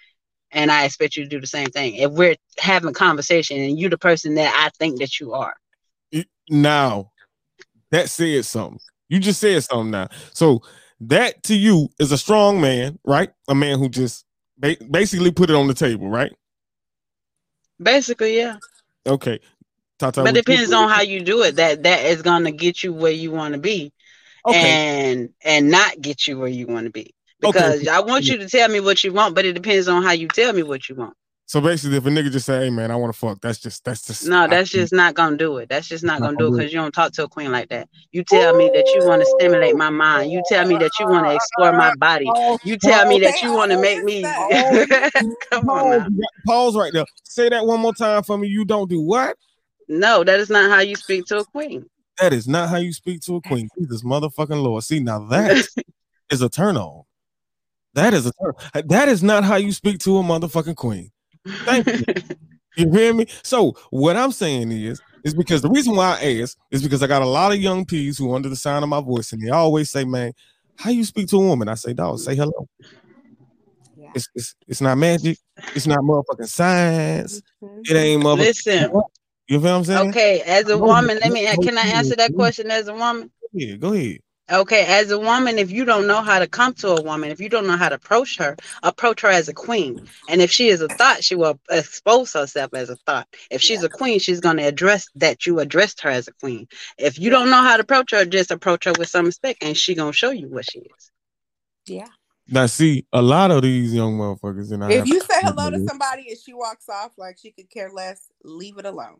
And 0.51 0.71
I 0.71 0.85
expect 0.85 1.17
you 1.17 1.23
to 1.23 1.29
do 1.29 1.41
the 1.41 1.47
same 1.47 1.67
thing. 1.67 1.95
If 1.95 2.11
we're 2.11 2.37
having 2.57 2.93
conversation 2.93 3.59
and 3.59 3.77
you're 3.77 3.89
the 3.89 3.97
person 3.97 4.35
that 4.35 4.53
I 4.55 4.69
think 4.79 4.99
that 4.99 5.19
you 5.19 5.33
are. 5.33 5.55
Now, 6.49 7.11
that 7.91 8.09
said 8.09 8.45
something. 8.45 8.79
You 9.09 9.19
just 9.19 9.39
said 9.39 9.63
something 9.63 9.91
now. 9.91 10.07
So 10.33 10.61
that 11.01 11.43
to 11.43 11.55
you 11.55 11.89
is 11.99 12.11
a 12.11 12.17
strong 12.17 12.61
man, 12.61 12.97
right? 13.03 13.29
A 13.47 13.55
man 13.55 13.77
who 13.77 13.89
just 13.89 14.25
ba- 14.57 14.77
basically 14.89 15.31
put 15.31 15.49
it 15.49 15.55
on 15.55 15.67
the 15.67 15.73
table, 15.73 16.09
right? 16.09 16.31
Basically, 17.81 18.37
yeah. 18.37 18.57
Okay. 19.05 19.39
Tata, 19.99 20.23
but 20.23 20.35
it 20.35 20.45
depends 20.45 20.71
on 20.73 20.89
how 20.89 21.01
you 21.01 21.21
do 21.21 21.43
it. 21.43 21.57
That 21.57 21.83
that 21.83 22.05
is 22.05 22.21
gonna 22.21 22.51
get 22.51 22.81
you 22.83 22.93
where 22.93 23.11
you 23.11 23.31
want 23.31 23.53
to 23.53 23.59
be, 23.59 23.91
Okay. 24.45 24.57
and 24.57 25.29
and 25.43 25.69
not 25.69 25.99
get 26.01 26.25
you 26.27 26.39
where 26.39 26.47
you 26.47 26.65
want 26.67 26.85
to 26.85 26.91
be. 26.91 27.13
Okay. 27.43 27.59
Because 27.59 27.87
I 27.87 27.99
want 27.99 28.27
you 28.27 28.37
to 28.37 28.49
tell 28.49 28.67
me 28.69 28.79
what 28.79 29.03
you 29.03 29.13
want, 29.13 29.35
but 29.35 29.45
it 29.45 29.53
depends 29.53 29.87
on 29.87 30.03
how 30.03 30.11
you 30.11 30.27
tell 30.27 30.53
me 30.53 30.63
what 30.63 30.89
you 30.89 30.95
want. 30.95 31.13
So 31.45 31.61
basically, 31.61 31.97
if 31.97 32.05
a 32.05 32.09
nigga 32.09 32.31
just 32.31 32.45
say, 32.45 32.59
"Hey 32.65 32.69
man, 32.69 32.91
I 32.91 32.95
want 32.95 33.11
to 33.11 33.17
fuck," 33.19 33.41
that's 33.41 33.57
just 33.57 33.83
that's 33.83 34.05
just 34.05 34.27
No, 34.27 34.41
I- 34.43 34.47
that's 34.47 34.69
just 34.69 34.93
not 34.93 35.15
gonna 35.15 35.35
do 35.35 35.57
it. 35.57 35.67
That's 35.67 35.87
just 35.87 36.03
not 36.03 36.19
Not 36.19 36.27
gonna 36.27 36.37
gonna 36.37 36.49
do 36.49 36.53
it 36.53 36.57
because 36.59 36.73
you 36.73 36.79
don't 36.79 36.93
talk 36.93 37.11
to 37.13 37.23
a 37.23 37.27
queen 37.27 37.51
like 37.51 37.69
that. 37.69 37.89
You 38.11 38.23
tell 38.23 38.55
me 38.55 38.69
that 38.73 38.85
you 38.93 39.07
want 39.07 39.21
to 39.23 39.25
stimulate 39.39 39.75
my 39.75 39.89
mind. 39.89 40.31
You 40.31 40.43
tell 40.47 40.67
me 40.67 40.77
that 40.77 40.91
you 40.99 41.07
want 41.07 41.25
to 41.25 41.33
explore 41.33 41.73
my 41.73 41.91
body. 41.95 42.31
You 42.63 42.77
tell 42.77 43.07
me 43.07 43.19
that 43.21 43.41
you 43.41 43.51
want 43.53 43.71
to 43.71 43.81
make 43.81 44.03
me. 44.03 44.21
Come 45.49 45.69
on 45.69 45.89
Pause, 46.01 46.11
now. 46.11 46.27
pause 46.45 46.75
right 46.75 46.93
there. 46.93 47.05
Say 47.23 47.49
that 47.49 47.65
one 47.65 47.79
more 47.79 47.93
time 47.93 48.21
for 48.23 48.37
me. 48.37 48.47
You 48.47 48.63
don't 48.65 48.89
do 48.89 49.01
what? 49.01 49.35
No, 49.89 50.23
that 50.23 50.39
is 50.39 50.51
not 50.51 50.69
how 50.69 50.81
you 50.81 50.95
speak 50.95 51.25
to 51.25 51.39
a 51.39 51.45
queen. 51.45 51.85
That 52.19 52.31
is 52.31 52.47
not 52.47 52.69
how 52.69 52.77
you 52.77 52.93
speak 52.93 53.21
to 53.21 53.37
a 53.37 53.41
queen. 53.41 53.67
Jesus 53.79 54.03
motherfucking 54.03 54.61
Lord. 54.61 54.83
See, 54.83 54.99
now 54.99 55.19
that 55.27 55.67
is 56.31 56.41
a 56.41 56.47
turn 56.47 56.77
on. 56.77 57.03
That 57.95 58.13
is 58.13 58.27
a 58.27 58.31
turn. 58.41 58.87
That 58.87 59.09
is 59.09 59.23
not 59.23 59.43
how 59.43 59.55
you 59.55 59.71
speak 59.71 59.97
to 60.01 60.17
a 60.19 60.23
motherfucking 60.23 60.75
queen. 60.75 61.11
Thank 61.65 61.87
you. 61.87 62.03
You 62.77 62.89
hear 62.91 63.13
me? 63.13 63.25
So 63.43 63.75
what 63.89 64.15
I'm 64.15 64.31
saying 64.31 64.71
is, 64.71 65.01
is 65.25 65.33
because 65.33 65.61
the 65.61 65.69
reason 65.69 65.95
why 65.95 66.17
I 66.21 66.39
ask 66.41 66.57
is 66.71 66.81
because 66.81 67.03
I 67.03 67.07
got 67.07 67.23
a 67.23 67.27
lot 67.27 67.51
of 67.51 67.59
young 67.59 67.83
peas 67.83 68.17
who 68.17 68.31
are 68.31 68.35
under 68.35 68.47
the 68.47 68.55
sound 68.55 68.83
of 68.83 68.89
my 68.89 69.01
voice, 69.01 69.33
and 69.33 69.41
they 69.41 69.49
always 69.49 69.89
say, 69.89 70.05
"Man, 70.05 70.31
how 70.77 70.89
you 70.89 71.03
speak 71.03 71.27
to 71.29 71.37
a 71.37 71.45
woman?" 71.45 71.67
I 71.67 71.73
say, 71.73 71.91
"Dog, 71.91 72.19
say 72.19 72.35
hello." 72.35 72.69
Yeah. 73.97 74.11
It's, 74.15 74.29
it's 74.33 74.55
it's 74.67 74.81
not 74.81 74.97
magic. 74.97 75.39
It's 75.75 75.87
not 75.87 75.99
motherfucking 75.99 76.47
science. 76.47 77.41
It 77.61 77.95
ain't 77.97 78.23
motherfucking. 78.23 78.37
Listen, 78.37 79.01
You 79.49 79.59
feel 79.59 79.71
what 79.71 79.77
I'm 79.77 79.83
saying? 79.83 80.09
okay, 80.09 80.41
as 80.41 80.69
a 80.69 80.77
woman, 80.77 81.17
let 81.19 81.31
me. 81.31 81.47
Can 81.47 81.75
I 81.75 81.87
answer 81.87 82.15
that 82.15 82.35
question 82.35 82.69
as 82.69 82.87
a 82.87 82.93
woman? 82.93 83.31
Yeah, 83.51 83.77
go 83.77 83.93
ahead. 83.93 84.19
Okay, 84.51 84.85
as 84.85 85.09
a 85.09 85.19
woman, 85.19 85.57
if 85.57 85.71
you 85.71 85.85
don't 85.85 86.05
know 86.05 86.21
how 86.21 86.37
to 86.37 86.47
come 86.47 86.73
to 86.75 86.89
a 86.89 87.01
woman, 87.01 87.31
if 87.31 87.39
you 87.39 87.49
don't 87.49 87.65
know 87.65 87.77
how 87.77 87.89
to 87.89 87.95
approach 87.95 88.37
her, 88.37 88.55
approach 88.83 89.21
her 89.21 89.27
as 89.27 89.47
a 89.47 89.53
queen. 89.53 90.07
And 90.27 90.41
if 90.41 90.51
she 90.51 90.69
is 90.69 90.81
a 90.81 90.87
thought, 90.87 91.23
she 91.23 91.35
will 91.35 91.59
expose 91.69 92.33
herself 92.33 92.73
as 92.75 92.91
a 92.91 92.95
thought. 93.07 93.27
If 93.49 93.61
she's 93.61 93.83
a 93.83 93.89
queen, 93.89 94.19
she's 94.19 94.39
going 94.39 94.57
to 94.57 94.63
address 94.63 95.07
that 95.15 95.45
you 95.45 95.59
addressed 95.59 96.01
her 96.01 96.09
as 96.09 96.27
a 96.27 96.33
queen. 96.33 96.67
If 96.97 97.19
you 97.19 97.29
don't 97.31 97.49
know 97.49 97.61
how 97.61 97.77
to 97.77 97.83
approach 97.83 98.11
her, 98.11 98.25
just 98.25 98.51
approach 98.51 98.85
her 98.85 98.93
with 98.97 99.09
some 99.09 99.25
respect, 99.25 99.63
and 99.63 99.75
she 99.75 99.95
gonna 99.95 100.13
show 100.13 100.31
you 100.31 100.47
what 100.47 100.65
she 100.69 100.79
is. 100.79 101.11
Yeah. 101.85 102.07
Now, 102.47 102.65
see, 102.65 103.05
a 103.13 103.21
lot 103.21 103.51
of 103.51 103.61
these 103.61 103.93
young 103.93 104.17
motherfuckers, 104.17 104.71
and 104.71 104.83
I 104.83 104.91
If 104.91 105.07
you 105.07 105.21
say 105.21 105.41
hello 105.41 105.69
to 105.69 105.85
somebody 105.87 106.29
and 106.29 106.37
she 106.39 106.53
walks 106.53 106.89
off 106.89 107.11
like 107.17 107.37
she 107.39 107.51
could 107.51 107.69
care 107.69 107.91
less, 107.91 108.27
leave 108.43 108.79
it 108.79 108.85
alone. 108.85 109.19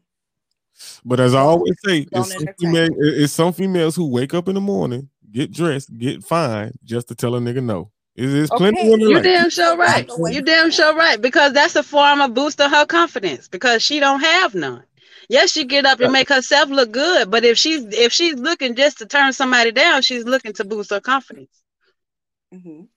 But 1.03 1.20
as 1.20 1.34
I 1.36 1.41
always 1.41 1.76
say, 1.86 2.05
it's 2.11 2.34
some, 2.34 2.47
female, 2.59 2.89
it's 2.99 3.34
some 3.34 3.53
females 3.53 3.95
who 3.95 4.07
wake 4.09 4.34
up 4.34 4.47
in 4.47 4.55
the 4.55 4.61
morning, 4.61 5.09
get 5.32 5.51
dressed, 5.51 5.95
get 5.97 6.24
fine, 6.24 6.72
just 6.84 7.07
to 7.09 7.15
tell 7.15 7.36
a 7.36 7.39
nigga 7.39 7.63
no. 7.63 7.91
Is 8.15 8.34
there's 8.34 8.49
plenty 8.49 8.80
Okay, 8.80 8.88
of 8.88 8.99
women 8.99 9.09
You 9.09 9.15
like 9.15 9.24
damn 9.24 9.49
sure 9.49 9.78
right. 9.78 10.07
You 10.07 10.15
from 10.15 10.45
damn 10.45 10.65
that. 10.65 10.74
sure 10.74 10.95
right 10.95 11.22
because 11.22 11.53
that's 11.53 11.76
a 11.76 11.84
form 11.84 12.22
of 12.22 12.34
boosting 12.34 12.70
her 12.70 12.86
confidence 12.86 13.47
because 13.47 13.82
she 13.82 13.99
don't 13.99 14.20
have 14.20 14.53
none. 14.55 14.84
Yes, 15.30 15.51
she 15.51 15.63
get 15.63 15.86
up 15.86 15.99
and 15.99 16.11
make 16.11 16.28
herself 16.28 16.70
look 16.70 16.91
good, 16.91 17.30
but 17.30 17.45
if 17.45 17.57
she's 17.57 17.86
if 17.93 18.11
she's 18.11 18.36
looking 18.36 18.76
just 18.76 18.97
to 18.97 19.05
turn 19.05 19.32
somebody 19.32 19.72
down, 19.72 20.01
she's 20.01 20.26
looking 20.26 20.53
to 20.53 20.65
boost 20.65 20.89
her 20.89 20.99
confidence. 20.99 21.51
Mhm. 22.53 22.88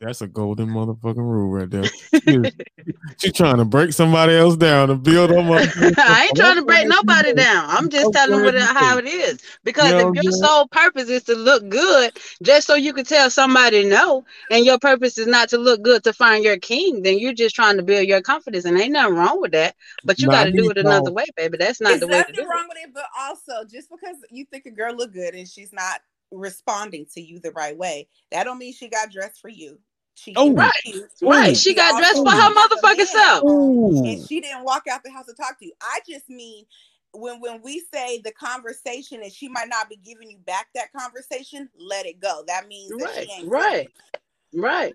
That's 0.00 0.20
a 0.22 0.28
golden 0.28 0.68
motherfucking 0.68 1.16
rule 1.16 1.50
right 1.50 1.68
there. 1.68 1.82
She, 1.84 2.20
is- 2.26 2.54
she 3.18 3.32
trying 3.32 3.56
to 3.56 3.64
break 3.64 3.92
somebody 3.92 4.32
else 4.34 4.56
down 4.56 4.88
to 4.88 4.94
build 4.94 5.30
them 5.36 5.50
up. 5.50 5.60
I 5.98 6.26
ain't 6.28 6.36
trying 6.36 6.54
to 6.54 6.62
break 6.64 6.86
nobody 6.86 7.32
down. 7.32 7.64
I'm 7.68 7.90
just 7.90 8.12
telling 8.12 8.30
them 8.36 8.44
what 8.44 8.54
how 8.76 8.98
it 8.98 9.06
is. 9.06 9.40
Because 9.64 9.90
You 9.90 9.96
know 9.98 10.08
if 10.10 10.14
your 10.22 10.32
I'm 10.32 10.32
sole 10.46 10.68
purpose 10.68 11.08
is 11.08 11.24
to 11.24 11.34
look 11.34 11.68
good, 11.68 12.16
just 12.44 12.68
so 12.68 12.76
you 12.76 12.92
can 12.92 13.04
tell 13.04 13.28
somebody 13.28 13.84
no, 13.88 14.24
and 14.52 14.64
your 14.64 14.78
purpose 14.78 15.18
is 15.18 15.26
not 15.26 15.48
to 15.48 15.58
look 15.58 15.82
good 15.82 16.04
to 16.04 16.12
find 16.12 16.44
your 16.44 16.58
king, 16.58 17.02
then 17.02 17.18
you're 17.18 17.32
just 17.34 17.56
trying 17.56 17.76
to 17.76 17.82
build 17.82 18.06
your 18.06 18.20
confidence, 18.22 18.64
and 18.64 18.78
ain't 18.80 18.92
nothing 18.92 19.16
wrong 19.16 19.40
with 19.40 19.50
that. 19.52 19.74
But 20.04 20.20
you 20.20 20.26
Nah, 20.28 20.32
got 20.32 20.44
to 20.44 20.52
do 20.52 20.70
it 20.70 20.78
another 20.78 21.06
songs- 21.06 21.14
way, 21.16 21.24
baby. 21.36 21.56
That's 21.58 21.80
not 21.80 21.88
There's 21.90 22.00
the 22.02 22.06
way 22.06 22.12
to 22.12 22.18
nothing 22.18 22.34
do 22.36 22.42
it. 22.42 22.48
wrong 22.48 22.66
with 22.68 22.78
it, 22.78 22.94
but 22.94 23.04
also 23.18 23.64
just 23.64 23.90
because 23.90 24.16
you 24.30 24.44
think 24.44 24.66
a 24.66 24.70
girl 24.70 24.94
look 24.94 25.12
good 25.12 25.34
and 25.34 25.48
she's 25.48 25.72
not 25.72 26.00
responding 26.30 27.06
to 27.14 27.20
you 27.22 27.40
the 27.40 27.50
right 27.52 27.76
way, 27.76 28.06
that 28.30 28.44
don't 28.44 28.58
mean 28.58 28.72
she 28.72 28.88
got 28.88 29.10
dressed 29.10 29.40
for 29.40 29.48
you. 29.48 29.78
She 30.18 30.34
Oh. 30.36 30.52
Right. 30.52 30.70
cute. 30.82 31.10
Right? 31.22 31.50
Oh. 31.50 31.54
She 31.54 31.74
got 31.74 31.94
also 31.94 31.98
dressed 32.00 32.22
for 32.22 32.30
her 32.30 32.50
a 32.50 32.54
motherfucking 32.54 33.06
self. 33.06 33.44
Ooh. 33.44 34.04
and 34.04 34.26
she 34.26 34.40
didn't 34.40 34.64
walk 34.64 34.86
out 34.90 35.02
the 35.04 35.10
house 35.10 35.26
to 35.26 35.34
talk 35.34 35.58
to 35.58 35.66
you. 35.66 35.72
I 35.80 36.00
just 36.08 36.28
mean 36.28 36.64
when 37.12 37.40
when 37.40 37.62
we 37.62 37.82
say 37.92 38.20
the 38.22 38.32
conversation 38.32 39.22
and 39.22 39.32
she 39.32 39.48
might 39.48 39.68
not 39.68 39.88
be 39.88 39.96
giving 39.96 40.30
you 40.30 40.38
back 40.38 40.68
that 40.74 40.92
conversation, 40.92 41.68
let 41.78 42.06
it 42.06 42.20
go. 42.20 42.42
That 42.46 42.68
means 42.68 42.90
that 42.90 43.04
Right, 43.04 43.28
she 43.28 43.32
ain't 43.32 43.50
right. 43.50 43.88
Right. 44.54 44.94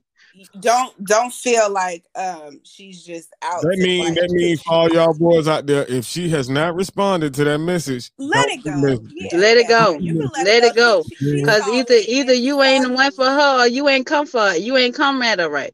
Don't 0.61 1.05
don't 1.05 1.31
feel 1.31 1.71
like 1.71 2.03
um 2.15 2.59
she's 2.63 3.03
just 3.03 3.33
out. 3.43 3.61
That 3.61 3.75
to, 3.75 3.83
mean 3.83 4.03
like, 4.03 4.15
that 4.15 4.31
means 4.31 4.61
for 4.63 4.73
all 4.73 4.89
you. 4.89 4.95
y'all 4.95 5.13
boys 5.13 5.47
out 5.47 5.67
there, 5.67 5.85
if 5.87 6.05
she 6.05 6.27
has 6.29 6.49
not 6.49 6.73
responded 6.75 7.35
to 7.35 7.43
that 7.43 7.59
message, 7.59 8.11
Let 8.17 8.49
it 8.49 8.63
go. 8.63 8.99
Yeah, 9.13 9.37
Let 9.37 9.57
it 9.57 9.67
go. 9.67 9.99
You 9.99 10.13
can 10.13 10.29
let, 10.33 10.45
Let 10.45 10.63
it 10.63 10.75
go. 10.75 11.03
She, 11.03 11.15
she, 11.15 11.37
she 11.37 11.43
Cause 11.43 11.63
saw 11.63 11.73
either 11.75 11.99
either 12.07 12.33
you 12.33 12.63
ain't 12.63 12.83
saw 12.83 12.89
the 12.89 12.95
one 12.95 13.11
for 13.11 13.25
her 13.25 13.63
or 13.63 13.67
you 13.67 13.87
ain't 13.89 14.07
come 14.07 14.25
for 14.25 14.39
her. 14.41 14.57
You 14.57 14.75
ain't 14.75 14.95
come 14.95 15.21
at 15.21 15.39
her 15.39 15.49
right. 15.49 15.73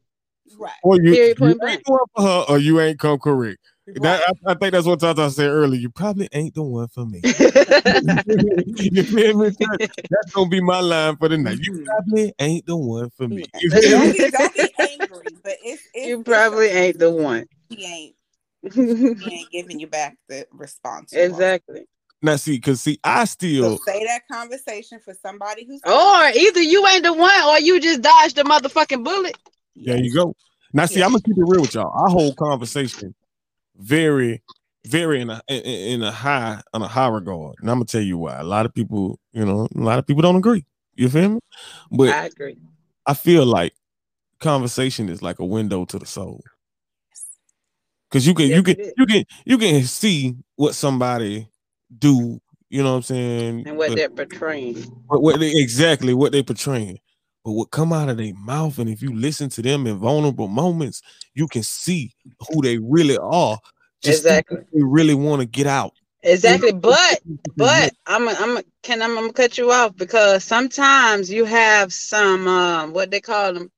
Right. 0.58 0.72
Or 0.82 0.96
you, 0.96 1.14
Period, 1.14 1.38
you 1.40 1.48
ain't 1.48 1.60
blank. 1.60 1.82
for 1.86 2.22
her, 2.22 2.44
or 2.48 2.58
you 2.58 2.80
ain't 2.80 2.98
come 2.98 3.18
correct. 3.18 3.58
That, 3.96 4.22
I, 4.46 4.52
I 4.52 4.54
think 4.54 4.72
that's 4.72 4.86
what 4.86 5.00
Tata 5.00 5.30
said 5.30 5.50
earlier. 5.50 5.80
You 5.80 5.90
probably 5.90 6.28
ain't 6.32 6.54
the 6.54 6.62
one 6.62 6.88
for 6.88 7.04
me. 7.06 7.20
you 7.24 9.02
feel 9.04 9.36
me? 9.38 9.50
That's 9.58 10.30
gonna 10.32 10.48
be 10.48 10.60
my 10.60 10.80
line 10.80 11.16
for 11.16 11.28
the 11.28 11.38
night. 11.38 11.58
You 11.60 11.72
Mhm. 11.72 11.84
probably 11.84 12.32
ain't 12.38 12.66
the 12.66 12.76
one 12.76 13.10
for 13.10 13.28
me. 13.28 13.44
Yeah. 13.54 13.60
You 13.62 13.90
Don't 13.90 14.12
be 14.12 14.30
don't 14.30 14.54
be 14.54 14.74
angry, 14.78 15.36
but 15.42 15.56
it's, 15.64 15.82
it's 15.94 16.06
you 16.08 16.22
probably 16.22 16.66
okay. 16.68 16.86
ain't 16.88 16.98
the 16.98 17.10
one. 17.10 17.46
He 17.68 17.84
ain't 17.84 18.14
he 19.18 19.34
ain't 19.34 19.50
giving 19.50 19.80
you 19.80 19.86
back 19.86 20.16
the 20.28 20.46
response. 20.52 21.12
you 21.12 21.20
want. 21.20 21.32
exactly. 21.32 21.86
Now 22.22 22.36
see, 22.36 22.60
cause 22.60 22.82
see, 22.82 22.98
I 23.02 23.24
So 23.24 23.26
still 23.32 23.78
say 23.78 24.04
that 24.04 24.22
conversation 24.30 25.00
for 25.00 25.14
somebody 25.14 25.64
who's 25.66 25.80
Or 25.84 26.28
either 26.38 26.60
you 26.60 26.86
ain't 26.86 27.04
the 27.04 27.12
one 27.14 27.42
or 27.44 27.58
you 27.58 27.80
just 27.80 28.02
dodged 28.02 28.36
the 28.36 28.42
motherfucking 28.42 29.02
bullet. 29.02 29.36
there 29.74 29.96
you 29.98 30.14
go. 30.14 30.34
Now 30.72 30.86
see, 30.86 31.00
Yeah. 31.00 31.06
I'm 31.06 31.12
gonna 31.12 31.22
keep 31.22 31.36
it 31.38 31.44
real 31.46 31.62
with 31.62 31.74
y'all. 31.74 31.90
Our 31.92 32.08
whole 32.10 32.34
conversation 32.34 33.14
very, 33.80 34.42
very 34.86 35.20
in 35.20 35.30
a 35.30 35.42
in, 35.48 35.60
in 35.62 36.02
a 36.02 36.10
high 36.12 36.60
on 36.72 36.82
a 36.82 36.88
high 36.88 37.08
regard. 37.08 37.56
And 37.60 37.70
I'm 37.70 37.76
gonna 37.76 37.86
tell 37.86 38.00
you 38.00 38.18
why. 38.18 38.36
A 38.38 38.44
lot 38.44 38.66
of 38.66 38.74
people, 38.74 39.18
you 39.32 39.44
know, 39.44 39.68
a 39.74 39.80
lot 39.80 39.98
of 39.98 40.06
people 40.06 40.22
don't 40.22 40.36
agree. 40.36 40.64
You 40.94 41.08
feel 41.08 41.28
me? 41.30 41.40
But 41.90 42.10
I 42.10 42.26
agree. 42.26 42.56
I 43.06 43.14
feel 43.14 43.44
like 43.46 43.72
conversation 44.40 45.08
is 45.08 45.22
like 45.22 45.38
a 45.38 45.44
window 45.44 45.84
to 45.86 45.98
the 45.98 46.06
soul. 46.06 46.42
Cause 48.10 48.26
you 48.26 48.34
can 48.34 48.48
you 48.48 48.62
can 48.62 48.76
you 48.96 49.06
can 49.06 49.24
you 49.44 49.56
can 49.58 49.84
see 49.84 50.34
what 50.56 50.74
somebody 50.74 51.48
do, 51.96 52.40
you 52.68 52.82
know 52.82 52.90
what 52.90 52.96
I'm 52.96 53.02
saying? 53.02 53.68
And 53.68 53.76
what 53.78 53.90
But- 53.90 53.96
they're 53.96 54.08
portraying. 54.08 54.76
what, 55.06 55.22
what 55.22 55.40
they 55.40 55.52
exactly 55.54 56.12
what 56.12 56.32
they 56.32 56.42
portraying. 56.42 56.98
But 57.44 57.52
what 57.52 57.70
come 57.70 57.92
out 57.92 58.08
of 58.08 58.18
their 58.18 58.34
mouth, 58.34 58.78
and 58.78 58.88
if 58.88 59.00
you 59.02 59.14
listen 59.14 59.48
to 59.50 59.62
them 59.62 59.86
in 59.86 59.96
vulnerable 59.96 60.48
moments, 60.48 61.02
you 61.34 61.48
can 61.48 61.62
see 61.62 62.12
who 62.48 62.62
they 62.62 62.78
really 62.78 63.16
are. 63.16 63.58
Just 64.02 64.24
Exactly. 64.24 64.58
they 64.72 64.82
really 64.82 65.14
want 65.14 65.40
to 65.40 65.46
get 65.46 65.66
out. 65.66 65.92
Exactly. 66.22 66.72
But 66.72 67.20
but 67.56 67.92
I'm 68.06 68.28
a, 68.28 68.32
I'm 68.38 68.56
a, 68.58 68.62
can 68.82 69.02
I'm, 69.02 69.12
I'm 69.12 69.24
gonna 69.24 69.32
cut 69.32 69.56
you 69.56 69.72
off 69.72 69.96
because 69.96 70.44
sometimes 70.44 71.30
you 71.30 71.44
have 71.44 71.92
some 71.92 72.46
um 72.46 72.92
what 72.92 73.10
they 73.10 73.20
call 73.20 73.54
them 73.54 73.70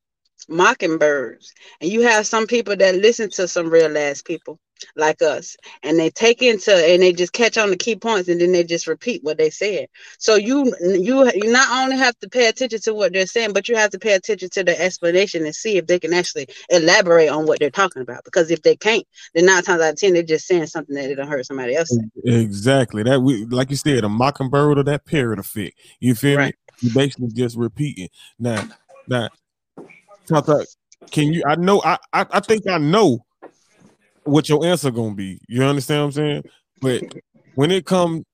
mockingbirds 0.49 1.53
and 1.81 1.91
you 1.91 2.03
have 2.03 2.27
some 2.27 2.47
people 2.47 2.75
that 2.77 2.97
listen 2.97 3.31
to 3.31 3.47
some 3.47 3.71
real 3.71 3.97
ass 3.97 4.23
people 4.23 4.59
like 4.97 5.23
us 5.23 5.57
and 5.83 5.99
they 5.99 6.11
take 6.11 6.43
into 6.43 6.73
and 6.75 7.03
they 7.03 7.13
just 7.13 7.33
catch 7.33 7.59
on 7.59 7.71
the 7.71 7.77
key 7.77 7.97
points 7.97 8.29
and 8.29 8.41
then 8.41 8.53
they 8.53 8.65
just 8.65 8.87
repeat 8.87 9.23
what 9.23 9.39
they 9.39 9.51
said 9.51 9.87
so 10.19 10.35
you 10.35 10.75
you 10.81 11.31
you 11.35 11.53
not 11.53 11.69
only 11.83 11.97
have 11.97 12.19
to 12.19 12.29
pay 12.29 12.49
attention 12.49 12.81
to 12.81 12.95
what 12.95 13.13
they're 13.13 13.27
saying 13.27 13.53
but 13.53 13.69
you 13.69 13.77
have 13.77 13.91
to 13.91 13.99
pay 13.99 14.15
attention 14.15 14.49
to 14.51 14.65
the 14.65 14.81
explanation 14.81 15.45
and 15.45 15.55
see 15.55 15.77
if 15.77 15.87
they 15.87 15.99
can 15.99 16.13
actually 16.13 16.47
elaborate 16.71 17.29
on 17.29 17.47
what 17.47 17.59
they're 17.59 17.71
talking 17.71 18.03
about 18.03 18.25
because 18.25 18.51
if 18.51 18.63
they 18.63 18.77
can't 18.77 19.07
then 19.35 19.47
nine 19.47 19.63
times 19.63 19.81
out 19.83 19.93
of 19.93 19.97
ten 19.97 20.13
they're 20.13 20.23
just 20.23 20.47
saying 20.47 20.67
something 20.67 20.95
that 20.95 21.15
don't 21.17 21.29
heard 21.29 21.47
somebody 21.47 21.75
else 21.77 21.99
Exactly. 22.25 23.03
That 23.03 23.21
we 23.21 23.45
like 23.47 23.71
you 23.71 23.77
said, 23.77 24.05
a 24.05 24.09
mockingbird 24.09 24.79
or 24.79 24.83
that 24.85 25.05
parrot 25.05 25.39
effect. 25.39 25.79
You 26.01 26.15
feel 26.15 26.39
Right. 26.39 26.47
me? 26.47 26.53
You 26.81 26.91
basically 26.95 27.29
just 27.33 27.57
repeating. 27.57 28.09
Now, 28.39 28.65
now, 29.09 29.29
Tata, 30.27 30.67
can 31.11 31.33
you? 31.33 31.43
I 31.47 31.57
know. 31.57 31.81
I, 31.85 31.99
I 32.13 32.27
I 32.31 32.41
think 32.41 32.69
I 32.69 32.79
know 32.79 33.25
what 34.25 34.49
your 34.49 34.65
answer 34.65 34.91
gonna 34.91 35.15
be. 35.15 35.41
You 35.49 35.63
understand 35.65 36.01
what 36.01 36.07
I'm 36.07 36.13
saying? 36.13 36.43
But 36.81 37.03
when 37.55 37.71
it 37.71 37.87
comes 37.87 38.25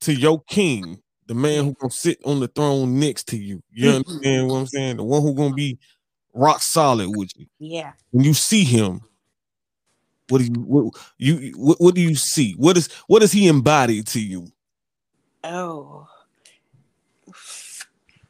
to 0.00 0.12
your 0.12 0.42
king, 0.42 1.00
the 1.26 1.34
man 1.34 1.64
who 1.64 1.74
gonna 1.74 1.90
sit 1.90 2.18
on 2.24 2.40
the 2.40 2.48
throne 2.48 2.98
next 2.98 3.28
to 3.28 3.36
you, 3.36 3.62
you 3.70 3.90
mm. 3.90 3.96
understand 3.96 4.48
what 4.48 4.56
I'm 4.58 4.66
saying? 4.66 4.96
The 4.98 5.04
one 5.04 5.22
who 5.22 5.34
gonna 5.34 5.54
be 5.54 5.78
rock 6.32 6.62
solid 6.62 7.08
with 7.16 7.30
you. 7.36 7.46
Yeah. 7.58 7.92
When 8.10 8.24
you 8.24 8.34
see 8.34 8.64
him, 8.64 9.00
what 10.28 10.38
do 10.38 10.44
you 10.44 10.52
what 10.52 10.94
you 11.18 11.52
what, 11.56 11.80
what 11.80 11.94
do 11.94 12.00
you 12.00 12.14
see? 12.14 12.52
What 12.52 12.76
is 12.76 12.92
what 13.06 13.20
does 13.20 13.32
he 13.32 13.48
embody 13.48 14.02
to 14.02 14.20
you? 14.20 14.48
Oh. 15.44 16.08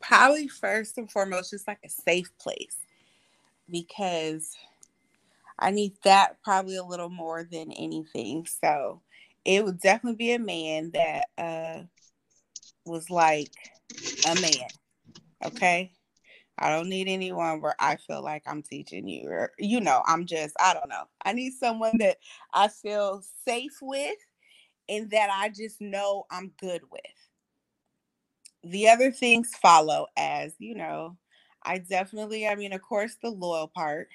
Probably 0.01 0.47
first 0.47 0.99
and 0.99 1.11
foremost, 1.11 1.51
just 1.51 1.67
like 1.67 1.81
a 1.85 1.89
safe 1.89 2.31
place. 2.39 2.77
Because 3.69 4.57
I 5.59 5.71
need 5.71 5.95
that 6.05 6.43
probably 6.43 6.77
a 6.77 6.85
little 6.85 7.09
more 7.09 7.45
than 7.45 7.73
anything. 7.73 8.47
So 8.47 9.03
it 9.45 9.65
would 9.65 9.81
definitely 9.81 10.17
be 10.17 10.33
a 10.33 10.39
man 10.39 10.91
that 10.93 11.27
uh 11.39 11.83
was 12.85 13.11
like 13.11 13.53
a 14.27 14.35
man. 14.41 14.69
Okay. 15.45 15.93
I 16.59 16.71
don't 16.71 16.89
need 16.89 17.09
anyone 17.09 17.61
where 17.61 17.75
I 17.79 17.97
feel 17.97 18.23
like 18.23 18.43
I'm 18.47 18.63
teaching 18.63 19.07
you 19.09 19.29
or 19.29 19.53
you 19.59 19.81
know, 19.81 20.03
I'm 20.07 20.27
just 20.27 20.55
I 20.59 20.75
don't 20.75 20.89
know. 20.89 21.05
I 21.25 21.33
need 21.33 21.53
someone 21.53 21.99
that 21.99 22.19
I 22.53 22.69
feel 22.69 23.23
safe 23.47 23.79
with 23.83 24.17
and 24.89 25.11
that 25.11 25.31
I 25.31 25.51
just 25.51 25.81
know 25.81 26.25
I'm 26.31 26.53
good 26.61 26.83
with. 26.91 27.03
The 28.65 28.89
other 28.89 29.13
things 29.13 29.51
follow 29.61 30.07
as, 30.17 30.55
you 30.59 30.75
know, 30.75 31.17
I 31.63 31.79
definitely 31.79 32.47
I 32.47 32.55
mean 32.55 32.73
of 32.73 32.83
course 32.83 33.17
the 33.23 33.31
loyal 33.31 33.69
part. 33.69 34.09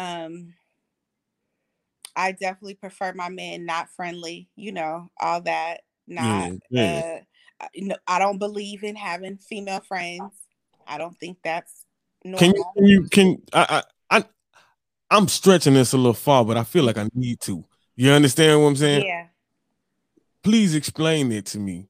Um 0.00 0.54
I 2.16 2.32
definitely 2.32 2.74
prefer 2.74 3.12
my 3.14 3.28
men 3.28 3.64
not 3.66 3.88
friendly, 3.90 4.48
you 4.56 4.72
know, 4.72 5.10
all 5.20 5.40
that. 5.42 5.82
Not 6.08 6.50
Yeah, 6.70 7.12
uh 7.60 7.66
no, 7.76 7.96
I 8.06 8.18
don't 8.18 8.38
believe 8.38 8.82
in 8.82 8.96
having 8.96 9.36
female 9.38 9.80
friends. 9.80 10.32
I 10.86 10.98
don't 10.98 11.16
think 11.18 11.38
that's 11.44 11.84
Can 12.36 12.52
you 12.54 12.64
normal. 12.64 12.72
can 12.76 12.86
you 12.86 13.02
can 13.08 13.42
I 13.52 13.82
I, 14.10 14.18
I 14.18 14.24
I'm 15.10 15.28
stretching 15.28 15.74
this 15.74 15.92
a 15.92 15.96
little 15.96 16.14
far, 16.14 16.44
but 16.44 16.56
I 16.56 16.64
feel 16.64 16.84
like 16.84 16.98
I 16.98 17.08
need 17.14 17.40
to. 17.42 17.64
You 17.96 18.12
understand 18.12 18.60
what 18.62 18.68
I'm 18.68 18.76
saying? 18.76 19.04
Yeah. 19.04 19.26
Please 20.42 20.74
explain 20.74 21.30
it 21.32 21.46
to 21.46 21.58
me. 21.58 21.89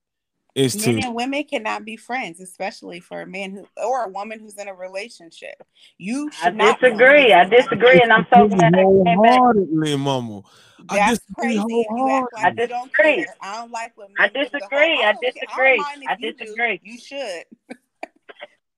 It's 0.55 0.75
Men 0.75 1.01
to 1.01 1.07
and 1.07 1.15
women 1.15 1.45
cannot 1.45 1.85
be 1.85 1.97
friends, 1.97 2.41
especially 2.41 3.01
for 3.01 3.23
a 3.23 3.27
man 3.27 3.53
who 3.53 3.67
or 3.77 4.05
a 4.05 4.09
woman 4.09 4.41
who's 4.41 4.59
in 4.59 4.69
a 4.69 4.75
relationship. 4.75 5.55
You 5.99 6.29
I 6.43 6.45
should 6.45 6.57
not 6.57 6.81
be 6.81 6.89
disagree. 6.89 7.33
I 7.33 7.49
friends 7.49 7.51
with 7.51 7.69
that 7.69 7.71
disagree, 7.71 8.01
and 8.03 8.13
I'm 8.13 8.27
so 8.33 8.49
glad 8.49 8.75
I 8.75 8.79
came 8.79 9.05
back. 9.23 9.39
wholeheartedly, 9.39 9.97
mama. 9.97 10.43
I 10.89 10.97
That's 10.97 11.21
disagree 11.21 11.55
crazy. 11.57 11.81
If 11.81 11.87
you 11.91 12.11
act 12.11 12.27
I 12.37 12.43
like 12.43 12.57
don't 12.69 12.93
disagree. 12.93 13.25
care, 13.25 13.37
I 13.41 13.57
don't 13.57 13.71
like 13.71 13.93
what 13.97 14.09
I 14.19 14.23
men 14.25 14.33
do. 14.33 14.51
The 14.51 14.59
disagree. 14.59 14.79
I 15.03 15.09
I 15.09 15.13
don't 15.13 15.23
care. 15.23 15.31
I 15.31 15.33
disagree. 15.33 15.85
I 16.09 16.17
you 16.19 16.33
disagree. 16.33 16.81
You 16.83 16.99
should. 16.99 17.45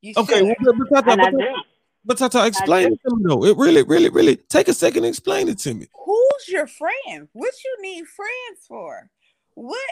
you 0.02 0.14
Okay, 0.16 0.34
should. 0.34 0.44
well, 0.44 0.74
but, 0.78 0.88
but, 0.90 1.04
Tata, 1.06 1.22
I 1.22 1.30
but, 1.30 1.40
but 2.04 2.18
Tata, 2.18 2.46
explain 2.46 2.92
it 2.92 3.00
to 3.08 3.16
me 3.16 3.22
though. 3.26 3.44
It 3.44 3.56
really, 3.56 3.82
really, 3.82 4.10
really 4.10 4.36
take 4.36 4.68
a 4.68 4.74
second 4.74 5.04
and 5.04 5.10
explain 5.10 5.48
it 5.48 5.58
to 5.60 5.74
me. 5.74 5.86
Who's 6.04 6.48
your 6.48 6.66
friend? 6.66 7.28
What 7.32 7.54
you 7.64 7.76
need 7.82 8.06
friends 8.06 8.66
for? 8.68 9.08
What 9.54 9.90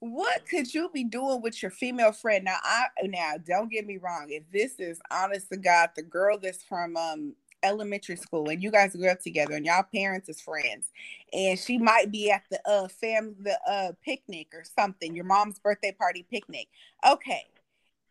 what 0.00 0.46
could 0.48 0.72
you 0.72 0.90
be 0.92 1.04
doing 1.04 1.42
with 1.42 1.60
your 1.60 1.70
female 1.70 2.12
friend? 2.12 2.44
Now 2.44 2.58
I 2.62 2.86
now 3.04 3.34
don't 3.44 3.70
get 3.70 3.86
me 3.86 3.98
wrong. 3.98 4.26
If 4.28 4.44
this 4.52 4.78
is 4.78 5.00
honest 5.10 5.48
to 5.50 5.56
God, 5.56 5.90
the 5.96 6.02
girl 6.02 6.38
that's 6.38 6.62
from 6.62 6.96
um 6.96 7.34
elementary 7.62 8.16
school 8.16 8.48
and 8.48 8.62
you 8.62 8.70
guys 8.70 8.94
grew 8.94 9.08
up 9.08 9.20
together 9.20 9.54
and 9.54 9.66
y'all 9.66 9.82
parents 9.92 10.28
is 10.28 10.40
friends 10.40 10.92
and 11.32 11.58
she 11.58 11.76
might 11.76 12.10
be 12.10 12.30
at 12.30 12.42
the 12.50 12.60
uh 12.70 12.86
family 12.86 13.34
the 13.42 13.58
uh 13.68 13.90
picnic 14.04 14.46
or 14.54 14.62
something 14.78 15.14
your 15.14 15.24
mom's 15.24 15.58
birthday 15.58 15.90
party 15.90 16.24
picnic 16.30 16.68
okay 17.04 17.42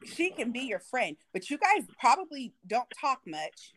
she 0.03 0.31
can 0.31 0.51
be 0.51 0.59
your 0.59 0.79
friend 0.79 1.15
but 1.31 1.49
you 1.49 1.57
guys 1.57 1.85
probably 1.97 2.53
don't 2.67 2.91
talk 2.99 3.21
much 3.25 3.71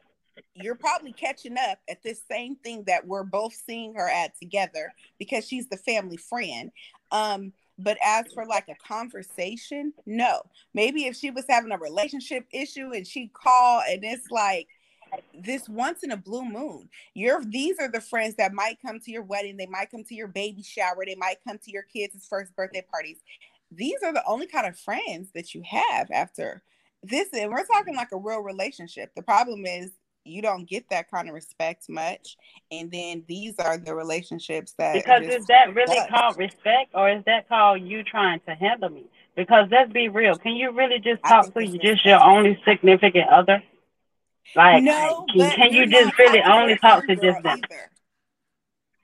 you're 0.55 0.75
probably 0.75 1.13
catching 1.13 1.57
up 1.57 1.79
at 1.89 2.03
this 2.03 2.23
same 2.29 2.57
thing 2.57 2.83
that 2.87 3.07
we're 3.07 3.23
both 3.23 3.55
seeing 3.55 3.95
her 3.95 4.09
at 4.09 4.37
together 4.41 4.93
because 5.21 5.47
she's 5.47 5.69
the 5.69 5.77
family 5.77 6.17
friend 6.17 6.73
um 7.13 7.53
but 7.83 7.99
as 8.05 8.27
for 8.33 8.47
like 8.47 8.69
a 8.69 8.75
conversation 8.87 9.93
no. 10.07 10.43
Maybe 10.75 11.07
if 11.07 11.17
she 11.17 11.31
was 11.31 11.45
having 11.49 11.73
a 11.73 11.79
relationship 11.79 12.47
issue 12.53 12.93
and 12.93 13.07
she 13.07 13.29
called 13.29 13.85
and 13.89 14.05
it's 14.05 14.31
like 14.31 14.69
this 15.35 15.69
once 15.69 16.03
in 16.03 16.13
a 16.13 16.17
blue 16.17 16.45
moon. 16.45 16.89
You're 17.15 17.43
these 17.45 17.79
are 17.81 17.91
the 17.91 18.01
friends 18.01 18.37
that 18.37 18.53
might 18.53 18.79
come 18.85 19.01
to 19.01 19.11
your 19.11 19.23
wedding 19.23 19.57
they 19.57 19.67
might 19.67 19.91
come 19.91 20.05
to 20.05 20.15
your 20.15 20.29
baby 20.29 20.63
shower 20.63 21.05
they 21.05 21.17
might 21.17 21.43
come 21.47 21.59
to 21.59 21.71
your 21.71 21.83
kids' 21.83 22.27
first 22.29 22.55
birthday 22.55 22.85
parties. 22.91 23.19
These 23.73 24.03
are 24.05 24.13
the 24.13 24.25
only 24.27 24.47
kind 24.47 24.67
of 24.67 24.79
friends 24.79 25.31
that 25.35 25.55
you 25.55 25.63
have 25.69 26.11
after 26.11 26.63
this 27.03 27.29
and 27.33 27.51
we're 27.51 27.65
talking 27.65 27.97
like 27.97 28.13
a 28.13 28.19
real 28.19 28.41
relationship. 28.41 29.11
The 29.15 29.23
problem 29.23 29.65
is 29.67 29.91
you 30.25 30.43
don't 30.43 30.69
get 30.69 30.89
that 30.91 31.11
kind 31.11 31.29
of 31.29 31.35
respect 31.35 31.89
much 31.89 32.37
and 32.71 32.91
then 32.91 33.25
these 33.27 33.59
are 33.59 33.79
the 33.79 33.95
relationships 33.95 34.73
that 34.79 34.95
Because 34.95 35.23
is 35.25 35.47
that 35.47 35.75
really 35.75 36.01
called 36.09 36.39
respect, 36.39 36.91
or 36.95 37.11
is 37.11 37.25
that 37.27 37.49
called 37.49 37.83
you 37.83 38.05
trying 38.05 38.41
to 38.41 38.55
handle 38.55 38.91
me? 38.91 39.05
Because 39.37 39.69
let's 39.71 39.93
be 39.93 40.09
real. 40.09 40.37
Can 40.37 40.57
you 40.57 40.71
really 40.73 40.99
just 40.99 41.23
talk 41.23 41.53
to 41.55 41.65
you 41.65 41.79
just 41.79 42.05
your 42.05 42.23
only 42.23 42.61
significant 42.65 43.29
other? 43.29 43.63
Like, 44.55 44.83
no 44.83 45.27
can, 45.33 45.51
can 45.51 45.73
you 45.73 45.87
just 45.87 46.19
really 46.19 46.43
only 46.43 46.77
talk 46.79 47.07
to 47.07 47.15
just 47.15 47.43
them? 47.43 47.61
either 47.71 47.91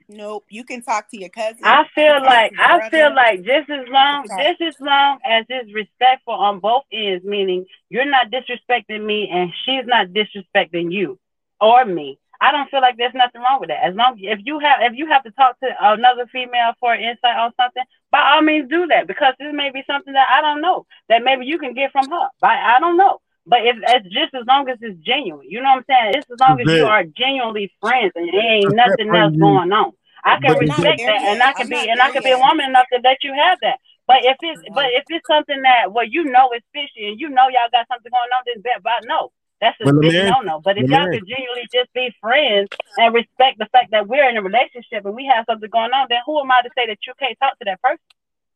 nope 0.09 0.45
you 0.49 0.65
can 0.65 0.83
talk 0.83 1.11
to 1.11 1.19
your 1.19 1.29
cousin 1.29 1.61
I 1.65 1.85
feel 1.95 2.23
like 2.23 2.53
I 2.59 2.89
feel 2.91 3.15
like 3.15 3.43
just 3.43 3.69
as 3.71 3.87
long 3.89 4.27
just 4.29 4.61
as 4.61 4.75
long 4.81 5.19
as 5.25 5.45
it's 5.49 5.73
respectful 5.73 6.35
on 6.35 6.61
both 6.61 6.85
ends, 6.93 7.25
meaning 7.25 7.67
you're 7.89 8.05
not 8.05 8.31
disrespecting 8.31 9.05
me 9.05 9.29
and 9.33 9.53
she's 9.65 9.87
not 9.87 10.09
disrespecting 10.09 10.93
you 10.93 11.19
or 11.61 11.85
me. 11.85 12.19
I 12.41 12.53
don't 12.53 12.71
feel 12.71 12.81
like 12.81 12.97
there's 12.99 13.15
nothing 13.15 13.41
wrong 13.41 13.61
with 13.61 13.69
that. 13.69 13.83
As 13.83 13.95
long 13.95 14.19
if 14.19 14.41
you 14.45 14.59
have 14.59 14.79
if 14.81 14.93
you 14.97 15.07
have 15.07 15.25
to 15.25 15.31
talk 15.33 15.59
to 15.61 15.69
another 15.81 16.27
female 16.31 16.73
for 16.79 16.95
insight 16.95 17.37
on 17.37 17.53
something, 17.57 17.83
by 18.11 18.33
all 18.33 18.43
means 18.43 18.69
do 18.69 18.87
that 18.89 19.07
because 19.07 19.35
this 19.39 19.53
may 19.53 19.71
be 19.71 19.83
something 19.87 20.13
that 20.13 20.29
I 20.31 20.41
don't 20.41 20.61
know 20.61 20.87
that 21.09 21.25
maybe 21.25 21.47
you 21.47 21.59
can 21.59 21.75
get 21.75 21.93
from 21.93 22.11
her. 22.11 22.29
By 22.41 22.55
I 22.55 22.79
don't 22.79 22.97
know. 22.97 23.21
But 23.47 23.61
if 23.63 23.77
it's 23.79 24.09
just 24.11 24.35
as 24.35 24.45
long 24.47 24.69
as 24.69 24.79
it's 24.83 24.99
genuine, 25.07 25.47
you 25.49 25.63
know 25.63 25.71
what 25.79 25.87
I'm 25.89 26.13
saying? 26.13 26.15
Just 26.15 26.31
as 26.31 26.41
long 26.41 26.61
as 26.61 26.67
you 26.67 26.85
are 26.87 27.05
genuinely 27.05 27.73
friends 27.81 28.13
and 28.17 28.29
there 28.33 28.43
ain't 28.43 28.75
nothing 28.75 29.15
else 29.15 29.37
going 29.37 29.73
on. 29.73 29.93
I 30.25 30.41
can 30.43 30.53
but 30.53 30.63
I'm 30.63 30.67
not 30.67 30.79
respect 30.79 30.99
that, 31.07 31.23
and 31.23 31.43
I 31.43 31.53
can 31.53 31.69
be, 31.69 31.89
and 31.89 32.01
I 32.03 32.11
can 32.11 32.23
be 32.25 32.33
a 32.33 32.39
woman 32.39 32.67
enough 32.67 32.87
to 32.93 32.99
let 33.05 33.23
you 33.23 33.33
have 33.33 33.59
that. 33.63 33.79
But 34.09 34.25
if 34.25 34.37
it's, 34.43 34.61
but 34.75 34.87
if 34.91 35.05
it's 35.09 35.27
something 35.27 35.63
that, 35.63 35.93
well, 35.93 36.05
you 36.05 36.25
know 36.25 36.51
it's 36.51 36.67
fishy, 36.75 37.07
and 37.07 37.21
you 37.21 37.29
know 37.29 37.47
y'all 37.47 37.71
got 37.71 37.87
something 37.87 38.11
going 38.11 38.31
on, 38.35 38.43
then 38.47 38.63
bet, 38.63 38.83
but 38.83 39.07
no, 39.07 39.31
that's 39.61 39.79
a 39.81 39.93
big 40.01 40.13
no 40.27 40.41
no. 40.43 40.61
But 40.61 40.79
if 40.79 40.91
y'all 40.91 41.07
could 41.07 41.27
genuinely 41.27 41.69
just 41.73 41.93
be 41.95 42.11
friends 42.21 42.69
and 42.99 43.15
respect 43.15 43.59
the 43.59 43.67
fact 43.71 43.93
that 43.93 44.09
we're 44.09 44.29
in 44.29 44.37
a 44.37 44.43
relationship 44.43 45.07
and 45.07 45.15
we 45.15 45.31
have 45.33 45.45
something 45.49 45.71
going 45.71 45.93
on, 45.93 46.07
then 46.11 46.19
who 46.27 46.41
am 46.41 46.51
I 46.51 46.63
to 46.63 46.71
say 46.77 46.87
that 46.87 46.99
you 47.07 47.13
can't 47.19 47.39
talk 47.39 47.59
to 47.59 47.65
that 47.67 47.81
person? 47.81 48.03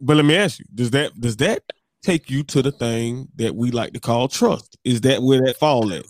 But 0.00 0.16
let 0.16 0.26
me 0.26 0.36
ask 0.36 0.58
you: 0.58 0.66
Does 0.74 0.90
that 0.90 1.18
does 1.20 1.36
that 1.36 1.62
take 2.02 2.30
you 2.30 2.42
to 2.44 2.62
the 2.62 2.72
thing 2.72 3.28
that 3.36 3.54
we 3.54 3.70
like 3.70 3.92
to 3.92 4.00
call 4.00 4.28
trust? 4.28 4.78
Is 4.84 5.02
that 5.02 5.22
where 5.22 5.40
that 5.42 5.58
fall 5.58 5.92
at? 5.92 6.06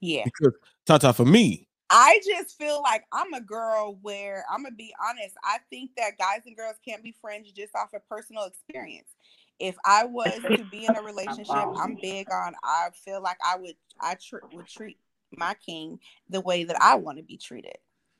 yeah 0.00 0.24
Because 0.24 0.54
Tata, 0.86 1.12
for 1.12 1.24
me, 1.24 1.66
I 1.90 2.20
just 2.24 2.58
feel 2.58 2.82
like 2.82 3.04
I'm 3.12 3.32
a 3.32 3.40
girl 3.40 3.98
where 4.02 4.44
I'm 4.50 4.62
gonna 4.62 4.74
be 4.74 4.94
honest. 5.08 5.36
I 5.44 5.58
think 5.70 5.90
that 5.96 6.18
guys 6.18 6.42
and 6.46 6.56
girls 6.56 6.76
can't 6.86 7.02
be 7.02 7.14
friends 7.20 7.52
just 7.52 7.74
off 7.76 7.94
of 7.94 8.08
personal 8.08 8.44
experience. 8.44 9.08
If 9.58 9.76
I 9.84 10.04
was 10.04 10.40
to 10.42 10.64
be 10.70 10.84
in 10.84 10.94
a 10.94 11.02
relationship, 11.02 11.48
I'm 11.48 11.96
big 12.02 12.30
on. 12.30 12.54
I 12.62 12.88
feel 13.04 13.22
like 13.22 13.38
I 13.44 13.56
would 13.56 13.76
I 14.00 14.14
tr- 14.14 14.44
would 14.52 14.66
treat 14.66 14.98
my 15.36 15.54
king 15.54 15.98
the 16.28 16.40
way 16.40 16.64
that 16.64 16.76
I 16.80 16.96
want 16.96 17.18
to 17.18 17.24
be 17.24 17.36
treated, 17.36 17.76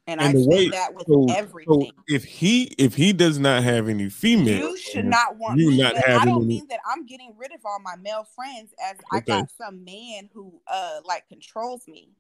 and, 0.07 0.21
I 0.21 0.27
and 0.27 0.35
the 0.37 0.43
say 0.45 0.49
way 0.49 0.69
that 0.71 0.95
with 0.95 1.07
so, 1.07 1.27
so 1.29 1.35
everything. 1.35 1.93
if 2.07 2.25
he 2.25 2.65
if 2.79 2.95
he 2.95 3.13
does 3.13 3.39
not 3.39 3.63
have 3.63 3.89
any 3.89 4.09
female, 4.09 4.59
You 4.71 4.77
should 4.77 5.05
not 5.07 5.37
want 5.37 5.59
you 5.59 5.71
me, 5.71 5.83
not 5.83 5.95
but 5.95 6.09
I 6.09 6.25
don't 6.25 6.37
any- 6.37 6.47
mean 6.47 6.67
that 6.69 6.81
I'm 6.89 7.07
getting 7.07 7.35
rid 7.37 7.53
of 7.53 7.61
all 7.65 7.79
my 7.81 7.97
male 7.97 8.27
friends 8.35 8.73
as 8.85 8.97
I 9.13 9.21
got 9.21 9.51
some 9.51 9.85
man 9.85 10.29
who 10.33 10.61
uh 10.67 11.01
like 11.05 11.29
controls 11.29 11.87
me. 11.89 12.11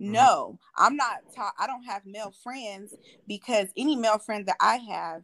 Mm-hmm. 0.00 0.12
No, 0.12 0.58
I'm 0.76 0.96
not 0.96 1.18
ta- 1.34 1.52
I 1.58 1.66
don't 1.66 1.84
have 1.84 2.04
male 2.06 2.32
friends 2.42 2.94
because 3.28 3.68
any 3.76 3.94
male 3.96 4.18
friend 4.18 4.46
that 4.46 4.56
I 4.60 4.76
have 4.76 5.22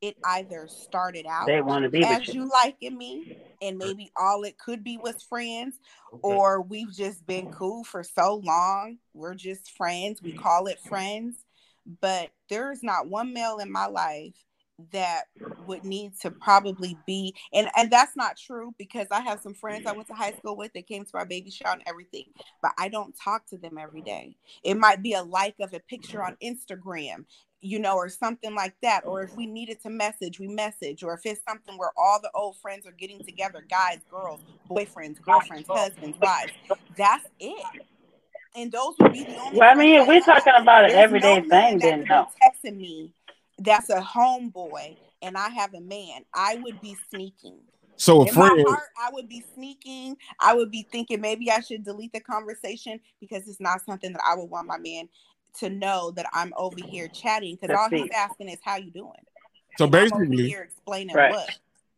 it 0.00 0.16
either 0.24 0.68
started 0.68 1.26
out 1.28 1.46
They 1.46 1.60
want 1.60 1.84
to 1.84 1.90
be 1.90 2.04
as 2.04 2.32
you. 2.32 2.42
you 2.42 2.50
liking 2.62 2.96
me 2.96 3.32
and 3.62 3.78
maybe 3.78 4.10
all 4.16 4.42
it 4.44 4.58
could 4.58 4.84
be 4.84 4.98
was 4.98 5.22
friends 5.22 5.78
or 6.22 6.60
we've 6.62 6.92
just 6.92 7.26
been 7.26 7.48
cool 7.48 7.84
for 7.84 8.02
so 8.02 8.40
long 8.44 8.98
we're 9.14 9.34
just 9.34 9.70
friends 9.72 10.22
we 10.22 10.32
call 10.32 10.66
it 10.66 10.78
friends 10.80 11.44
but 12.00 12.30
there's 12.48 12.82
not 12.82 13.08
one 13.08 13.32
male 13.32 13.58
in 13.58 13.70
my 13.70 13.86
life 13.86 14.34
that 14.92 15.24
would 15.66 15.84
need 15.84 16.12
to 16.20 16.30
probably 16.30 16.98
be 17.06 17.34
and 17.52 17.68
and 17.76 17.90
that's 17.90 18.14
not 18.14 18.36
true 18.36 18.74
because 18.78 19.06
i 19.10 19.20
have 19.20 19.40
some 19.40 19.54
friends 19.54 19.86
i 19.86 19.92
went 19.92 20.06
to 20.06 20.14
high 20.14 20.32
school 20.32 20.56
with 20.56 20.72
that 20.74 20.86
came 20.86 21.04
to 21.04 21.10
my 21.14 21.24
baby 21.24 21.50
shower 21.50 21.72
and 21.72 21.82
everything 21.86 22.24
but 22.60 22.72
i 22.78 22.88
don't 22.88 23.14
talk 23.18 23.46
to 23.46 23.56
them 23.56 23.78
every 23.78 24.02
day. 24.02 24.36
It 24.62 24.76
might 24.76 25.02
be 25.02 25.14
a 25.14 25.22
like 25.22 25.54
of 25.60 25.72
a 25.72 25.80
picture 25.80 26.22
on 26.22 26.36
instagram 26.42 27.24
you 27.60 27.78
know, 27.78 27.96
or 27.96 28.08
something 28.08 28.54
like 28.54 28.74
that. 28.82 29.06
Or 29.06 29.22
if 29.22 29.34
we 29.36 29.46
needed 29.46 29.80
to 29.82 29.90
message, 29.90 30.38
we 30.38 30.48
message. 30.48 31.02
Or 31.02 31.14
if 31.14 31.20
it's 31.24 31.40
something 31.48 31.76
where 31.78 31.92
all 31.96 32.20
the 32.22 32.30
old 32.34 32.56
friends 32.58 32.86
are 32.86 32.92
getting 32.92 33.22
together, 33.24 33.64
guys, 33.68 33.98
girls, 34.10 34.40
boyfriends, 34.70 35.20
girlfriends, 35.20 35.68
husbands, 35.68 36.18
wives, 36.20 36.52
that's 36.96 37.26
it. 37.40 37.66
And 38.54 38.72
those 38.72 38.94
would 39.00 39.12
be 39.12 39.24
the 39.24 39.36
only. 39.38 39.58
Well, 39.58 39.70
I 39.70 39.74
mean, 39.74 40.06
we're 40.06 40.14
have. 40.14 40.24
talking 40.24 40.52
about 40.58 40.84
an 40.84 40.90
There's 40.90 41.04
everyday 41.04 41.40
no 41.40 41.48
thing, 41.48 41.78
then 41.78 42.00
could 42.00 42.08
no. 42.08 42.28
texting 42.42 42.76
me 42.76 43.12
that's 43.58 43.90
a 43.90 44.00
homeboy 44.00 44.96
and 45.22 45.36
I 45.36 45.48
have 45.50 45.74
a 45.74 45.80
man. 45.80 46.24
I 46.34 46.56
would 46.56 46.80
be 46.80 46.96
sneaking. 47.10 47.58
So 47.96 48.22
a 48.22 48.28
In 48.28 48.34
my 48.34 48.48
friend, 48.48 48.64
heart, 48.68 48.88
I 48.98 49.08
would 49.12 49.28
be 49.28 49.42
sneaking. 49.54 50.16
I 50.40 50.54
would 50.54 50.70
be 50.70 50.86
thinking 50.92 51.20
maybe 51.20 51.50
I 51.50 51.60
should 51.60 51.84
delete 51.84 52.12
the 52.12 52.20
conversation 52.20 53.00
because 53.20 53.48
it's 53.48 53.60
not 53.60 53.84
something 53.86 54.12
that 54.12 54.20
I 54.26 54.36
would 54.36 54.50
want 54.50 54.66
my 54.66 54.76
man 54.76 55.08
to 55.60 55.70
know 55.70 56.10
that 56.12 56.26
I'm 56.32 56.52
over 56.56 56.76
here 56.78 57.08
chatting. 57.08 57.58
Because 57.60 57.76
all 57.76 57.88
he's 57.90 58.10
asking 58.14 58.48
is 58.48 58.58
how 58.62 58.76
you 58.76 58.90
doing. 58.90 59.12
so 59.78 59.84
And 59.86 59.94
I'm 59.96 60.12
over 60.12 60.24
basically, 60.24 60.48
here 60.48 60.62
explaining 60.62 61.14
Right. 61.16 61.30
what. 61.30 61.50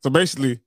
so 0.02 0.10
basically, 0.10 0.60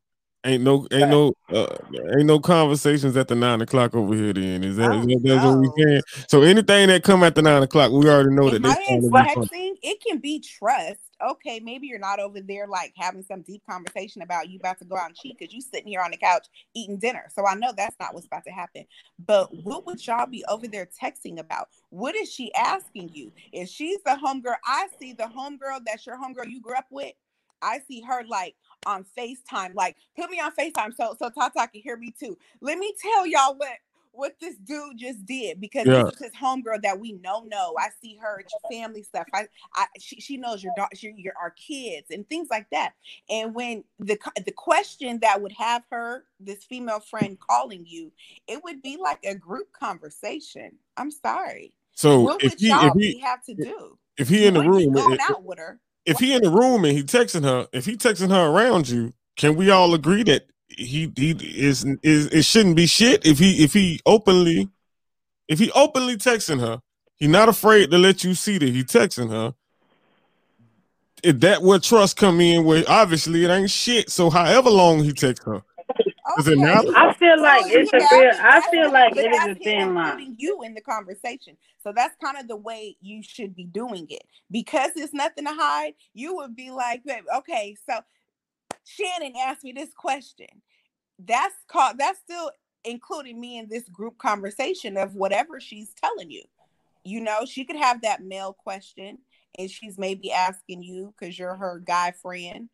ain't 0.46 0.64
no 0.64 0.88
ain't 0.92 1.10
no 1.10 1.34
uh, 1.54 1.78
ain't 2.18 2.26
no 2.26 2.40
conversations 2.40 3.16
at 3.18 3.28
the 3.28 3.36
nine 3.36 3.62
o'clock 3.62 3.96
over 3.96 4.14
here. 4.16 4.34
Then 4.34 4.64
is 4.64 4.78
that, 4.78 4.92
is 4.92 5.04
Oh, 5.04 5.06
that 5.06 5.22
that's 5.24 5.46
what 5.46 5.60
we 5.60 5.68
no. 5.68 5.74
saying? 5.78 6.02
So 6.28 6.42
anything 6.42 6.88
that 6.88 7.04
come 7.04 7.24
after 7.24 7.42
nine 7.42 7.64
o'clock, 7.64 7.92
we 7.92 8.10
already 8.10 8.30
know 8.32 8.50
that 8.50 8.62
my 8.62 8.70
they 8.70 8.74
trying 8.74 9.02
man's 9.02 9.06
to 9.06 9.12
be 9.12 9.34
fun. 9.34 9.48
texting, 9.48 9.74
it 9.84 10.02
can 10.06 10.18
be 10.20 10.40
trust. 10.40 11.00
Okay, 11.24 11.60
maybe 11.60 11.86
you're 11.86 12.00
not 12.00 12.20
over 12.20 12.42
there 12.42 12.68
like 12.68 12.94
having 12.98 13.22
some 13.24 13.42
deep 13.42 13.62
conversation 13.70 14.24
about 14.24 14.50
you 14.50 14.58
about 14.58 14.80
to 14.80 14.86
go 14.86 14.98
out 14.98 15.08
and 15.08 15.16
cheat 15.16 15.38
because 15.38 15.54
you 15.54 15.62
sitting 15.62 15.88
here 15.88 16.02
on 16.02 16.12
the 16.12 16.18
couch 16.18 16.48
eating 16.74 16.98
dinner. 16.98 17.28
So 17.34 17.46
I 17.46 17.54
know 17.54 17.72
that's 17.76 17.96
not 18.00 18.14
what's 18.14 18.26
about 18.26 18.44
to 18.46 18.52
happen. 18.52 18.86
But 19.26 19.50
what 19.64 19.86
would 19.86 20.06
y'all 20.06 20.26
be 20.26 20.44
over 20.50 20.68
there 20.68 20.90
texting 21.02 21.40
about? 21.40 21.68
What 21.90 22.16
is 22.16 22.32
she 22.32 22.52
asking 22.56 23.12
you? 23.14 23.32
If 23.52 23.70
she's 23.70 24.00
the 24.04 24.18
homegirl, 24.24 24.56
I 24.66 24.88
see 25.00 25.14
the 25.14 25.26
homegirl 25.26 25.82
that's 25.86 26.08
your 26.08 26.18
homegirl 26.18 26.50
you 26.50 26.62
grew 26.62 26.76
up 26.76 26.88
with. 26.90 27.14
I 27.62 27.80
see 27.88 28.02
her 28.02 28.24
like 28.28 28.56
on 28.86 29.06
FaceTime. 29.18 29.76
Like, 29.76 29.98
put 30.18 30.30
me 30.30 30.40
on 30.40 30.52
FaceTime 30.54 30.96
so 30.96 31.16
so 31.18 31.30
Tata 31.30 31.68
can 31.72 31.82
hear 31.82 31.98
me 31.98 32.14
too. 32.18 32.38
Let 32.62 32.78
me 32.78 32.94
tell 33.02 33.26
y'all 33.26 33.56
what 33.56 33.78
what 34.14 34.36
this 34.42 34.58
dude 34.58 34.98
just 34.98 35.26
did 35.26 35.62
because 35.62 35.86
Yeah. 35.86 36.04
this 36.04 36.16
is 36.16 36.26
his 36.26 36.34
homegirl 36.34 36.82
that 36.82 37.00
we 37.00 37.14
know 37.14 37.44
know. 37.44 37.74
I 37.80 37.90
see 38.02 38.18
her 38.22 38.42
your 38.42 38.72
family 38.72 39.04
stuff. 39.04 39.26
I, 39.34 39.48
I 39.74 39.86
she, 40.00 40.20
she 40.20 40.38
knows 40.38 40.62
your 40.64 40.74
daughter, 40.76 40.96
your, 41.00 41.14
your 41.14 41.34
our 41.42 41.52
kids 41.52 42.08
and 42.12 42.28
things 42.28 42.50
like 42.52 42.70
that. 42.72 42.94
And 43.30 43.56
when 43.56 43.84
the 44.00 44.18
the 44.46 44.52
question 44.52 45.20
that 45.22 45.42
would 45.42 45.54
have 45.54 45.84
her, 45.92 46.26
this 46.40 46.64
female 46.64 47.00
friend 47.00 47.38
calling 47.40 47.86
you, 47.88 48.12
it 48.48 48.64
would 48.64 48.82
be 48.82 48.98
like 48.98 49.20
a 49.24 49.36
group 49.36 49.72
conversation. 49.72 50.74
I'm 50.98 51.12
sorry. 51.12 51.74
So 51.94 52.22
what 52.22 52.44
if 52.44 52.52
would 52.52 52.60
he 52.60 52.68
y'all 52.68 52.88
if 52.88 52.94
he 52.96 53.20
have 53.20 53.44
to 53.46 53.54
do? 53.54 53.98
if 54.18 54.30
he 54.30 54.46
in 54.46 54.54
the 54.54 54.62
room, 54.62 54.96
if, 54.96 55.20
out 55.22 55.44
with 55.44 55.58
her. 55.58 55.80
If 56.06 56.20
he 56.20 56.34
in 56.34 56.44
the 56.44 56.50
room 56.50 56.86
and 56.86 56.98
he 56.98 57.04
texting 57.04 57.44
her, 57.44 57.68
if 57.72 57.86
he 57.86 57.96
texting 57.96 58.30
her 58.30 58.48
around 58.48 58.90
you, 58.90 59.14
can 59.38 59.56
we 59.56 59.70
all 59.70 59.94
agree 59.94 60.24
that 60.24 60.48
he 60.70 61.12
he 61.16 61.32
is 61.32 61.86
is 62.04 62.28
it 62.28 62.46
shouldn't 62.46 62.76
be 62.76 62.86
shit 62.86 63.26
if 63.26 63.40
he 63.40 63.64
if 63.64 63.74
he 63.74 64.00
openly 64.06 64.70
if 65.48 65.60
he 65.60 65.72
openly 65.72 66.16
texting 66.16 66.60
her, 66.60 66.82
he 67.18 67.28
not 67.28 67.50
afraid 67.50 67.92
to 67.92 67.98
let 67.98 68.24
you 68.24 68.34
see 68.34 68.58
that 68.58 68.70
he 68.70 68.84
texting 68.84 69.30
her. 69.30 69.54
If 71.24 71.40
that 71.42 71.62
where 71.62 71.78
trust 71.78 72.18
come 72.18 72.42
in? 72.42 72.64
Where 72.64 72.84
obviously 72.88 73.44
it 73.44 73.50
ain't 73.50 73.70
shit. 73.70 74.10
So 74.10 74.30
however 74.30 74.70
long 74.70 75.04
he 75.04 75.12
texts 75.12 75.46
her, 75.46 75.62
Does 76.38 76.48
it 76.48 76.58
matter? 76.58 76.92
I 76.96 77.14
feel 77.14 77.42
like 77.42 77.66
So, 77.66 77.80
it's 77.80 77.94
a 77.94 78.00
yeah, 78.00 78.08
real. 78.12 78.32
mean, 78.32 78.40
I 78.40 78.72
feel 78.72 78.92
like 78.92 79.16
it 79.16 79.32
is 79.32 79.48
a 79.48 79.56
thin 79.56 79.94
line. 79.94 80.36
you 80.38 80.62
in 80.64 80.74
the 80.74 80.82
conversation. 80.82 81.58
So 81.84 81.92
that's 81.96 82.16
kind 82.24 82.38
of 82.38 82.48
the 82.48 82.56
way 82.56 82.96
you 83.02 83.24
should 83.24 83.56
be 83.56 83.66
doing 83.66 84.08
it 84.10 84.24
because 84.50 84.92
it's 84.96 85.14
nothing 85.14 85.46
to 85.46 85.54
hide. 85.54 85.94
You 86.14 86.36
would 86.36 86.56
be 86.56 86.72
like, 86.72 87.04
"Babe, 87.04 87.24
okay, 87.38 87.76
so 87.90 88.02
Shannon 88.86 89.34
asked 89.38 89.64
me 89.64 89.72
this 89.72 89.94
question. 89.94 90.48
That's 91.20 91.56
called. 91.68 91.98
That's 91.98 92.20
still 92.20 92.52
including 92.84 93.40
me 93.40 93.58
in 93.58 93.70
this 93.70 93.88
group 93.90 94.18
conversation 94.18 94.98
of 94.98 95.16
whatever 95.16 95.60
she's 95.60 95.94
telling 95.94 96.32
you. 96.32 96.44
You 97.04 97.22
know, 97.22 97.46
she 97.46 97.66
could 97.66 97.76
have 97.76 98.02
that 98.02 98.24
male 98.24 98.54
question, 98.54 99.20
and 99.58 99.70
she's 99.70 99.98
maybe 99.98 100.32
asking 100.32 100.84
you 100.84 101.14
because 101.18 101.38
you're 101.38 101.56
her 101.56 101.80
guy 101.80 102.12
friend, 102.12 102.70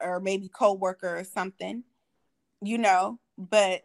or 0.00 0.20
maybe 0.20 0.48
coworker 0.48 1.18
or 1.18 1.24
something 1.24 1.84
you 2.62 2.78
know, 2.78 3.18
but 3.38 3.82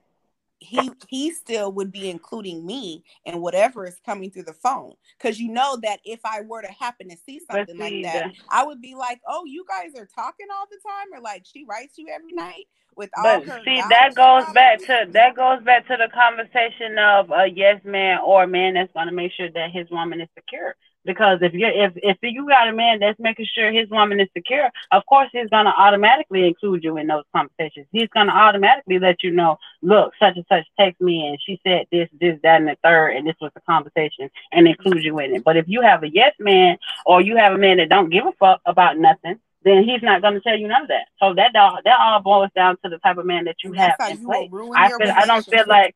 he 0.60 0.90
he 1.10 1.32
still 1.32 1.72
would 1.74 1.92
be 1.92 2.10
including 2.10 2.66
me 2.66 3.04
in 3.26 3.42
whatever 3.42 3.86
is 3.86 4.00
coming 4.06 4.32
through 4.32 4.44
the 4.44 4.54
phone 4.54 4.94
because 5.18 5.40
you 5.40 5.52
know 5.52 5.78
that 5.84 6.00
if 6.06 6.20
I 6.24 6.42
were 6.42 6.62
to 6.62 6.72
happen 6.72 7.10
to 7.10 7.18
see 7.18 7.40
something 7.40 7.78
like 7.78 7.92
see, 7.92 8.04
that, 8.04 8.32
I 8.50 8.66
would 8.66 8.82
be 8.82 8.96
like, 8.96 9.20
"Oh, 9.28 9.46
you 9.46 9.66
guys 9.68 9.92
are 10.00 10.08
talking 10.08 10.48
all 10.54 10.66
the 10.70 10.80
time," 10.88 11.14
or 11.14 11.22
like 11.22 11.44
she 11.46 11.66
writes 11.66 11.98
you 11.98 12.08
every 12.10 12.34
night 12.34 12.66
with 12.96 13.10
all 13.18 13.24
But 13.24 13.46
her. 13.46 13.60
see, 13.66 13.80
that 13.90 14.16
goes 14.16 14.46
back 14.54 14.80
to 14.80 15.06
that 15.12 15.36
goes 15.36 15.64
back 15.64 15.88
to 15.88 15.98
the 15.98 16.10
conversation 16.14 16.98
of 16.98 17.32
a 17.32 17.48
yes 17.54 17.82
man 17.84 18.20
or 18.26 18.44
a 18.44 18.48
man 18.48 18.76
that's 18.76 18.94
going 18.94 19.08
to 19.08 19.14
make 19.14 19.34
sure 19.34 19.52
that 19.52 19.72
his 19.72 19.90
woman 19.92 20.22
is 20.22 20.30
secure. 20.36 20.76
Because 21.06 21.40
if 21.42 21.54
you 21.54 21.68
if 21.68 21.94
if 21.96 22.18
you 22.22 22.48
got 22.48 22.68
a 22.68 22.74
man 22.74 23.00
that's 23.00 23.20
making 23.20 23.48
sure 23.54 23.72
his 23.72 23.90
woman 23.90 24.20
is 24.20 24.28
secure, 24.34 24.70
of 24.92 25.06
course 25.06 25.30
he's 25.32 25.50
going 25.50 25.66
to 25.66 25.72
automatically 25.72 26.48
include 26.48 26.84
you 26.84 26.98
in 26.98 27.08
those 27.08 27.24
conversations. 27.34 27.88
He's 27.92 28.10
going 28.10 28.28
to 28.28 28.34
automatically 28.34 29.00
let 29.00 29.24
you 29.24 29.32
know, 29.32 29.58
look, 29.82 30.14
such 30.20 30.36
and 30.36 30.46
such 30.50 30.66
text 30.80 31.00
me 31.00 31.28
and 31.28 31.38
she 31.42 31.60
said 31.64 31.86
this, 31.92 32.10
this, 32.20 32.40
that, 32.44 32.62
and 32.62 32.68
the 32.68 32.78
third, 32.84 33.12
and 33.12 33.28
this 33.28 33.36
was 33.40 33.52
the 33.54 33.62
conversation, 33.62 34.30
and 34.52 34.68
include 34.68 35.04
you 35.04 35.20
in 35.20 35.36
it. 35.36 35.44
But 35.44 35.58
if 35.58 35.68
you 35.68 35.82
have 35.82 36.04
a 36.04 36.10
yes 36.10 36.34
man 36.40 36.78
or 37.06 37.22
you 37.22 37.38
have 37.38 37.54
a 37.54 37.58
man 37.58 37.78
that 37.78 37.90
don't 37.90 38.10
give 38.10 38.26
a 38.26 38.32
fuck 38.34 38.62
about 38.66 38.98
nothing, 38.98 39.40
then 39.64 39.84
he's 39.84 40.04
not 40.04 40.22
going 40.22 40.36
to 40.36 40.42
tell 40.42 40.58
you 40.58 40.68
none 40.68 40.84
of 40.84 40.88
that. 40.90 41.08
So 41.20 41.34
that 41.34 41.56
all, 41.56 41.80
that 41.84 41.98
all 42.00 42.22
boils 42.22 42.52
down 42.56 42.78
to 42.84 42.90
the 42.90 43.00
type 43.00 43.18
of 43.18 43.26
man 43.26 43.46
that 43.46 43.58
you 43.64 43.74
have 43.74 43.96
in 44.08 44.18
place. 44.20 44.52
I 44.76 44.90
feel 44.90 45.12
I 45.12 45.26
don't 45.26 45.46
feel 45.46 45.66
like 45.68 45.96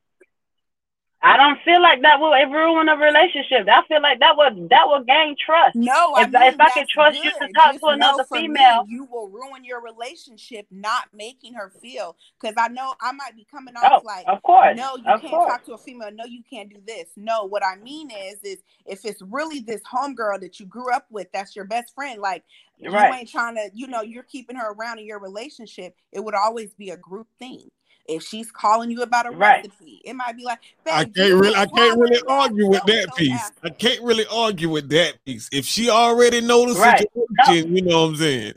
I 1.21 1.35
don't 1.35 1.59
feel 1.65 1.81
like 1.81 2.01
that 2.03 2.19
will 2.21 2.31
ruin 2.31 2.87
a 2.87 2.95
relationship. 2.95 3.67
I 3.67 3.81
feel 3.87 4.01
like 4.01 4.19
that 4.19 4.37
would 4.37 4.69
that 4.69 4.87
will 4.87 5.03
gain 5.03 5.35
trust. 5.43 5.75
No, 5.75 6.13
I 6.13 6.23
If- 6.23 6.31
mean, 6.31 6.43
if 6.43 6.59
I 6.59 6.69
can 6.69 6.85
trust 6.89 7.21
you 7.21 7.29
to 7.29 7.49
talk 7.53 7.73
Just 7.73 7.79
to 7.81 7.87
another 7.87 8.23
for 8.23 8.35
me, 8.35 8.43
female- 8.47 8.85
you 8.87 9.03
will 9.03 9.27
ruin 9.27 9.65
your 9.65 9.81
relationship 9.81 10.65
not 10.71 11.09
making 11.13 11.55
her 11.55 11.69
feel. 11.81 12.15
Because 12.39 12.55
I 12.57 12.69
know 12.69 12.95
I 13.01 13.11
might 13.11 13.35
be 13.35 13.43
coming 13.43 13.73
Oh, 13.77 13.85
off 13.95 14.05
like, 14.05 14.23
of 14.29 14.41
course, 14.43 14.77
no, 14.77 14.95
you 14.95 15.03
of 15.07 15.19
can't 15.19 15.33
course. 15.33 15.51
talk 15.51 15.65
to 15.65 15.73
a 15.73 15.77
female. 15.77 16.09
No, 16.13 16.23
you 16.23 16.41
can't 16.49 16.69
do 16.69 16.79
this. 16.87 17.09
No, 17.17 17.43
what 17.43 17.65
I 17.65 17.75
mean 17.75 18.11
is, 18.11 18.41
is 18.41 18.63
if 18.85 19.03
it's 19.03 19.21
really 19.21 19.59
this 19.59 19.81
homegirl 19.83 20.39
that 20.39 20.57
you 20.61 20.65
grew 20.67 20.89
up 20.93 21.05
with, 21.11 21.29
that's 21.33 21.53
your 21.53 21.65
best 21.65 21.93
friend. 21.93 22.21
Like 22.21 22.45
you 22.77 22.91
Right. 22.91 23.13
ain't 23.19 23.29
trying 23.29 23.55
to, 23.55 23.69
you 23.73 23.87
know, 23.87 24.01
you're 24.01 24.23
keeping 24.23 24.55
her 24.55 24.71
around 24.71 24.99
in 24.99 25.05
your 25.05 25.19
relationship. 25.19 25.97
It 26.13 26.21
would 26.21 26.33
always 26.33 26.73
be 26.75 26.91
a 26.91 26.97
group 26.97 27.27
thing. 27.39 27.69
If 28.09 28.23
she's 28.23 28.51
calling 28.51 28.89
you 28.89 29.01
about 29.03 29.27
a 29.27 29.31
Right. 29.31 29.63
recipe, 29.63 30.01
it 30.03 30.13
might 30.13 30.35
be 30.35 30.43
like, 30.43 30.59
I 30.85 31.05
can't 31.05 31.15
really 31.33 31.55
I 31.55 31.65
can't 31.67 31.99
really 31.99 32.19
argue 32.27 32.67
with 32.67 32.83
that 32.85 33.15
piece. 33.15 33.39
ass." 33.39 33.51
I 33.63 33.69
can't 33.69 34.01
really 34.01 34.25
argue 34.31 34.69
with 34.69 34.89
that 34.89 35.23
piece. 35.25 35.47
If 35.51 35.65
she 35.65 35.89
already 35.89 36.41
know 36.41 36.65
the 36.73 36.79
Right. 36.79 37.05
situation, 37.45 37.75
you 37.75 37.83
know 37.83 38.01
what 38.01 38.07
I'm 38.09 38.15
saying. 38.15 38.53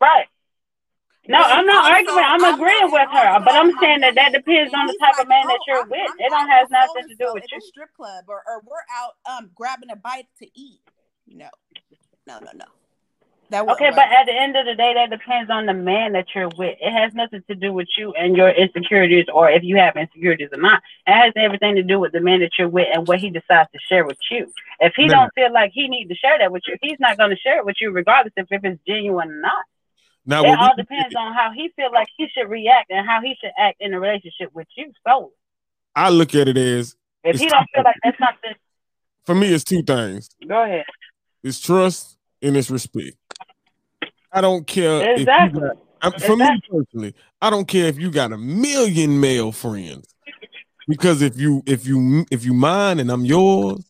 Right. 0.00 0.26
No, 1.26 1.38
I'm 1.38 1.64
not 1.64 1.84
also, 1.84 1.94
arguing. 1.94 2.24
I'm 2.24 2.44
I'm 2.44 2.54
agreeing 2.54 2.90
with 2.90 3.08
her, 3.10 3.40
but 3.40 3.54
I'm 3.54 3.72
saying 3.80 4.00
that 4.00 4.14
that 4.14 4.32
depends 4.32 4.74
on 4.74 4.86
the 4.86 4.96
type 5.00 5.14
like, 5.16 5.22
of 5.22 5.28
man 5.28 5.46
that 5.46 5.58
"Oh, 5.58 5.64
you're 5.66 5.78
I'm- 5.78 5.88
with. 5.90 6.10
I'm 6.10 6.20
It 6.20 6.28
don't 6.30 6.48
have 6.50 6.70
nothing 6.70 7.08
to 7.08 7.14
do 7.14 7.32
with 7.32 7.44
at 7.44 7.52
you. 7.52 7.60
strip 7.62 7.94
club, 7.94 8.24
or, 8.28 8.42
or 8.46 8.60
we're 8.66 8.84
out 8.94 9.14
um 9.24 9.50
grabbing 9.54 9.90
a 9.90 9.96
bite 9.96 10.28
to 10.40 10.46
eat. 10.58 10.80
No, 11.26 11.48
no, 12.26 12.38
no, 12.40 12.50
no. 12.54 12.64
That 13.50 13.68
Okay, 13.68 13.86
work. 13.86 13.94
but 13.96 14.10
at 14.10 14.24
the 14.26 14.32
end 14.34 14.56
of 14.56 14.64
the 14.64 14.74
day, 14.74 14.94
that 14.94 15.10
depends 15.10 15.50
on 15.50 15.66
the 15.66 15.74
man 15.74 16.12
that 16.12 16.26
you're 16.34 16.48
with. 16.56 16.76
It 16.80 16.90
has 16.92 17.12
nothing 17.14 17.42
to 17.48 17.54
do 17.54 17.72
with 17.72 17.88
you 17.96 18.12
and 18.14 18.36
your 18.36 18.48
insecurities, 18.48 19.26
or 19.32 19.50
if 19.50 19.62
you 19.62 19.76
have 19.76 19.96
insecurities 19.96 20.48
or 20.52 20.58
not. 20.60 20.82
It 21.06 21.12
has 21.12 21.32
everything 21.36 21.74
to 21.76 21.82
do 21.82 22.00
with 22.00 22.12
the 22.12 22.20
man 22.20 22.40
that 22.40 22.52
you're 22.58 22.68
with 22.68 22.88
and 22.92 23.06
what 23.06 23.18
he 23.20 23.30
decides 23.30 23.70
to 23.72 23.78
share 23.86 24.04
with 24.06 24.16
you. 24.30 24.50
If 24.80 24.94
he 24.96 25.06
Now- 25.06 25.20
don't 25.22 25.34
feel 25.34 25.52
like 25.52 25.72
he 25.72 25.88
needs 25.88 26.08
to 26.08 26.16
share 26.16 26.38
that 26.38 26.50
with 26.52 26.62
you, 26.66 26.76
he's 26.82 26.98
not 26.98 27.18
going 27.18 27.30
to 27.30 27.36
share 27.36 27.58
it 27.58 27.66
with 27.66 27.76
you, 27.80 27.90
regardless 27.90 28.32
if, 28.36 28.46
if 28.50 28.64
it's 28.64 28.80
genuine 28.86 29.28
or 29.30 29.40
not. 29.40 29.64
Now 30.26 30.42
it 30.42 30.58
all 30.58 30.70
we- 30.76 30.82
depends 30.82 31.14
on 31.14 31.34
how 31.34 31.50
he 31.52 31.68
feel 31.76 31.92
like 31.92 32.08
he 32.16 32.28
should 32.28 32.48
react 32.48 32.90
and 32.90 33.06
how 33.06 33.20
he 33.20 33.36
should 33.40 33.52
act 33.58 33.76
in 33.80 33.92
a 33.92 34.00
relationship 34.00 34.50
with 34.54 34.68
you. 34.76 34.90
So 35.06 35.32
I 35.94 36.08
look 36.08 36.34
at 36.34 36.48
it 36.48 36.56
as 36.56 36.96
if 37.22 37.38
he 37.38 37.46
don't 37.46 37.68
feel 37.74 37.84
like 37.84 37.96
that's 38.02 38.18
something, 38.18 38.54
for 39.24 39.34
me, 39.34 39.52
it's 39.52 39.64
two 39.64 39.82
things. 39.82 40.30
go 40.48 40.62
ahead. 40.64 40.84
It's 41.42 41.60
trust 41.60 42.16
and 42.42 42.56
it's 42.56 42.70
respect. 42.70 43.16
I 44.34 44.40
don't 44.40 44.66
care 44.66 45.14
Exactly. 45.16 45.60
got, 45.60 45.76
for 46.20 46.32
Exactly. 46.32 46.36
me 46.36 46.60
personally, 46.68 47.14
I 47.40 47.50
don't 47.50 47.68
care 47.68 47.86
if 47.86 47.98
you 47.98 48.10
got 48.10 48.32
a 48.32 48.36
million 48.36 49.20
male 49.20 49.52
friends. 49.52 50.06
Because 50.86 51.22
if 51.22 51.38
you 51.38 51.62
if 51.66 51.86
you 51.86 52.26
if 52.30 52.44
you 52.44 52.52
mine 52.52 52.98
and 52.98 53.10
I'm 53.10 53.24
yours, 53.24 53.84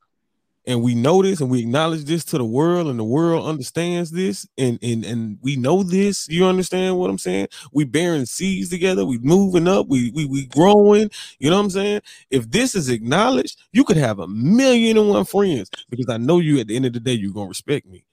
and 0.66 0.82
we 0.82 0.94
know 0.94 1.22
this 1.22 1.40
and 1.40 1.50
we 1.50 1.60
acknowledge 1.60 2.04
this 2.04 2.24
to 2.26 2.38
the 2.38 2.44
world, 2.44 2.88
and 2.88 2.98
the 2.98 3.04
world 3.04 3.46
understands 3.46 4.10
this, 4.10 4.46
and 4.56 4.78
and 4.82 5.04
and 5.04 5.38
we 5.42 5.56
know 5.56 5.82
this, 5.82 6.28
you 6.28 6.44
understand 6.44 6.98
what 6.98 7.10
I'm 7.10 7.18
saying? 7.18 7.48
We 7.72 7.84
bearing 7.84 8.26
seeds 8.26 8.70
together, 8.70 9.04
we 9.04 9.18
moving 9.18 9.66
up, 9.66 9.88
we 9.88 10.10
we 10.14 10.26
we 10.26 10.46
growing, 10.46 11.10
you 11.38 11.50
know 11.50 11.56
what 11.56 11.64
I'm 11.64 11.70
saying? 11.70 12.00
If 12.30 12.50
this 12.50 12.74
is 12.74 12.88
acknowledged, 12.88 13.58
you 13.72 13.82
could 13.82 13.96
have 13.96 14.20
a 14.20 14.28
million 14.28 14.98
and 14.98 15.08
one 15.08 15.24
friends 15.24 15.70
because 15.90 16.08
I 16.08 16.18
know 16.18 16.38
you 16.38 16.60
at 16.60 16.68
the 16.68 16.76
end 16.76 16.86
of 16.86 16.92
the 16.92 17.00
day, 17.00 17.12
you're 17.12 17.32
gonna 17.32 17.48
respect 17.48 17.86
me. 17.86 18.04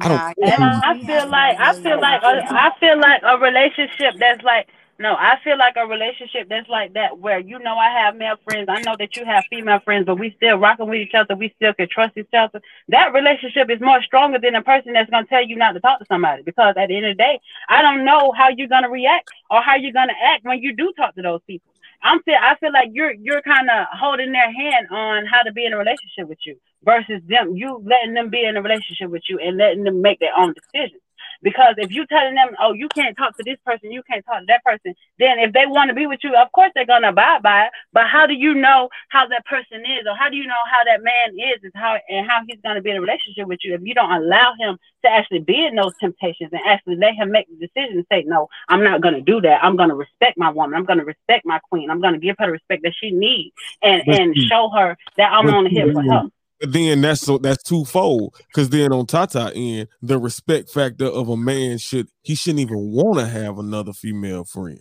I 0.00 0.08
don't 0.08 0.16
Nah, 0.16 0.32
And 0.42 0.62
who- 0.62 0.80
I 0.82 0.94
feel 1.06 1.28
like 1.30 1.56
I 1.58 1.72
feel 1.82 2.00
like 2.00 2.22
a, 2.22 2.44
I 2.50 2.70
feel 2.80 2.98
like 2.98 3.22
a 3.22 3.38
relationship 3.38 4.14
that's 4.18 4.42
like 4.42 4.68
No, 4.98 5.14
I 5.14 5.38
feel 5.42 5.58
like 5.58 5.74
a 5.76 5.86
relationship 5.86 6.48
that's 6.48 6.68
like 6.68 6.92
that, 6.94 7.18
where 7.18 7.40
you 7.40 7.58
know 7.58 7.76
I 7.76 7.90
have 7.90 8.14
male 8.16 8.36
friends, 8.44 8.68
I 8.68 8.80
know 8.82 8.94
that 8.96 9.16
you 9.16 9.24
have 9.24 9.44
female 9.50 9.80
friends, 9.80 10.06
but 10.06 10.20
we 10.20 10.30
still 10.36 10.56
rocking 10.56 10.88
with 10.88 11.00
each 11.00 11.14
other, 11.14 11.34
we 11.34 11.52
still 11.56 11.74
can 11.74 11.88
trust 11.88 12.16
each 12.16 12.32
other. 12.32 12.62
That 12.88 13.12
relationship 13.12 13.70
is 13.70 13.80
more 13.80 14.00
stronger 14.02 14.38
than 14.38 14.54
a 14.54 14.62
person 14.62 14.92
that's 14.92 15.10
gonna 15.10 15.26
tell 15.26 15.44
you 15.44 15.56
not 15.56 15.72
to 15.72 15.80
talk 15.80 15.98
to 15.98 16.04
somebody. 16.06 16.42
Because 16.44 16.74
at 16.76 16.86
the 16.88 16.96
end 16.96 17.06
of 17.06 17.16
the 17.16 17.22
day, 17.22 17.40
I 17.68 17.82
don't 17.82 18.04
know 18.04 18.32
how 18.38 18.50
you're 18.50 18.68
gonna 18.68 18.88
react 18.88 19.28
or 19.50 19.60
how 19.62 19.74
you're 19.74 19.92
gonna 19.92 20.14
act 20.32 20.44
when 20.44 20.60
you 20.62 20.74
do 20.76 20.92
talk 20.96 21.16
to 21.16 21.22
those 21.22 21.40
people. 21.44 21.73
I'm 22.04 22.22
feel 22.22 22.36
I 22.40 22.56
feel 22.60 22.72
like 22.72 22.90
you're 22.92 23.12
you're 23.14 23.42
kind 23.42 23.68
of 23.70 23.86
holding 23.92 24.32
their 24.32 24.52
hand 24.52 24.88
on 24.90 25.26
how 25.26 25.42
to 25.42 25.52
be 25.52 25.66
in 25.66 25.72
a 25.72 25.78
relationship 25.78 26.28
with 26.28 26.38
you 26.46 26.56
versus 26.84 27.22
them 27.28 27.56
you 27.56 27.82
letting 27.84 28.14
them 28.14 28.30
be 28.30 28.44
in 28.44 28.56
a 28.56 28.62
relationship 28.62 29.10
with 29.10 29.22
you 29.28 29.38
and 29.40 29.56
letting 29.56 29.84
them 29.84 30.02
make 30.02 30.20
their 30.20 30.36
own 30.38 30.54
decisions. 30.54 31.00
Because 31.44 31.74
if 31.76 31.92
you 31.92 32.06
telling 32.06 32.34
them, 32.34 32.48
oh, 32.58 32.72
you 32.72 32.88
can't 32.88 33.14
talk 33.16 33.36
to 33.36 33.44
this 33.44 33.58
person, 33.66 33.92
you 33.92 34.02
can't 34.10 34.24
talk 34.24 34.40
to 34.40 34.46
that 34.48 34.64
person, 34.64 34.94
then 35.18 35.38
if 35.38 35.52
they 35.52 35.66
want 35.66 35.90
to 35.90 35.94
be 35.94 36.06
with 36.06 36.20
you, 36.24 36.34
of 36.34 36.50
course 36.52 36.72
they're 36.74 36.86
gonna 36.86 37.10
abide 37.10 37.42
by 37.42 37.66
it. 37.66 37.72
But 37.92 38.08
how 38.08 38.26
do 38.26 38.32
you 38.32 38.54
know 38.54 38.88
how 39.10 39.28
that 39.28 39.44
person 39.44 39.84
is, 39.84 40.06
or 40.08 40.16
how 40.16 40.30
do 40.30 40.36
you 40.36 40.46
know 40.46 40.64
how 40.72 40.82
that 40.84 41.02
man 41.02 41.38
is, 41.38 41.62
is 41.62 41.72
how 41.74 41.98
and 42.08 42.26
how 42.26 42.40
he's 42.48 42.58
gonna 42.64 42.80
be 42.80 42.90
in 42.90 42.96
a 42.96 43.00
relationship 43.00 43.46
with 43.46 43.60
you 43.62 43.74
if 43.74 43.82
you 43.82 43.94
don't 43.94 44.10
allow 44.10 44.54
him 44.58 44.78
to 45.04 45.10
actually 45.10 45.40
be 45.40 45.66
in 45.66 45.74
those 45.74 45.92
temptations 46.00 46.48
and 46.50 46.62
actually 46.66 46.96
let 46.96 47.14
him 47.14 47.30
make 47.30 47.46
the 47.48 47.66
decision 47.66 47.98
and 47.98 48.06
say, 48.10 48.24
no, 48.26 48.48
I'm 48.68 48.82
not 48.82 49.02
gonna 49.02 49.20
do 49.20 49.42
that. 49.42 49.62
I'm 49.62 49.76
gonna 49.76 49.94
respect 49.94 50.38
my 50.38 50.50
woman. 50.50 50.74
I'm 50.74 50.86
gonna 50.86 51.04
respect 51.04 51.44
my 51.44 51.58
queen. 51.58 51.90
I'm 51.90 52.00
gonna 52.00 52.18
give 52.18 52.36
her 52.38 52.46
the 52.46 52.52
respect 52.52 52.84
that 52.84 52.94
she 52.98 53.10
needs 53.10 53.54
and 53.82 54.02
But 54.06 54.20
and 54.20 54.34
show 54.36 54.70
her 54.74 54.96
that 55.18 55.30
I'm 55.30 55.46
on 55.52 55.64
the 55.64 55.70
hip 55.70 55.92
for 55.92 56.02
her. 56.02 56.30
But 56.60 56.72
then 56.72 57.00
that's 57.00 57.20
so 57.20 57.38
that's 57.38 57.62
twofold. 57.62 58.34
Because 58.48 58.70
then 58.70 58.92
on 58.92 59.06
Tata 59.06 59.52
end, 59.54 59.88
the 60.02 60.18
respect 60.18 60.70
factor 60.70 61.06
of 61.06 61.28
a 61.28 61.36
man 61.36 61.78
should 61.78 62.08
he 62.22 62.34
shouldn't 62.34 62.60
even 62.60 62.78
want 62.92 63.18
to 63.18 63.26
have 63.26 63.58
another 63.58 63.92
female 63.92 64.44
friend. 64.44 64.80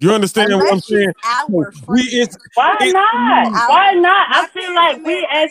You 0.00 0.10
understand 0.12 0.52
what 0.52 0.72
I'm 0.72 0.80
saying? 0.80 1.12
our 1.24 1.72
We 1.86 2.00
it's 2.02 2.36
Why 2.54 2.76
It- 2.80 2.92
not? 2.92 3.46
Our- 3.54 3.68
Why 3.68 3.92
not? 3.94 4.26
I 4.32 4.46
feel 4.48 4.74
like 4.74 4.96
we 5.06 5.26
as 5.32 5.48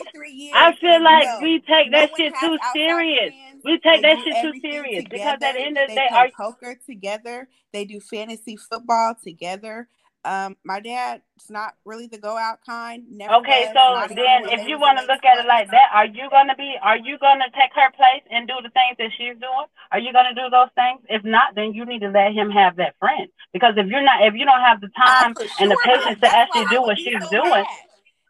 I 0.53 0.76
feel 0.76 1.02
like 1.02 1.23
no, 1.23 1.39
we 1.41 1.60
take 1.61 1.89
no 1.89 1.99
that 1.99 2.10
shit 2.18 2.34
too 2.41 2.57
serious. 2.73 3.31
friends. 3.34 3.61
We 3.64 3.80
take 3.80 4.02
They 4.02 4.14
that 4.14 4.18
shit 4.26 4.34
too 4.41 4.48
everything 4.49 4.72
serious 4.72 5.03
because 5.10 5.27
at 5.27 5.39
the 5.39 5.61
end 5.61 5.77
of 5.77 5.88
the 5.88 5.95
They 5.95 5.95
day, 5.95 6.07
play 6.10 6.18
are 6.18 6.30
poker 6.35 6.77
together. 6.85 7.48
They 7.72 7.85
do 7.85 8.02
fantasy 8.02 8.57
football 8.57 9.15
together. 9.23 9.88
Um, 10.23 10.56
my 10.64 10.80
dad's 10.80 11.23
not 11.49 11.73
really 11.84 12.06
the 12.06 12.19
go 12.19 12.38
out 12.38 12.60
kind. 12.68 13.03
Never 13.10 13.41
okay. 13.41 13.72
was. 13.73 14.07
So 14.10 14.14
then, 14.14 14.49
if 14.53 14.68
you 14.68 14.77
want 14.77 14.99
to 14.99 15.06
look 15.06 15.26
at 15.26 15.39
it 15.39 15.48
like 15.48 15.72
that, 15.72 15.89
are 15.93 16.06
you 16.06 16.30
gonna 16.30 16.56
be? 16.56 16.76
Are 16.81 16.98
you 16.98 17.18
gonna 17.18 17.49
take 17.57 17.73
her 17.73 17.89
place 17.98 18.22
and 18.30 18.48
do 18.48 18.53
the 18.61 18.69
things 18.69 18.98
that 18.99 19.10
she's 19.18 19.34
doing? 19.41 19.68
Are 19.91 19.98
you 19.98 20.14
gonna 20.14 20.35
do 20.35 20.45
those 20.52 20.69
things? 20.76 21.02
If 21.10 21.23
not, 21.23 21.56
then 21.56 21.73
you 21.73 21.85
need 21.85 22.02
to 22.02 22.10
let 22.10 22.34
him 22.34 22.52
have 22.52 22.76
that 22.77 22.93
friend. 22.99 23.30
Because 23.52 23.73
if 23.77 23.88
you're 23.88 24.03
not, 24.03 24.22
if 24.22 24.35
you 24.35 24.45
don't 24.45 24.61
have 24.61 24.80
the 24.80 24.89
time 24.93 25.34
for 25.34 25.45
and 25.60 25.72
the 25.72 25.77
patience 25.84 26.19
to 26.22 26.30
actually 26.30 26.65
do 26.69 26.81
what 26.81 26.98
she's 26.98 27.18
so 27.26 27.41
doing. 27.41 27.65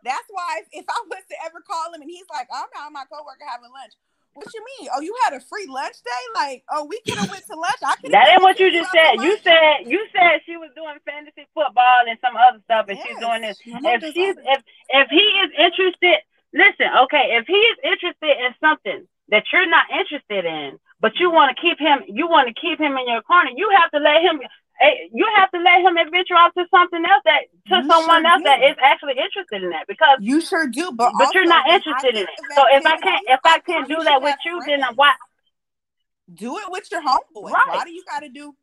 That's 0.04 0.26
why 0.34 0.62
if, 0.64 0.82
if 0.82 0.86
I 0.90 0.98
was 1.06 1.24
to 1.30 1.36
ever 1.46 1.62
call 1.62 1.94
him 1.94 2.02
and 2.02 2.10
he's 2.10 2.26
like, 2.34 2.48
I'm 2.50 2.66
out 2.74 2.90
with 2.90 2.94
my 2.94 3.06
coworker 3.06 3.46
having 3.46 3.70
lunch. 3.70 3.94
What 4.34 4.48
you 4.54 4.64
mean? 4.80 4.90
Oh, 4.96 5.02
you 5.02 5.16
had 5.26 5.34
a 5.34 5.42
free 5.42 5.68
lunch 5.68 5.96
day? 6.04 6.24
Like, 6.36 6.64
oh, 6.72 6.86
we 6.86 7.02
could 7.02 7.18
have 7.20 7.30
went 7.30 7.46
to 7.48 7.56
lunch. 7.56 7.84
I 7.84 7.96
could. 8.00 8.12
That 8.12 8.30
ain't 8.30 8.42
what 8.42 8.60
you 8.60 8.72
just 8.72 8.92
said. 8.92 9.20
You 9.20 9.38
said 9.44 9.88
you 9.88 10.08
said 10.16 10.40
she 10.46 10.56
was 10.56 10.72
doing 10.76 10.96
fantasy 11.06 11.48
football 11.54 12.08
and 12.08 12.18
some 12.24 12.36
other 12.38 12.60
stuff, 12.64 12.86
and 12.88 12.98
she's 13.04 13.20
doing 13.20 13.42
this. 13.42 13.60
If 13.66 14.02
she's 14.14 14.36
if 14.40 14.64
if 14.90 15.08
he 15.10 15.26
is 15.44 15.52
interested, 15.60 16.24
listen, 16.54 16.88
okay. 17.04 17.36
If 17.36 17.48
he 17.48 17.60
is 17.60 17.78
interested 17.84 18.40
in 18.40 18.56
something 18.60 19.08
that 19.30 19.44
you're 19.52 19.68
not 19.68 19.92
interested 19.92 20.46
in, 20.46 20.80
but 21.00 21.20
you 21.20 21.30
want 21.30 21.56
to 21.56 21.62
keep 21.62 21.80
him, 21.80 22.04
you 22.08 22.28
want 22.28 22.48
to 22.48 22.56
keep 22.56 22.80
him 22.80 22.96
in 22.96 23.08
your 23.08 23.22
corner. 23.24 23.52
You 23.56 23.70
have 23.76 23.92
to 23.92 24.00
let 24.00 24.22
him. 24.24 24.40
You 25.14 25.28
have 25.36 25.52
to 25.52 25.60
let 25.60 25.82
him 25.82 25.98
adventure 25.98 26.34
off 26.36 26.54
to 26.56 26.66
something 26.72 27.04
else 27.06 27.22
that 27.26 27.42
to 27.70 27.76
You 27.84 27.88
someone 27.88 28.24
sure 28.24 28.32
else 28.32 28.44
that 28.44 28.60
do. 28.60 28.66
is 28.68 28.76
actually 28.82 29.14
interested 29.14 29.64
in 29.64 29.70
that 29.72 29.86
because 29.88 30.18
You 30.22 30.42
sure 30.42 30.68
do, 30.68 30.92
but 30.92 31.14
but 31.18 31.34
you're 31.34 31.46
not 31.46 31.70
interested 31.70 32.16
in 32.16 32.24
it. 32.24 32.30
So 32.56 32.64
if 32.72 32.86
I 32.86 32.98
can't 32.98 33.24
if 33.28 33.40
I 33.44 33.60
can't 33.60 33.88
do 33.88 34.04
that 34.04 34.22
with 34.22 34.36
you, 34.46 34.62
then 34.66 34.80
friends. 34.82 34.98
why? 34.98 35.14
do 36.34 36.58
it 36.58 36.66
with 36.70 36.90
your 36.92 37.02
homeboy. 37.02 37.52
Right. 37.52 37.64
Why 37.68 37.84
do 37.86 37.92
you 37.92 38.04
got 38.08 38.22
to 38.22 38.30
do 38.30 38.56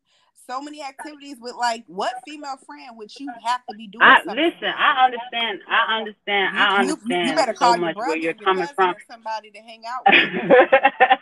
so 0.47 0.63
many 0.63 0.83
activities 0.83 1.37
with 1.41 1.55
like 1.55 1.85
what 1.87 2.15
female 2.27 2.57
friend 2.65 2.97
would 2.97 3.11
you 3.19 3.29
have 3.45 3.61
to 3.69 3.77
be 3.77 3.87
doing? 3.87 4.03
I 4.03 4.21
listen. 4.27 4.73
I 4.77 5.05
understand. 5.05 5.61
I 5.69 5.99
understand. 5.99 6.55
You, 6.57 6.61
I 6.63 6.79
understand 6.81 7.29
you 7.29 7.35
better 7.37 7.53
so 7.55 7.59
call 7.59 7.73
your 7.73 7.81
much 7.81 7.95
brother, 7.97 8.09
where 8.09 8.17
you're 8.17 8.35
your 8.35 8.45
coming 8.45 8.67
from. 8.75 8.95
somebody 9.11 9.51
to 9.51 9.59
hang 9.61 9.83
out 9.87 10.03
with. 10.11 11.19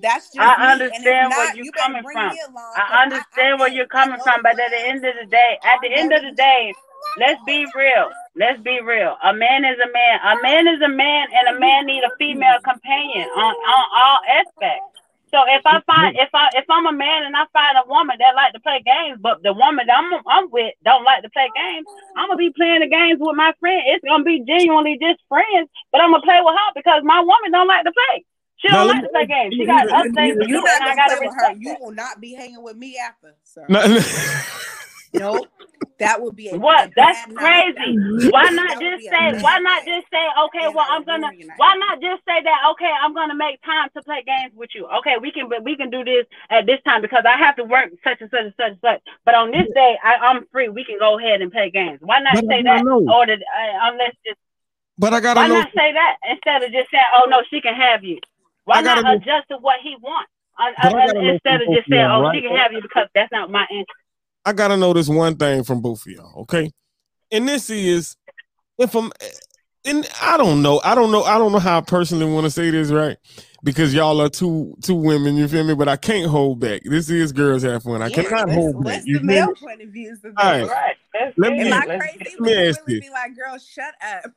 That's 0.00 0.30
just. 0.32 0.38
I 0.38 0.72
understand 0.72 1.30
where 1.30 1.54
you're 1.56 1.72
coming 1.72 2.02
from. 2.02 2.28
me 2.30 2.40
along. 2.40 2.74
'cause 2.74 2.84
I 2.90 3.02
understand 3.02 3.58
where 3.60 3.68
you're 3.68 3.86
coming 3.86 4.20
from, 4.20 4.42
but 4.42 4.58
at 4.58 4.70
the 4.70 4.80
end 4.88 5.04
of 5.04 5.14
the 5.16 5.26
day, 5.26 5.58
at 5.62 5.80
the 5.80 5.92
end 5.92 6.12
of 6.12 6.22
the 6.22 6.32
day, 6.32 6.74
let's 7.18 7.42
be 7.44 7.66
real. 7.74 8.10
Let's 8.36 8.60
be 8.60 8.80
real. 8.80 9.16
A 9.22 9.32
man 9.32 9.64
is 9.64 9.78
a 9.80 9.90
man. 9.90 10.20
A 10.22 10.42
man 10.42 10.68
is 10.68 10.80
a 10.80 10.88
man, 10.88 11.28
and 11.32 11.56
a 11.56 11.58
man 11.58 11.86
need 11.86 12.04
a 12.04 12.10
female 12.18 12.60
companion 12.60 13.28
on 13.36 13.54
on 13.54 13.84
all 13.96 14.18
aspects. 14.28 14.84
So 15.30 15.44
if 15.48 15.60
I 15.66 15.80
find 15.84 16.16
if 16.16 16.30
I 16.32 16.48
if 16.54 16.64
I'm 16.70 16.86
a 16.86 16.92
man 16.92 17.24
and 17.24 17.36
I 17.36 17.44
find 17.52 17.76
a 17.76 17.86
woman 17.88 18.16
that 18.18 18.34
like 18.34 18.52
to 18.54 18.60
play 18.60 18.80
games, 18.80 19.18
but 19.20 19.42
the 19.42 19.52
woman 19.52 19.86
that 19.86 19.96
I'm 19.98 20.22
I'm 20.26 20.50
with 20.50 20.72
don't 20.84 21.04
like 21.04 21.22
to 21.22 21.30
play 21.30 21.50
games, 21.54 21.86
I'm 22.16 22.28
gonna 22.28 22.36
be 22.38 22.50
playing 22.50 22.80
the 22.80 22.86
games 22.88 23.18
with 23.20 23.36
my 23.36 23.52
friend. 23.60 23.82
It's 23.86 24.04
gonna 24.04 24.24
be 24.24 24.40
genuinely 24.40 24.96
just 24.98 25.20
friends, 25.28 25.68
but 25.92 26.00
I'm 26.00 26.12
gonna 26.12 26.22
play 26.22 26.40
with 26.40 26.54
her 26.54 26.70
because 26.74 27.02
my 27.04 27.20
woman 27.20 27.50
don't 27.52 27.66
like 27.66 27.84
to 27.84 27.92
play. 27.92 28.24
She 28.60 28.68
Now, 28.68 28.78
don't 28.78 28.86
let 28.88 28.94
like 28.94 29.02
me- 29.02 29.08
to 29.08 29.12
play 29.12 29.26
games. 29.26 29.54
She 29.54 29.66
got 29.66 29.86
me- 29.86 29.92
other 29.92 30.02
let 30.02 30.10
me- 30.10 30.14
things 30.14 30.38
to 30.42 30.48
You're 30.48 30.60
do, 30.60 30.66
not 30.66 30.80
and 30.82 30.90
I 30.90 30.94
gotta 30.96 31.14
with 31.20 31.34
her. 31.34 31.40
respect 31.40 31.60
You 31.60 31.76
will 31.80 31.92
not 31.92 32.20
be 32.20 32.34
hanging 32.34 32.62
with 32.62 32.76
me 32.76 32.98
after. 32.98 33.34
So 33.44 33.64
No, 33.68 33.86
no. 33.86 34.00
no, 35.14 35.46
that 36.00 36.20
would 36.20 36.34
be 36.36 36.48
a, 36.50 36.58
What? 36.58 36.90
That's 36.96 37.18
bad 37.26 37.34
night. 37.34 37.74
Crazy. 37.76 38.30
Why 38.30 38.50
not 38.50 38.80
just 38.80 39.04
say? 39.04 39.40
Why 39.42 39.58
not 39.58 39.84
just 39.86 40.06
say? 40.10 40.26
Okay, 40.46 40.66
And 40.66 40.74
well, 40.74 40.86
I 40.90 40.96
I'm 40.96 41.04
gonna. 41.04 41.26
ruin 41.28 41.38
your 41.38 41.48
night. 41.48 41.54
Why 41.58 41.74
not 41.76 42.00
just 42.00 42.22
say 42.26 42.42
that? 42.42 42.62
Okay, 42.72 42.90
I'm 43.02 43.14
gonna 43.14 43.34
make 43.36 43.62
time 43.62 43.88
to 43.96 44.02
play 44.02 44.22
games 44.26 44.52
with 44.56 44.70
you. 44.74 44.86
Okay, 44.98 45.16
we 45.20 45.30
can, 45.30 45.48
but 45.48 45.62
we 45.64 45.76
can 45.76 45.88
do 45.90 46.02
this 46.04 46.26
at 46.50 46.66
this 46.66 46.80
time 46.84 47.00
because 47.02 47.24
I 47.26 47.36
have 47.38 47.56
to 47.56 47.64
work 47.64 47.90
such 48.04 48.20
and 48.20 48.30
such 48.30 48.40
and 48.44 48.54
such 48.56 48.70
and 48.72 48.78
such. 48.80 49.00
But 49.24 49.34
on 49.34 49.50
this 49.52 49.66
day, 49.74 49.96
I, 50.02 50.16
I'm 50.16 50.46
free. 50.52 50.68
We 50.68 50.84
can 50.84 50.98
go 50.98 51.18
ahead 51.18 51.42
and 51.42 51.50
play 51.52 51.70
games. 51.70 52.00
Why 52.02 52.18
not 52.20 52.34
But 52.34 52.44
say 52.46 52.62
that? 52.62 52.84
know. 52.84 52.98
Or 53.08 53.24
the, 53.26 53.34
uh, 53.34 53.78
unless 53.90 54.14
just 54.26 54.38
But 54.98 55.14
I 55.14 55.20
gotta 55.20 55.38
why 55.40 55.46
know. 55.48 55.54
not 55.54 55.68
say 55.76 55.92
that 55.92 56.16
instead 56.28 56.62
of 56.64 56.72
just 56.72 56.90
saying, 56.90 57.04
"Oh 57.16 57.26
no, 57.28 57.42
she 57.50 57.60
can 57.60 57.74
have 57.74 58.02
you." 58.04 58.18
Why 58.68 58.76
I 58.76 58.82
gotta 58.82 59.00
not 59.02 59.12
know- 59.12 59.16
adjust 59.16 59.48
to 59.48 59.56
what 59.56 59.76
he 59.82 59.96
wants? 60.02 60.30
But 60.58 60.94
I 60.94 61.06
uh, 61.06 61.20
instead 61.32 61.62
of 61.62 61.68
just 61.74 61.88
saying, 61.88 62.04
"Oh, 62.04 62.30
she 62.32 62.40
right? 62.40 62.42
can 62.42 62.56
have 62.56 62.72
you," 62.72 62.82
because 62.82 63.06
that's 63.14 63.32
not 63.32 63.50
my 63.50 63.64
answer. 63.70 63.86
I 64.44 64.52
gotta 64.52 64.76
know 64.76 64.92
this 64.92 65.08
one 65.08 65.36
thing 65.36 65.64
from 65.64 65.80
both 65.80 66.04
of 66.04 66.12
y'all, 66.12 66.42
okay? 66.42 66.70
And 67.32 67.48
this 67.48 67.70
is 67.70 68.14
if 68.76 68.94
I'm 68.94 69.10
and 69.86 70.06
I 70.20 70.36
don't 70.36 70.60
know, 70.60 70.82
I 70.84 70.94
don't 70.94 71.10
know, 71.10 71.22
I 71.22 71.38
don't 71.38 71.52
know 71.52 71.58
how 71.60 71.78
I 71.78 71.80
personally 71.80 72.30
want 72.30 72.44
to 72.44 72.50
say 72.50 72.68
this, 72.70 72.90
right? 72.90 73.16
Because 73.64 73.92
y'all 73.92 74.20
are 74.22 74.28
two 74.28 74.74
two 74.82 74.94
women, 74.94 75.36
you 75.36 75.48
feel 75.48 75.64
me? 75.64 75.74
But 75.74 75.88
I 75.88 75.96
can't 75.96 76.30
hold 76.30 76.60
back. 76.60 76.82
This 76.84 77.10
is 77.10 77.32
girls 77.32 77.62
have 77.64 77.82
fun. 77.82 78.00
I 78.02 78.06
Yeah, 78.06 78.22
cannot 78.22 78.46
what's, 78.48 78.54
hold 78.54 78.84
back. 78.84 78.94
what's 78.94 79.06
You 79.06 79.14
the 79.14 79.26
feel 79.26 79.26
male 79.26 79.54
point 79.56 79.82
of 79.82 79.88
views 79.88 80.24
of 80.24 80.32
All 80.36 80.52
this? 80.52 80.68
right. 80.68 80.70
Right. 80.70 80.96
Let's 81.20 81.38
Let 81.38 81.52
me- 81.52 81.60
it. 81.62 81.66
Am 81.66 81.72
I 81.82 81.86
Let's 81.86 82.04
crazy? 82.04 82.18
get 82.18 82.28
Let 82.28 82.40
me 82.40 82.40
Would 82.40 82.50
you 82.62 82.68
ask 82.68 82.80
really 82.86 82.94
you. 82.94 83.00
be 83.00 83.10
like, 83.10 83.36
girl, 83.36 83.58
shut 83.58 83.94
up? 84.00 84.30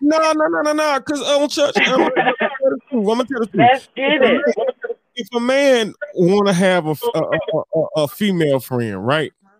No, 0.00 0.18
no, 0.18 0.32
no, 0.46 0.60
no, 0.62 0.72
no. 0.72 0.98
Because 1.00 1.20
on 1.22 1.42
um, 1.42 1.48
church, 1.48 1.74
I'm 1.76 2.00
um, 2.02 2.08
gonna 2.08 2.14
tell 2.14 2.70
the 2.70 2.78
truth. 2.78 2.80
I'm 2.92 3.04
gonna 3.04 3.24
tell 3.24 3.40
the 3.40 3.46
truth. 3.46 3.50
Let's 3.54 3.88
get 3.96 4.22
it. 4.22 4.96
if 5.16 5.28
a 5.34 5.40
man 5.40 5.94
want 6.14 6.46
to 6.46 6.52
have 6.54 6.86
a, 6.86 6.94
a, 7.14 7.18
a, 7.20 7.58
a, 7.74 7.82
a 8.04 8.08
female 8.08 8.60
friend, 8.60 9.04
right? 9.04 9.32
Uh-huh. 9.44 9.54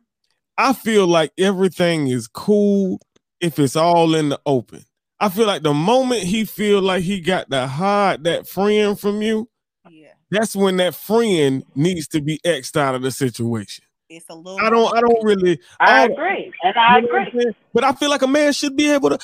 I 0.59 0.73
feel 0.75 1.09
like 1.09 1.33
everything 1.37 2.07
is 2.07 2.29
cool 2.29 3.01
if 3.41 3.59
it's 3.59 3.75
all 3.75 4.15
in 4.15 4.29
the 4.29 4.41
open. 4.47 4.85
I 5.21 5.29
feel 5.29 5.47
like 5.47 5.63
the 5.63 5.75
moment 5.75 6.23
he 6.23 6.45
feel 6.45 6.81
like 6.81 7.03
he 7.03 7.21
got 7.21 7.51
to 7.51 7.67
hide 7.67 8.25
that 8.25 8.47
friend 8.47 8.99
from 8.99 9.21
you, 9.23 9.49
Yeah, 9.91 10.09
that's 10.31 10.55
when 10.55 10.77
that 10.77 10.95
friend 10.95 11.65
needs 11.75 12.07
to 12.09 12.21
be 12.21 12.39
xed 12.45 12.77
out 12.77 12.95
of 12.95 13.03
the 13.03 13.11
situation. 13.11 13.85
it's 14.09 14.27
a 14.31 14.35
little. 14.35 14.61
I 14.61 14.71
don't, 14.71 14.97
I 14.97 15.01
don't 15.01 15.25
really. 15.25 15.59
I 15.81 16.01
all- 16.03 16.13
agree, 16.13 16.53
and 16.63 16.77
I 16.77 16.99
you 16.99 17.17
I'm 17.17 17.27
agree. 17.27 17.53
But 17.75 17.85
I 17.85 17.93
feel 17.93 18.11
like 18.11 18.23
a 18.23 18.27
man 18.29 18.53
should 18.53 18.77
be 18.77 18.91
able 18.91 19.11
to. 19.11 19.19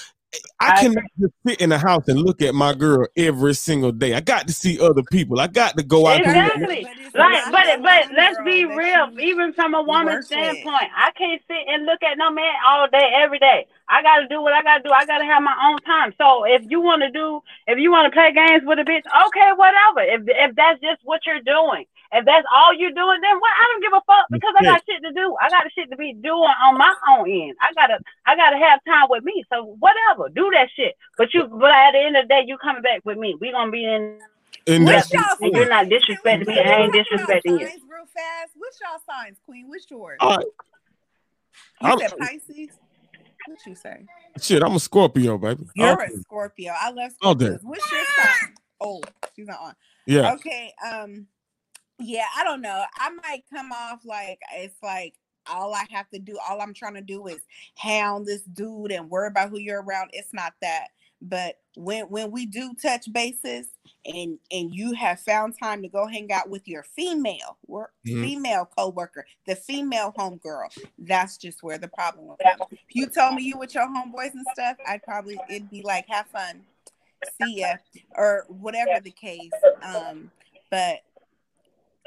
I 0.58 0.72
I 0.72 0.80
cannot 0.80 1.04
just 1.20 1.32
sit 1.46 1.60
in 1.60 1.68
the 1.70 1.78
house 1.78 2.08
and 2.08 2.18
look 2.20 2.42
at 2.42 2.56
my 2.56 2.74
girl 2.74 3.06
every 3.16 3.54
single 3.54 3.92
day. 3.92 4.14
I 4.14 4.20
got 4.20 4.48
to 4.48 4.52
see 4.52 4.80
other 4.80 5.04
people. 5.12 5.38
I 5.38 5.46
got 5.46 5.76
to 5.76 5.84
go 5.84 6.08
out 6.08 6.24
there. 6.24 6.34
and- 6.34 6.62
Exactly. 6.64 6.86
But 7.12 7.20
Like, 7.30 7.52
but 7.52 7.82
but 7.84 8.12
let's 8.16 8.36
be 8.44 8.64
real. 8.64 9.10
Even 9.20 9.52
from 9.52 9.74
a 9.74 9.78
you 9.80 9.84
woman's 9.86 10.06
work 10.08 10.16
with. 10.16 10.26
standpoint, 10.26 10.90
I 10.96 11.12
can't 11.16 11.40
sit 11.46 11.56
and 11.68 11.86
look 11.86 12.02
at 12.02 12.18
no 12.18 12.32
man 12.32 12.52
all 12.66 12.88
day, 12.88 13.12
every 13.14 13.38
day. 13.38 13.68
I 13.88 14.02
got 14.02 14.20
to 14.20 14.28
do 14.28 14.40
what 14.40 14.52
I 14.52 14.62
got 14.62 14.78
to 14.78 14.82
do. 14.82 14.90
I 14.92 15.04
got 15.04 15.18
to 15.18 15.24
have 15.24 15.42
my 15.42 15.56
own 15.68 15.78
time. 15.84 16.14
So 16.16 16.44
if 16.44 16.62
you 16.70 16.80
want 16.80 17.02
to 17.02 17.10
do, 17.10 17.42
if 17.66 17.78
you 17.78 17.90
want 17.92 18.06
to 18.08 18.16
play 18.16 18.32
games 18.32 18.62
with 18.64 18.78
a 18.78 18.84
bitch, 18.84 19.04
okay, 19.04 19.50
whatever. 19.56 20.00
If 20.00 20.22
if 20.26 20.56
that's 20.56 20.80
just 20.80 21.00
what 21.04 21.20
you're 21.26 21.44
doing, 21.44 21.84
if 22.12 22.24
that's 22.24 22.46
all 22.52 22.72
you're 22.72 22.96
doing, 22.96 23.20
then 23.20 23.36
what? 23.36 23.52
I 23.60 23.64
don't 23.68 23.82
give 23.82 23.92
a 23.92 24.02
fuck 24.06 24.26
because 24.30 24.54
I 24.56 24.62
got 24.64 24.82
shit 24.88 25.02
to 25.02 25.12
do. 25.12 25.36
I 25.40 25.50
got 25.50 25.66
shit 25.74 25.90
to 25.90 25.96
be 25.96 26.14
doing 26.14 26.54
on 26.64 26.78
my 26.78 26.94
own 27.10 27.28
end. 27.28 27.56
I 27.60 27.72
gotta 27.74 27.98
I 28.24 28.36
gotta 28.36 28.56
have 28.56 28.80
time 28.86 29.06
with 29.10 29.24
me. 29.24 29.44
So 29.52 29.76
whatever, 29.78 30.28
do 30.30 30.50
that 30.52 30.68
shit. 30.74 30.96
But 31.18 31.34
you, 31.34 31.44
but 31.46 31.70
at 31.70 31.92
the 31.92 32.00
end 32.00 32.16
of 32.16 32.24
the 32.24 32.28
day, 32.28 32.44
you 32.46 32.56
coming 32.58 32.82
back 32.82 33.02
with 33.04 33.18
me. 33.18 33.36
We 33.40 33.52
gonna 33.52 33.70
be 33.70 33.84
in. 33.84 34.18
And 34.66 34.84
What's 34.86 35.10
that's 35.10 35.12
y'all 35.12 35.46
And 35.46 35.54
you're 35.54 35.68
not 35.68 35.86
disrespecting 35.86 36.46
me. 36.46 36.58
I 36.58 36.88
ain't 36.88 36.94
disrespecting 36.94 37.60
you. 37.60 37.66
real 37.66 38.06
fast. 38.16 38.52
What's 38.56 38.80
y'all 38.80 38.98
signs, 39.06 39.36
Queen? 39.44 39.68
What's 39.68 39.90
yours? 39.90 40.16
all 40.20 40.36
right. 40.36 40.46
You 41.82 41.88
I'm- 41.88 41.98
said 41.98 42.18
Pisces. 42.18 42.78
What 43.46 43.58
you 43.66 43.74
say? 43.74 44.04
Shit, 44.40 44.62
I'm 44.62 44.74
a 44.74 44.80
Scorpio, 44.80 45.38
baby. 45.38 45.66
You're 45.74 45.92
Okay. 46.02 46.12
a 46.14 46.18
Scorpio. 46.20 46.72
I 46.78 46.90
love 46.90 47.12
All 47.22 47.34
day. 47.34 47.46
Scorpios. 47.46 47.62
What's 47.64 47.92
your 47.92 48.04
sign? 48.16 48.54
Oh, 48.80 49.00
she's 49.36 49.46
not 49.46 49.60
on. 49.60 49.74
Yeah. 50.06 50.32
Okay. 50.34 50.72
Um. 50.90 51.26
Yeah, 52.00 52.24
I 52.36 52.42
don't 52.42 52.60
know. 52.60 52.84
I 52.96 53.10
might 53.10 53.44
come 53.54 53.70
off 53.70 54.00
like 54.04 54.40
it's 54.56 54.76
like 54.82 55.14
all 55.46 55.72
I 55.74 55.84
have 55.90 56.08
to 56.10 56.18
do, 56.18 56.38
all 56.48 56.60
I'm 56.60 56.74
trying 56.74 56.94
to 56.94 57.00
do 57.02 57.26
is 57.28 57.38
hound 57.76 58.26
this 58.26 58.42
dude 58.42 58.90
and 58.90 59.08
worry 59.10 59.28
about 59.28 59.50
who 59.50 59.58
you're 59.58 59.82
around. 59.82 60.10
It's 60.12 60.32
not 60.32 60.54
that. 60.60 60.88
But 61.26 61.58
when 61.74 62.04
when 62.10 62.30
we 62.30 62.44
do 62.44 62.74
touch 62.74 63.10
bases 63.10 63.68
and 64.04 64.38
and 64.50 64.74
you 64.74 64.92
have 64.92 65.18
found 65.20 65.58
time 65.58 65.80
to 65.80 65.88
go 65.88 66.06
hang 66.06 66.30
out 66.30 66.50
with 66.50 66.68
your 66.68 66.82
female 66.82 67.56
work 67.66 67.92
Mhm. 68.06 68.20
female 68.20 68.66
coworker, 68.66 69.26
the 69.46 69.56
female 69.56 70.12
homegirl, 70.12 70.68
that's 70.98 71.38
just 71.38 71.62
where 71.62 71.78
the 71.78 71.88
problem 71.88 72.26
will 72.26 72.36
come. 72.36 72.60
If 72.70 72.78
you 72.94 73.06
told 73.06 73.36
me 73.36 73.42
you 73.42 73.56
with 73.56 73.74
your 73.74 73.86
homeboys 73.86 74.34
and 74.34 74.46
stuff, 74.52 74.76
I'd 74.86 75.02
probably 75.02 75.40
it'd 75.48 75.70
be 75.70 75.80
like 75.82 76.06
have 76.08 76.26
fun, 76.26 76.66
see 77.38 77.60
ya, 77.60 77.76
or 78.14 78.44
whatever 78.48 79.00
the 79.00 79.10
case. 79.10 79.50
Um, 79.82 80.30
but 80.70 81.00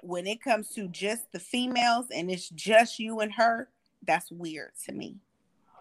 when 0.03 0.27
it 0.27 0.41
comes 0.43 0.69
to 0.75 0.87
just 0.89 1.31
the 1.31 1.39
females 1.39 2.05
and 2.11 2.29
it's 2.29 2.49
just 2.49 2.99
you 2.99 3.19
and 3.21 3.33
her, 3.33 3.67
that's 4.03 4.31
weird 4.31 4.73
to 4.85 4.91
me. 4.91 5.17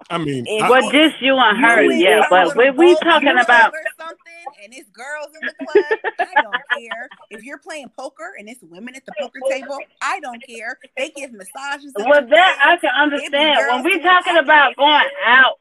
I 0.08 0.18
mean, 0.18 0.44
If- 0.46 0.62
I- 0.62 0.70
Well, 0.70 0.90
just 0.90 1.20
you 1.20 1.36
and 1.36 1.58
her, 1.58 1.82
You 1.82 1.92
yeah. 1.92 2.26
But 2.30 2.48
little 2.56 2.58
when 2.58 2.76
we 2.76 2.94
talking 2.96 3.28
about 3.30 3.72
something, 3.98 4.44
and 4.62 4.72
it's 4.72 4.88
girls 4.90 5.28
in 5.40 5.46
the 5.46 5.54
club, 5.66 6.14
I 6.20 6.42
don't 6.42 6.54
care. 6.78 7.08
If 7.30 7.42
you're 7.42 7.58
playing 7.58 7.90
poker 7.98 8.34
and 8.38 8.48
it's 8.48 8.62
women 8.62 8.94
at 8.94 9.04
the 9.04 9.12
poker 9.18 9.40
table, 9.50 9.78
I 10.00 10.20
don't 10.20 10.42
care. 10.46 10.78
They 10.96 11.10
give 11.10 11.32
massages. 11.32 11.92
at 11.98 12.06
well, 12.08 12.24
that 12.26 12.58
I 12.64 12.76
can 12.76 12.90
understand. 12.94 13.58
When 13.72 13.82
we 13.84 14.00
talking 14.00 14.36
about 14.36 14.76
going 14.76 15.08
out, 15.24 15.58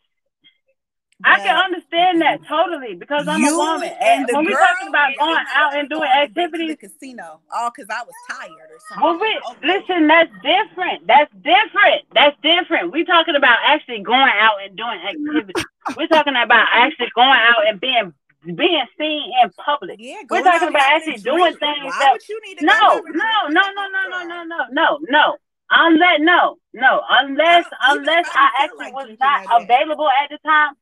I 1.23 1.39
can 1.39 1.55
understand 1.55 2.21
that 2.21 2.45
totally 2.45 2.95
because 2.95 3.25
I'm 3.27 3.41
a 3.43 3.55
woman. 3.55 3.89
and 4.01 4.27
when 4.33 4.45
we 4.45 4.51
girl 4.51 4.61
talking 4.67 4.89
about 4.89 5.11
going 5.17 5.45
out 5.55 5.75
and 5.77 5.89
doing 5.89 6.03
activities, 6.03 6.75
the 6.75 6.87
casino, 6.89 7.39
all 7.55 7.71
because 7.73 7.87
I 7.89 8.03
was 8.03 8.13
tired 8.29 8.51
or 8.51 8.79
something. 8.89 9.01
Well, 9.01 9.19
we, 9.19 9.39
Okay. 9.51 9.79
listen, 9.79 10.07
that's 10.07 10.29
different. 10.43 11.07
That's 11.07 11.31
different. 11.41 12.03
That's 12.13 12.35
different. 12.43 12.91
We're 12.91 13.05
talking 13.05 13.35
about 13.35 13.57
actually 13.65 14.01
going 14.03 14.29
out 14.39 14.57
and 14.63 14.75
doing 14.75 14.99
activities. 15.07 15.63
We're 15.97 16.07
talking 16.07 16.35
about 16.35 16.67
actually 16.73 17.11
going 17.15 17.29
out 17.39 17.65
and 17.67 17.79
being 17.79 18.13
being 18.53 18.85
seen 18.97 19.31
in 19.41 19.49
public. 19.57 19.95
Yeah, 19.99 20.21
We're 20.29 20.43
talking 20.43 20.67
about 20.67 20.83
actually 20.83 21.17
doing 21.17 21.55
things 21.57 21.79
Why 21.85 21.97
that- 21.99 22.11
would 22.11 22.27
you 22.29 22.41
need 22.45 22.59
to 22.59 22.65
No, 22.65 23.01
no, 23.05 23.47
no, 23.49 23.61
no, 23.71 23.87
no, 23.87 24.09
no, 24.09 24.23
no, 24.27 24.43
no, 24.43 24.65
no, 24.69 24.99
no. 25.09 25.37
Unless 25.71 26.19
no, 26.19 26.57
no, 26.73 27.01
unless 27.09 27.65
I 27.81 27.95
unless 27.95 28.27
I 28.35 28.49
actually 28.61 28.91
was 28.91 29.17
not 29.19 29.63
available 29.63 30.09
at 30.21 30.29
the 30.29 30.37
time. 30.45 30.73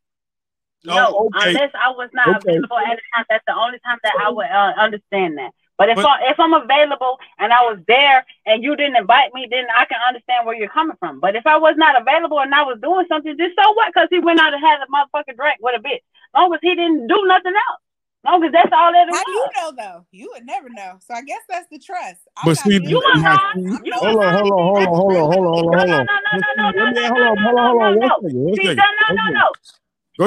No, 0.86 1.16
Oh, 1.16 1.28
okay. 1.36 1.50
unless 1.50 1.72
I 1.82 1.90
was 1.92 2.10
not 2.14 2.28
Okay. 2.38 2.50
available 2.50 2.78
at 2.78 2.98
the 2.98 3.02
time, 3.16 3.26
that's 3.30 3.46
the 3.48 3.56
only 3.56 3.80
time 3.86 4.00
that 4.04 4.14
I 4.20 4.30
would 4.30 4.46
uh, 4.48 4.74
understand 4.78 5.38
that. 5.38 5.52
But 5.78 5.90
if 5.90 5.96
But- 5.96 6.06
I, 6.08 6.30
if 6.30 6.40
I'm 6.40 6.54
available 6.54 7.18
and 7.40 7.52
I 7.52 7.62
was 7.64 7.80
there 7.88 8.26
and 8.46 8.64
you 8.64 8.76
didn't 8.76 8.96
invite 8.98 9.34
me, 9.34 9.48
then 9.50 9.66
I 9.76 9.86
can 9.86 9.98
understand 10.08 10.46
where 10.46 10.56
you're 10.56 10.70
coming 10.70 10.98
from. 11.00 11.20
But 11.20 11.36
if 11.36 11.48
I 11.48 11.58
was 11.58 11.76
not 11.78 12.00
available 12.00 12.40
and 12.40 12.54
I 12.54 12.64
was 12.64 12.80
doing 12.82 13.06
something, 13.10 13.36
just 13.38 13.56
so 13.58 13.72
what? 13.74 13.94
Because 13.94 14.08
he 14.12 14.20
went 14.20 14.40
out 14.40 14.54
and 14.54 14.62
had 14.64 14.80
a 14.82 14.88
motherfucking 14.92 15.36
drink 15.36 15.58
with 15.62 15.80
a 15.80 15.84
bitch. 15.84 16.02
Long 16.36 16.54
as 16.54 16.60
he 16.62 16.76
didn't 16.76 17.08
do 17.08 17.24
nothing 17.26 17.54
else. 17.56 17.80
Long 18.26 18.44
as 18.44 18.52
that's 18.54 18.72
all 18.72 18.92
that 18.94 19.10
it 19.10 19.14
How 19.16 19.24
do 19.24 19.32
you 19.32 19.48
know 19.58 19.72
though? 19.76 20.06
You 20.12 20.32
would 20.34 20.46
never 20.46 20.70
know. 20.70 21.00
So 21.06 21.14
I 21.14 21.22
guess 21.24 21.42
that's 21.50 21.68
the 21.70 21.80
trust. 21.80 22.22
I'm 22.38 22.46
But 22.46 22.56
not 22.56 22.64
see, 22.64 22.80
You 22.84 23.02
that. 23.04 23.14
were 23.16 23.22
not. 23.22 23.40
see, 23.56 23.66
I'm 23.68 23.86
You 23.86 23.92
no- 23.92 23.98
hold 24.00 24.24
on, 24.24 24.34
hold 24.34 24.52
on, 24.54 24.64
hold 24.64 24.88
on, 24.88 24.96
hold 24.96 25.16
on, 25.16 25.28
hold 25.28 25.46
on, 25.48 25.54
hold 25.54 25.72
No, 25.74 25.80
on, 25.80 25.88
no, 25.88 25.98
hold 25.98 26.00
on. 26.00 26.06
no, 26.08 26.16
no, 26.24 26.54
no, 26.56 26.72
no, 26.72 26.86
Let 26.86 26.94
me 26.94 27.02
no, 27.02 27.10
hold 27.10 27.20
no, 27.20 27.28
on, 27.28 27.36
no, 27.36 27.44
hold 27.44 27.60
on, 27.60 27.66
hold 27.66 27.80
no, 27.80 27.84
on. 27.84 28.00
no, 28.00 28.00
One 28.00 28.12
second, 28.24 28.44
one 28.46 28.56
See, 28.56 28.64
second. 28.64 28.78
no, 28.78 28.84
no, 28.84 29.08
no, 29.14 29.24
Okay. 29.24 29.34
no. 29.34 29.48
Go 29.52 29.52
ahead. 29.52 29.83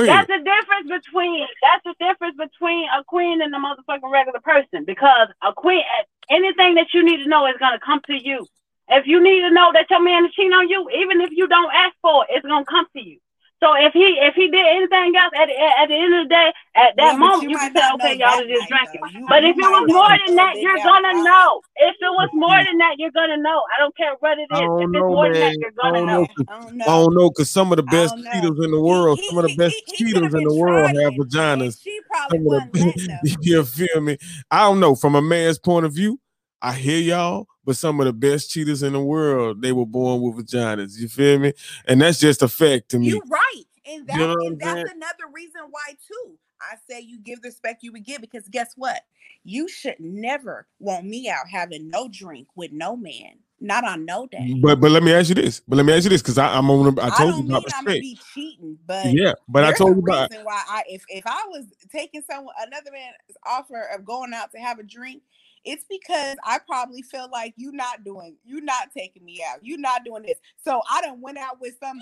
That's 0.06 0.26
the 0.26 0.38
difference 0.38 1.04
between 1.04 1.46
that's 1.62 1.84
the 1.84 1.94
difference 2.04 2.36
between 2.36 2.88
a 2.88 3.04
queen 3.04 3.40
and 3.40 3.54
a 3.54 3.58
motherfucking 3.58 4.10
regular 4.10 4.40
person. 4.40 4.84
Because 4.84 5.28
a 5.42 5.52
queen, 5.52 5.82
anything 6.28 6.74
that 6.74 6.92
you 6.92 7.04
need 7.04 7.22
to 7.22 7.28
know 7.28 7.46
is 7.46 7.56
gonna 7.58 7.78
come 7.78 8.00
to 8.06 8.14
you. 8.14 8.46
If 8.88 9.06
you 9.06 9.22
need 9.22 9.40
to 9.42 9.50
know 9.50 9.72
that 9.72 9.90
your 9.90 10.02
man 10.02 10.26
is 10.26 10.32
cheating 10.32 10.52
on 10.52 10.68
you, 10.68 10.88
even 10.90 11.20
if 11.20 11.30
you 11.32 11.48
don't 11.48 11.72
ask 11.72 11.94
for 12.02 12.24
it, 12.24 12.30
it's 12.36 12.46
gonna 12.46 12.64
come 12.64 12.86
to 12.96 13.02
you. 13.02 13.18
So 13.62 13.72
if 13.72 13.92
he 13.94 14.20
if 14.20 14.34
he 14.34 14.50
did 14.52 14.66
anything 14.66 15.16
else 15.16 15.32
at, 15.34 15.48
at, 15.48 15.72
at 15.80 15.86
the 15.88 15.96
end 15.96 16.12
of 16.12 16.28
the 16.28 16.34
day, 16.34 16.52
at 16.76 16.92
that 16.96 17.16
Yeah, 17.16 17.18
moment 17.18 17.42
you 17.44 17.50
you, 17.50 17.56
can 17.56 17.72
say, 17.72 17.80
not 17.80 17.94
okay, 17.96 18.12
y'all 18.12 18.36
that 18.36 18.44
are 18.44 18.48
just 18.48 18.68
night, 18.70 18.88
drinking. 18.92 19.00
You- 19.16 19.26
But 19.28 19.42
you 19.44 19.48
if 19.50 19.56
it 19.56 19.64
was 19.64 19.86
more 19.88 20.12
than 20.26 20.36
that, 20.36 20.60
you're 20.60 20.76
gonna 20.84 21.14
the 21.16 21.24
know. 21.24 21.60
If 21.76 21.96
it 21.96 22.12
was 22.12 22.28
more 22.34 22.52
mm-hmm. 22.52 22.64
than 22.68 22.78
that, 22.78 22.94
you're 22.98 23.10
gonna 23.16 23.36
know. 23.38 23.62
I 23.72 23.80
don't 23.80 23.96
care 23.96 24.12
what 24.20 24.36
it 24.38 24.42
is. 24.42 24.48
I 24.52 24.60
don't 24.60 24.82
If 24.82 24.88
it's 24.92 24.92
know, 24.92 25.08
more 25.08 25.24
than 25.32 25.40
that, 25.40 25.56
you're 25.58 25.70
gonna 25.72 25.98
don't 26.04 26.06
know. 26.06 26.20
know. 26.20 26.44
I 26.48 26.58
don't 26.60 26.76
know. 26.76 26.84
I 26.84 26.88
don't 27.00 27.14
know 27.16 27.30
because 27.30 27.50
some 27.50 27.72
of 27.72 27.76
the 27.76 27.82
best 27.88 28.12
don't 28.14 28.24
know. 28.24 28.30
cheaters 28.32 28.58
in 28.64 28.70
the 28.72 28.80
world, 28.80 29.18
he- 29.20 29.28
some 29.28 29.38
of 29.38 29.48
the 29.48 29.56
best 29.56 29.74
he- 29.74 29.84
he 29.86 29.96
cheaters 30.04 30.20
could've 30.20 30.34
in 30.36 30.44
the 30.44 30.50
been 30.50 30.58
world 30.60 30.90
have 31.00 31.12
vaginas. 31.14 31.62
and 31.64 31.74
she 31.80 32.00
probably 32.12 32.38
Some 32.38 32.46
of 32.46 32.52
wasn't 32.52 32.74
letting 32.76 33.06
the, 33.24 33.36
you 33.40 33.64
feel 33.64 34.00
me? 34.02 34.18
I 34.50 34.64
don't 34.68 34.80
know. 34.80 34.94
From 34.94 35.14
a 35.14 35.22
man's 35.22 35.58
point 35.58 35.86
of 35.86 35.94
view, 35.94 36.20
I 36.66 36.72
hear 36.72 36.98
y'all, 36.98 37.46
but 37.64 37.76
some 37.76 38.00
of 38.00 38.06
the 38.06 38.12
best 38.12 38.50
cheaters 38.50 38.82
in 38.82 38.92
the 38.92 39.00
world, 39.00 39.62
they 39.62 39.70
were 39.70 39.86
born 39.86 40.20
with 40.20 40.44
vaginas. 40.44 40.98
You 40.98 41.06
feel 41.06 41.38
me? 41.38 41.52
And 41.86 42.00
that's 42.00 42.18
just 42.18 42.42
a 42.42 42.48
fact 42.48 42.88
to 42.88 42.98
me. 42.98 43.06
You're 43.06 43.22
right, 43.30 43.62
and 43.88 44.04
that 44.08 44.18
You 44.18 44.26
know 44.26 44.34
and 44.46 44.58
that's 44.58 44.74
saying? 44.74 44.86
another 44.96 45.30
reason 45.32 45.60
why 45.70 45.94
too. 46.08 46.32
I 46.60 46.74
say 46.90 47.00
you 47.00 47.20
give 47.20 47.40
the 47.42 47.50
respect 47.50 47.84
you 47.84 47.92
would 47.92 48.04
give 48.04 48.20
because 48.20 48.48
guess 48.48 48.72
what? 48.74 49.02
You 49.44 49.68
should 49.68 49.94
never 50.00 50.66
want 50.80 51.06
me 51.06 51.28
out 51.28 51.48
having 51.48 51.88
no 51.88 52.08
drink 52.08 52.48
with 52.56 52.72
no 52.72 52.96
man, 52.96 53.38
not 53.60 53.84
on 53.84 54.04
no 54.04 54.26
day. 54.26 54.58
But 54.60 54.80
but 54.80 54.90
let 54.90 55.04
me 55.04 55.12
ask 55.12 55.28
you 55.28 55.36
this. 55.36 55.60
But 55.68 55.76
let 55.76 55.86
me 55.86 55.92
ask 55.92 56.02
you 56.02 56.10
this 56.10 56.22
because 56.22 56.36
I'm 56.36 56.68
on. 56.68 56.98
I 56.98 57.06
I, 57.06 57.10
told 57.10 57.30
don't 57.30 57.36
you 57.36 57.42
mean 57.44 57.50
about 57.58 57.72
I'm 57.76 57.84
gonna 57.84 58.00
be 58.00 58.18
cheating, 58.34 58.76
but 58.88 59.06
Yeah, 59.06 59.34
but 59.46 59.62
I 59.62 59.72
told 59.72 59.98
you 59.98 60.02
about. 60.02 60.32
why 60.42 60.64
I 60.68 60.82
if 60.88 61.04
if 61.08 61.24
I 61.28 61.44
was 61.48 61.66
taking 61.92 62.22
someone 62.28 62.54
another 62.66 62.90
man's 62.90 63.14
offer 63.46 63.82
of 63.94 64.04
going 64.04 64.34
out 64.34 64.50
to 64.50 64.58
have 64.58 64.80
a 64.80 64.82
drink, 64.82 65.22
it's 65.66 65.84
because 65.90 66.36
I 66.44 66.58
probably 66.66 67.02
feel 67.02 67.28
like 67.30 67.52
you're 67.56 67.72
not 67.72 68.04
doing 68.04 68.36
you're 68.44 68.62
not 68.62 68.92
taking 68.96 69.24
me 69.24 69.42
out, 69.46 69.58
you're 69.62 69.78
not 69.78 70.04
doing 70.04 70.22
this. 70.22 70.38
So 70.64 70.80
I 70.90 71.02
done 71.02 71.20
went 71.20 71.38
out 71.38 71.60
with 71.60 71.74
some 71.82 71.98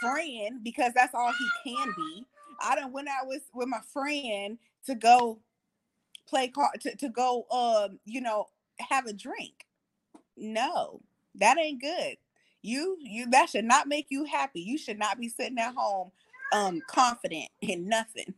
friend 0.00 0.62
because 0.62 0.92
that's 0.94 1.14
all 1.14 1.32
he 1.32 1.72
can 1.72 1.92
be. 1.96 2.24
I 2.60 2.76
done 2.76 2.92
went 2.92 3.08
out 3.08 3.26
with 3.26 3.42
with 3.54 3.68
my 3.68 3.80
friend 3.92 4.58
to 4.86 4.94
go 4.94 5.40
play 6.28 6.48
car 6.48 6.70
to, 6.80 6.94
to 6.96 7.08
go 7.08 7.46
um 7.50 7.98
you 8.04 8.20
know 8.20 8.46
have 8.78 9.06
a 9.06 9.12
drink. 9.12 9.66
No, 10.36 11.00
that 11.36 11.58
ain't 11.58 11.80
good. 11.80 12.16
You 12.62 12.98
you 13.00 13.30
that 13.30 13.48
should 13.48 13.64
not 13.64 13.88
make 13.88 14.06
you 14.10 14.24
happy. 14.24 14.60
You 14.60 14.76
should 14.76 14.98
not 14.98 15.18
be 15.18 15.30
sitting 15.30 15.58
at 15.58 15.74
home 15.74 16.12
um 16.52 16.82
confident 16.88 17.48
in 17.62 17.88
nothing. 17.88 18.34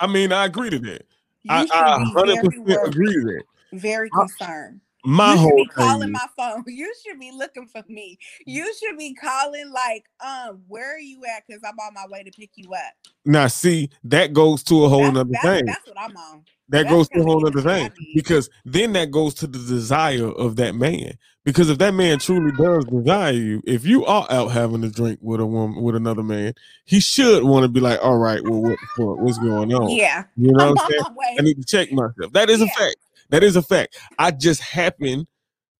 I 0.00 0.06
mean, 0.08 0.32
I 0.32 0.46
agree 0.46 0.70
to 0.70 0.78
that. 0.80 1.06
You 1.44 1.52
I, 1.52 1.66
I 1.70 1.98
100% 1.98 2.86
agree 2.86 3.12
to 3.12 3.20
that. 3.20 3.44
Very 3.72 4.10
concerned. 4.10 4.80
My 5.04 5.30
you 5.32 5.38
should 5.38 5.40
whole 5.42 5.56
be 5.56 5.66
calling 5.66 6.08
is- 6.08 6.12
my 6.12 6.26
phone. 6.36 6.64
You 6.66 6.92
should 7.06 7.20
be 7.20 7.30
looking 7.32 7.66
for 7.66 7.82
me. 7.88 8.18
You 8.46 8.72
should 8.74 8.98
be 8.98 9.14
calling 9.14 9.70
like, 9.72 10.04
um, 10.20 10.62
where 10.66 10.94
are 10.94 10.98
you 10.98 11.22
at? 11.24 11.44
Because 11.46 11.62
I'm 11.64 11.78
on 11.78 11.94
my 11.94 12.06
way 12.10 12.22
to 12.24 12.30
pick 12.32 12.50
you 12.56 12.72
up. 12.74 12.92
Now, 13.24 13.46
see, 13.46 13.90
that 14.04 14.32
goes 14.32 14.62
to 14.64 14.84
a 14.84 14.88
whole 14.88 15.10
That's, 15.12 15.30
that's, 15.30 15.44
thing. 15.44 15.66
that's 15.66 15.86
what 15.86 15.98
I'm 16.00 16.16
on. 16.16 16.38
that 16.70 16.82
that's 16.82 16.90
goes 16.90 17.08
to 17.10 17.20
a 17.20 17.22
whole 17.22 17.46
other 17.46 17.62
thing 17.62 17.90
because 18.14 18.50
then 18.64 18.92
that 18.94 19.10
goes 19.10 19.34
to 19.34 19.46
the 19.46 19.58
desire 19.58 20.28
of 20.32 20.56
that 20.56 20.74
man. 20.74 21.12
Because 21.44 21.70
if 21.70 21.78
that 21.78 21.94
man 21.94 22.18
truly 22.18 22.52
does 22.58 22.84
desire 22.84 23.32
you, 23.32 23.62
if 23.66 23.86
you 23.86 24.04
are 24.04 24.26
out 24.30 24.48
having 24.48 24.82
a 24.84 24.90
drink 24.90 25.18
with 25.22 25.40
a 25.40 25.46
woman 25.46 25.80
with 25.82 25.94
another 25.96 26.22
man, 26.22 26.52
he 26.84 27.00
should 27.00 27.44
want 27.44 27.62
to 27.64 27.68
be 27.68 27.80
like, 27.80 27.98
all 28.02 28.18
right, 28.18 28.42
well, 28.42 28.60
what? 28.62 28.78
What's 28.98 29.38
going 29.38 29.72
on? 29.72 29.90
Yeah, 29.90 30.24
You 30.36 30.52
know 30.52 30.64
I'm 30.70 30.74
what 30.74 30.82
I'm 30.84 30.90
saying? 30.90 31.36
I 31.38 31.42
need 31.42 31.56
to 31.56 31.64
check 31.64 31.90
myself. 31.92 32.32
That 32.32 32.50
is 32.50 32.60
a 32.60 32.66
fact. 32.66 32.96
That 33.30 33.42
is 33.42 33.56
a 33.56 33.62
fact. 33.62 33.98
I 34.18 34.30
just 34.30 34.60
happen 34.60 35.26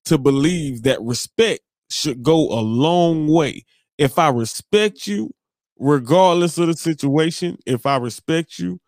to 0.05 0.17
believe 0.17 0.83
that 0.83 1.01
respect 1.01 1.61
should 1.89 2.23
go 2.23 2.49
a 2.51 2.61
long 2.61 3.27
way. 3.27 3.65
If 3.97 4.19
I 4.19 4.29
respect 4.29 5.07
you, 5.07 5.31
regardless 5.77 6.57
of 6.57 6.67
the 6.67 6.73
situation, 6.75 7.57
if 7.65 7.85
I 7.85 7.97
respect 7.97 8.59
you, 8.59 8.79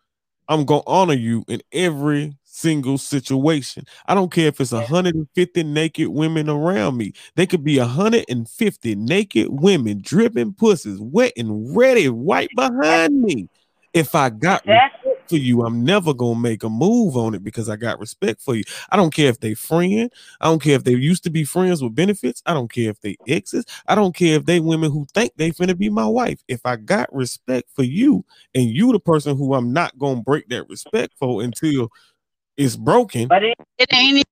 I'm 0.48 0.64
gonna 0.64 0.82
honor 0.86 1.14
you 1.14 1.44
in 1.48 1.62
every 1.72 2.36
single 2.44 2.98
situation. 2.98 3.84
I 4.06 4.14
don't 4.14 4.30
care 4.30 4.48
if 4.48 4.60
it's 4.60 4.72
150 4.72 5.64
naked 5.64 6.08
women 6.08 6.48
around 6.48 6.96
me. 6.96 7.12
They 7.34 7.46
could 7.46 7.64
be 7.64 7.78
150 7.78 8.94
naked 8.96 9.48
women 9.50 10.00
dripping 10.02 10.54
pussies, 10.54 11.00
wet 11.00 11.32
and 11.36 11.76
ready, 11.76 12.08
right 12.08 12.50
behind 12.54 13.22
me. 13.22 13.48
If 13.94 14.14
I 14.14 14.30
got 14.30 14.64
respect 15.22 15.30
for 15.30 15.46
you, 15.46 15.62
I'm 15.64 15.84
never 15.84 16.14
gonna 16.14 16.38
make 16.38 16.62
a 16.62 16.68
move 16.68 17.16
on 17.16 17.34
it 17.34 17.44
because 17.44 17.68
I 17.68 17.76
got 17.76 17.98
respect 17.98 18.40
for 18.40 18.54
you. 18.54 18.64
I 18.90 18.96
don't 18.96 19.14
care 19.14 19.28
if 19.28 19.40
they 19.40 19.54
friend. 19.54 20.10
I 20.40 20.46
don't 20.46 20.62
care 20.62 20.76
if 20.76 20.84
they 20.84 20.92
used 20.92 21.24
to 21.24 21.30
be 21.30 21.44
friends 21.44 21.82
with 21.82 21.94
benefits. 21.94 22.42
I 22.46 22.54
don't 22.54 22.70
care 22.70 22.90
if 22.90 23.00
they 23.00 23.16
exes. 23.26 23.64
I 23.86 23.94
don't 23.94 24.14
care 24.14 24.36
if 24.36 24.46
they 24.46 24.60
women 24.60 24.90
who 24.90 25.06
think 25.14 25.32
they 25.36 25.50
finna 25.50 25.76
be 25.76 25.90
my 25.90 26.06
wife. 26.06 26.42
If 26.48 26.60
I 26.64 26.76
got 26.76 27.14
respect 27.14 27.68
for 27.74 27.82
you 27.82 28.24
and 28.54 28.70
you 28.70 28.92
the 28.92 29.00
person 29.00 29.36
who 29.36 29.54
I'm 29.54 29.72
not 29.72 29.98
gonna 29.98 30.22
break 30.22 30.48
that 30.48 30.68
respect 30.68 31.14
for 31.18 31.42
until 31.42 31.88
it's 32.56 32.76
broken. 32.76 33.28
but 33.28 33.42
it, 33.42 33.56
It 33.78 33.88
ain't 33.92 34.26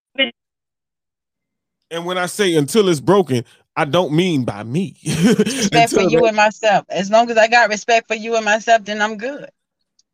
And 1.91 2.05
when 2.05 2.19
I 2.19 2.27
say 2.27 2.55
until 2.55 2.89
it's 2.89 3.01
broken, 3.01 3.45
I 3.77 3.85
don't 3.85 4.13
mean 4.13 4.45
by 4.45 4.63
me. 4.63 4.97
respect 5.05 5.93
for 5.93 6.03
you 6.03 6.27
and 6.27 6.37
myself. 6.37 6.85
As 6.89 7.11
long 7.11 7.31
as 7.31 7.37
I 7.37 7.49
got 7.49 7.69
respect 7.69 8.09
for 8.09 8.15
you 8.15 8.37
and 8.37 8.45
myself, 8.45 8.85
then 8.85 9.01
I'm 9.01 9.17
good. 9.17 9.51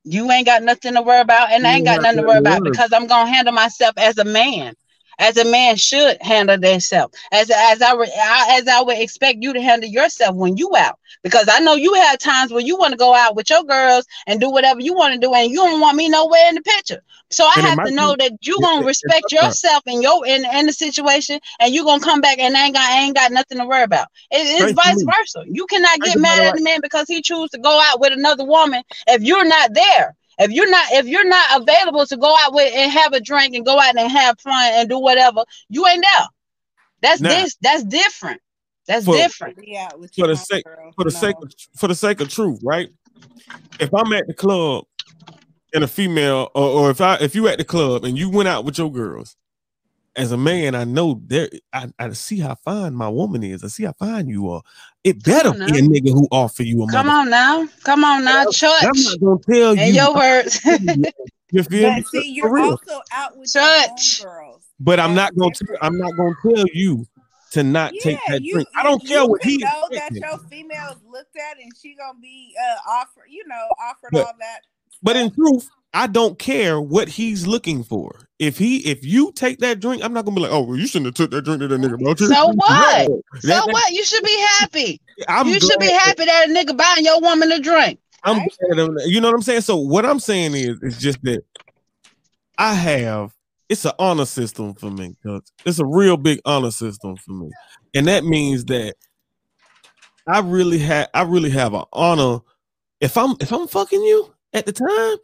You 0.06 0.30
ain't 0.32 0.46
got 0.46 0.64
nothing 0.64 0.94
to 0.94 1.02
worry 1.02 1.22
about, 1.22 1.52
and 1.52 1.66
I 1.66 1.74
ain't 1.76 1.86
got 1.86 2.02
nothing 2.02 2.18
to 2.18 2.24
worry 2.24 2.38
about 2.38 2.64
because 2.64 2.92
I'm 2.92 3.08
gonna 3.08 3.30
handle 3.30 3.54
myself 3.54 3.94
as 3.98 4.18
a 4.18 4.24
man, 4.24 4.74
as 5.18 5.36
a 5.36 5.44
man 5.44 5.76
should 5.76 6.16
handle 6.20 6.58
themselves, 6.58 7.16
as 7.32 7.50
as 7.50 7.82
I, 7.82 7.92
I 7.92 8.58
as 8.60 8.68
I 8.68 8.82
would 8.82 8.98
expect 8.98 9.38
you 9.42 9.52
to 9.52 9.60
handle 9.62 9.88
yourself 9.88 10.34
when 10.36 10.56
you 10.56 10.70
out. 10.76 10.98
Because 11.22 11.48
I 11.50 11.60
know 11.60 11.74
you 11.74 11.94
have 11.94 12.18
times 12.18 12.52
where 12.52 12.62
you 12.62 12.76
want 12.76 12.92
to 12.92 12.96
go 12.98 13.14
out 13.14 13.34
with 13.36 13.50
your 13.50 13.62
girls 13.64 14.06
and 14.26 14.40
do 14.40 14.50
whatever 14.50 14.80
you 14.80 14.94
want 14.94 15.14
to 15.14 15.20
do, 15.20 15.32
and 15.34 15.50
you 15.50 15.56
don't 15.58 15.80
want 15.80 15.96
me 15.96 16.08
nowhere 16.08 16.48
in 16.48 16.54
the 16.54 16.62
picture. 16.62 17.02
So 17.30 17.44
I 17.46 17.56
And 17.56 17.66
have 17.70 17.80
to 17.82 17.90
know 17.90 18.16
that 18.18 18.32
you 18.42 18.58
Yeah, 18.58 18.64
gonna 18.64 18.84
respect 18.86 19.30
yourself 19.32 19.82
and 19.86 20.02
your 20.02 20.26
in, 20.26 20.44
in 20.44 20.66
the 20.66 20.72
situation, 20.72 21.38
and 21.60 21.74
you're 21.74 21.84
gonna 21.84 22.00
come 22.00 22.20
back 22.20 22.38
and 22.38 22.54
ain't 22.54 22.74
got 22.74 22.90
ain't 22.92 23.14
got 23.16 23.32
nothing 23.32 23.58
to 23.58 23.66
worry 23.66 23.82
about. 23.82 24.08
It- 24.30 24.62
it's 24.62 24.72
Thank 24.72 24.74
vice 24.74 25.02
you. 25.02 25.14
versa. 25.16 25.42
You 25.50 25.66
cannot 25.66 26.00
get 26.02 26.18
mad 26.18 26.44
at 26.48 26.54
the 26.54 26.62
man 26.62 26.80
because 26.82 27.06
he 27.08 27.22
chooses 27.22 27.50
to 27.50 27.58
go 27.58 27.80
out 27.90 28.00
with 28.00 28.12
another 28.12 28.44
woman 28.44 28.82
if 29.08 29.22
you're 29.22 29.46
not 29.46 29.72
there. 29.74 30.14
If 30.38 30.50
you're 30.50 30.68
not 30.70 30.86
if 30.92 31.06
you're 31.06 31.26
not 31.28 31.62
available 31.62 32.04
to 32.06 32.16
go 32.16 32.34
out 32.40 32.52
with 32.54 32.72
and 32.74 32.90
have 32.92 33.12
a 33.12 33.20
drink 33.20 33.54
and 33.54 33.64
go 33.64 33.78
out 33.80 33.96
and 33.96 34.10
have 34.10 34.38
fun 34.40 34.72
and 34.74 34.88
do 34.88 34.98
whatever, 34.98 35.44
you 35.68 35.86
ain't 35.86 36.04
there. 36.04 36.26
That's 37.02 37.20
Nah. 37.20 37.28
this. 37.30 37.56
That's 37.60 37.84
different. 37.84 38.40
That's 38.86 39.04
For- 39.04 39.16
different. 39.16 39.58
Yeah, 39.66 39.88
For 40.16 40.26
the 40.28 40.36
sake- 40.36 40.64
homegirl. 40.66 40.94
for 40.94 41.04
the 41.04 41.10
No. 41.12 41.18
sake 41.20 41.36
of 41.42 41.52
for 41.76 41.88
the 41.88 41.94
sake 41.94 42.20
of 42.20 42.28
truth, 42.28 42.60
right? 42.62 42.88
If 43.80 43.92
I'm 43.94 44.12
at 44.12 44.26
the 44.26 44.34
club 44.34 44.84
and 45.74 45.82
a 45.84 45.88
female, 45.88 46.50
or, 46.54 46.68
or 46.68 46.90
if 46.90 47.00
I 47.00 47.16
if 47.16 47.34
you 47.34 47.48
at 47.48 47.58
the 47.58 47.64
club 47.64 48.04
and 48.04 48.16
you 48.18 48.28
went 48.30 48.48
out 48.48 48.64
with 48.64 48.78
your 48.78 48.90
girls, 48.92 49.36
as 50.16 50.32
a 50.32 50.36
man, 50.36 50.74
I 50.74 50.84
know 50.84 51.20
there 51.26 51.48
I, 51.72 51.88
I 51.98 52.10
see 52.12 52.38
how 52.40 52.54
fine 52.54 52.94
my 52.94 53.08
woman 53.08 53.42
is. 53.42 53.62
I 53.62 53.68
see 53.68 53.84
how 53.84 53.92
fine 53.92 54.28
you 54.28 54.50
are. 54.50 54.62
It 55.04 55.22
better 55.22 55.52
be 55.52 55.64
a 55.78 55.82
nigga 55.82 56.10
who 56.10 56.26
offer 56.32 56.62
you 56.62 56.82
a 56.84 56.88
Come 56.90 57.06
mother. 57.06 57.18
on 57.20 57.30
now. 57.30 57.68
Come 57.84 58.04
on 58.04 58.24
now, 58.24 58.44
church. 58.50 58.82
I'm 58.82 59.02
not 59.02 59.20
gonna 59.20 59.38
tell 59.48 59.72
In 59.72 59.78
you. 59.94 60.00
your 60.02 60.14
words. 60.14 60.64
you 61.52 61.62
feel 61.62 61.92
me? 61.94 62.02
See, 62.02 62.32
you're 62.32 62.50
real. 62.52 62.70
also 62.70 63.00
out 63.12 63.36
with 63.36 63.52
Church. 63.52 64.20
your 64.22 64.30
homegirls. 64.30 64.62
But 64.80 65.00
I'm 65.00 65.14
not 65.14 65.36
gonna. 65.36 65.52
different. 65.52 65.82
i 65.82 65.86
I'm 65.86 65.98
not 65.98 66.16
gonna 66.16 66.34
tell 66.42 66.64
you 66.72 67.06
to 67.52 67.62
not 67.62 67.92
take 68.00 68.18
that 68.28 68.42
you, 68.42 68.54
drink. 68.54 68.68
I 68.74 68.82
don't 68.82 69.06
care 69.06 69.24
what 69.26 69.42
he 69.44 69.58
know 69.58 69.88
that 69.92 70.10
your 70.12 70.38
female 70.50 70.90
is 70.92 71.02
looked 71.08 71.36
at 71.36 71.58
and 71.62 71.70
she 71.80 71.94
gonna 71.94 72.18
be 72.20 72.52
uh 72.60 72.90
offer, 72.90 73.22
you 73.28 73.46
know, 73.46 73.68
offered 73.80 74.10
But- 74.12 74.26
all 74.26 74.32
that. 74.40 74.60
But 75.02 75.16
in 75.16 75.30
truth, 75.30 75.68
I 75.96 76.06
don't 76.06 76.38
care 76.38 76.78
what 76.78 77.08
he's 77.08 77.46
looking 77.46 77.82
for. 77.82 78.28
If 78.38 78.58
he, 78.58 78.78
if 78.86 79.02
you 79.02 79.32
take 79.32 79.60
that 79.60 79.80
drink, 79.80 80.04
I'm 80.04 80.12
not 80.12 80.26
gonna 80.26 80.34
be 80.34 80.42
like, 80.42 80.52
oh, 80.52 80.60
well, 80.62 80.76
you 80.76 80.86
shouldn't 80.86 81.06
have 81.06 81.14
took 81.14 81.30
that 81.30 81.42
drink 81.46 81.60
to 81.60 81.68
that 81.68 81.80
nigga. 81.80 81.98
bro." 81.98 82.14
So 82.14 82.48
what? 82.54 83.08
No. 83.08 83.22
so 83.40 83.48
That- 83.48 83.66
what? 83.66 83.92
You 83.92 84.04
should 84.04 84.22
be 84.22 84.38
happy. 84.60 85.00
I'm 85.28 85.46
you 85.48 85.58
should 85.58 85.80
be 85.80 85.90
happy 85.90 86.26
that 86.26 86.48
a 86.48 86.52
nigga 86.52 86.76
buying 86.76 87.02
your 87.04 87.18
woman 87.22 87.50
a 87.50 87.58
drink. 87.60 87.98
I'm 88.24 88.38
Right. 88.40 89.06
you 89.06 89.20
know 89.22 89.28
what 89.28 89.34
I'm 89.36 89.42
saying. 89.42 89.62
So 89.62 89.76
what 89.76 90.04
I'm 90.04 90.20
saying 90.20 90.54
is, 90.54 90.78
is 90.82 90.98
just 90.98 91.22
that 91.22 91.42
I 92.58 92.74
have. 92.74 93.32
It's 93.70 93.84
an 93.86 93.92
honor 93.98 94.26
system 94.26 94.74
for 94.74 94.90
me. 94.90 95.16
It's 95.64 95.78
a 95.78 95.86
real 95.86 96.16
big 96.18 96.40
honor 96.44 96.70
system 96.70 97.16
for 97.16 97.32
me, 97.32 97.50
and 97.94 98.06
that 98.06 98.24
means 98.24 98.66
that 98.66 98.94
I 100.28 100.40
really 100.40 100.78
have. 100.80 101.08
I 101.14 101.22
really 101.22 101.50
have 101.50 101.72
an 101.74 101.84
honor. 101.92 102.40
If 103.00 103.16
I'm 103.16 103.34
if 103.40 103.50
I'm 103.52 103.66
fucking 103.66 104.02
you 104.02 104.32
at 104.52 104.66
the 104.66 104.72
time, 104.72 105.16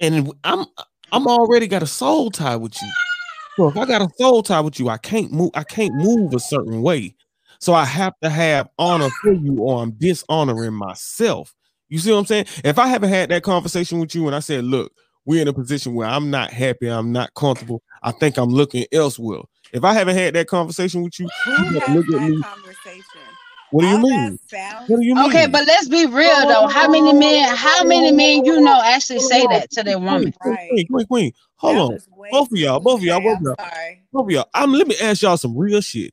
and 0.00 0.32
I'm 0.44 0.66
I'm 1.12 1.26
already 1.26 1.66
got 1.66 1.82
a 1.82 1.86
soul 1.86 2.30
tie 2.30 2.56
with 2.56 2.74
you. 2.80 2.88
So 3.56 3.68
if 3.68 3.76
I 3.76 3.86
got 3.86 4.02
a 4.02 4.08
soul 4.18 4.42
tie 4.42 4.60
with 4.60 4.78
you, 4.78 4.88
I 4.88 4.98
can't 4.98 5.32
move. 5.32 5.50
I 5.54 5.64
can't 5.64 5.94
move 5.94 6.34
a 6.34 6.40
certain 6.40 6.82
way. 6.82 7.14
So 7.60 7.74
I 7.74 7.84
have 7.84 8.14
to 8.22 8.30
have 8.30 8.68
honor 8.78 9.08
for 9.22 9.32
you, 9.32 9.58
or 9.58 9.82
I'm 9.82 9.92
dishonoring 9.92 10.74
myself. 10.74 11.54
You 11.88 11.98
see 11.98 12.12
what 12.12 12.18
I'm 12.18 12.26
saying? 12.26 12.46
If 12.64 12.78
I 12.78 12.86
haven't 12.86 13.08
had 13.08 13.30
that 13.30 13.42
conversation 13.42 13.98
with 13.98 14.14
you 14.14 14.26
and 14.26 14.36
I 14.36 14.40
said, 14.40 14.64
look, 14.64 14.92
we're 15.24 15.42
in 15.42 15.48
a 15.48 15.52
position 15.52 15.94
where 15.94 16.06
I'm 16.06 16.30
not 16.30 16.52
happy, 16.52 16.86
I'm 16.86 17.10
not 17.12 17.34
comfortable, 17.34 17.82
I 18.02 18.12
think 18.12 18.36
I'm 18.36 18.50
looking 18.50 18.86
elsewhere. 18.92 19.40
If 19.72 19.84
I 19.84 19.92
haven't 19.92 20.16
had 20.16 20.34
that 20.34 20.46
conversation 20.46 21.02
with 21.02 21.18
you, 21.18 21.28
you 21.46 21.80
look 21.88 22.06
at 22.14 22.28
me. 22.28 22.42
Conversation? 23.70 23.70
What 23.70 23.82
do 23.82 23.86
you 23.88 23.96
oh, 23.96 24.00
mean? 24.00 24.38
What 24.86 25.00
do 25.00 25.06
you 25.06 25.14
mean? 25.14 25.24
Okay, 25.26 25.46
but 25.46 25.66
let's 25.66 25.88
be 25.88 26.06
real 26.06 26.46
though. 26.48 26.66
How 26.66 26.88
many 26.88 27.12
men? 27.12 27.54
How 27.54 27.84
many 27.84 28.12
men 28.12 28.44
you 28.44 28.60
know 28.60 28.80
actually 28.82 29.20
say 29.20 29.46
that 29.46 29.70
to 29.72 29.82
their 29.82 29.98
woman? 29.98 30.32
Queen, 30.32 30.54
Right. 30.54 30.68
queen, 30.70 30.86
queen, 30.88 31.06
queen. 31.06 31.32
Hold 31.56 31.76
on. 31.76 31.98
Both 32.30 32.52
of 32.52 32.58
y'all, 32.58 32.80
both 32.80 33.00
of 33.00 33.04
y'all, 33.04 33.20
both 33.20 33.38
of 33.38 33.38
I'm 33.40 33.44
y'all. 33.44 33.96
Both 34.12 34.26
of 34.26 34.30
y'all. 34.30 34.48
I'm 34.54 34.72
let 34.72 34.86
me 34.86 34.96
ask 35.02 35.22
y'all 35.22 35.36
some 35.36 35.56
real 35.56 35.80
shit. 35.80 36.12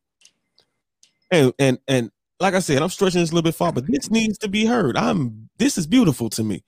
And 1.31 1.53
and 1.59 1.77
and 1.87 2.11
like 2.39 2.53
I 2.53 2.59
said, 2.59 2.81
I'm 2.81 2.89
stretching 2.89 3.21
this 3.21 3.31
a 3.31 3.33
little 3.33 3.47
bit 3.47 3.55
far, 3.55 3.71
but 3.71 3.85
this 3.87 4.09
needs 4.09 4.37
to 4.39 4.47
be 4.47 4.65
heard. 4.65 4.97
I'm 4.97 5.49
this 5.57 5.77
is 5.77 5.87
beautiful 5.87 6.29
to 6.31 6.43
me. 6.43 6.63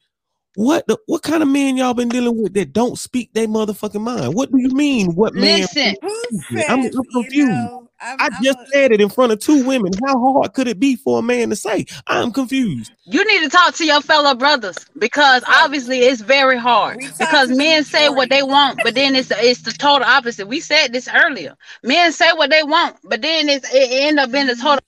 What 0.57 0.88
the 0.88 0.99
what 1.07 1.23
kind 1.23 1.43
of 1.43 1.49
men 1.49 1.77
y'all 1.77 1.95
been 1.95 2.09
dealing 2.09 2.41
with 2.43 2.55
that 2.55 2.73
don't 2.73 2.97
speak 2.99 3.34
their 3.34 3.47
motherfucking 3.47 4.01
mind? 4.01 4.35
What 4.35 4.51
do 4.51 4.59
you 4.61 4.71
mean? 4.71 5.13
What 5.15 5.35
man? 5.35 5.61
Listen, 5.61 5.95
Who 6.01 6.23
Yeah, 6.51 6.63
says, 6.63 6.65
I'm- 6.69 6.81
I'm 6.81 6.91
you 6.91 7.01
confused. 7.13 7.69
know, 7.69 7.89
I'm, 8.01 8.17
I 8.21 8.25
I'm 8.25 8.43
just 8.43 8.59
said 8.73 8.93
it 8.93 9.01
in 9.01 9.09
front 9.09 9.34
of 9.34 9.39
two 9.39 9.63
women. 9.65 9.93
How 10.05 10.19
hard 10.19 10.53
could 10.53 10.69
it 10.69 10.79
be 10.79 10.95
for 10.97 11.19
a 11.19 11.23
man 11.23 11.51
to 11.51 11.57
say? 11.57 11.85
I'm 12.07 12.34
confused. 12.34 12.93
you 13.05 13.25
need 13.25 13.43
to 13.45 13.49
talk 13.49 13.75
to 13.75 13.85
your 13.85 14.01
fellow 14.01 14.35
brothers 14.35 14.77
because 14.99 15.43
obviously 15.47 15.99
it's 16.01 16.21
very 16.21 16.57
hard. 16.59 16.99
Because 17.19 17.51
men 17.51 17.85
say 17.85 18.09
what 18.09 18.29
they 18.31 18.43
want, 18.43 18.84
but 18.84 18.95
then 18.95 19.15
it's 19.15 19.31
it's 19.31 19.63
the 19.63 19.73
total 19.73 20.07
opposite. 20.07 20.47
We 20.47 20.61
said 20.61 20.93
this 20.93 21.09
earlier. 21.13 21.55
Men 21.84 22.13
say 22.13 22.34
what 22.34 22.51
they 22.51 22.63
want, 22.63 22.97
but 23.05 23.21
then 23.21 23.49
it's 23.49 23.67
it 23.73 23.89
end 24.07 24.19
up 24.19 24.31
being 24.31 24.47
the 24.47 24.55
total. 24.55 24.79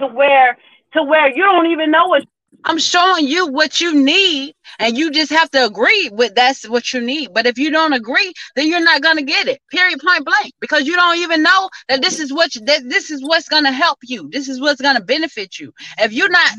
to 0.00 0.08
where 0.08 0.58
to 0.94 1.04
where 1.04 1.30
you 1.30 1.44
don't 1.44 1.68
even 1.72 1.92
know 1.92 2.06
what 2.08 2.24
I'm 2.64 2.78
showing 2.78 3.26
you 3.26 3.46
what 3.48 3.80
you 3.80 3.94
need, 3.94 4.54
and 4.78 4.96
you 4.96 5.10
just 5.10 5.30
have 5.30 5.50
to 5.52 5.64
agree 5.64 6.10
with 6.12 6.34
that's 6.34 6.68
what 6.68 6.92
you 6.92 7.00
need. 7.00 7.32
But 7.32 7.46
if 7.46 7.58
you 7.58 7.70
don't 7.70 7.92
agree, 7.92 8.32
then 8.56 8.68
you're 8.68 8.84
not 8.84 9.02
gonna 9.02 9.22
get 9.22 9.48
it. 9.48 9.60
Period, 9.70 10.00
point 10.00 10.24
blank. 10.24 10.52
Because 10.60 10.86
you 10.86 10.94
don't 10.94 11.18
even 11.18 11.42
know 11.42 11.70
that 11.88 12.02
this 12.02 12.20
is 12.20 12.32
what 12.32 12.54
you, 12.54 12.62
that 12.66 12.88
this 12.88 13.10
is 13.10 13.22
what's 13.22 13.48
gonna 13.48 13.72
help 13.72 13.98
you. 14.02 14.28
This 14.30 14.48
is 14.48 14.60
what's 14.60 14.80
gonna 14.80 15.00
benefit 15.00 15.58
you. 15.58 15.72
If 15.98 16.12
you're 16.12 16.30
not 16.30 16.50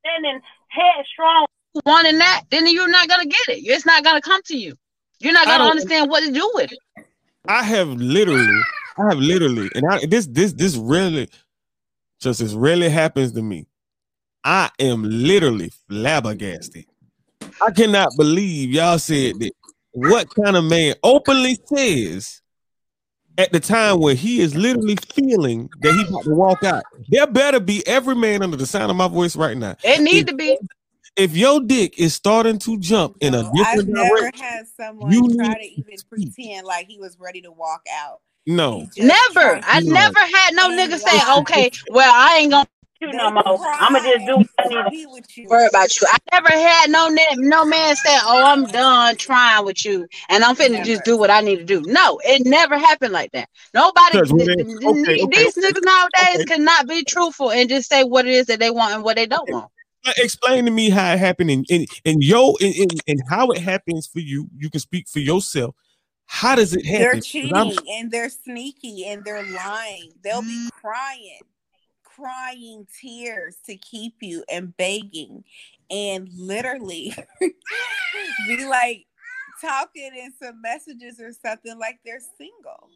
standing 0.00 0.40
headstrong. 0.68 1.46
wanting 1.86 2.18
that, 2.18 2.42
then 2.50 2.66
you're 2.66 2.88
not 2.88 3.08
gonna 3.08 3.26
get 3.26 3.48
it. 3.48 3.60
It's 3.64 3.86
not 3.86 4.04
gonna 4.04 4.20
come 4.20 4.42
to 4.46 4.56
you. 4.56 4.74
You're 5.20 5.32
not 5.32 5.46
gonna 5.46 5.64
understand 5.64 6.10
what 6.10 6.24
to 6.24 6.32
do 6.32 6.50
with 6.54 6.72
it. 6.72 6.78
I 7.46 7.62
have 7.62 7.88
literally, 7.88 8.60
I 8.98 9.08
have 9.08 9.18
literally, 9.18 9.70
and 9.74 9.84
I 9.90 10.06
this 10.06 10.26
this 10.26 10.52
this 10.52 10.76
really, 10.76 11.28
just 12.20 12.40
this 12.40 12.52
really 12.52 12.88
happens 12.88 13.32
to 13.32 13.42
me. 13.42 13.66
I 14.44 14.70
am 14.78 15.02
literally 15.02 15.70
flabbergasted. 15.88 16.84
I 17.60 17.70
cannot 17.72 18.16
believe 18.16 18.70
y'all 18.70 18.98
said 18.98 19.40
that. 19.40 19.52
What 19.92 20.28
kind 20.34 20.56
of 20.56 20.64
man 20.64 20.94
openly 21.02 21.58
says 21.74 22.40
at 23.36 23.50
the 23.52 23.58
time 23.58 24.00
where 24.00 24.14
he 24.14 24.40
is 24.40 24.54
literally 24.54 24.96
feeling 24.96 25.68
that 25.80 25.92
he's 25.92 26.08
about 26.08 26.24
to 26.24 26.30
walk 26.30 26.62
out? 26.62 26.84
There 27.08 27.26
better 27.26 27.58
be 27.58 27.84
every 27.86 28.14
man 28.14 28.42
under 28.42 28.56
the 28.56 28.66
sound 28.66 28.90
of 28.90 28.96
my 28.96 29.08
voice 29.08 29.34
right 29.34 29.56
now. 29.56 29.76
It 29.82 30.02
need 30.02 30.28
to 30.28 30.34
be. 30.34 30.56
If 31.16 31.36
your 31.36 31.60
dick 31.60 31.98
is 31.98 32.14
starting 32.14 32.60
to 32.60 32.78
jump 32.78 33.16
in 33.20 33.34
a 33.34 33.42
No, 33.42 33.48
I've 33.48 33.56
different 33.56 33.88
never 33.88 34.16
direction, 34.20 34.40
had 34.44 34.66
someone 34.68 35.12
You 35.12 35.34
try 35.36 35.54
need 35.54 35.54
to 35.54 35.80
even 35.80 35.96
pretend 36.08 36.66
like 36.66 36.86
he 36.86 36.98
was 37.00 37.18
ready 37.18 37.40
to 37.40 37.50
walk 37.50 37.82
out. 37.92 38.20
no. 38.46 38.88
Never. 38.96 39.60
I 39.64 39.80
No. 39.80 39.92
never 39.94 40.20
had 40.20 40.54
no 40.54 40.68
nigga 40.70 40.98
say, 40.98 41.40
okay, 41.40 41.70
well, 41.90 42.12
I 42.14 42.36
ain't 42.36 42.52
gonna 42.52 42.68
You 43.00 43.12
They 43.12 43.16
no 43.16 43.30
more. 43.30 43.64
I'ma 43.64 44.00
just 44.00 44.26
do 44.26 44.36
what 44.38 44.48
I 44.58 44.64
need 44.66 44.84
to 44.84 44.90
be 44.90 45.06
with 45.06 45.38
you. 45.38 45.48
worry 45.48 45.66
about 45.68 45.94
you. 45.96 46.06
I 46.10 46.18
never 46.32 46.50
had 46.50 46.90
no 46.90 47.08
no 47.36 47.64
man 47.64 47.94
say, 47.94 48.18
"Oh, 48.22 48.44
I'm 48.44 48.64
done 48.66 49.16
trying 49.16 49.64
with 49.64 49.84
you, 49.84 50.08
and 50.28 50.42
I'm 50.42 50.56
finna 50.56 50.84
just 50.84 51.04
do 51.04 51.16
what 51.16 51.30
I 51.30 51.40
need 51.40 51.56
to 51.56 51.64
do." 51.64 51.80
No, 51.82 52.20
it 52.24 52.44
never 52.44 52.76
happened 52.76 53.12
like 53.12 53.30
that. 53.32 53.48
Nobody, 53.72 54.20
th- 54.20 54.28
th- 54.28 54.38
okay, 54.38 54.64
th- 54.64 54.86
okay, 54.86 55.16
these 55.36 55.58
okay, 55.58 55.68
niggas 55.68 55.84
nowadays 55.84 56.36
okay. 56.36 56.44
cannot 56.44 56.88
be 56.88 57.04
truthful 57.04 57.52
and 57.52 57.68
just 57.68 57.88
say 57.88 58.02
what 58.02 58.26
it 58.26 58.32
is 58.32 58.46
that 58.46 58.58
they 58.58 58.70
want 58.70 58.94
and 58.94 59.04
what 59.04 59.16
they 59.16 59.26
don't 59.26 59.48
want. 59.50 59.70
explain 60.16 60.64
to 60.64 60.70
me 60.70 60.90
how 60.90 61.12
it 61.12 61.18
happened 61.18 61.50
and 61.50 61.66
and, 61.70 61.86
and 62.04 62.22
yo 62.22 62.54
and, 62.60 62.74
and, 62.74 63.00
and 63.06 63.20
how 63.28 63.50
it 63.50 63.58
happens 63.58 64.06
for 64.06 64.20
you 64.20 64.48
you 64.56 64.70
can 64.70 64.80
speak 64.80 65.06
for 65.08 65.18
yourself 65.18 65.74
how 66.26 66.54
does 66.54 66.72
it 66.74 66.84
happen 66.86 67.02
They're 67.12 67.20
cheating 67.20 67.76
and 67.90 68.10
they're 68.10 68.28
sneaky 68.30 69.06
and 69.06 69.24
they're 69.24 69.42
lying. 69.52 70.12
They'll 70.22 70.42
be 70.42 70.68
Mm. 70.68 70.70
crying, 70.72 71.40
crying 72.18 72.86
tears 73.00 73.56
to 73.66 73.76
keep 73.76 74.14
you 74.20 74.44
and 74.50 74.76
begging 74.76 75.44
and 75.90 76.28
literally 76.36 77.14
be 77.40 78.64
like 78.66 79.06
talking 79.60 80.10
in 80.16 80.32
some 80.40 80.60
messages 80.60 81.20
or 81.20 81.32
something 81.32 81.78
like 81.78 81.98
they're 82.04 82.20
single. 82.36 82.88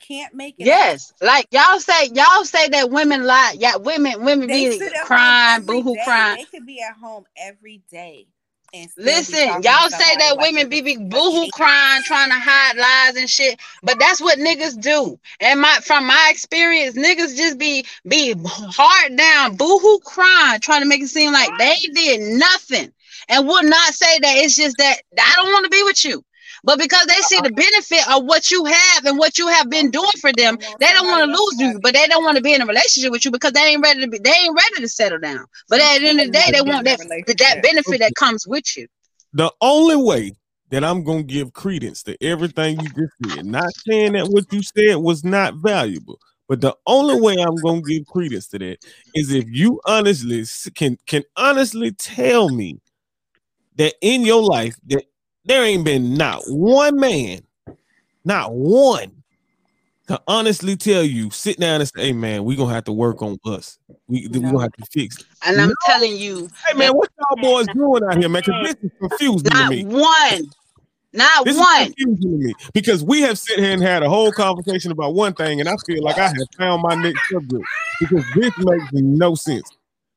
Can't 0.00 0.34
make 0.34 0.54
it. 0.58 0.62
out. 0.62 0.66
Yes, 0.66 1.12
like 1.20 1.46
y'all 1.50 1.78
say, 1.78 2.06
y'all 2.14 2.44
say 2.44 2.68
that 2.68 2.90
women 2.90 3.24
lie. 3.24 3.54
Yeah, 3.58 3.76
women, 3.76 4.24
women 4.24 4.48
They 4.48 4.70
be 4.70 4.78
sit 4.78 4.92
at 4.92 4.98
home 5.00 5.06
crying, 5.06 5.62
every 5.62 5.82
boohoo 5.82 5.96
crying. 6.04 6.36
They 6.38 6.44
could 6.44 6.66
be 6.66 6.80
at 6.80 6.96
home 6.96 7.24
every 7.36 7.82
day 7.90 7.98
and 8.00 8.18
still 8.20 8.26
be 8.26 8.39
Listen, 8.96 9.62
y'all 9.62 9.88
say 9.90 10.16
that 10.18 10.36
like 10.36 10.38
women 10.38 10.68
be, 10.68 10.82
be 10.82 10.96
boohoo 10.96 11.48
crying, 11.48 12.02
trying 12.02 12.28
to 12.28 12.38
hide 12.38 12.76
lies 12.76 13.16
and 13.16 13.30
shit. 13.30 13.58
But 13.82 13.98
that's 13.98 14.20
what 14.20 14.38
niggas 14.38 14.80
do. 14.80 15.18
And 15.40 15.60
my 15.60 15.78
from 15.82 16.06
my 16.06 16.28
experience, 16.30 16.96
niggas 16.96 17.36
just 17.36 17.58
be 17.58 17.86
be 18.06 18.34
hard 18.44 19.16
down, 19.16 19.56
boohoo 19.56 20.00
crying, 20.00 20.60
trying 20.60 20.82
to 20.82 20.88
make 20.88 21.02
it 21.02 21.08
seem 21.08 21.32
like 21.32 21.56
they 21.56 21.76
did 21.94 22.20
nothing, 22.38 22.92
and 23.28 23.48
would 23.48 23.64
not 23.64 23.94
say 23.94 24.18
that 24.20 24.36
it's 24.36 24.56
just 24.56 24.76
that 24.78 24.96
I 25.18 25.32
don't 25.36 25.52
want 25.52 25.64
to 25.64 25.70
be 25.70 25.82
with 25.82 26.04
you. 26.04 26.22
But 26.64 26.78
because 26.78 27.06
they 27.06 27.14
see 27.14 27.40
the 27.40 27.50
benefit 27.50 28.08
of 28.10 28.24
what 28.24 28.50
you 28.50 28.64
have 28.64 29.04
and 29.06 29.18
what 29.18 29.38
you 29.38 29.48
have 29.48 29.70
been 29.70 29.90
doing 29.90 30.10
for 30.20 30.32
them, 30.32 30.58
they 30.78 30.92
don't 30.92 31.06
want 31.06 31.24
to 31.24 31.36
lose 31.36 31.60
you, 31.60 31.80
but 31.80 31.94
they 31.94 32.06
don't 32.06 32.24
want 32.24 32.36
to 32.36 32.42
be 32.42 32.54
in 32.54 32.62
a 32.62 32.66
relationship 32.66 33.10
with 33.12 33.24
you 33.24 33.30
because 33.30 33.52
they 33.52 33.60
ain't 33.60 33.82
ready 33.82 34.00
to 34.00 34.08
be. 34.08 34.18
They 34.18 34.30
ain't 34.30 34.54
ready 34.56 34.82
to 34.82 34.88
settle 34.88 35.18
down. 35.18 35.46
But 35.68 35.80
at 35.80 35.98
the 36.00 36.08
end 36.08 36.20
of 36.20 36.26
the 36.26 36.32
day, 36.32 36.50
they 36.52 36.60
want 36.60 36.84
that 36.84 36.98
that 37.38 37.62
benefit 37.62 38.00
that 38.00 38.14
comes 38.14 38.46
with 38.46 38.76
you. 38.76 38.86
the 39.32 39.52
only 39.60 39.96
way 39.96 40.36
that 40.70 40.84
I'm 40.84 41.02
gonna 41.02 41.22
give 41.22 41.52
credence 41.52 42.02
to 42.04 42.16
everything 42.22 42.78
you 42.80 42.88
just 42.88 43.36
said, 43.36 43.44
not 43.44 43.70
saying 43.88 44.12
that 44.12 44.28
what 44.28 44.52
you 44.52 44.62
said 44.62 44.96
was 44.96 45.24
not 45.24 45.54
valuable, 45.56 46.18
but 46.48 46.60
the 46.60 46.76
only 46.86 47.20
way 47.20 47.36
I'm 47.40 47.60
gonna 47.60 47.82
give 47.82 48.06
credence 48.06 48.46
to 48.48 48.58
that 48.58 48.78
is 49.14 49.32
if 49.32 49.46
you 49.48 49.80
honestly 49.84 50.44
can 50.74 50.98
can 51.06 51.24
honestly 51.36 51.92
tell 51.92 52.50
me 52.50 52.80
that 53.76 53.94
in 54.00 54.22
your 54.22 54.42
life 54.42 54.76
that 54.86 55.04
there 55.44 55.64
ain't 55.64 55.84
been 55.84 56.14
not 56.14 56.42
one 56.46 56.98
man, 56.98 57.40
not 58.24 58.52
one, 58.52 59.22
to 60.08 60.20
honestly 60.26 60.76
tell 60.76 61.02
you, 61.02 61.30
sit 61.30 61.58
down 61.60 61.80
and 61.80 61.88
say, 61.88 62.06
"Hey 62.06 62.12
man, 62.12 62.44
we 62.44 62.56
gonna 62.56 62.74
have 62.74 62.84
to 62.84 62.92
work 62.92 63.22
on 63.22 63.38
us. 63.44 63.78
We 64.08 64.26
we 64.28 64.40
gonna 64.40 64.60
have 64.60 64.72
to 64.72 64.86
fix." 64.92 65.18
it." 65.18 65.26
And 65.46 65.60
I'm 65.60 65.72
telling 65.86 66.16
you, 66.16 66.48
Hey 66.66 66.76
man, 66.76 66.90
what 66.92 67.08
y'all 67.18 67.42
boys 67.42 67.68
doing 67.68 68.02
out 68.04 68.18
here, 68.18 68.28
man? 68.28 68.42
Because 68.44 68.66
this 68.66 68.76
is 68.82 68.90
confusing 68.98 69.50
to 69.50 69.56
not 69.56 69.70
me. 69.70 69.84
one, 69.84 70.50
not 71.12 71.44
This 71.44 71.54
is 71.54 71.60
one. 71.60 71.86
confusing 71.86 72.40
to 72.40 72.46
me 72.46 72.54
because 72.74 73.04
we 73.04 73.20
have 73.22 73.38
sit 73.38 73.58
here 73.60 73.72
and 73.72 73.82
had 73.82 74.02
a 74.02 74.08
whole 74.08 74.32
conversation 74.32 74.90
about 74.90 75.14
one 75.14 75.32
thing, 75.32 75.60
and 75.60 75.68
I 75.68 75.76
feel 75.86 76.02
like 76.02 76.18
I 76.18 76.28
have 76.28 76.48
found 76.58 76.82
my 76.82 76.96
next 76.96 77.20
subject 77.30 77.64
because 78.00 78.24
this 78.34 78.52
makes 78.58 78.92
no 78.92 79.34
sense. 79.34 79.70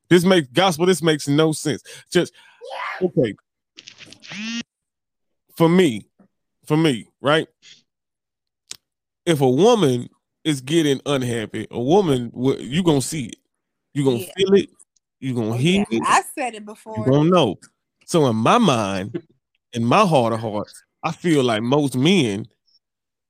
This 0.08 0.24
makes 0.24 0.48
gospel. 0.48 0.86
This 0.86 1.02
makes 1.02 1.28
no 1.28 1.52
sense. 1.52 1.82
Just 2.10 2.32
okay. 3.00 3.34
For 5.56 5.68
me, 5.68 6.08
for 6.66 6.76
me, 6.76 7.08
right? 7.20 7.46
If 9.26 9.40
a 9.40 9.48
woman 9.48 10.08
is 10.44 10.60
getting 10.60 11.00
unhappy, 11.06 11.66
a 11.70 11.80
woman, 11.80 12.32
you 12.34 12.82
gonna 12.82 13.00
see 13.00 13.26
it. 13.26 13.36
You 13.94 14.04
gonna 14.04 14.18
Yeah. 14.18 14.32
feel 14.36 14.54
it. 14.54 14.70
You 15.20 15.34
gonna 15.34 15.50
Oh, 15.50 15.58
hear 15.58 15.84
yeah. 15.90 15.98
it. 15.98 16.02
I 16.04 16.22
said 16.34 16.54
it 16.54 16.66
before. 16.66 17.06
You 17.06 17.12
don't 17.12 17.30
know. 17.30 17.58
So 18.06 18.26
in 18.26 18.36
my 18.36 18.58
mind, 18.58 19.18
in 19.72 19.84
my 19.84 20.04
heart 20.04 20.32
of 20.32 20.40
hearts, 20.40 20.82
I 21.02 21.12
feel 21.12 21.42
like 21.44 21.62
most 21.62 21.96
men, 21.96 22.46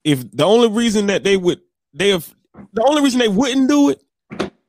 if 0.03 0.29
the 0.33 0.45
only 0.45 0.69
reason 0.69 1.07
that 1.07 1.25
they 1.25 1.37
would 1.37 1.61
they 1.93 2.09
have 2.09 2.35
the 2.73 2.85
only 2.89 3.03
reason 3.03 3.21
they 3.21 3.29
wouldn't 3.29 3.69
do 3.69 3.91
it 3.91 4.03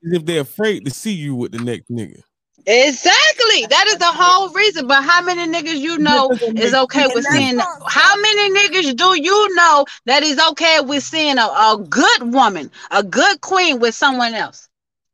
is 0.02 0.14
if 0.14 0.26
they're 0.26 0.42
afraid 0.42 0.86
to 0.86 0.92
see 0.92 1.14
you 1.14 1.36
with 1.36 1.52
the 1.54 1.60
next 1.60 1.90
nigga. 1.90 2.22
Exactly. 2.68 3.66
That 3.70 3.86
is 3.88 3.98
the 3.98 4.06
whole 4.12 4.50
reason. 4.54 4.88
But 4.88 5.04
how 5.04 5.22
many 5.22 5.52
niggas 5.52 5.80
you 5.80 5.98
know 5.98 6.32
is 6.32 6.74
okay 6.74 7.08
with 7.14 7.26
seeing? 7.26 7.60
How 7.60 8.20
many 8.20 8.54
niggas 8.54 8.96
do 8.96 9.22
you 9.22 9.56
know 9.56 9.86
that 10.06 10.24
is 10.24 10.40
okay 10.52 10.80
with 10.82 11.04
seeing 11.04 11.38
a, 11.38 11.44
a 11.44 11.78
good 11.88 12.34
woman, 12.34 12.72
a 12.92 13.04
good 13.04 13.42
queen 13.42 13.80
with 13.80 13.94
someone 13.94 14.34
else? 14.34 14.68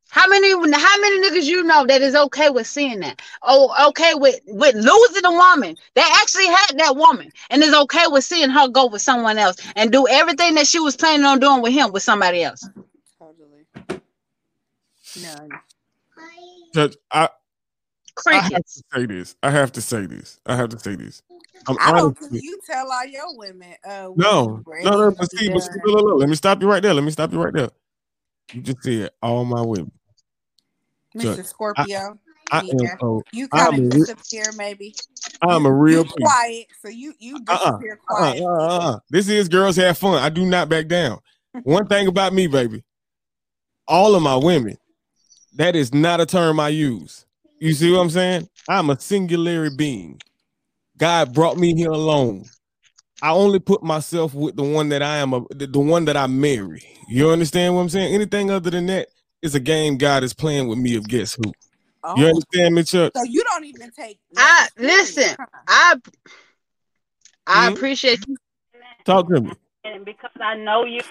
How 0.10 0.28
many? 0.28 0.50
How 0.52 1.00
many 1.02 1.30
niggas 1.30 1.46
you 1.46 1.64
know 1.64 1.86
that 1.86 2.02
is 2.02 2.16
okay 2.16 2.50
with 2.50 2.68
seeing 2.68 3.00
that? 3.02 3.22
Oh, 3.42 3.90
okay 3.90 4.14
with 4.14 4.40
with 4.48 4.76
losing 4.76 5.26
a 5.26 5.32
woman. 5.32 5.76
They 5.96 6.02
actually 6.02 6.48
had 6.48 6.78
that 6.78 6.96
woman 6.96 7.32
and 7.50 7.64
is 7.64 7.74
okay 7.74 8.08
with 8.08 8.24
seeing 8.24 8.50
her 8.50 8.68
go 8.70 8.88
with 8.88 9.02
someone 9.02 9.38
else 9.38 9.58
and 9.76 9.92
do 9.92 10.08
everything 10.08 10.56
that 10.56 10.68
she 10.68 10.80
was 10.80 10.96
planning 10.98 11.26
on 11.26 11.40
doing 11.40 11.62
with 11.62 11.74
him 11.74 11.92
with 11.92 12.04
somebody 12.04 12.44
else. 12.44 12.68
Totally. 13.20 13.66
None. 15.22 15.50
Judge, 16.74 16.98
I, 17.12 17.30
I 18.28 18.40
have 18.40 18.52
to 18.52 18.84
say 18.94 19.06
this. 19.06 19.36
I 19.44 19.52
have 19.52 19.72
to 19.74 19.82
say 19.82 20.06
this. 20.06 20.40
I 20.46 20.56
have 20.56 20.70
to 20.70 20.80
say 20.80 20.96
this. 20.96 21.24
I'm 21.68 21.78
I 21.80 21.92
don't 21.92 22.18
honestly 22.18 22.40
you 22.42 22.60
tell 22.66 22.92
all 22.92 23.06
your 23.06 23.38
women. 23.38 23.76
Uh, 23.86 24.10
no, 24.16 24.64
no, 24.66 24.92
no. 24.92 25.12
But 25.12 25.32
see, 25.32 25.50
but 25.50 25.60
see, 25.62 25.70
look, 25.86 25.96
look, 25.96 26.04
look, 26.04 26.20
let 26.20 26.30
me 26.30 26.36
stop 26.36 26.62
you 26.62 26.70
right 26.70 26.82
there. 26.82 26.94
Let 26.94 27.04
me 27.04 27.12
stop 27.12 27.32
you 27.32 27.42
right 27.42 27.54
there. 27.54 27.70
You 28.54 28.62
just 28.62 28.84
said 28.84 29.12
all 29.22 29.46
my 29.46 29.62
women. 29.62 29.92
Judge, 31.18 31.40
Mr. 31.40 31.46
Scorpio. 31.46 32.18
I 32.52 32.60
am 32.60 32.66
yeah. 32.80 32.96
a, 33.02 33.20
You 33.32 33.48
I'm 33.54 33.72
kind 33.72 33.74
a 33.74 33.88
of 33.88 33.94
re- 33.94 34.00
disappear, 34.00 34.46
maybe. 34.58 34.94
I'm 35.42 35.66
a 35.66 35.72
real 35.72 36.00
you 36.00 36.04
piece. 36.04 36.14
quiet, 36.20 36.66
so 36.82 36.90
you 36.90 37.14
you 37.20 37.38
Uh-uh, 37.48 37.72
disappear 37.72 38.00
Uh-uh, 38.10 38.34
uh, 38.42 38.78
uh. 38.78 39.00
This 39.10 39.30
is 39.30 39.48
girls 39.48 39.78
have 39.78 39.98
fun. 39.98 40.22
I 40.22 40.30
do 40.30 40.46
not 40.46 40.68
back 40.68 40.88
down. 40.88 41.20
One 41.64 41.88
thing 41.88 42.08
about 42.08 42.34
me, 42.34 42.48
baby, 42.48 42.84
all 43.88 44.16
of 44.16 44.24
my 44.24 44.36
women, 44.36 44.78
that 45.56 45.76
is 45.76 45.94
not 45.94 46.20
a 46.20 46.26
term 46.26 46.60
I 46.60 46.70
use. 46.70 47.26
You 47.62 47.74
see 47.74 47.92
what 47.92 48.00
I'm 48.00 48.10
saying? 48.10 48.50
I'm 48.68 48.90
a 48.90 49.00
singular 49.00 49.70
being. 49.70 50.20
God 50.98 51.32
brought 51.32 51.58
me 51.58 51.76
here 51.76 51.92
alone. 51.92 52.46
I 53.22 53.30
only 53.34 53.60
put 53.60 53.84
myself 53.84 54.34
with 54.34 54.56
the 54.56 54.64
one 54.64 54.90
that 54.90 55.04
I 55.04 55.18
am, 55.18 55.34
a, 55.34 55.42
the, 55.52 55.68
the 55.68 55.80
one 55.80 56.06
that 56.06 56.18
I 56.18 56.26
marry. 56.26 56.84
You 57.08 57.30
understand 57.30 57.76
what 57.76 57.82
I'm 57.82 57.90
saying? 57.90 58.16
Anything 58.16 58.50
other 58.50 58.72
than 58.72 58.88
that 58.88 59.10
is 59.44 59.54
a 59.54 59.60
game 59.60 59.98
God 60.00 60.24
is 60.24 60.34
playing 60.34 60.70
with 60.70 60.80
me 60.80 60.96
of 60.96 61.08
guess 61.08 61.36
who. 61.36 61.52
Oh, 62.04 62.16
You 62.18 62.26
understand 62.26 62.74
me, 62.74 62.84
Chuck? 62.84 63.14
so 63.16 63.22
you 63.24 63.44
don't 63.44 63.66
even 63.66 63.92
take. 63.92 64.18
I 64.36 64.68
listen. 64.80 65.36
huh? 65.40 65.46
I 65.68 65.96
I 67.46 67.70
Mhm. 67.70 67.76
appreciate 67.76 68.28
you. 68.28 68.38
Talk 69.06 69.30
to 69.30 69.40
me. 69.42 69.52
And 69.84 70.04
because 70.04 70.32
I 70.42 70.56
know 70.56 70.86
you, 70.86 71.02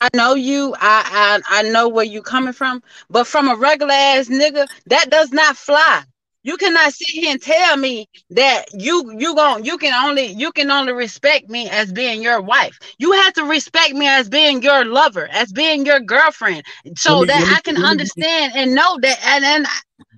I 0.00 0.08
know 0.14 0.34
you. 0.34 0.74
I, 0.78 1.40
I 1.50 1.60
I 1.60 1.62
know 1.62 1.88
where 1.88 2.04
you 2.04 2.22
coming 2.22 2.52
from. 2.52 2.82
But 3.10 3.26
from 3.26 3.48
a 3.48 3.56
regular 3.56 3.92
ass 3.94 4.28
nigga, 4.28 4.66
that 4.86 5.10
does 5.10 5.32
not 5.32 5.56
fly. 5.56 6.02
You 6.42 6.56
cannot 6.56 6.92
sit 6.92 7.08
here 7.08 7.32
and 7.32 7.42
tell 7.42 7.76
me 7.76 8.08
that 8.30 8.66
you 8.72 9.12
you 9.18 9.34
gon' 9.34 9.64
you 9.64 9.78
can 9.78 9.92
only 9.94 10.26
you 10.26 10.52
can 10.52 10.70
only 10.70 10.92
respect 10.92 11.48
me 11.48 11.68
as 11.70 11.92
being 11.92 12.22
your 12.22 12.40
wife. 12.40 12.78
You 12.98 13.10
have 13.12 13.32
to 13.34 13.44
respect 13.44 13.94
me 13.94 14.06
as 14.06 14.28
being 14.28 14.62
your 14.62 14.84
lover, 14.84 15.28
as 15.32 15.50
being 15.52 15.84
your 15.84 15.98
girlfriend, 15.98 16.62
so 16.96 17.20
me- 17.20 17.26
that 17.26 17.40
me- 17.48 17.54
I 17.56 17.60
can 17.62 17.74
let 17.74 17.82
me- 17.84 17.90
understand 17.90 18.52
and 18.54 18.74
know 18.76 18.98
that 19.00 19.18
and 19.24 19.44
and 19.44 19.66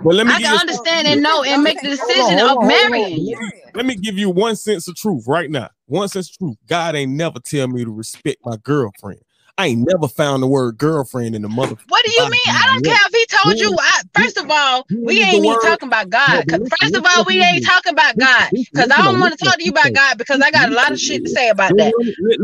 But 0.02 0.16
let 0.16 0.26
me 0.26 0.34
I 0.34 0.40
can 0.40 0.58
understand 0.58 1.06
and 1.08 1.22
know 1.22 1.42
and 1.44 1.62
make 1.62 1.80
the 1.80 1.88
decision 1.88 2.38
Hold 2.40 2.42
on, 2.42 2.48
of 2.48 2.58
hold 2.58 2.64
on, 2.64 2.64
hold 2.64 2.64
on. 2.64 2.68
marrying 2.68 3.26
you. 3.26 3.50
Let 3.74 3.86
me 3.86 3.94
give 3.94 4.18
you 4.18 4.28
one 4.28 4.56
sense 4.56 4.86
of 4.88 4.96
truth 4.96 5.24
right 5.26 5.50
now. 5.50 5.70
One 5.86 6.08
sense 6.08 6.28
of 6.30 6.36
truth. 6.36 6.56
God 6.68 6.94
ain't 6.94 7.12
never 7.12 7.38
tell 7.40 7.68
me 7.68 7.84
to 7.84 7.90
respect 7.90 8.38
my 8.44 8.56
girlfriend. 8.62 9.20
I 9.58 9.66
ain't 9.66 9.88
never 9.88 10.06
found 10.06 10.42
the 10.42 10.46
word 10.46 10.78
girlfriend 10.78 11.34
in 11.34 11.42
the 11.42 11.48
mother. 11.48 11.74
What 11.88 12.04
do 12.04 12.10
you 12.12 12.24
mean? 12.30 12.40
I 12.48 12.64
don't 12.72 12.84
care 12.84 13.06
if 13.06 13.12
he 13.12 13.26
told 13.26 13.60
you. 13.60 13.76
I, 13.80 14.02
first 14.14 14.36
of 14.38 14.50
all, 14.50 14.86
we 14.88 15.20
ain't 15.20 15.44
even 15.44 15.58
talking 15.58 15.88
about 15.88 16.08
God. 16.10 16.30
No, 16.30 16.42
but 16.42 16.46
'Cause 16.46 16.60
listen, 16.60 16.76
First 16.80 16.96
of 16.96 17.06
all, 17.06 17.24
we 17.26 17.42
ain't 17.42 17.64
talking 17.64 17.92
about 17.92 18.16
God 18.16 18.50
because 18.52 18.90
I 18.92 19.02
don't 19.02 19.18
want 19.18 19.36
to 19.38 19.44
talk 19.44 19.58
to 19.58 19.64
you 19.64 19.70
about. 19.72 19.92
God 19.92 20.18
because 20.18 20.40
I 20.40 20.50
got 20.52 20.70
a 20.70 20.74
lot 20.74 20.92
of 20.92 21.00
shit 21.00 21.24
to 21.24 21.28
say 21.30 21.48
about 21.48 21.76
that. 21.76 21.92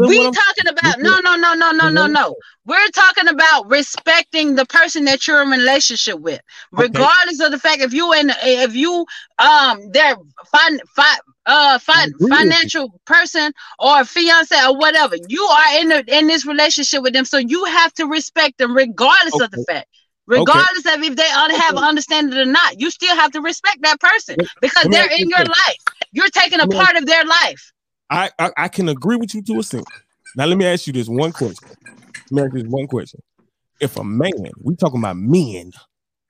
We 0.08 0.18
talking 0.32 0.66
about 0.68 0.98
no, 0.98 1.20
no, 1.20 1.36
no, 1.36 1.54
no, 1.54 1.70
no, 1.72 1.88
no, 1.88 2.06
no. 2.08 2.34
We're 2.66 2.88
talking 2.88 3.28
about 3.28 3.68
respecting 3.70 4.54
the 4.54 4.64
person 4.64 5.04
that 5.04 5.26
you're 5.26 5.42
in 5.42 5.50
relationship 5.50 6.18
with, 6.20 6.40
regardless 6.72 7.40
of 7.40 7.50
the 7.50 7.58
fact 7.58 7.80
if 7.82 7.92
you 7.92 8.12
in 8.14 8.30
if 8.42 8.74
you 8.74 9.04
um 9.38 9.90
their 9.92 10.16
fin, 10.54 10.80
fi, 10.96 11.16
uh 11.46 11.78
fi, 11.78 12.04
agree 12.04 12.14
with 12.20 12.28
you. 12.30 12.38
financial 12.38 13.00
person 13.04 13.52
or 13.78 14.04
fiance 14.04 14.56
or 14.64 14.78
whatever. 14.78 15.16
You 15.28 15.42
are 15.42 15.80
in 15.80 15.88
the 15.88 16.04
in 16.18 16.26
this 16.26 16.46
relationship 16.46 17.02
with 17.02 17.12
them, 17.12 17.26
so 17.26 17.36
you 17.36 17.64
have 17.66 17.92
to 17.94 18.06
respect 18.06 18.58
them 18.58 18.74
regardless 18.74 19.40
of 19.40 19.50
the 19.50 19.58
fact. 19.58 19.88
Regardless 20.26 20.86
of 20.86 21.02
if 21.02 21.16
they 21.16 21.28
have 21.28 21.76
an 21.76 21.84
understanding 21.84 22.38
or 22.38 22.46
not, 22.46 22.80
you 22.80 22.90
still 22.90 23.14
have 23.14 23.30
to 23.32 23.42
respect 23.42 23.82
that 23.82 24.00
person 24.00 24.36
because 24.62 24.88
they're 24.88 25.10
in 25.10 25.28
your 25.28 25.44
life. 25.44 25.76
You're 26.12 26.30
taking 26.30 26.60
a 26.60 26.68
part 26.68 26.96
of 26.96 27.04
their 27.04 27.24
life. 27.26 27.72
I, 28.08 28.30
I 28.38 28.50
I 28.56 28.68
can 28.68 28.88
agree 28.88 29.16
with 29.16 29.34
you 29.34 29.42
to 29.42 29.60
a 29.60 29.62
sense. 29.62 29.84
Now 30.34 30.46
let 30.46 30.56
me 30.56 30.64
ask 30.64 30.86
you 30.86 30.94
this 30.94 31.08
one 31.08 31.32
question. 31.32 31.68
Let 32.34 32.42
me 32.42 32.46
ask 32.48 32.56
you 32.56 32.62
this 32.64 32.72
one 32.72 32.86
question. 32.88 33.20
If 33.80 33.96
a 33.96 34.02
man, 34.02 34.50
we 34.60 34.74
talking 34.74 34.98
about 34.98 35.16
men, 35.16 35.70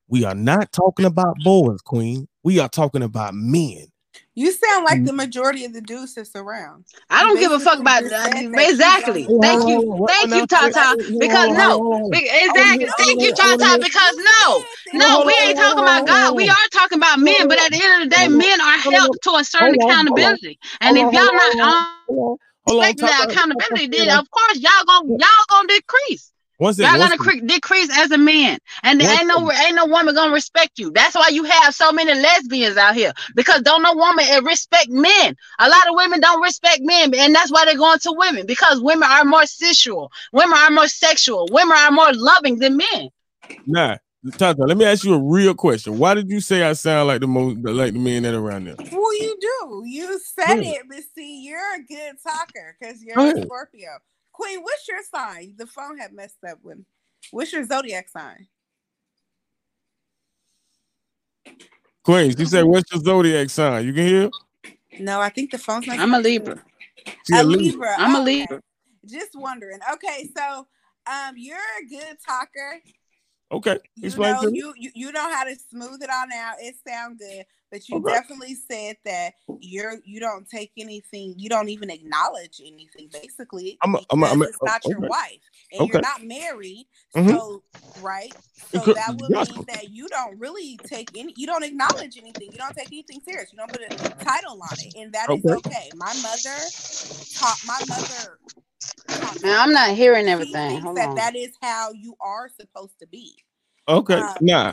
we 0.09 0.25
are 0.25 0.35
not 0.35 0.71
talking 0.71 1.07
about 1.07 1.35
boys, 1.43 1.81
Queen. 1.81 2.29
We 2.43 2.59
are 2.59 2.69
talking 2.69 3.03
about 3.03 3.33
men. 3.35 3.87
You 4.35 4.53
sound 4.53 4.85
like 4.85 5.01
Mm. 5.01 5.07
the 5.07 5.13
majority 5.15 5.65
of 5.65 5.73
the 5.73 5.81
dudes 5.81 6.15
that's 6.15 6.37
around. 6.37 6.85
I 7.09 7.23
don't 7.23 7.39
give 7.39 7.53
a 7.53 7.59
fuck 7.59 7.79
about 7.79 8.01
just 8.03 8.11
said 8.11 8.53
that 8.53 8.69
exactly. 8.69 9.27
Thank 9.41 9.67
you, 9.67 9.77
hold 9.77 9.89
on, 9.89 9.97
hold 9.97 10.11
thank 10.11 10.35
you, 10.35 10.47
Tata. 10.47 10.97
Because 11.19 11.57
no, 11.57 11.81
hold 11.81 12.03
on. 12.05 12.11
be- 12.11 12.29
I 12.29 12.49
wanna 12.49 12.75
exactly. 12.75 12.87
Thank 12.99 13.21
you, 13.23 13.27
hear- 13.27 13.35
I 13.41 13.51
wanna 13.51 13.65
Tata. 13.65 13.79
Because 13.83 14.17
no, 14.17 14.65
no, 14.93 15.25
we 15.25 15.35
ain't 15.47 15.57
talking 15.57 15.83
about 15.83 16.07
God. 16.07 16.37
We 16.37 16.49
are 16.51 16.69
talking 16.71 16.99
about 16.99 17.19
men. 17.19 17.49
But 17.49 17.59
at 17.61 17.71
the 17.73 17.81
end 17.83 18.03
of 18.03 18.11
the 18.11 18.15
day, 18.15 18.29
men 18.29 18.61
are 18.61 18.79
held 18.79 19.17
to 19.23 19.31
a 19.37 19.45
certain 19.45 19.81
Hold 19.81 19.91
on, 19.91 20.07
hold 20.07 20.19
on. 20.19 20.25
accountability. 20.25 20.59
And 20.83 20.99
if 20.99 21.13
y'all 21.15 21.33
not 21.33 21.59
um, 21.61 21.87
on, 22.09 22.37
hold 22.66 22.82
on. 22.82 22.97
that 22.97 23.27
accountability, 23.31 23.86
then 23.89 24.11
of 24.19 24.31
course 24.31 24.59
y'all 24.59 24.85
gonna 24.86 25.09
y'all 25.09 25.45
gonna 25.49 25.69
decrease. 25.69 26.31
Once 26.61 26.78
Y'all 26.78 26.97
gonna 26.97 27.19
cre- 27.19 27.45
decrease 27.45 27.91
as 27.99 28.12
a 28.12 28.19
man, 28.19 28.59
and 28.85 29.01
there 29.01 29.11
ain't 29.19 29.27
no 29.27 29.51
ain't 29.51 29.74
no 29.74 29.86
woman 29.86 30.15
gonna 30.15 30.32
respect 30.32 30.78
you. 30.78 30.91
That's 30.93 31.16
why 31.16 31.28
you 31.28 31.43
have 31.43 31.74
so 31.74 31.91
many 31.91 32.15
lesbians 32.15 32.77
out 32.77 32.95
here 32.95 33.12
because 33.35 33.62
don't 33.62 33.82
no 33.82 33.93
woman 33.95 34.24
eh, 34.28 34.41
respect 34.41 34.89
men. 34.89 35.35
A 35.59 35.69
lot 35.69 35.89
of 35.89 35.97
women 35.97 36.20
don't 36.20 36.41
respect 36.43 36.81
men, 36.82 37.12
and 37.15 37.35
that's 37.35 37.51
why 37.51 37.65
they're 37.65 37.77
going 37.77 37.99
to 37.99 38.15
women 38.16 38.47
because 38.47 38.81
women 38.81 39.09
are 39.11 39.24
more 39.24 39.47
sensual, 39.47 40.12
women 40.32 40.57
are 40.57 40.70
more 40.70 40.86
sexual, 40.86 41.49
women 41.51 41.77
are 41.77 41.91
more 41.91 42.12
loving 42.12 42.61
than 42.61 42.77
men. 42.77 43.09
nah, 43.66 43.97
Tata, 44.33 44.63
let 44.65 44.77
me 44.77 44.87
ask 44.87 45.05
you 45.05 45.15
a 45.15 45.19
real 45.23 45.55
question. 45.55 45.99
Why 45.99 46.15
did 46.15 46.31
you 46.31 46.41
say 46.41 46.63
I 46.63 46.73
sound 46.73 47.09
like 47.09 47.21
the 47.21 47.27
most 47.27 47.59
like 47.59 47.93
the 47.93 47.99
men 47.99 48.23
that 48.23 48.35
around 48.35 48.65
there? 48.65 48.77
Well, 48.91 49.15
you 49.15 49.37
do. 49.41 49.83
You 49.87 50.19
said 50.19 50.63
Yeah. 50.63 50.73
it, 50.73 50.83
but 50.89 51.01
see, 51.15 51.45
you're 51.45 51.75
a 51.75 51.83
good 51.83 52.17
talker 52.23 52.77
because 52.81 53.03
you're 53.03 53.17
Go 53.17 53.31
a. 53.31 53.43
Scorpio. 53.45 53.91
Queen, 54.33 54.63
what's 54.63 54.89
your 54.89 55.01
sign? 55.15 55.55
The 55.59 55.67
phone 55.67 55.99
had 55.99 56.13
messed 56.13 56.43
up 56.49 56.59
with. 56.63 56.79
What's 57.33 57.53
your 57.53 57.65
zodiac 57.67 58.09
sign? 58.09 58.47
Queen, 62.03 62.37
she 62.37 62.45
said, 62.47 62.65
"What's 62.65 62.91
your 62.93 63.03
zodiac 63.03 63.51
sign?" 63.51 63.85
You 63.87 63.93
can 63.93 64.07
hear? 64.07 64.31
No, 65.01 65.21
I 65.21 65.29
think 65.29 65.51
the 65.51 65.59
phone's 65.59 65.87
not. 65.87 65.99
I'm 65.99 66.15
a 66.15 66.21
Libra. 66.21 66.63
She 67.27 67.35
A 67.35 67.43
a 67.43 67.45
Libra. 67.45 67.63
Libra. 67.63 67.95
I'm 67.99 68.15
a 68.15 68.19
okay. 68.23 68.25
Libra. 68.25 68.63
Just 69.07 69.35
wondering. 69.35 69.81
Okay, 69.95 70.31
so 70.37 70.67
um, 71.07 71.35
you're 71.37 71.57
a 71.57 71.87
good 71.89 72.17
talker. 72.27 72.81
Okay, 73.55 73.79
You 73.95 74.11
know, 74.11 74.43
to 74.43 74.51
me. 74.51 74.59
you, 74.59 74.75
you 74.77 74.91
you 74.95 75.13
know 75.13 75.31
how 75.33 75.45
to 75.45 75.55
smooth 75.71 76.03
it 76.03 76.11
on 76.11 76.33
out. 76.33 76.57
It 76.59 76.75
sound 76.87 77.21
good, 77.21 77.47
but 77.71 77.89
you 77.89 77.99
Okay. 77.99 78.13
definitely 78.13 78.57
said 78.57 78.97
that 79.05 79.35
you're 79.61 79.99
you 80.05 80.19
don't 80.19 80.49
take 80.49 80.73
anything. 80.77 81.35
You 81.37 81.49
don't 81.49 81.69
even 81.69 81.89
acknowledge 81.89 82.61
anything, 82.61 83.09
basically. 83.13 83.79
I'm 83.85 83.95
a- 83.95 84.01
I'm 84.11 84.23
a- 84.25 84.27
I'm 84.27 84.43
a- 84.43 84.47
it's 84.47 84.59
not 84.63 84.85
your 84.87 84.99
wife, 85.01 85.39
and 85.71 85.83
Okay. 85.83 85.93
you're 85.93 86.03
not 86.03 86.25
married. 86.25 86.89
Mhm. 87.15 87.31
So 87.31 87.63
right, 88.01 88.35
so 88.73 88.79
that 88.93 89.17
would 89.21 89.31
mean 89.31 89.65
that 89.69 89.91
you 89.91 90.09
don't 90.09 90.37
really 90.41 90.77
take 90.87 91.17
any. 91.17 91.33
You 91.37 91.47
don't 91.47 91.63
acknowledge 91.63 92.19
anything. 92.19 92.51
You 92.51 92.59
don't 92.59 92.75
take 92.77 92.89
anything 92.89 93.21
serious. 93.25 93.53
You 93.53 93.59
don't 93.59 93.71
put 93.71 93.83
a 93.83 94.25
title 94.25 94.61
on 94.61 94.77
it, 94.81 94.95
and 94.97 95.13
that 95.13 95.31
is 95.31 95.45
Okay. 95.45 95.55
okay. 95.69 95.91
My 95.95 96.13
mother 96.15 96.59
taught 97.39 97.59
my 97.67 97.81
mother. 97.87 98.41
Taught 99.09 99.43
me 99.43 99.49
Man, 99.49 99.59
I'm 99.59 99.73
not 99.73 99.91
hearing 99.91 100.29
everything. 100.29 100.71
thinks 100.71 100.85
Hold 100.85 100.97
that 100.97 101.09
on. 101.11 101.15
that 101.17 101.37
is 101.37 101.53
how 101.61 101.93
you 101.93 102.15
are 102.21 102.49
supposed 102.49 102.99
to 103.01 103.07
be. 103.07 103.35
Okay, 103.89 104.15
um, 104.15 104.35
nah. 104.41 104.73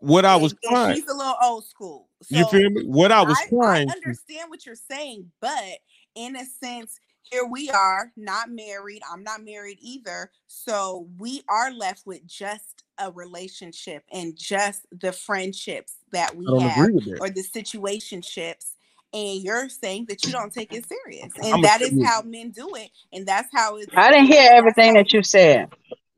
What 0.00 0.24
I 0.24 0.36
was 0.36 0.52
and, 0.52 0.60
and 0.64 0.72
trying, 0.74 0.94
she's 0.96 1.08
a 1.08 1.14
little 1.14 1.34
old 1.42 1.66
school. 1.66 2.08
you 2.28 2.46
feel 2.46 2.70
me? 2.70 2.84
What 2.86 3.10
I 3.10 3.22
was 3.22 3.36
I, 3.38 3.42
I 3.44 3.48
trying, 3.48 3.88
to- 3.88 3.94
understand 3.94 4.48
what 4.48 4.64
you're 4.64 4.74
saying, 4.76 5.30
but 5.40 5.78
in 6.14 6.36
a 6.36 6.44
sense, 6.44 7.00
here 7.22 7.44
we 7.44 7.68
are, 7.70 8.12
not 8.16 8.50
married. 8.50 9.02
I'm 9.10 9.22
not 9.22 9.44
married 9.44 9.78
either. 9.80 10.30
So 10.46 11.08
we 11.18 11.42
are 11.48 11.72
left 11.72 12.06
with 12.06 12.26
just 12.26 12.84
a 12.98 13.10
relationship 13.10 14.04
and 14.12 14.36
just 14.36 14.86
the 14.92 15.12
friendships 15.12 15.96
that 16.12 16.34
we 16.34 16.46
have 16.60 16.76
that. 16.76 17.18
or 17.20 17.28
the 17.28 17.42
situationships. 17.42 18.72
And 19.12 19.42
you're 19.42 19.68
saying 19.68 20.06
that 20.08 20.24
you 20.24 20.32
don't 20.32 20.52
take 20.52 20.72
it 20.72 20.84
serious. 20.86 21.32
And 21.42 21.54
I'ma 21.54 21.62
that 21.62 21.78
tell 21.78 21.88
is 21.88 21.94
you- 21.94 22.06
how 22.06 22.22
men 22.22 22.50
do 22.50 22.68
it. 22.74 22.90
And 23.12 23.26
that's 23.26 23.48
how 23.52 23.76
it's 23.76 23.86
I 23.96 24.10
didn't 24.10 24.26
hear 24.26 24.50
everything 24.52 24.94
that 24.94 25.12
you 25.12 25.22
said. 25.22 25.68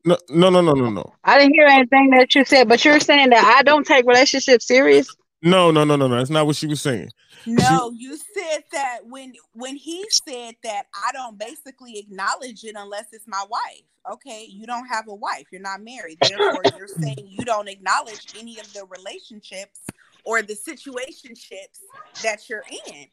No, 0.03 0.17
no, 0.29 0.49
no, 0.49 0.61
no, 0.61 0.73
no, 0.73 0.89
no, 0.89 1.13
I 1.23 1.37
didn't 1.37 1.53
hear 1.53 1.67
anything 1.67 2.09
that 2.09 2.33
you 2.33 2.43
said, 2.43 2.67
but 2.67 2.83
you're 2.83 2.99
saying 2.99 3.29
that 3.29 3.55
I 3.57 3.61
don't 3.61 3.85
take 3.85 4.05
relationships 4.07 4.65
serious. 4.65 5.15
no, 5.43 5.69
no, 5.69 5.83
no, 5.83 5.95
no, 5.95 6.07
no. 6.07 6.15
That's 6.17 6.31
not 6.31 6.47
what 6.47 6.55
she 6.55 6.65
was 6.67 6.81
saying. 6.81 7.11
No, 7.45 7.91
you 7.95 8.17
said 8.17 8.63
that 8.71 8.99
when 9.05 9.33
when 9.53 9.75
he 9.75 10.05
said 10.27 10.55
that 10.63 10.83
I 10.95 11.11
don't 11.11 11.37
basically 11.39 11.97
acknowledge 11.99 12.63
it 12.63 12.75
unless 12.77 13.05
it's 13.11 13.27
my 13.27 13.43
wife. 13.49 13.83
Okay, 14.11 14.45
you 14.49 14.65
don't 14.65 14.87
have 14.87 15.07
a 15.07 15.13
wife, 15.15 15.45
you're 15.51 15.61
not 15.61 15.81
married. 15.81 16.17
Therefore, 16.21 16.63
you're 16.75 16.87
saying 16.87 17.27
you 17.27 17.45
don't 17.45 17.67
acknowledge 17.69 18.27
any 18.39 18.59
of 18.59 18.71
the 18.73 18.85
relationships 18.85 19.81
or 20.25 20.41
the 20.41 20.53
situationships 20.53 21.79
that 22.23 22.49
you're 22.49 22.65
in. 22.87 23.05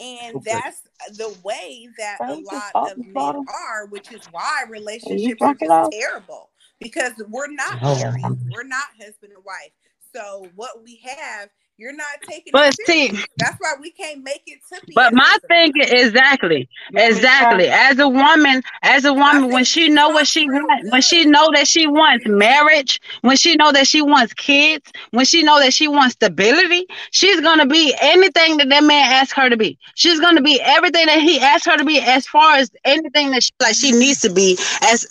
And 0.00 0.36
Okay. 0.36 0.50
that's 0.50 0.82
the 1.18 1.36
way 1.44 1.88
that 1.98 2.18
a 2.28 2.34
lot 2.34 2.74
of 2.74 2.98
men 2.98 3.44
are, 3.46 3.86
which 3.90 4.10
is 4.10 4.26
why 4.30 4.64
relationships 4.68 5.42
are 5.42 5.54
just 5.54 5.92
terrible 5.92 6.50
because 6.80 7.12
we're 7.28 7.52
not 7.52 7.80
married, 7.82 8.38
we're 8.50 8.64
not 8.64 8.84
husband 8.98 9.32
and 9.34 9.44
wife. 9.44 9.72
So 10.14 10.48
what 10.56 10.82
we 10.82 11.00
have, 11.04 11.48
you're 11.78 11.92
not 11.92 12.06
taking 12.28 12.50
But 12.52 12.68
it 12.68 12.86
see- 12.86 13.08
serious. 13.08 13.26
That's 13.38 13.56
why 13.58 13.74
we 13.80 13.90
can't 13.90 14.22
make 14.22 14.42
it 14.46 14.60
to 14.72 14.86
be. 14.86 14.92
But 14.94 15.12
my 15.14 15.36
thing 15.48 15.72
thing 15.72 15.82
exactly, 15.88 16.68
exactly. 16.94 17.68
As 17.68 17.98
a 17.98 18.08
woman, 18.08 18.62
as 18.82 19.04
a 19.04 19.12
woman, 19.12 19.50
when 19.50 19.64
she 19.64 19.88
know 19.88 20.10
what 20.10 20.26
she 20.26 20.48
wants, 20.48 20.90
when 20.90 21.02
she 21.02 21.24
know 21.24 21.48
that 21.54 21.66
she 21.66 21.86
wants 21.86 22.26
marriage, 22.26 23.00
when 23.22 23.36
she 23.36 23.56
know 23.56 23.72
that 23.72 23.86
she 23.86 24.02
wants 24.02 24.32
kids, 24.34 24.90
when 25.10 25.24
she 25.24 25.42
know 25.42 25.58
that 25.60 25.72
she 25.72 25.88
wants 25.88 26.14
stability, 26.14 26.86
she's 27.10 27.40
gonna 27.40 27.66
be 27.66 27.94
anything 28.00 28.56
that 28.58 28.68
that 28.68 28.84
man 28.84 29.12
asks 29.12 29.32
her 29.34 29.48
to 29.48 29.56
be. 29.56 29.78
She's 29.94 30.20
gonna 30.20 30.42
be 30.42 30.60
everything 30.62 31.06
that 31.06 31.20
he 31.20 31.40
asks 31.40 31.66
her 31.66 31.76
to 31.76 31.84
be, 31.84 32.00
as 32.00 32.26
far 32.26 32.56
as 32.56 32.70
anything 32.84 33.30
that 33.30 33.42
she 33.42 33.50
like 33.60 33.74
she 33.74 33.92
needs 33.92 34.20
to 34.20 34.32
be, 34.32 34.58
as 34.82 35.06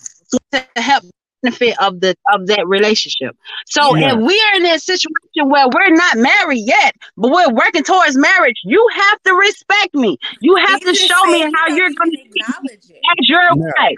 to 0.52 0.66
help 0.78 1.04
benefit 1.42 1.76
of 1.82 2.00
the 2.02 2.16
of 2.34 2.48
that 2.48 2.68
relationship. 2.68 3.36
So 3.66 3.96
Yeah. 3.96 4.14
if 4.14 4.20
we 4.20 4.42
are 4.52 4.58
in 4.58 4.64
that 4.64 4.82
situation 4.82 5.50
where 5.50 5.68
we're 5.74 5.94
not 5.94 6.18
married 6.18 6.64
yet, 6.66 6.96
but 7.18 7.32
we're 7.32 7.54
working 7.54 7.84
towards 7.84 8.18
marriage, 8.18 8.60
you 8.64 8.86
have 8.94 9.22
to 9.24 9.34
respect 9.34 9.94
me. 9.94 10.18
You 10.40 10.56
have 10.56 10.80
to 10.82 10.94
show 10.96 11.26
me 11.26 11.42
how 11.42 11.68
you're 11.68 11.90
going 11.90 12.12
to 12.12 12.18
acknowledge 12.22 12.90
it. 12.90 12.98
as 13.20 13.30
your 13.30 13.42
Yeah. 13.42 13.72
wife. 13.80 13.98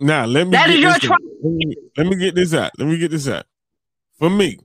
Now 0.00 0.24
let 0.26 0.46
me 0.46 0.52
That 0.52 0.66
get 0.68 0.78
your 0.80 0.92
this 0.92 1.10
out. 1.10 1.20
Let 1.42 1.52
me, 1.52 1.74
let 1.96 2.06
me 2.06 2.16
get 2.16 2.34
this 2.34 2.54
out. 2.54 2.70
Let 2.78 2.88
me 2.88 2.98
get 2.98 3.10
this 3.10 3.28
out. 3.28 3.46
For 4.18 4.28
me, 4.30 4.58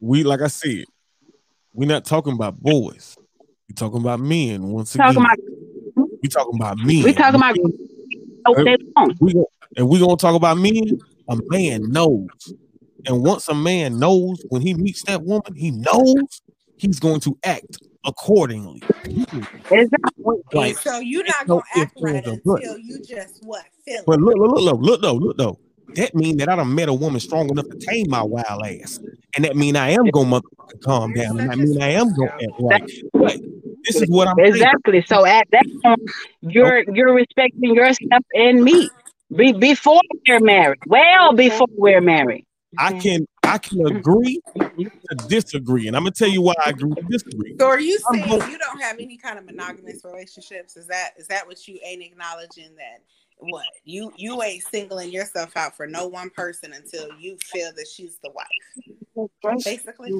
we 0.00 0.22
like 0.24 0.40
I 0.40 0.48
said, 0.48 0.84
we're 1.72 1.88
not 1.88 2.04
talking 2.04 2.32
about 2.32 2.60
boys. 2.60 3.16
We're 3.68 3.74
talking 3.74 4.00
about 4.00 4.20
men 4.20 4.62
once 4.68 4.94
again. 4.94 5.14
Talking 5.14 5.22
about 5.22 5.38
we 6.22 6.28
talking 6.28 6.54
about 6.54 6.78
men. 6.78 7.02
we 7.04 7.12
talking 7.12 7.34
about 7.34 7.56
what 8.46 8.64
they 8.64 8.76
we 9.20 9.32
go, 9.32 9.46
and 9.76 9.88
we 9.88 9.98
gonna 9.98 10.16
talk 10.16 10.34
about 10.34 10.56
men. 10.58 10.98
A 11.28 11.38
man 11.48 11.90
knows, 11.90 12.28
and 13.06 13.22
once 13.22 13.48
a 13.48 13.54
man 13.54 13.98
knows 13.98 14.44
when 14.48 14.62
he 14.62 14.74
meets 14.74 15.02
that 15.04 15.22
woman, 15.22 15.54
he 15.56 15.70
knows 15.70 16.42
he's 16.76 17.00
going 17.00 17.20
to 17.20 17.38
act 17.44 17.78
accordingly. 18.04 18.82
Exactly. 19.70 19.90
Like, 20.52 20.78
so 20.78 20.98
you're 20.98 21.24
not 21.24 21.46
gonna 21.46 21.62
act 21.76 21.92
right 22.00 22.16
ands, 22.16 22.28
or 22.28 22.36
buts. 22.44 22.66
until 22.66 22.78
you 22.78 23.02
just 23.02 23.42
what 23.42 23.64
feel. 23.84 24.02
But 24.06 24.20
look, 24.20 24.36
look, 24.36 24.50
look, 24.50 24.62
look, 24.64 24.80
look 24.80 25.02
though, 25.02 25.14
look 25.14 25.36
though. 25.36 25.58
That 25.94 26.14
mean 26.14 26.38
that 26.38 26.48
I 26.48 26.56
done 26.56 26.74
met 26.74 26.88
a 26.88 26.94
woman 26.94 27.20
strong 27.20 27.48
enough 27.50 27.68
to 27.68 27.78
tame 27.78 28.06
my 28.08 28.22
wild 28.22 28.66
ass, 28.66 29.00
and 29.36 29.44
that 29.44 29.56
mean 29.56 29.76
I 29.76 29.90
am 29.90 30.06
gonna 30.10 30.40
motherfucking 30.40 30.80
calm 30.82 31.12
down, 31.12 31.40
and 31.40 31.50
that 31.50 31.58
mean 31.58 31.80
I 31.80 31.90
am 31.90 32.14
gonna 32.14 32.32
act 32.32 32.52
right. 32.60 32.90
But 33.12 33.40
this 33.84 33.96
is 33.96 34.08
what 34.08 34.28
I'm 34.28 34.36
saying. 34.38 34.54
Exactly. 34.54 35.04
So 35.06 35.24
at 35.24 35.46
that 35.52 35.64
point, 35.82 36.00
you're 36.40 36.82
you're 36.92 37.14
respecting 37.14 37.74
yourself 37.74 38.24
and 38.34 38.62
me. 38.62 38.90
Be, 39.36 39.52
before 39.52 40.00
we're 40.28 40.40
married. 40.40 40.80
Well 40.86 41.32
before 41.32 41.66
we're 41.76 42.00
married. 42.00 42.46
I 42.78 42.92
can 42.92 43.26
I 43.42 43.58
can 43.58 43.86
agree 43.86 44.40
to 44.54 45.14
disagree, 45.28 45.86
and 45.86 45.96
I'm 45.96 46.02
gonna 46.02 46.12
tell 46.12 46.28
you 46.28 46.42
why 46.42 46.54
I 46.64 46.70
agree 46.70 46.94
to 46.94 47.02
disagree. 47.08 47.54
So 47.58 47.66
are 47.66 47.80
you 47.80 47.98
I'm 48.08 48.14
saying 48.16 48.28
hope- 48.28 48.50
you 48.50 48.58
don't 48.58 48.80
have 48.80 48.98
any 48.98 49.16
kind 49.16 49.38
of 49.38 49.44
monogamous 49.44 50.04
relationships? 50.04 50.76
Is 50.76 50.86
that 50.88 51.12
is 51.16 51.28
that 51.28 51.46
what 51.46 51.66
you 51.68 51.78
ain't 51.84 52.02
acknowledging 52.02 52.74
that 52.76 53.02
what 53.38 53.66
you 53.84 54.12
you 54.16 54.42
ain't 54.42 54.62
singling 54.64 55.10
yourself 55.10 55.56
out 55.56 55.76
for 55.76 55.86
no 55.86 56.06
one 56.06 56.30
person 56.30 56.72
until 56.72 57.08
you 57.18 57.36
feel 57.38 57.70
that 57.76 57.86
she's 57.86 58.18
the 58.22 58.30
wife, 58.30 59.28
basically? 59.64 60.12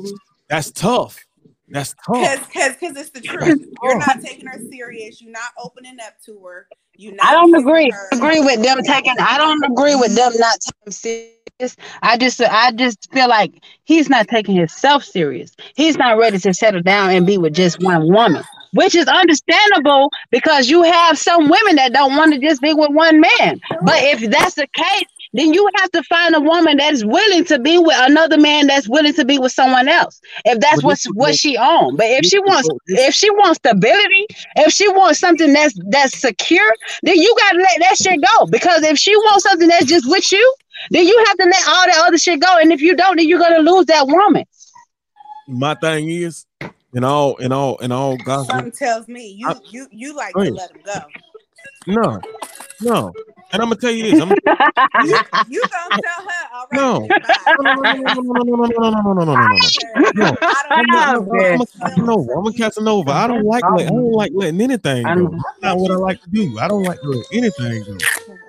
That's 0.48 0.70
tough. 0.70 1.24
That's 1.68 1.94
tough. 2.06 2.20
Because 2.20 2.46
because 2.46 2.72
because 2.76 2.96
it's 2.96 3.10
the 3.10 3.20
truth. 3.20 3.66
You're 3.82 3.98
not 3.98 4.20
taking 4.20 4.46
her 4.46 4.60
serious. 4.70 5.20
You're 5.20 5.32
not 5.32 5.50
opening 5.58 5.96
up 6.04 6.14
to 6.26 6.38
her. 6.44 6.68
You 6.96 7.12
not 7.12 7.26
I 7.26 7.32
don't 7.32 7.54
agree. 7.54 7.90
her- 7.90 8.08
agree 8.12 8.40
with 8.40 8.62
them 8.62 8.78
taking 8.82 9.14
I 9.18 9.38
don't 9.38 9.62
agree 9.64 9.94
with 9.96 10.14
them 10.14 10.32
not 10.38 10.58
taking 10.60 10.92
serious. 10.92 11.76
I 12.02 12.16
just 12.16 12.40
I 12.40 12.72
just 12.72 13.12
feel 13.12 13.28
like 13.28 13.52
he's 13.84 14.08
not 14.08 14.28
taking 14.28 14.56
himself 14.56 15.04
serious. 15.04 15.54
He's 15.76 15.96
not 15.96 16.18
ready 16.18 16.38
to 16.38 16.54
settle 16.54 16.82
down 16.82 17.10
and 17.10 17.26
be 17.26 17.38
with 17.38 17.54
just 17.54 17.82
one 17.82 18.12
woman. 18.12 18.42
Which 18.72 18.96
is 18.96 19.06
understandable 19.06 20.10
because 20.32 20.68
you 20.68 20.82
have 20.82 21.16
some 21.16 21.48
women 21.48 21.76
that 21.76 21.92
don't 21.92 22.16
want 22.16 22.32
to 22.34 22.40
just 22.40 22.60
be 22.60 22.74
with 22.74 22.90
one 22.90 23.20
man. 23.20 23.60
But 23.82 23.96
if 24.02 24.28
that's 24.30 24.54
the 24.56 24.66
case, 24.66 25.04
then 25.34 25.52
you 25.52 25.68
have 25.76 25.90
to 25.92 26.02
find 26.04 26.34
a 26.34 26.40
woman 26.40 26.78
that's 26.78 27.04
willing 27.04 27.44
to 27.44 27.58
be 27.58 27.76
with 27.78 27.96
another 27.98 28.38
man 28.38 28.66
that's 28.66 28.88
willing 28.88 29.12
to 29.14 29.24
be 29.24 29.38
with 29.38 29.52
someone 29.52 29.88
else. 29.88 30.20
If 30.44 30.60
that's 30.60 30.76
But 30.76 30.84
what's 30.84 31.04
what 31.06 31.16
what- 31.16 31.34
she 31.38 31.56
on. 31.56 31.96
But 31.96 32.06
if 32.06 32.24
she 32.24 32.38
wants 32.38 32.68
if 32.86 33.14
she 33.14 33.30
wants 33.30 33.56
stability, 33.58 34.26
if 34.56 34.72
she 34.72 34.88
wants 34.88 35.18
something 35.20 35.52
that's 35.52 35.74
that's 35.90 36.18
secure, 36.18 36.72
then 37.02 37.16
you 37.16 37.34
gotta 37.38 37.58
let 37.58 37.78
that 37.80 37.96
shit 37.98 38.20
go. 38.38 38.46
Because 38.46 38.82
if 38.84 38.98
she 38.98 39.14
wants 39.16 39.44
something 39.44 39.68
that's 39.68 39.86
just 39.86 40.08
with 40.08 40.30
you, 40.32 40.54
then 40.90 41.06
you 41.06 41.24
have 41.26 41.36
to 41.38 41.44
let 41.44 41.68
all 41.68 41.86
that 41.86 42.04
other 42.08 42.18
shit 42.18 42.40
go. 42.40 42.58
And 42.58 42.72
if 42.72 42.80
you 42.80 42.96
don't, 42.96 43.16
then 43.16 43.28
you're 43.28 43.38
gonna 43.40 43.58
lose 43.58 43.86
that 43.86 44.06
woman. 44.06 44.44
My 45.48 45.74
thing 45.74 46.08
is, 46.08 46.46
in 46.94 47.04
all, 47.04 47.36
in 47.36 47.52
all, 47.52 47.76
in 47.78 47.92
all 47.92 48.16
gospel, 48.16 48.54
Something 48.56 48.72
tells 48.72 49.08
me 49.08 49.34
you 49.36 49.48
I- 49.48 49.56
you 49.70 49.86
you 49.90 50.14
like 50.16 50.32
Go 50.34 50.44
to 50.44 50.50
let 50.52 50.70
him 50.70 50.80
go. 50.84 51.00
no, 51.86 52.20
no. 52.80 53.12
And 53.54 53.62
I'm 53.62 53.68
gonna 53.68 53.76
tell 53.76 53.92
you 53.92 54.02
this. 54.02 54.20
I'm 54.20 54.30
You, 54.30 55.18
you 55.48 55.64
gonna 55.70 56.02
tell 56.02 56.26
her, 56.26 56.44
all 56.54 56.66
right? 56.72 56.76
No. 56.76 57.06
no, 57.62 57.72
no, 57.72 57.82
no, 57.82 57.92
no, 57.92 58.22
no, 58.22 58.32
no, 58.32 58.54
no, 58.54 58.66
no, 58.66 58.90
no, 58.90 58.90
no, 58.90 59.12
no, 59.12 59.12
no, 59.12 59.24
no, 59.24 59.34
no. 59.34 59.46
No. 60.14 60.36
I 60.42 60.62
I'm, 60.70 60.86
don't 60.86 60.88
know. 60.88 61.26
not, 61.30 61.52
I'm, 61.52 61.60
a 61.60 61.66
Casanova. 61.66 62.32
I'm 62.32 62.46
a 62.46 62.52
Casanova. 62.52 63.10
I 63.12 63.26
don't 63.28 63.44
like 63.44 63.62
let, 63.76 63.86
I 63.86 63.90
don't 63.90 64.12
like 64.12 64.32
letting 64.34 64.60
anything 64.60 65.04
go. 65.04 65.30
That's 65.30 65.62
not 65.62 65.78
what 65.78 65.90
I 65.92 65.94
like 65.94 66.20
to 66.22 66.30
do. 66.30 66.58
I 66.58 66.66
don't 66.66 66.82
like 66.82 67.00
to 67.00 67.08
let 67.08 67.26
anything 67.32 67.84
go. 67.84 67.96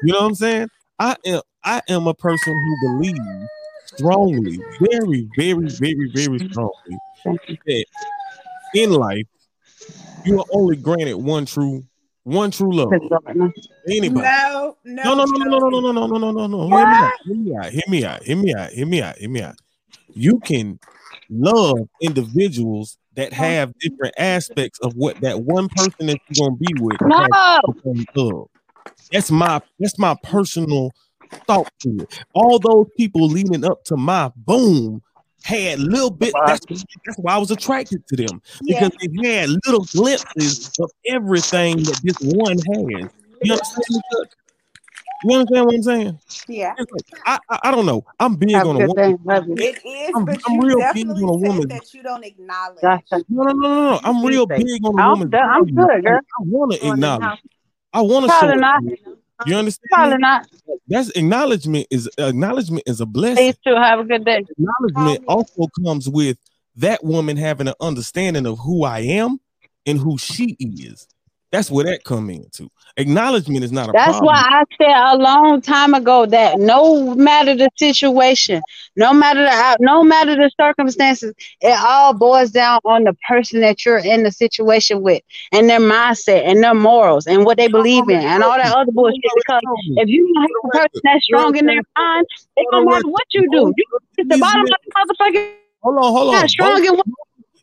You 0.02 0.14
know 0.14 0.22
what 0.22 0.26
I'm 0.26 0.36
saying? 0.36 0.70
I 0.98 1.16
am 1.24 1.42
I 1.64 1.82
am 1.88 2.08
a 2.08 2.16
person 2.16 2.54
who 2.54 2.98
believes 2.98 3.20
strongly, 3.86 4.60
very, 4.80 5.30
very, 5.38 5.68
very, 5.68 6.12
very 6.16 6.40
strongly 6.40 6.98
that 7.26 7.86
in 8.74 8.92
life 8.92 9.28
you 10.24 10.40
are 10.40 10.46
only 10.52 10.76
granted 10.78 11.16
one 11.16 11.46
true 11.46 11.84
one 12.24 12.50
true 12.50 12.72
love. 12.74 12.92
Anybody. 13.90 14.28
No, 14.28 14.76
no, 14.84 15.04
No, 15.04 15.26
no, 15.26 15.26
no, 15.26 15.60
no, 15.60 15.70
no, 15.70 15.92
no, 15.92 15.92
no, 15.92 16.08
no, 16.08 16.32
no, 16.32 16.48
no, 16.48 16.68
no. 16.68 16.78
Hear 17.26 17.38
me 17.38 17.56
out. 17.56 17.72
Hear 17.72 17.84
me 17.88 18.06
out. 18.06 18.24
Hear 18.24 18.38
me 18.38 18.54
out. 18.54 18.54
Hear 18.54 18.56
me 18.56 18.56
out. 18.56 18.70
Hear 18.72 18.88
me 18.88 19.02
out. 19.02 19.18
Hear 19.18 19.30
me 19.30 19.42
out. 19.42 19.56
You 20.14 20.40
can 20.40 20.80
love 21.30 21.78
individuals 22.02 22.98
that 23.16 23.34
have 23.34 23.74
different 23.80 24.14
aspects 24.18 24.80
of 24.80 24.94
what 24.96 25.20
that 25.22 25.42
one 25.42 25.70
person 25.70 26.08
that 26.08 26.20
you're 26.30 26.48
gonna 26.50 26.58
be 26.58 26.74
with. 26.82 26.98
No. 27.02 27.28
has 27.34 27.60
different 27.74 28.10
love. 28.16 28.48
That's 29.12 29.32
my 29.32 29.62
that's 29.80 29.98
my 30.00 30.16
personal 30.24 30.92
thought 31.48 31.72
to 31.82 31.98
it. 32.02 32.24
All 32.34 32.60
those 32.60 32.88
people 32.98 33.28
leading 33.28 33.66
up 33.66 33.84
to 33.86 33.98
my 33.98 34.32
boom 34.36 35.02
had 35.44 35.80
little 35.80 36.10
bit. 36.10 36.34
That's, 36.46 36.66
that's 36.68 37.18
why 37.18 37.36
I 37.36 37.38
was 37.38 37.52
attracted 37.52 38.06
to 38.08 38.16
them 38.16 38.42
Yeah. 38.64 38.88
because 38.90 38.98
they 39.00 39.30
had 39.30 39.50
little 39.66 39.86
glimpses 39.86 40.72
of 40.80 40.90
everything 41.08 41.78
that 41.84 42.00
this 42.04 42.18
one 42.22 42.58
has. 42.58 43.12
You 43.42 43.54
understand? 43.54 43.84
me, 43.90 44.02
Chuck? 44.12 44.30
You 45.24 45.38
understand 45.38 45.66
what 45.66 45.76
I'm 45.76 45.84
saying? 45.84 46.20
Yeah, 46.48 46.76
like, 46.78 46.90
I, 47.26 47.40
I 47.50 47.60
I 47.64 47.72
don't 47.72 47.86
know. 47.86 48.06
I'm 48.20 48.36
big 48.36 48.52
Have 48.52 48.68
on 48.68 48.76
a 48.76 48.88
woman. 48.88 48.96
day. 48.96 49.64
It 49.66 49.86
is, 49.86 50.16
I'm- 50.16 50.26
but 50.26 50.40
I'm 50.46 50.56
you 50.56 50.62
real 50.64 50.78
big 50.78 51.08
definitely 51.08 51.24
on 51.24 51.30
a 51.30 51.34
woman. 51.34 51.68
that 51.70 51.94
you 51.94 52.04
don't 52.04 52.24
acknowledge. 52.24 52.82
No, 52.82 53.44
no, 53.44 53.44
no, 53.44 53.54
no, 53.54 53.92
no. 53.92 54.00
I'm 54.04 54.24
real 54.24 54.46
big 54.46 54.60
on 54.84 55.00
a 55.00 55.02
I'm 55.02 55.10
woman's 55.12 55.34
I'm 55.34 55.66
good, 55.66 56.04
girl. 56.04 56.20
I 56.20 56.44
want 56.44 56.72
to 56.74 56.80
Going 56.80 56.92
in 56.94 57.04
acknowledge. 57.04 57.40
I 57.94 58.02
want 58.02 58.26
to 58.26 58.30
show. 58.32 58.38
Probably 58.40 58.58
not. 58.58 58.84
You 59.48 59.56
understand? 59.56 59.90
Probably 59.92 60.18
not. 60.18 60.48
That's 60.88 61.10
acknowledgement 61.12 61.88
is 61.90 62.10
acknowledgement 62.18 62.84
is 62.86 63.02
a 63.02 63.06
blessing. 63.06 63.54
Please 63.54 63.58
too. 63.66 63.76
Have 63.76 64.00
a 64.00 64.04
good 64.04 64.26
day. 64.26 64.46
Acknowledgement 64.50 65.24
also 65.28 65.68
comes 65.84 66.08
with 66.10 66.38
that 66.76 67.04
woman 67.04 67.38
having 67.38 67.68
an 67.68 67.74
understanding 67.80 68.46
of 68.46 68.60
who 68.60 68.84
I 68.84 69.00
am 69.00 69.40
and 69.86 69.98
who 69.98 70.18
she 70.18 70.56
is. 70.60 71.08
That's 71.56 71.72
where 71.72 71.86
that 71.86 72.04
come 72.04 72.30
into. 72.30 72.70
Acknowledgement 72.98 73.64
is 73.64 73.72
not 73.72 73.88
a 73.88 73.94
That's 73.94 74.20
problem. 74.20 74.26
why 74.26 74.44
I 74.46 74.64
said 74.78 74.92
a 74.92 75.18
long 75.18 75.62
time 75.62 75.94
ago 75.94 76.26
that 76.26 76.60
no 76.60 77.16
matter 77.16 77.56
the 77.56 77.70
situation, 77.78 78.62
no 78.98 79.14
matter 79.14 79.42
the 79.42 79.50
out- 79.50 79.80
no 79.80 80.04
matter 80.04 80.36
the 80.36 80.52
circumstances, 80.60 81.34
it 81.62 81.80
all 81.80 82.14
boils 82.14 82.52
down 82.52 82.82
on 82.84 83.06
the 83.06 83.14
person 83.26 83.62
that 83.62 83.86
you're 83.86 84.00
in 84.00 84.24
the 84.24 84.34
situation 84.34 85.02
with 85.02 85.24
and 85.54 85.70
their 85.70 85.80
mindset 85.80 86.44
and 86.46 86.62
their 86.62 86.74
morals 86.74 87.26
and 87.26 87.46
what 87.46 87.56
they 87.56 87.70
believe 87.70 88.10
in 88.10 88.20
and 88.20 88.44
all 88.44 88.58
that 88.58 88.76
other 88.76 88.92
bullshit. 88.92 89.22
Because 89.38 89.62
if 89.96 90.10
you 90.10 90.34
don't 90.34 90.42
have 90.42 90.52
a 90.66 90.68
person 90.78 91.02
that's 91.06 91.24
strong 91.24 91.56
in 91.56 91.68
their 91.68 91.82
mind, 91.98 92.28
it 92.58 92.68
don't 92.70 92.84
matter 92.84 93.08
what 93.08 93.24
you 93.32 93.50
do. 93.50 93.74
You 93.78 93.86
at 94.20 94.28
the 94.28 94.38
bottom 94.38 94.64
of 94.64 94.68
the 94.68 94.92
motherfucking 94.92 95.52
Hold 95.84 95.98
on, 96.00 96.12
hold 96.12 96.36
on. 96.36 96.42
not 96.42 96.50
strong 96.50 96.84
in 96.84 96.96
what 96.96 97.06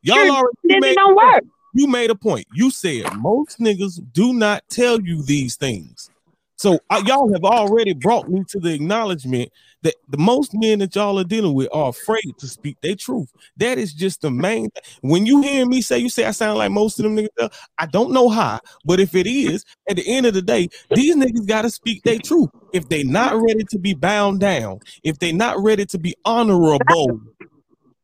Y'all 0.02 0.31
already 0.31 0.81
made, 0.81 0.94
don't 0.94 1.14
work. 1.14 1.44
You 1.73 1.86
made 1.86 2.11
a 2.11 2.15
point. 2.15 2.47
You 2.53 2.70
said 2.70 3.12
most 3.16 3.59
niggas 3.59 4.01
do 4.12 4.32
not 4.32 4.62
tell 4.69 5.01
you 5.01 5.23
these 5.23 5.57
things. 5.57 6.11
So 6.57 6.78
uh, 6.90 7.03
y'all 7.05 7.32
have 7.32 7.43
already 7.43 7.93
brought 7.93 8.28
me 8.28 8.44
to 8.51 8.61
the 8.61 8.73
acknowledgement 8.73 9.51
that 9.82 9.97
the 10.09 10.19
most 10.19 10.53
men 10.55 10.78
that 10.78 10.94
y'all 10.94 11.19
are 11.19 11.24
dealing 11.24 11.55
with 11.55 11.69
are 11.73 11.89
afraid 11.89 12.39
to 12.39 12.47
speak 12.47 12.81
their 12.81 12.94
truth. 12.94 13.32
That 13.57 13.78
is 13.78 13.93
just 13.93 14.20
the 14.20 14.31
main. 14.31 14.69
When 15.01 15.27
you 15.27 15.43
hear 15.43 15.66
me 15.66 15.82
say, 15.82 15.99
you 15.99 16.09
say 16.09 16.24
I 16.24 16.31
sound 16.31 16.59
like 16.59 16.70
most 16.70 17.01
of 17.01 17.03
them 17.03 17.16
niggas. 17.16 17.53
I 17.78 17.86
don't 17.86 18.12
know 18.12 18.28
how, 18.28 18.61
but 18.85 19.01
if 19.01 19.16
it 19.16 19.27
is, 19.27 19.65
at 19.90 19.97
the 19.97 20.07
end 20.07 20.24
of 20.24 20.35
the 20.35 20.43
day, 20.43 20.69
these 20.94 21.16
niggas 21.16 21.49
got 21.49 21.62
to 21.62 21.70
speak 21.70 22.05
their 22.05 22.20
truth. 22.20 22.51
If 22.73 22.89
they 22.89 23.03
not 23.03 23.35
ready 23.35 23.65
to 23.70 23.78
be 23.81 23.94
bound 23.94 24.39
down, 24.39 24.78
if 25.03 25.19
they 25.19 25.32
not 25.32 25.61
ready 25.61 25.85
to 25.86 25.99
be 25.99 26.15
honorable, 26.24 27.20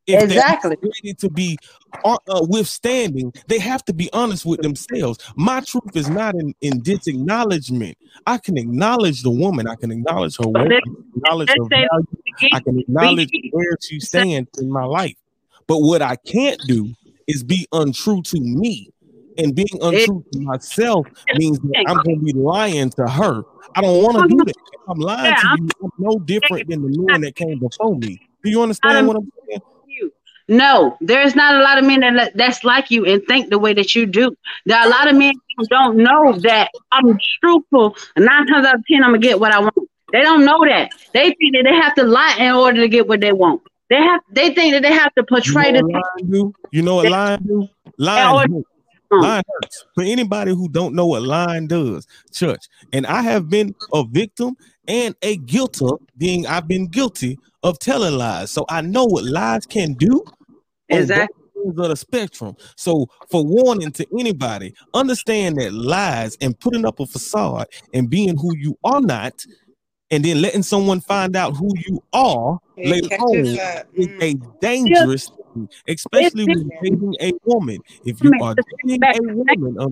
if 0.08 0.20
they 0.20 0.36
Exactly. 0.36 0.76
ready 0.82 1.14
to 1.14 1.30
be 1.30 1.58
uh, 2.04 2.16
uh, 2.28 2.46
withstanding, 2.48 3.32
they 3.46 3.58
have 3.58 3.84
to 3.84 3.92
be 3.92 4.08
honest 4.12 4.46
with 4.46 4.62
themselves. 4.62 5.18
My 5.36 5.60
truth 5.60 5.94
is 5.94 6.08
not 6.08 6.34
in, 6.34 6.54
in 6.62 6.82
disacknowledgement. 6.82 7.96
I 8.26 8.38
can 8.38 8.56
acknowledge 8.56 9.22
the 9.22 9.30
woman, 9.30 9.68
I 9.68 9.76
can 9.76 9.90
acknowledge 9.92 10.38
her 10.38 10.48
weight, 10.48 10.72
I 10.72 10.80
can 10.80 11.04
acknowledge 11.16 11.50
her 11.50 11.64
value, 11.68 12.06
I 12.52 12.60
can 12.60 12.78
acknowledge 12.78 13.30
where 13.52 13.76
she 13.82 14.00
stands 14.00 14.48
in 14.58 14.70
my 14.70 14.84
life. 14.84 15.14
But 15.66 15.80
what 15.80 16.00
I 16.00 16.16
can't 16.16 16.66
do 16.66 16.94
is 17.26 17.44
be 17.44 17.68
untrue 17.72 18.22
to 18.22 18.40
me. 18.40 18.90
And 19.36 19.54
being 19.54 19.78
untrue 19.82 20.24
to 20.32 20.40
myself 20.40 21.06
means 21.34 21.60
that 21.60 21.84
I'm 21.86 21.98
going 21.98 22.18
to 22.18 22.24
be 22.24 22.32
lying 22.32 22.90
to 22.90 23.06
her. 23.06 23.42
I 23.76 23.82
don't 23.82 24.02
want 24.02 24.16
to 24.16 24.36
do 24.36 24.44
that. 24.46 24.54
If 24.72 24.80
I'm 24.88 24.98
lying 24.98 25.34
to 25.36 25.48
you, 25.48 25.68
I'm 25.84 25.90
no 25.98 26.18
different 26.20 26.68
than 26.68 26.82
the 26.82 26.98
men 26.98 27.20
that 27.20 27.36
came 27.36 27.58
before 27.58 27.94
me. 27.96 28.20
Do 28.42 28.50
you 28.50 28.62
understand 28.62 29.06
what 29.06 29.16
I'm 29.18 29.30
saying? 29.46 29.60
No, 30.48 30.96
there's 31.02 31.36
not 31.36 31.56
a 31.56 31.62
lot 31.62 31.78
of 31.78 31.84
men 31.84 32.00
that 32.00 32.32
that's 32.34 32.64
like 32.64 32.90
you 32.90 33.04
and 33.04 33.22
think 33.26 33.50
the 33.50 33.58
way 33.58 33.74
that 33.74 33.94
you 33.94 34.06
do. 34.06 34.34
There 34.64 34.78
are 34.78 34.86
a 34.86 34.90
lot 34.90 35.08
of 35.08 35.16
men 35.16 35.34
who 35.56 35.66
don't 35.66 35.98
know 35.98 36.32
that 36.38 36.70
I'm 36.90 37.18
truthful. 37.40 37.96
Nine 38.16 38.46
times 38.46 38.66
out 38.66 38.76
of 38.76 38.84
ten, 38.90 39.04
I'm 39.04 39.10
gonna 39.10 39.18
get 39.18 39.38
what 39.38 39.52
I 39.52 39.60
want. 39.60 39.74
They 40.10 40.22
don't 40.22 40.46
know 40.46 40.64
that. 40.64 40.90
They 41.12 41.34
think 41.34 41.54
that 41.54 41.64
they 41.64 41.74
have 41.74 41.94
to 41.96 42.04
lie 42.04 42.36
in 42.38 42.54
order 42.54 42.80
to 42.80 42.88
get 42.88 43.06
what 43.06 43.20
they 43.20 43.32
want. 43.32 43.60
They 43.90 43.96
have. 43.96 44.22
They 44.30 44.54
think 44.54 44.72
that 44.72 44.82
they 44.82 44.92
have 44.92 45.14
to 45.14 45.20
You 45.20 45.24
portray 45.24 45.72
know 45.72 45.82
the. 45.82 46.24
do? 46.24 46.54
You 46.72 46.82
know 46.82 46.96
what 46.96 47.10
lying 47.10 47.40
do? 47.40 47.68
Lying 47.98 48.38
hurts. 48.38 48.68
Mm. 49.12 49.22
Lying 49.22 49.44
hurts. 49.54 49.84
For 49.94 50.04
anybody 50.04 50.52
who 50.52 50.68
don't 50.70 50.94
know 50.94 51.06
what 51.06 51.22
lying 51.22 51.66
does, 51.66 52.06
church. 52.32 52.68
And 52.94 53.06
I 53.06 53.20
have 53.20 53.50
been 53.50 53.74
a 53.92 54.02
victim 54.04 54.56
and 54.86 55.14
a 55.20 55.36
guilter, 55.36 55.96
being 56.16 56.46
I've 56.46 56.66
been 56.66 56.86
guilty 56.86 57.38
of 57.62 57.78
telling 57.78 58.16
lies. 58.16 58.50
So 58.50 58.64
I 58.70 58.80
know 58.80 59.04
what 59.04 59.24
lies 59.24 59.66
can 59.66 59.92
do. 59.92 60.24
On 60.90 60.96
both 60.96 61.02
Exactly. 61.02 61.44
ends 61.66 61.78
Of 61.80 61.88
the 61.88 61.96
spectrum. 61.96 62.56
So, 62.76 63.06
for 63.30 63.44
warning 63.44 63.90
to 63.92 64.06
anybody, 64.18 64.74
understand 64.94 65.56
that 65.56 65.72
lies 65.72 66.36
and 66.40 66.58
putting 66.58 66.86
up 66.86 67.00
a 67.00 67.06
facade 67.06 67.66
and 67.92 68.08
being 68.08 68.36
who 68.36 68.56
you 68.56 68.78
are 68.84 69.00
not, 69.00 69.44
and 70.10 70.24
then 70.24 70.40
letting 70.40 70.62
someone 70.62 71.00
find 71.00 71.36
out 71.36 71.56
who 71.56 71.70
you 71.86 72.02
are 72.12 72.58
It 72.76 72.88
later 72.88 73.16
on 73.16 73.34
is 73.36 73.58
Mm. 73.58 74.22
a 74.22 74.34
dangerous 74.60 75.30
thing, 75.54 75.68
especially 75.88 76.44
when 76.46 76.70
dating 76.80 77.14
a 77.20 77.32
woman. 77.44 77.78
If 78.04 78.22
you 78.22 78.32
are 78.40 78.54
dating 78.86 79.02
a 79.02 79.34
woman, 79.34 79.78
um, 79.80 79.90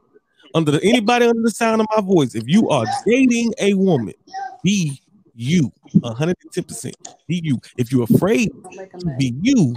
under 0.54 0.70
the, 0.70 0.82
anybody 0.84 1.26
under 1.26 1.42
the 1.42 1.50
sound 1.50 1.80
of 1.82 1.86
my 1.94 2.00
voice, 2.00 2.34
if 2.34 2.44
you 2.46 2.68
are 2.70 2.86
dating 3.06 3.52
a 3.60 3.74
woman, 3.74 4.14
be 4.62 5.02
you 5.34 5.70
110%. 6.02 6.94
Be 7.26 7.40
you. 7.44 7.58
If 7.76 7.92
you're 7.92 8.04
afraid 8.04 8.50
to 9.00 9.06
be 9.18 9.34
you, 9.42 9.74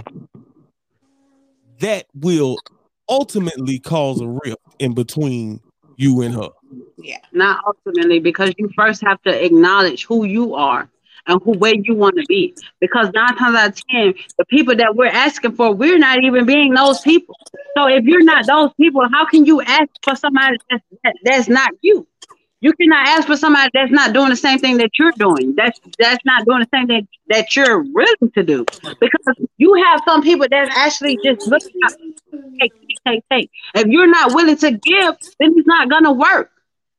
that 1.80 2.06
will 2.14 2.56
ultimately 3.08 3.78
cause 3.78 4.20
a 4.20 4.28
rift 4.28 4.62
in 4.78 4.94
between 4.94 5.60
you 5.96 6.22
and 6.22 6.34
her. 6.34 6.48
Yeah, 6.96 7.18
not 7.32 7.62
ultimately, 7.66 8.20
because 8.20 8.54
you 8.56 8.70
first 8.76 9.02
have 9.02 9.20
to 9.22 9.44
acknowledge 9.44 10.04
who 10.04 10.24
you 10.24 10.54
are 10.54 10.88
and 11.26 11.42
who 11.42 11.52
where 11.52 11.74
you 11.74 11.94
want 11.94 12.16
to 12.16 12.24
be. 12.26 12.54
Because 12.80 13.10
nine 13.14 13.36
times 13.36 13.56
out 13.56 13.68
of 13.70 13.86
ten, 13.88 14.14
the 14.38 14.44
people 14.46 14.74
that 14.76 14.96
we're 14.96 15.06
asking 15.06 15.56
for, 15.56 15.74
we're 15.74 15.98
not 15.98 16.22
even 16.22 16.46
being 16.46 16.72
those 16.72 17.00
people. 17.00 17.36
So 17.76 17.86
if 17.88 18.04
you're 18.04 18.24
not 18.24 18.46
those 18.46 18.72
people, 18.74 19.06
how 19.12 19.26
can 19.26 19.44
you 19.44 19.60
ask 19.60 19.88
for 20.02 20.16
somebody 20.16 20.56
that's, 20.70 20.84
that, 21.04 21.14
that's 21.24 21.48
not 21.48 21.70
you? 21.82 22.06
You 22.62 22.72
cannot 22.74 23.08
ask 23.08 23.26
for 23.26 23.36
somebody 23.36 23.70
that's 23.72 23.90
not 23.90 24.12
doing 24.12 24.28
the 24.28 24.36
same 24.36 24.58
thing 24.58 24.76
that 24.78 24.90
you're 24.98 25.12
doing. 25.12 25.54
That's 25.56 25.80
that's 25.98 26.22
not 26.26 26.44
doing 26.44 26.60
the 26.60 26.68
same 26.76 26.86
thing 26.86 27.08
that 27.28 27.56
you're 27.56 27.82
willing 27.82 28.30
to 28.34 28.42
do. 28.42 28.66
Because 29.00 29.48
you 29.56 29.74
have 29.74 30.02
some 30.06 30.22
people 30.22 30.46
that 30.50 30.68
actually 30.76 31.18
just 31.24 31.46
look 31.46 31.62
at 31.84 31.96
take, 32.60 32.72
take, 33.06 33.24
take. 33.32 33.50
If 33.74 33.86
you're 33.86 34.06
not 34.10 34.34
willing 34.34 34.56
to 34.58 34.72
give, 34.72 35.14
then 35.38 35.54
it's 35.56 35.66
not 35.66 35.88
gonna 35.88 36.12
work. 36.12 36.50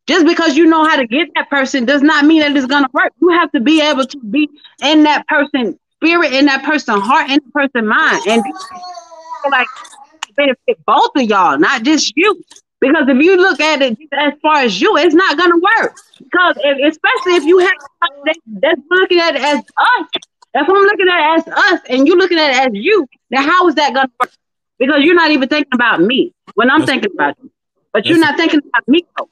Just 0.07 0.25
because 0.25 0.57
you 0.57 0.65
know 0.65 0.83
how 0.83 0.97
to 0.97 1.05
get 1.05 1.29
that 1.35 1.49
person 1.49 1.85
does 1.85 2.01
not 2.01 2.25
mean 2.25 2.41
that 2.41 2.57
it's 2.57 2.65
gonna 2.65 2.89
work. 2.91 3.13
You 3.21 3.29
have 3.29 3.51
to 3.51 3.59
be 3.59 3.81
able 3.81 4.05
to 4.05 4.19
be 4.19 4.49
in 4.83 5.03
that 5.03 5.27
person's 5.27 5.75
spirit, 5.97 6.33
in 6.33 6.45
that 6.45 6.63
person's 6.63 7.03
heart, 7.03 7.29
in 7.29 7.39
that 7.43 7.53
person's 7.53 7.87
mind, 7.87 8.23
and 8.27 8.43
like 9.51 9.67
benefit 10.35 10.83
both 10.85 11.11
of 11.15 11.23
y'all, 11.23 11.59
not 11.59 11.83
just 11.83 12.13
you. 12.15 12.43
Because 12.81 13.05
if 13.07 13.23
you 13.23 13.37
look 13.37 13.61
at 13.61 13.81
it 13.81 13.97
as 14.13 14.33
far 14.41 14.57
as 14.57 14.81
you, 14.81 14.97
it's 14.97 15.15
not 15.15 15.37
gonna 15.37 15.57
work. 15.57 15.95
Because 16.19 16.55
if, 16.63 16.93
especially 16.93 17.35
if 17.37 17.43
you 17.45 17.59
have 17.59 17.73
that, 18.25 18.35
that's 18.61 18.81
looking 18.91 19.19
at 19.19 19.35
it 19.35 19.41
as 19.41 19.59
us, 19.59 20.07
if 20.55 20.67
I'm 20.69 20.83
looking 20.83 21.07
at 21.09 21.19
it 21.19 21.47
as 21.47 21.53
us 21.53 21.81
and 21.89 22.07
you 22.07 22.17
looking 22.17 22.39
at 22.39 22.51
it 22.51 22.57
as 22.67 22.69
you, 22.73 23.07
then 23.29 23.43
how 23.43 23.67
is 23.67 23.75
that 23.75 23.93
gonna 23.93 24.09
work? 24.19 24.31
Because 24.79 24.97
you're 25.03 25.15
not 25.15 25.31
even 25.31 25.47
thinking 25.49 25.71
about 25.73 26.01
me 26.01 26.33
when 26.55 26.69
I'm 26.71 26.81
That's 26.81 26.91
thinking 26.91 27.11
about 27.13 27.35
you, 27.41 27.51
but 27.93 28.09
you're 28.09 28.19
not 28.19 28.37
thinking 28.37 28.61
about 28.69 28.87
me. 28.87 29.05
Though. 29.17 29.29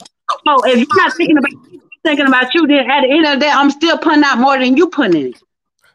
So 0.48 0.64
if 0.66 0.78
you're 0.80 0.96
not 0.96 1.14
thinking 1.18 1.38
about 1.38 1.52
me, 1.52 1.80
you're 1.82 1.82
thinking 2.06 2.28
about 2.28 2.54
you, 2.54 2.68
then 2.68 2.90
at 2.90 3.02
the 3.02 3.12
end 3.12 3.26
of 3.26 3.34
the 3.40 3.46
day, 3.46 3.52
I'm 3.52 3.72
still 3.72 3.98
putting 3.98 4.24
out 4.24 4.38
more 4.38 4.58
than 4.60 4.78
you 4.78 4.90
putting 4.90 5.22
in. 5.28 5.34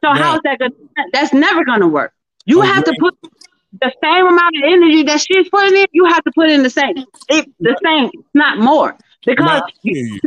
So 0.05 0.11
Right. 0.13 0.15
how's 0.15 0.41
that 0.45 0.59
gonna 0.59 0.73
that's 1.13 1.33
never 1.33 1.65
gonna 1.65 1.89
work. 1.89 2.13
You 2.47 2.63
Okay. 2.63 2.73
have 2.75 2.85
to 2.85 2.95
put 2.95 3.15
the 3.81 3.93
same 4.03 4.27
amount 4.27 4.57
of 4.57 4.63
energy 4.65 5.03
that 5.05 5.21
she's 5.21 5.49
putting 5.49 5.77
in, 5.77 5.87
you 5.93 6.05
have 6.07 6.23
to 6.25 6.33
put 6.35 6.51
in 6.51 6.63
the 6.63 6.71
same. 6.71 6.97
It, 7.29 7.49
the 7.61 7.77
same, 7.85 8.11
not 8.35 8.59
more. 8.59 8.97
Because 9.27 9.45
Nah, 9.45 9.57
I 9.59 9.71
feel 9.83 10.07
you. 10.07 10.21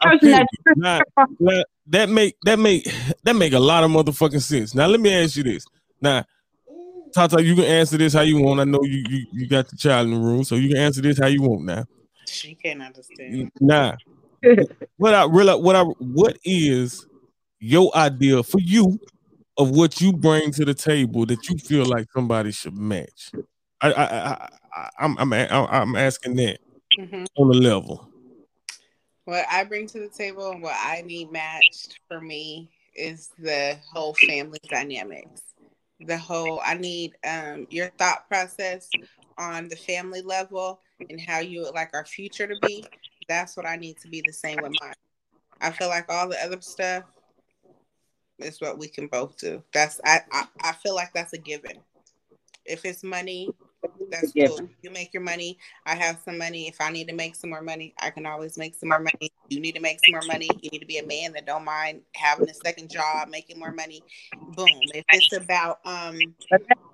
Person 0.00 0.30
that 0.30 0.46
you. 0.66 0.74
Nah, 0.76 1.00
nah, 1.38 1.62
that 1.88 2.08
make 2.08 2.36
that 2.44 2.58
make 2.58 2.90
that 3.24 3.34
make 3.36 3.52
a 3.52 3.58
lot 3.58 3.84
of 3.84 3.90
motherfucking 3.90 4.42
sense. 4.42 4.74
Now 4.74 4.86
let 4.86 5.00
me 5.00 5.14
ask 5.14 5.36
you 5.36 5.42
this. 5.42 5.66
Now, 6.00 6.24
Tata, 7.14 7.42
you 7.42 7.54
can 7.54 7.64
answer 7.64 7.96
this 7.96 8.12
how 8.12 8.22
you 8.22 8.40
want. 8.40 8.60
I 8.60 8.64
know 8.64 8.80
you 8.82 9.04
you, 9.08 9.26
you 9.32 9.48
got 9.48 9.68
the 9.68 9.76
child 9.76 10.08
in 10.08 10.14
the 10.14 10.20
room, 10.20 10.44
so 10.44 10.56
you 10.56 10.68
can 10.68 10.78
answer 10.78 11.00
this 11.00 11.18
how 11.18 11.26
you 11.26 11.42
want 11.42 11.64
now. 11.64 11.84
She 12.28 12.54
can't 12.54 12.82
understand. 12.82 13.50
Nah. 13.60 13.96
what 14.96 15.14
I 15.14 15.24
really 15.24 15.60
what 15.60 15.76
I 15.76 15.82
what 15.82 16.38
is 16.44 17.06
your 17.60 17.96
idea 17.96 18.42
for 18.42 18.60
you 18.60 18.98
of 19.56 19.70
what 19.70 20.00
you 20.00 20.12
bring 20.12 20.50
to 20.52 20.64
the 20.64 20.74
table 20.74 21.26
that 21.26 21.48
you 21.48 21.56
feel 21.58 21.86
like 21.86 22.06
somebody 22.12 22.52
should 22.52 22.76
match? 22.76 23.30
I 23.80 23.92
I, 23.92 24.04
I, 24.04 24.48
I 24.74 24.90
I'm 24.98 25.18
I'm 25.18 25.32
I'm 25.32 25.96
asking 25.96 26.36
that 26.36 26.58
Mhm. 26.98 27.26
on 27.36 27.48
the 27.48 27.54
level. 27.54 28.08
What 29.24 29.46
I 29.50 29.64
bring 29.64 29.86
to 29.88 30.00
the 30.00 30.08
table 30.08 30.50
and 30.50 30.62
what 30.62 30.76
I 30.78 31.02
need 31.02 31.32
matched 31.32 31.98
for 32.08 32.20
me 32.20 32.68
is 32.94 33.30
the 33.38 33.78
whole 33.92 34.14
family 34.14 34.58
dynamics. 34.68 35.42
The 36.00 36.18
whole 36.18 36.60
I 36.64 36.74
need 36.74 37.14
um 37.26 37.66
your 37.70 37.88
thought 37.98 38.28
process 38.28 38.90
on 39.38 39.68
the 39.68 39.76
family 39.76 40.20
level 40.22 40.80
and 41.08 41.20
how 41.20 41.38
you 41.38 41.62
would 41.62 41.74
like 41.74 41.90
our 41.94 42.04
future 42.04 42.46
to 42.46 42.56
be. 42.60 42.84
That's 43.28 43.56
what 43.56 43.66
I 43.66 43.76
need 43.76 43.96
to 43.98 44.08
be 44.08 44.20
the 44.20 44.32
same 44.32 44.60
with 44.60 44.72
mine. 44.80 44.94
I 45.60 45.70
feel 45.70 45.88
like 45.88 46.10
all 46.10 46.28
the 46.28 46.42
other 46.44 46.60
stuff 46.60 47.04
is 48.38 48.60
what 48.60 48.78
we 48.78 48.88
can 48.88 49.06
both 49.08 49.36
do. 49.38 49.62
That's 49.72 50.00
I 50.04 50.20
I, 50.32 50.44
I 50.62 50.72
feel 50.72 50.94
like 50.94 51.12
that's 51.14 51.32
a 51.32 51.38
given. 51.38 51.80
If 52.64 52.84
it's 52.84 53.04
money, 53.04 53.54
that's 54.10 54.32
Yeah. 54.34 54.48
cool. 54.48 54.68
You 54.82 54.90
make 54.90 55.12
your 55.12 55.22
money. 55.22 55.58
I 55.86 55.94
have 55.94 56.20
some 56.24 56.38
money. 56.38 56.68
If 56.68 56.80
I 56.80 56.90
need 56.90 57.08
to 57.08 57.14
make 57.14 57.34
some 57.36 57.50
more 57.50 57.62
money, 57.62 57.94
I 58.00 58.10
can 58.10 58.26
always 58.26 58.56
make 58.58 58.74
some 58.74 58.88
more 58.88 59.00
money. 59.00 59.30
You 59.48 59.60
need 59.60 59.74
to 59.74 59.80
make 59.80 60.00
some 60.00 60.12
more 60.12 60.22
money. 60.24 60.58
You 60.62 60.70
need 60.72 60.78
to 60.80 60.86
be 60.86 60.98
a 60.98 61.06
man 61.06 61.32
that 61.34 61.46
don't 61.46 61.64
mind 61.64 62.02
having 62.14 62.48
a 62.48 62.54
second 62.54 62.90
job, 62.90 63.28
making 63.28 63.58
more 63.58 63.72
money. 63.72 64.04
Boom. 64.56 64.82
If 64.94 65.04
it's 65.12 65.32
about 65.32 65.80
um 65.84 66.34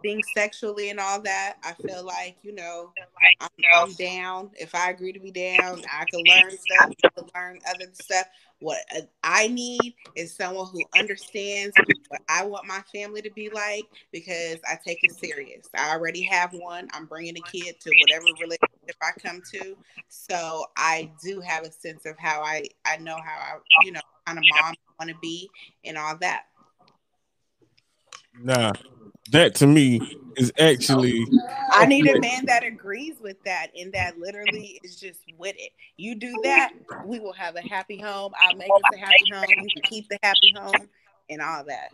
being 0.02 0.22
sexually 0.22 0.90
and 0.90 0.98
all 0.98 1.20
that, 1.22 1.56
I 1.62 1.72
feel 1.72 2.04
like 2.04 2.36
you 2.42 2.54
know 2.54 2.92
I'm, 3.40 3.48
I'm 3.74 3.92
down. 3.94 4.50
If 4.58 4.74
I 4.74 4.90
agree 4.90 5.12
to 5.12 5.20
be 5.20 5.30
down, 5.30 5.82
I 5.92 6.04
can 6.06 6.24
learn 6.26 6.50
stuff. 6.50 6.90
I 7.04 7.08
can 7.16 7.24
learn 7.34 7.60
other 7.68 7.86
stuff. 7.92 8.26
What 8.60 8.78
uh, 8.94 9.02
I 9.22 9.48
need 9.48 9.94
is 10.14 10.34
someone 10.34 10.66
who 10.70 10.82
understands 10.94 11.74
what 12.08 12.20
I 12.28 12.44
want 12.44 12.66
my 12.66 12.80
family 12.92 13.22
to 13.22 13.30
be 13.30 13.50
like 13.50 13.84
because 14.12 14.58
I 14.68 14.78
take 14.84 15.02
it 15.02 15.12
serious. 15.12 15.68
I 15.74 15.90
already 15.90 16.22
have 16.24 16.52
one. 16.52 16.88
I'm 16.92 17.06
bringing 17.06 17.36
a 17.36 17.40
kid 17.40 17.80
to 17.80 17.90
whatever 18.00 18.26
relationship 18.40 18.96
I 19.02 19.12
come 19.18 19.42
to, 19.52 19.76
so 20.08 20.66
I 20.76 21.10
do 21.24 21.40
have 21.40 21.64
a 21.64 21.72
sense 21.72 22.04
of 22.06 22.18
how 22.18 22.42
I 22.42 22.64
I 22.84 22.98
know 22.98 23.16
how 23.16 23.38
I 23.38 23.58
you 23.84 23.92
know 23.92 24.00
kind 24.26 24.38
of 24.38 24.44
mom 24.50 24.74
I 24.74 25.04
want 25.04 25.10
to 25.10 25.16
be 25.22 25.48
and 25.84 25.96
all 25.96 26.16
that. 26.18 26.44
Nah, 28.38 28.72
that 29.32 29.54
to 29.56 29.66
me 29.66 30.00
is 30.36 30.52
actually 30.58 31.26
I 31.72 31.86
need 31.86 32.06
a 32.06 32.20
man 32.20 32.46
that 32.46 32.64
agrees 32.64 33.16
with 33.20 33.42
that 33.44 33.68
and 33.78 33.92
that 33.92 34.18
literally 34.18 34.80
is 34.82 34.96
just 34.96 35.20
with 35.38 35.54
it. 35.58 35.72
You 35.96 36.14
do 36.14 36.38
that, 36.42 36.72
we 37.06 37.20
will 37.20 37.32
have 37.32 37.56
a 37.56 37.60
happy 37.60 37.98
home. 37.98 38.32
I'll 38.40 38.56
make 38.56 38.70
us 38.70 38.82
a 38.92 38.98
happy 38.98 39.30
home. 39.32 39.46
You 39.58 39.70
can 39.70 39.82
keep 39.82 40.08
the 40.08 40.18
happy 40.22 40.52
home 40.56 40.88
and 41.28 41.40
all 41.40 41.64
that. 41.64 41.90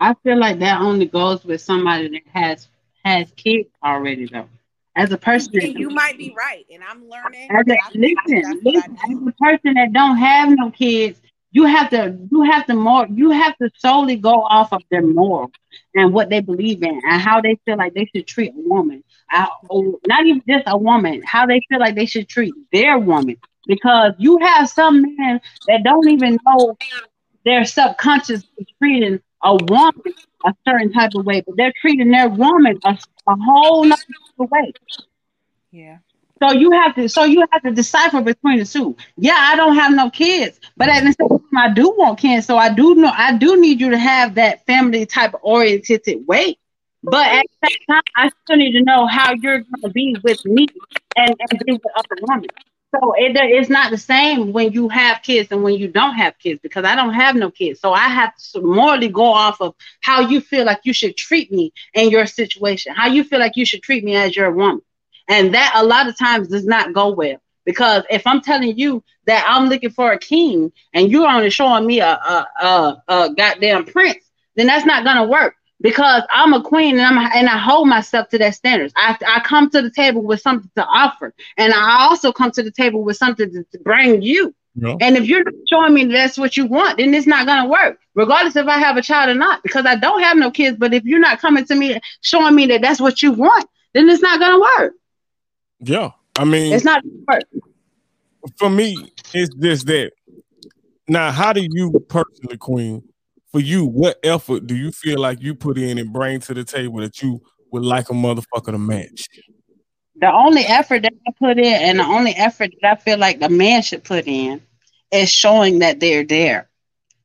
I 0.00 0.14
feel 0.22 0.38
like 0.38 0.58
that 0.60 0.80
only 0.80 1.06
goes 1.06 1.44
with 1.44 1.60
somebody 1.60 2.08
that 2.08 2.22
has 2.32 2.68
has 3.04 3.30
kids 3.36 3.68
already 3.82 4.26
though. 4.26 4.48
As 4.96 5.12
a 5.12 5.18
person 5.18 5.52
that 5.54 5.78
you 5.78 5.90
might 5.90 6.16
be 6.16 6.32
right, 6.36 6.64
and 6.72 6.82
I'm 6.82 7.08
learning. 7.08 7.50
as 7.50 7.64
and 7.66 7.70
a, 7.70 7.78
I 7.82 7.90
think 7.90 8.18
listen, 8.26 8.42
that's 8.42 8.62
what 8.62 8.74
listen, 8.74 8.96
as 8.96 9.28
a 9.28 9.32
person 9.32 9.74
that 9.74 9.92
don't 9.92 10.16
have 10.16 10.50
no 10.50 10.70
kids, 10.70 11.20
you 11.54 11.64
have 11.64 11.88
to 11.90 12.18
you 12.32 12.42
have 12.42 12.66
to 12.66 12.74
more 12.74 13.06
you 13.08 13.30
have 13.30 13.56
to 13.58 13.70
solely 13.78 14.16
go 14.16 14.42
off 14.42 14.72
of 14.72 14.82
their 14.90 15.02
morals 15.02 15.52
and 15.94 16.12
what 16.12 16.28
they 16.28 16.40
believe 16.40 16.82
in 16.82 17.00
and 17.08 17.22
how 17.22 17.40
they 17.40 17.56
feel 17.64 17.78
like 17.78 17.94
they 17.94 18.10
should 18.14 18.26
treat 18.26 18.50
a 18.50 18.68
woman. 18.68 19.02
Uh, 19.32 19.46
or 19.70 19.94
not 20.06 20.26
even 20.26 20.42
just 20.48 20.64
a 20.66 20.76
woman, 20.76 21.22
how 21.24 21.46
they 21.46 21.60
feel 21.68 21.78
like 21.78 21.94
they 21.94 22.06
should 22.06 22.28
treat 22.28 22.52
their 22.72 22.98
woman. 22.98 23.36
Because 23.66 24.12
you 24.18 24.38
have 24.38 24.68
some 24.68 25.00
men 25.00 25.40
that 25.68 25.84
don't 25.84 26.08
even 26.10 26.38
know 26.44 26.76
their 27.44 27.64
subconscious 27.64 28.42
is 28.58 28.66
treating 28.78 29.20
a 29.42 29.54
woman 29.54 30.12
a 30.44 30.54
certain 30.68 30.92
type 30.92 31.12
of 31.14 31.24
way, 31.24 31.40
but 31.40 31.56
they're 31.56 31.72
treating 31.80 32.10
their 32.10 32.28
woman 32.28 32.78
a, 32.84 32.98
a 33.28 33.36
whole 33.36 33.84
nother 33.84 34.02
way. 34.38 34.72
Yeah. 35.70 35.98
So 36.44 36.52
you 36.52 36.72
have 36.72 36.94
to, 36.96 37.08
so 37.08 37.24
you 37.24 37.46
have 37.52 37.62
to 37.62 37.70
decipher 37.70 38.20
between 38.20 38.58
the 38.58 38.66
two. 38.66 38.96
Yeah, 39.16 39.36
I 39.36 39.56
don't 39.56 39.76
have 39.76 39.94
no 39.94 40.10
kids, 40.10 40.60
but 40.76 40.90
at 40.90 41.02
the 41.02 41.12
same 41.12 41.28
time, 41.38 41.56
I 41.56 41.72
do 41.72 41.94
want 41.96 42.18
kids. 42.18 42.46
So 42.46 42.58
I 42.58 42.72
do 42.74 42.94
know, 42.96 43.12
I 43.14 43.36
do 43.38 43.58
need 43.58 43.80
you 43.80 43.90
to 43.90 43.98
have 43.98 44.34
that 44.34 44.66
family 44.66 45.06
type 45.06 45.34
oriented 45.42 46.04
way. 46.26 46.58
But 47.02 47.26
at 47.26 47.46
the 47.62 47.68
same 47.68 47.78
time, 47.90 48.02
I 48.16 48.30
still 48.44 48.56
need 48.56 48.72
to 48.72 48.82
know 48.82 49.06
how 49.06 49.32
you're 49.34 49.62
to 49.82 49.88
be 49.90 50.16
with 50.22 50.44
me 50.44 50.66
and, 51.16 51.34
and 51.38 51.64
be 51.64 51.72
with 51.72 51.82
other 51.96 52.20
women. 52.28 52.48
So 52.94 53.14
it, 53.16 53.36
it's 53.36 53.70
not 53.70 53.90
the 53.90 53.98
same 53.98 54.52
when 54.52 54.72
you 54.72 54.88
have 54.90 55.22
kids 55.22 55.50
and 55.50 55.62
when 55.62 55.74
you 55.74 55.88
don't 55.88 56.14
have 56.14 56.38
kids 56.38 56.60
because 56.62 56.84
I 56.84 56.94
don't 56.94 57.14
have 57.14 57.36
no 57.36 57.50
kids. 57.50 57.80
So 57.80 57.92
I 57.92 58.08
have 58.08 58.36
to 58.52 58.60
morally 58.60 59.08
go 59.08 59.32
off 59.32 59.60
of 59.62 59.74
how 60.00 60.20
you 60.20 60.40
feel 60.40 60.66
like 60.66 60.80
you 60.84 60.92
should 60.92 61.16
treat 61.16 61.50
me 61.50 61.72
in 61.94 62.10
your 62.10 62.26
situation, 62.26 62.94
how 62.94 63.08
you 63.08 63.24
feel 63.24 63.40
like 63.40 63.56
you 63.56 63.64
should 63.64 63.82
treat 63.82 64.04
me 64.04 64.14
as 64.14 64.36
your 64.36 64.50
woman. 64.50 64.82
And 65.28 65.54
that 65.54 65.72
a 65.74 65.84
lot 65.84 66.08
of 66.08 66.18
times 66.18 66.48
does 66.48 66.66
not 66.66 66.92
go 66.92 67.10
well 67.10 67.40
because 67.64 68.04
if 68.10 68.26
I'm 68.26 68.40
telling 68.40 68.76
you 68.76 69.02
that 69.26 69.44
I'm 69.48 69.68
looking 69.68 69.90
for 69.90 70.12
a 70.12 70.18
king 70.18 70.72
and 70.92 71.10
you're 71.10 71.28
only 71.28 71.50
showing 71.50 71.86
me 71.86 72.00
a, 72.00 72.12
a, 72.12 72.46
a, 72.60 73.02
a 73.08 73.34
goddamn 73.34 73.86
prince, 73.86 74.24
then 74.56 74.66
that's 74.66 74.86
not 74.86 75.04
gonna 75.04 75.26
work 75.26 75.56
because 75.80 76.22
I'm 76.30 76.52
a 76.52 76.62
queen 76.62 76.98
and 76.98 77.02
I'm 77.06 77.18
and 77.34 77.48
I 77.48 77.58
hold 77.58 77.88
myself 77.88 78.28
to 78.30 78.38
that 78.38 78.54
standards. 78.54 78.92
I, 78.96 79.16
I 79.26 79.40
come 79.40 79.70
to 79.70 79.82
the 79.82 79.90
table 79.90 80.22
with 80.22 80.40
something 80.40 80.70
to 80.76 80.84
offer, 80.84 81.34
and 81.56 81.72
I 81.72 82.04
also 82.04 82.32
come 82.32 82.50
to 82.52 82.62
the 82.62 82.70
table 82.70 83.02
with 83.02 83.16
something 83.16 83.50
to, 83.50 83.64
to 83.64 83.78
bring 83.80 84.22
you. 84.22 84.54
No. 84.76 84.96
And 85.00 85.16
if 85.16 85.26
you're 85.26 85.44
showing 85.70 85.94
me 85.94 86.04
that's 86.06 86.36
what 86.36 86.56
you 86.56 86.66
want, 86.66 86.98
then 86.98 87.14
it's 87.14 87.26
not 87.26 87.46
gonna 87.46 87.68
work, 87.68 87.98
regardless 88.14 88.56
if 88.56 88.66
I 88.66 88.78
have 88.78 88.96
a 88.96 89.02
child 89.02 89.30
or 89.30 89.38
not, 89.38 89.62
because 89.62 89.86
I 89.86 89.94
don't 89.96 90.22
have 90.22 90.36
no 90.36 90.50
kids. 90.50 90.76
But 90.78 90.94
if 90.94 91.04
you're 91.04 91.20
not 91.20 91.40
coming 91.40 91.64
to 91.66 91.74
me 91.74 92.00
showing 92.22 92.54
me 92.54 92.66
that 92.66 92.82
that's 92.82 93.00
what 93.00 93.22
you 93.22 93.32
want, 93.32 93.68
then 93.94 94.08
it's 94.08 94.22
not 94.22 94.40
gonna 94.40 94.60
work. 94.60 94.94
Yeah. 95.84 96.10
I 96.36 96.44
mean, 96.44 96.72
It's 96.72 96.84
not 96.84 97.02
for 98.58 98.70
me, 98.70 99.12
it's 99.32 99.54
just 99.54 99.86
that. 99.86 100.12
Now, 101.08 101.30
how 101.30 101.52
do 101.52 101.66
you 101.68 101.92
personally, 102.08 102.56
Queen? 102.56 103.02
For 103.52 103.60
you, 103.60 103.84
what 103.86 104.18
effort 104.24 104.66
do 104.66 104.74
you 104.74 104.90
feel 104.90 105.20
like 105.20 105.40
you 105.40 105.54
put 105.54 105.78
in 105.78 105.98
and 105.98 106.12
bring 106.12 106.40
to 106.40 106.54
the 106.54 106.64
table 106.64 107.00
that 107.00 107.22
you 107.22 107.40
would 107.70 107.84
like 107.84 108.10
a 108.10 108.12
motherfucker 108.12 108.72
to 108.72 108.78
match? 108.78 109.28
The 110.16 110.32
only 110.32 110.62
effort 110.62 111.02
that 111.02 111.12
I 111.26 111.30
put 111.38 111.58
in, 111.58 111.64
and 111.64 112.00
the 112.00 112.04
only 112.04 112.32
effort 112.32 112.70
that 112.80 112.98
I 112.98 113.00
feel 113.00 113.18
like 113.18 113.40
the 113.40 113.48
man 113.48 113.82
should 113.82 114.02
put 114.02 114.26
in, 114.26 114.62
is 115.12 115.30
showing 115.30 115.80
that 115.80 116.00
they're 116.00 116.24
there. 116.24 116.68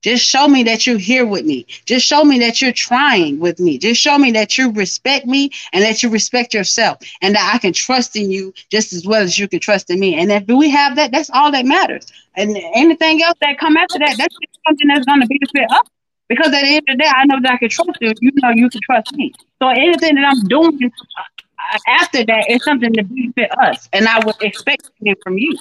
Just 0.01 0.23
show 0.23 0.47
me 0.47 0.63
that 0.63 0.87
you're 0.87 0.97
here 0.97 1.25
with 1.25 1.45
me. 1.45 1.65
Just 1.85 2.05
show 2.05 2.23
me 2.23 2.39
that 2.39 2.61
you're 2.61 2.71
trying 2.71 3.39
with 3.39 3.59
me. 3.59 3.77
Just 3.77 3.99
show 3.99 4.17
me 4.17 4.31
that 4.31 4.57
you 4.57 4.71
respect 4.71 5.25
me 5.25 5.51
and 5.73 5.83
that 5.83 6.01
you 6.01 6.09
respect 6.09 6.53
yourself, 6.53 6.99
and 7.21 7.35
that 7.35 7.51
I 7.53 7.57
can 7.57 7.73
trust 7.73 8.15
in 8.15 8.31
you 8.31 8.53
just 8.69 8.93
as 8.93 9.05
well 9.05 9.21
as 9.21 9.37
you 9.37 9.47
can 9.47 9.59
trust 9.59 9.89
in 9.89 9.99
me. 9.99 10.15
And 10.15 10.31
if 10.31 10.47
we 10.47 10.69
have 10.69 10.95
that, 10.95 11.11
that's 11.11 11.29
all 11.31 11.51
that 11.51 11.65
matters. 11.65 12.07
And 12.35 12.55
anything 12.75 13.21
else 13.21 13.37
that 13.41 13.57
come 13.59 13.75
after 13.75 13.99
that, 13.99 14.15
that's 14.17 14.35
just 14.35 14.59
something 14.67 14.87
that's 14.87 15.05
going 15.05 15.21
to 15.21 15.27
benefit 15.27 15.69
us. 15.71 15.87
Because 16.29 16.53
at 16.53 16.61
the 16.61 16.67
end 16.67 16.83
of 16.87 16.97
the 16.97 17.03
day, 17.03 17.09
I 17.13 17.25
know 17.25 17.37
that 17.41 17.53
I 17.53 17.57
can 17.57 17.69
trust 17.69 17.97
you. 17.99 18.13
You 18.21 18.31
know 18.35 18.51
you 18.51 18.69
can 18.69 18.79
trust 18.81 19.11
me. 19.13 19.33
So 19.61 19.67
anything 19.67 20.15
that 20.15 20.25
I'm 20.25 20.47
doing 20.47 20.79
uh, 20.83 21.77
after 21.87 22.23
that 22.23 22.45
is 22.49 22.63
something 22.63 22.93
to 22.93 23.03
benefit 23.03 23.51
us, 23.59 23.89
and 23.91 24.07
I 24.07 24.23
would 24.23 24.35
expect 24.41 24.91
it 25.01 25.17
from 25.23 25.37
you. 25.37 25.57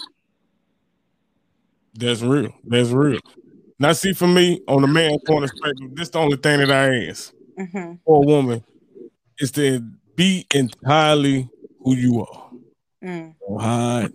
That's 1.94 2.22
real. 2.22 2.52
That's 2.64 2.90
real. 2.90 3.18
Now, 3.78 3.92
see, 3.92 4.12
for 4.12 4.26
me, 4.26 4.60
on 4.66 4.82
the 4.82 4.88
man 4.88 5.18
point 5.26 5.44
of 5.44 5.50
perspective, 5.50 5.94
this 5.94 6.08
the 6.10 6.18
only 6.18 6.36
thing 6.36 6.60
that 6.60 6.70
I 6.70 7.08
ask 7.08 7.32
Mm-hmm. 7.58 7.94
for 8.04 8.22
a 8.22 8.26
woman 8.26 8.64
is 9.40 9.50
to 9.52 9.80
be 10.14 10.46
entirely 10.54 11.48
who 11.80 11.96
you 11.96 12.20
are. 12.20 12.50
Mm. 13.02 13.34
Don't 13.40 13.60
hide. 13.60 14.12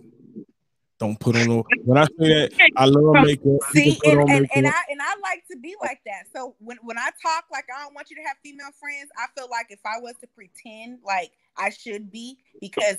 Don't 0.98 1.18
put 1.20 1.36
on 1.36 1.46
no. 1.46 1.64
When 1.84 1.98
I 1.98 2.04
say 2.18 2.48
that, 2.48 2.70
I 2.76 2.86
love 2.86 3.22
makeup. 3.22 3.58
See, 3.72 3.98
and, 4.04 4.20
and, 4.20 4.48
and. 4.54 4.66
I 4.66 4.82
and 4.88 5.02
I 5.02 5.14
like 5.22 5.44
to 5.50 5.58
be 5.58 5.74
like 5.82 6.00
that. 6.06 6.24
So 6.34 6.54
when 6.58 6.78
when 6.82 6.96
I 6.96 7.10
talk 7.20 7.44
like 7.52 7.66
I 7.74 7.82
don't 7.82 7.94
want 7.94 8.08
you 8.10 8.16
to 8.16 8.22
have 8.22 8.36
female 8.42 8.70
friends, 8.80 9.10
I 9.18 9.26
feel 9.38 9.50
like 9.50 9.66
if 9.70 9.80
I 9.84 9.98
was 10.00 10.14
to 10.20 10.26
pretend 10.28 11.00
like 11.04 11.32
I 11.58 11.70
should 11.70 12.10
be, 12.10 12.38
because 12.60 12.96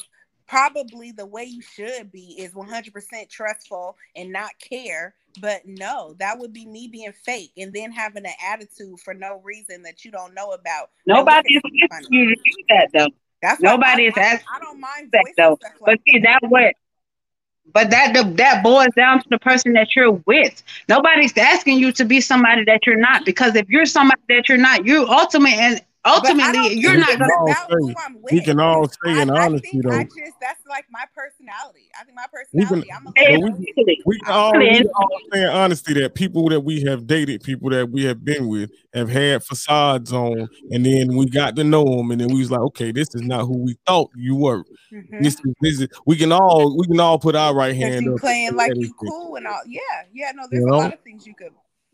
probably 0.47 1.11
the 1.11 1.25
way 1.25 1.43
you 1.43 1.61
should 1.61 2.11
be 2.11 2.35
is 2.37 2.53
100% 2.53 3.29
trustful 3.29 3.97
and 4.15 4.31
not 4.31 4.51
care 4.59 5.15
but 5.41 5.61
no 5.65 6.15
that 6.19 6.39
would 6.39 6.53
be 6.53 6.65
me 6.65 6.87
being 6.87 7.11
fake 7.11 7.51
and 7.57 7.73
then 7.73 7.91
having 7.91 8.25
an 8.25 8.33
attitude 8.51 8.99
for 8.99 9.13
no 9.13 9.41
reason 9.43 9.81
that 9.83 10.05
you 10.05 10.11
don't 10.11 10.33
know 10.33 10.51
about 10.51 10.89
Nobody 11.05 11.55
is 11.55 11.61
asking 11.91 12.13
you 12.13 12.29
to 12.29 12.35
do 12.35 12.63
that 12.69 12.89
though. 12.93 13.07
that's 13.41 13.61
nobody 13.61 14.05
is 14.05 14.13
asking 14.17 14.47
I 14.53 14.59
don't 14.59 14.79
mind 14.79 15.09
that 15.11 15.25
though. 15.37 15.57
stuff 15.61 15.73
But 15.85 15.99
see 16.07 16.19
that 16.19 16.39
what 16.43 16.73
but 17.73 17.89
that 17.89 18.13
the, 18.13 18.23
that 18.35 18.63
boils 18.63 18.93
down 18.95 19.21
to 19.21 19.29
the 19.29 19.39
person 19.39 19.73
that 19.73 19.95
you're 19.95 20.11
with. 20.11 20.61
Nobody's 20.87 21.35
asking 21.37 21.79
you 21.79 21.91
to 21.93 22.05
be 22.05 22.21
somebody 22.21 22.63
that 22.65 22.85
you're 22.85 22.95
not 22.95 23.25
because 23.25 23.55
if 23.55 23.67
you're 23.69 23.85
somebody 23.87 24.21
that 24.29 24.47
you're 24.47 24.57
not, 24.57 24.85
you 24.85 25.07
ultimately 25.07 25.57
and 25.57 25.73
But 25.75 25.81
I 25.81 25.81
don't 25.81 25.94
ultimately 26.05 26.73
you're 26.77 26.97
not 26.97 27.09
can 27.09 27.19
gonna 27.19 27.33
all 27.39 27.51
about 27.51 27.71
who 27.71 27.87
say, 27.89 27.95
I'm 28.05 28.17
we 28.31 28.41
can 28.41 28.59
all 28.59 28.87
say 28.87 29.21
in 29.21 29.29
I 29.29 29.45
honesty 29.45 29.69
think 29.71 29.83
though. 29.83 29.91
I 29.91 30.03
just 30.03 30.33
that's 30.39 30.65
like 30.67 30.85
my 30.89 31.05
personality. 31.15 31.89
I 31.99 32.03
think 32.03 32.15
my 32.15 32.25
We 32.53 32.65
can, 32.65 32.81
personality. 32.81 32.91
I'm 32.93 33.07
a 33.07 33.11
but 33.11 33.57
we, 33.57 33.95
we 34.05 34.19
can 34.19 34.31
all, 34.31 34.57
we 34.57 34.69
can 34.69 34.87
all 34.95 35.19
say 35.31 35.41
in 35.43 35.49
honesty 35.49 35.93
that 35.95 36.15
people 36.15 36.47
that 36.49 36.59
we 36.61 36.81
have 36.83 37.07
dated, 37.07 37.43
people 37.43 37.69
that 37.71 37.89
we 37.89 38.03
have 38.05 38.23
been 38.23 38.47
with, 38.47 38.71
have 38.93 39.09
had 39.09 39.43
facades 39.43 40.13
on, 40.13 40.47
and 40.71 40.85
then 40.85 41.15
we 41.15 41.25
got 41.27 41.55
to 41.55 41.63
know 41.63 41.83
them, 41.83 42.11
and 42.11 42.21
then 42.21 42.27
we 42.29 42.39
was 42.39 42.51
like, 42.51 42.61
okay, 42.61 42.91
this 42.91 43.13
is 43.15 43.21
not 43.21 43.45
who 43.45 43.57
we 43.57 43.75
thought 43.87 44.11
you 44.15 44.35
were. 44.35 44.63
Mhm. 44.93 45.23
This 45.23 45.35
is 45.35 45.53
this 45.61 45.81
is. 45.81 45.87
We 46.05 46.15
can 46.15 46.31
all 46.31 46.77
we 46.77 46.85
can 46.87 46.99
all 46.99 47.19
put 47.19 47.35
our 47.35 47.53
right 47.55 47.75
hand 47.75 48.05
you 48.05 48.13
up. 48.13 48.19
playing 48.19 48.55
like 48.55 48.71
you 48.75 48.93
cool 48.93 49.35
and 49.35 49.47
all. 49.47 49.61
Yeah, 49.67 49.79
yeah. 50.13 50.31
No, 50.35 50.43
You 50.43 50.49
there's 50.51 50.63
a 50.63 50.67
know, 50.67 50.77
lot 50.77 50.93
of 50.93 51.01
things 51.01 51.25
you 51.25 51.33
could, 51.33 51.51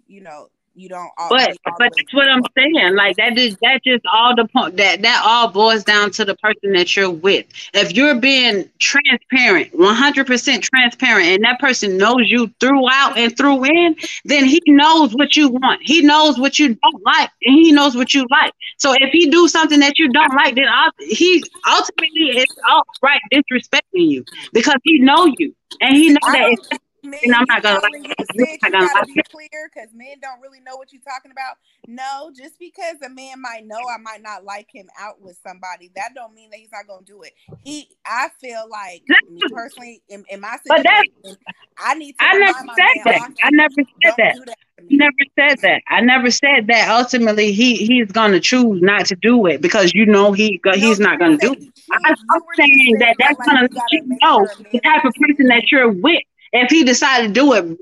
you 0.08 0.22
know, 0.22 0.50
you 0.74 0.88
don't 0.88 1.12
all 1.18 1.30
but 1.30 1.50
all 1.66 1.76
but 1.78 1.92
that's 1.96 2.14
what 2.14 2.28
I'm 2.30 2.44
saying. 2.58 2.96
Like 2.96 3.18
that 3.18 3.38
is 3.38 3.58
that 3.62 3.82
just 3.84 4.06
all 4.12 4.36
the 4.36 4.48
point 4.48 4.78
that 4.78 5.02
that 5.02 5.22
all 5.26 5.50
boils 5.50 5.84
down 5.84 6.12
to 6.12 6.26
the 6.26 6.36
person 6.36 6.74
that 6.74 6.96
you're 6.96 7.10
with. 7.10 7.46
If 7.74 7.94
you're 7.94 8.16
being 8.16 8.70
transparent, 8.80 9.78
100 9.78 10.28
percent 10.28 10.64
transparent, 10.64 11.28
and 11.28 11.44
that 11.44 11.60
person 11.60 11.98
knows 11.98 12.30
you 12.30 12.52
throughout 12.60 13.18
and 13.18 13.36
through 13.36 13.66
in, 13.66 13.96
then 14.26 14.46
he 14.46 14.62
knows 14.68 15.14
what 15.14 15.36
you 15.36 15.50
want. 15.50 15.82
He 15.84 16.02
knows 16.02 16.40
what 16.40 16.58
you 16.58 16.76
don't 16.76 17.04
like, 17.06 17.30
and 17.44 17.56
he 17.56 17.72
knows 17.72 17.96
what 17.96 18.14
you 18.14 18.26
like. 18.30 18.54
So 18.78 18.94
if 18.94 19.12
he 19.12 19.30
do 19.30 19.48
something 19.48 19.80
that 19.82 20.00
you 20.00 20.10
don't 20.12 20.34
like, 20.36 20.56
then 20.56 20.68
he 21.00 21.44
ultimately 21.68 22.38
is 22.38 22.46
outright 22.70 23.22
disrespecting 23.34 23.82
you 24.10 24.26
because 24.54 24.78
he 24.84 25.00
know 25.00 25.26
you 25.38 25.54
and 25.82 25.96
he 25.96 26.10
know 26.10 26.20
that. 26.24 26.58
If, 26.72 26.80
men, 27.04 27.20
and 27.24 27.36
I'm 27.36 27.46
not 27.48 27.64
gonna 27.64 27.76
know, 27.76 27.82
like 27.82 27.92
when 27.92 28.04
you 28.04 28.12
it, 28.20 28.60
you're 28.62 28.72
not 28.72 28.94
gonna 28.94 29.06
be 29.06 29.22
clear 29.30 29.70
because 29.74 29.90
men 29.94 30.16
don't 30.22 30.42
really 30.42 30.60
know 30.60 30.76
what 30.76 30.92
you're 30.92 31.02
talking 31.02 31.32
about. 31.32 31.58
No, 31.88 32.32
just 32.36 32.60
because 32.60 32.96
a 33.06 33.10
man 33.10 33.42
might 33.42 33.66
know 33.66 33.80
I 33.94 33.98
might 33.98 34.22
not 34.22 34.44
like 34.44 34.70
him 34.74 34.88
out 35.00 35.22
with 35.22 35.38
somebody, 35.46 35.92
that 35.96 36.14
don't 36.16 36.34
mean 36.34 36.50
that 36.52 36.60
he's 36.60 36.72
not 36.72 36.88
gonna 36.88 37.06
do 37.06 37.24
it. 37.24 37.34
He, 37.64 37.90
I 38.06 38.30
feel 38.40 38.66
like 38.70 39.04
me 39.30 39.42
personally, 39.52 40.02
in, 40.10 40.24
in 40.30 40.40
my 40.40 40.58
situation, 40.64 41.38
I 41.78 41.96
need 41.96 42.14
to 42.14 42.24
I 42.24 42.34
never 42.38 42.54
said 42.54 43.04
that. 43.06 43.30
I 43.44 43.50
never 43.52 43.74
said 43.76 44.14
that. 44.18 44.36
that 44.46 44.58
never 44.90 45.14
said 45.38 45.60
that. 45.62 45.82
I 45.88 46.02
never 46.02 46.32
said 46.32 46.68
that. 46.68 46.90
Ultimately, 46.90 47.52
he 47.52 47.76
he's 47.76 48.12
gonna 48.12 48.40
choose 48.40 48.82
not 48.82 49.06
to 49.08 49.16
do 49.16 49.46
it 49.46 49.62
because 49.62 49.94
you 49.94 50.06
know 50.06 50.32
he 50.32 50.58
go, 50.58 50.72
No, 50.72 50.78
he's 50.78 51.00
not 51.00 51.20
gonna 51.20 51.38
do 51.38 51.54
it. 51.54 51.60
I, 51.92 52.14
choose. 52.14 52.26
I'm 52.32 52.42
You 52.42 52.46
were 52.46 52.54
just 52.58 52.68
saying 52.68 52.98
that 53.00 53.16
that's 53.20 53.46
gonna 53.46 53.68
let 53.72 53.84
you 53.92 54.18
know 54.22 54.48
the 54.72 54.80
type 54.80 55.06
of 55.06 55.14
person 55.16 55.48
that 55.48 55.72
you're 55.72 55.92
with. 55.92 56.24
If 56.54 56.70
he 56.70 56.84
decided 56.84 57.28
to 57.28 57.34
do 57.34 57.54
it, 57.54 57.78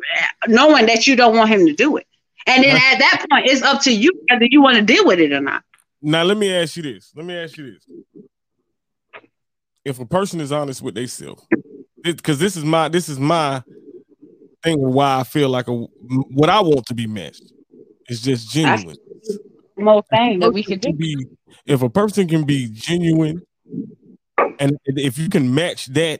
knowing 0.48 0.86
that 0.86 1.08
you 1.08 1.16
don't 1.16 1.36
want 1.36 1.50
him 1.50 1.66
to 1.66 1.74
do 1.74 1.98
it, 1.98 2.06
and 2.46 2.64
then 2.64 2.76
at 2.76 3.00
that 3.00 3.26
point, 3.30 3.48
it's 3.48 3.62
up 3.62 3.82
to 3.84 3.91
you 3.91 4.12
whether 4.30 4.46
you 4.50 4.62
want 4.62 4.78
to 4.78 4.84
deal 4.84 5.06
with 5.06 5.20
it 5.20 5.32
or 5.32 5.41
not. 5.41 5.64
now 6.02 6.24
let 6.24 6.38
me 6.38 6.54
ask 6.54 6.78
you 6.78 6.84
this. 6.84 7.12
Let 7.16 7.26
me 7.26 7.36
ask 7.36 7.58
you 7.58 7.74
this. 7.74 7.86
If 9.86 10.00
a 10.00 10.06
person 10.06 10.40
is 10.41 10.52
honest 10.52 10.82
with 10.82 10.96
themselves, 10.96 11.46
because 12.04 12.40
this 12.40 12.56
is 12.56 12.64
my 12.64 12.90
this 12.90 13.10
is 13.10 13.20
my 13.20 13.64
thing 14.64 14.78
why 14.80 15.20
I 15.20 15.24
feel 15.24 15.50
like 15.50 15.68
a 15.68 15.74
what 15.74 16.50
I 16.50 16.62
want 16.62 16.86
to 16.88 16.94
be 16.94 17.08
matched 17.08 17.52
is 18.08 18.22
just 18.22 18.50
genuine. 18.52 18.98
most 19.78 20.10
thing 20.10 20.40
that 20.40 20.52
we 20.52 20.64
could 20.64 20.82
do. 20.82 20.94
be 20.94 21.16
if 21.66 21.82
a 21.82 21.90
person 21.90 22.28
can 22.28 22.44
be 22.44 22.70
genuine 22.72 23.41
and 24.60 24.78
if 24.86 25.18
you 25.18 25.30
can 25.30 25.54
match 25.54 25.86
that, 25.88 26.20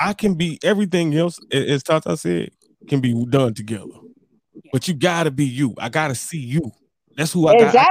I 0.00 0.14
can 0.14 0.34
be 0.34 0.58
everything 0.64 1.14
else, 1.14 1.38
as 1.52 1.82
Tata 1.82 2.16
said, 2.16 2.50
can 2.88 3.00
be 3.00 3.26
done 3.26 3.52
together. 3.52 3.84
But 4.72 4.88
you 4.88 4.94
gotta 4.94 5.30
be 5.30 5.44
you. 5.44 5.74
I 5.78 5.90
gotta 5.90 6.14
see 6.14 6.38
you. 6.38 6.72
That's 7.16 7.32
who 7.32 7.46
I 7.48 7.54
got. 7.54 7.76
I, 7.76 7.90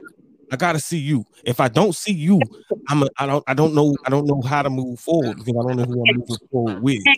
I 0.51 0.55
gotta 0.55 0.79
see 0.79 0.97
you. 0.97 1.23
If 1.45 1.59
I 1.59 1.67
don't 1.67 1.95
see 1.95 2.13
you, 2.13 2.41
I'm 2.87 3.03
a, 3.03 3.07
I 3.17 3.27
don't 3.27 3.43
I 3.47 3.53
don't 3.53 3.75
know 3.75 3.95
I 4.05 4.09
don't 4.09 4.25
know 4.25 4.41
how 4.41 4.63
to 4.63 4.69
move 4.69 4.99
forward 4.99 5.37
because 5.37 5.53
I 5.53 5.67
don't 5.67 5.77
know 5.77 5.85
who 5.85 6.01
I'm 6.01 6.15
moving 6.17 6.37
forward 6.51 6.81
with. 6.81 7.05
You 7.05 7.13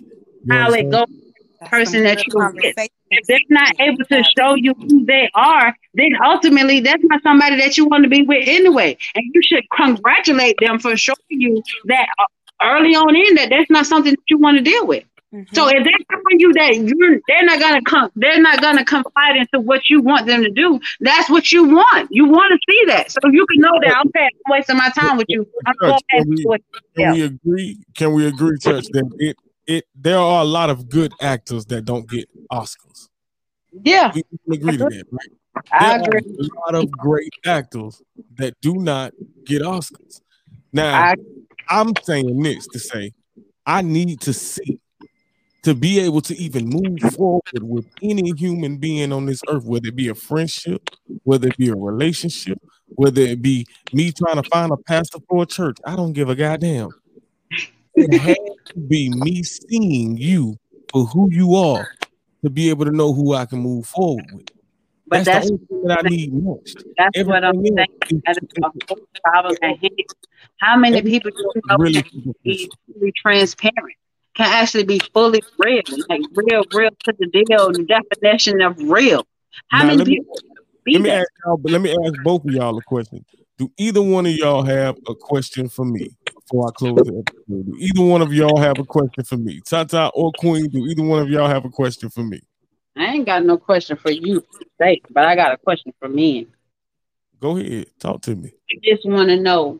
How 0.52 0.74
it 0.74 0.90
understand? 0.90 0.92
goes. 0.92 1.08
Person 1.70 2.04
that 2.04 2.28
you're 2.28 2.36
with. 2.36 2.56
conversations 2.56 2.90
If 3.12 3.28
they're 3.28 3.40
not 3.50 3.80
able 3.80 4.04
to 4.06 4.24
show 4.38 4.56
you 4.56 4.74
who 4.74 5.06
they 5.06 5.30
are, 5.36 5.76
then 5.94 6.10
ultimately 6.26 6.80
that's 6.80 7.04
not 7.04 7.22
somebody 7.22 7.56
that 7.58 7.78
you 7.78 7.86
want 7.86 8.04
to 8.04 8.10
be 8.10 8.24
with 8.24 8.48
anyway. 8.48 8.98
And 9.14 9.24
you 9.34 9.42
should 9.44 9.64
congratulate 9.70 10.58
them 10.60 10.80
for 10.80 10.98
showing 10.98 11.16
you 11.30 11.62
that 11.86 12.08
uh, 12.18 12.26
early 12.62 12.96
on 12.96 13.16
in 13.16 13.36
that 13.36 13.50
that's 13.50 13.70
not 13.70 13.86
something 13.86 14.12
that 14.12 14.24
you 14.30 14.38
want 14.38 14.58
to 14.58 14.64
deal 14.64 14.86
with. 14.88 15.04
So 15.54 15.66
Mhm. 15.68 15.72
if 15.78 15.84
they're 15.86 16.06
showing 16.12 16.40
you 16.40 16.54
that 16.54 16.76
you're, 16.76 17.20
they're 17.28 17.46
not 17.46 17.60
gonna 17.60 17.82
come, 17.84 18.12
they're 18.16 18.42
not 18.42 18.62
gonna 18.62 18.84
confide 18.84 19.38
into 19.38 19.62
what 19.62 19.90
you 19.90 20.02
want 20.02 20.28
them 20.28 20.44
to 20.44 20.52
do. 20.52 20.78
That's 21.00 21.30
what 21.30 21.54
you 21.54 21.64
want. 21.64 22.10
You 22.12 22.26
want 22.26 22.52
to 22.52 22.60
see 22.70 22.86
that, 22.88 23.12
so 23.12 23.20
you 23.32 23.46
can 23.46 23.62
know 23.62 23.80
that 23.82 23.96
I'm 23.96 24.12
wasting 24.50 24.76
my 24.76 24.90
time 24.90 25.16
with 25.18 25.28
you. 25.30 25.48
I'm 25.66 25.74
going 25.80 25.94
Church, 25.94 26.02
back 26.12 26.20
can 26.20 26.30
we 26.30 26.44
what 26.44 26.62
can 26.98 27.08
else. 27.08 27.16
we 27.16 27.24
agree? 27.24 27.80
Can 27.96 28.14
we 28.14 28.28
agree, 28.28 28.58
Church, 28.60 28.86
that 28.92 29.10
it 29.20 29.38
it 29.68 29.86
there 29.96 30.20
are 30.20 30.42
a 30.42 30.46
lot 30.46 30.70
of 30.70 30.90
good 30.90 31.14
actors 31.22 31.66
that 31.68 31.86
don't 31.86 32.10
get 32.10 32.28
Oscars. 32.52 33.08
Yeah, 33.84 34.12
We 34.14 34.24
can 34.24 34.54
agree 34.54 34.78
to 34.78 34.84
that, 34.84 35.06
right? 35.12 35.32
I 35.72 35.98
There 35.98 36.02
are 36.02 36.18
agree. 36.18 36.38
a 36.40 36.60
lot 36.66 36.76
of 36.76 36.92
great 36.92 37.34
actors 37.46 38.02
that 38.36 38.54
do 38.62 38.76
not 38.76 39.14
get 39.46 39.62
Oscars. 39.62 40.20
Now, 40.74 40.94
I 41.04 41.16
I'm 41.72 41.94
saying 42.04 42.44
this 42.44 42.68
to 42.68 42.80
say 42.80 43.14
I 43.66 43.82
need 43.82 44.20
to 44.22 44.34
see 44.34 44.80
to 45.64 45.74
be 45.74 46.00
able 46.00 46.22
to 46.22 46.36
even 46.38 46.68
move 46.68 47.00
forward 47.14 47.42
with 47.62 47.86
any 48.02 48.32
human 48.32 48.78
being 48.78 49.14
on 49.14 49.26
this 49.26 49.42
earth, 49.48 49.64
whether 49.64 49.88
it 49.88 49.96
be 49.96 50.10
a 50.10 50.16
friendship, 50.16 50.90
whether 51.24 51.48
it 51.48 51.58
be 51.58 51.70
a 51.70 51.76
relationship, 51.76 52.60
whether 52.90 53.22
it 53.22 53.42
be 53.42 53.66
me 53.94 54.12
trying 54.12 54.42
to 54.42 54.50
find 54.50 54.72
a 54.72 54.78
pastor 54.78 55.20
for 55.30 55.44
a 55.44 55.46
church. 55.46 55.78
I 55.86 55.96
don't 55.96 56.14
give 56.14 56.30
a 56.30 56.36
goddamn. 56.36 56.90
It 57.96 58.18
had 58.20 58.36
to 58.36 58.80
be 58.80 59.10
me 59.10 59.44
seeing 59.44 60.18
you 60.18 60.58
for 60.92 61.06
who 61.06 61.30
you 61.32 61.56
are 61.56 61.88
to 62.44 62.50
be 62.50 62.70
able 62.70 62.86
to 62.86 62.92
know 62.92 63.14
who 63.14 63.34
I 63.34 63.46
can 63.46 63.60
move 63.60 63.86
forward 63.86 64.26
with. 64.34 64.50
But 65.12 65.26
That's, 65.26 65.28
that's 65.28 65.48
the 65.48 65.54
only 65.54 65.66
thing 65.66 65.88
that 65.88 66.06
I 66.06 66.08
need 66.08 66.34
most. 66.34 66.84
that's 66.98 67.24
what 67.28 67.44
I'm 67.44 67.58
Everything 67.58 67.76
saying. 67.76 68.22
That 68.26 68.38
is 68.42 68.50
a 68.64 69.20
problem 69.30 69.58
at 69.62 69.78
hand. 69.78 69.92
How 70.62 70.78
many 70.78 71.02
people 71.02 71.32
do 71.32 71.52
you 71.54 71.62
know 71.68 71.76
really 71.76 72.02
can 72.02 72.34
be 72.46 72.72
fully 72.88 73.12
transparent? 73.22 73.98
Can 74.36 74.48
actually 74.50 74.86
be 74.86 75.00
fully 75.14 75.44
real, 75.60 75.82
like 76.08 76.22
real, 76.34 76.64
real 76.72 76.92
to 77.04 77.14
the 77.20 77.28
deal, 77.28 77.74
the 77.74 77.84
definition 77.84 78.62
of 78.62 78.78
real. 78.80 79.28
How 79.68 79.80
Now 79.80 79.88
many 79.88 79.98
let 79.98 80.08
me 80.08 80.16
people 80.16 80.36
let 80.88 81.02
me 81.02 81.10
that? 81.10 81.20
ask 81.20 81.28
y'all, 81.46 81.58
but 81.58 81.72
let 81.74 81.82
me 81.82 81.92
ask 81.92 82.14
both 82.24 82.46
of 82.46 82.52
y'all 82.52 82.78
a 82.78 82.82
question. 82.82 83.26
Do 83.58 83.70
either 83.78 84.02
one 84.02 84.26
of 84.26 84.32
y'all 84.32 84.64
have 84.64 84.96
a 85.10 85.14
question 85.14 85.68
for 85.68 85.84
me 85.84 86.10
before 86.26 86.70
I 86.70 86.72
close 86.72 86.96
the 86.96 87.18
episode? 87.20 87.66
Do 87.66 87.76
either 87.80 88.02
one 88.02 88.22
of 88.22 88.32
y'all 88.32 88.58
have 88.58 88.80
a 88.80 88.86
question 88.86 89.26
for 89.26 89.36
me? 89.36 89.60
Tata 89.66 90.10
or 90.16 90.32
Queen, 90.40 90.70
do 90.70 90.88
either 90.88 91.04
one 91.04 91.22
of 91.22 91.30
y'all 91.30 91.50
have 91.50 91.66
a 91.66 91.70
question 91.70 92.10
for 92.10 92.24
me? 92.24 92.40
I 92.96 93.06
ain't 93.06 93.26
got 93.26 93.46
no 93.46 93.58
question 93.58 93.98
for 93.98 94.12
you, 94.12 94.46
say, 94.80 95.02
but 95.10 95.26
I 95.26 95.36
got 95.36 95.54
a 95.54 95.58
question 95.58 95.94
for 96.00 96.10
men. 96.10 96.48
Go 97.40 97.58
ahead, 97.58 97.88
talk 98.00 98.22
to 98.24 98.36
me. 98.36 98.54
I 98.70 98.76
just 98.84 99.08
want 99.08 99.30
to 99.30 99.38
know, 99.38 99.80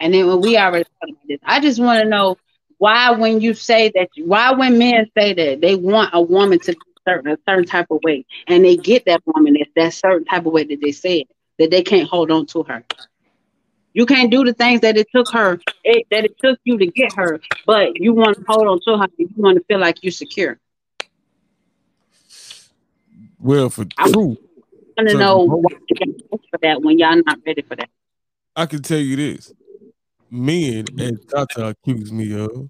and 0.00 0.12
then 0.12 0.26
when 0.26 0.40
we 0.40 0.56
already 0.56 0.84
talked 0.84 1.12
about 1.12 1.28
this, 1.28 1.38
I 1.44 1.60
just 1.60 1.80
want 1.80 2.02
to 2.02 2.08
know 2.08 2.38
why 2.78 3.10
when 3.12 3.40
you 3.40 3.54
say 3.54 3.92
that, 3.94 4.08
why 4.24 4.52
when 4.52 4.78
men 4.78 5.06
say 5.16 5.34
that 5.34 5.60
they 5.60 5.74
want 5.76 6.10
a 6.12 6.20
woman 6.20 6.58
to 6.60 6.72
be 6.72 6.78
certain 7.06 7.30
a 7.30 7.38
certain 7.48 7.66
type 7.66 7.86
of 7.90 8.00
way, 8.02 8.24
and 8.48 8.64
they 8.64 8.76
get 8.76 9.04
that 9.06 9.22
woman 9.26 9.54
that's 9.58 9.70
that 9.76 9.94
certain 9.94 10.24
type 10.24 10.46
of 10.46 10.52
way 10.52 10.64
that 10.64 10.80
they 10.82 10.92
said 10.92 11.24
that 11.58 11.70
they 11.70 11.82
can't 11.82 12.08
hold 12.08 12.30
on 12.30 12.46
to 12.46 12.62
her. 12.64 12.84
You 13.92 14.04
can't 14.04 14.30
do 14.30 14.44
the 14.44 14.52
things 14.52 14.82
that 14.82 14.98
it 14.98 15.06
took 15.14 15.32
her, 15.32 15.58
it, 15.84 16.06
that 16.10 16.24
it 16.24 16.36
took 16.42 16.58
you 16.64 16.76
to 16.76 16.86
get 16.86 17.14
her, 17.14 17.40
but 17.64 17.98
you 17.98 18.12
want 18.12 18.36
to 18.36 18.44
hold 18.46 18.66
on 18.66 18.80
to 18.86 18.98
her. 18.98 19.08
You 19.16 19.30
want 19.36 19.56
to 19.56 19.64
feel 19.64 19.78
like 19.78 20.02
you're 20.02 20.12
secure. 20.12 20.58
Well, 23.46 23.70
for 23.70 23.86
I 23.96 24.10
want 24.10 24.38
to 24.96 25.14
know 25.14 25.44
why 25.44 25.70
you 25.88 26.16
for 26.50 26.58
that 26.62 26.82
when 26.82 26.98
y'all 26.98 27.22
not 27.24 27.38
ready 27.46 27.62
for 27.62 27.76
that. 27.76 27.88
I 28.56 28.66
can 28.66 28.82
tell 28.82 28.98
you 28.98 29.14
this: 29.14 29.52
men, 30.32 30.84
as 30.98 31.12
Tata 31.32 31.68
accused 31.68 32.12
me 32.12 32.36
of, 32.40 32.68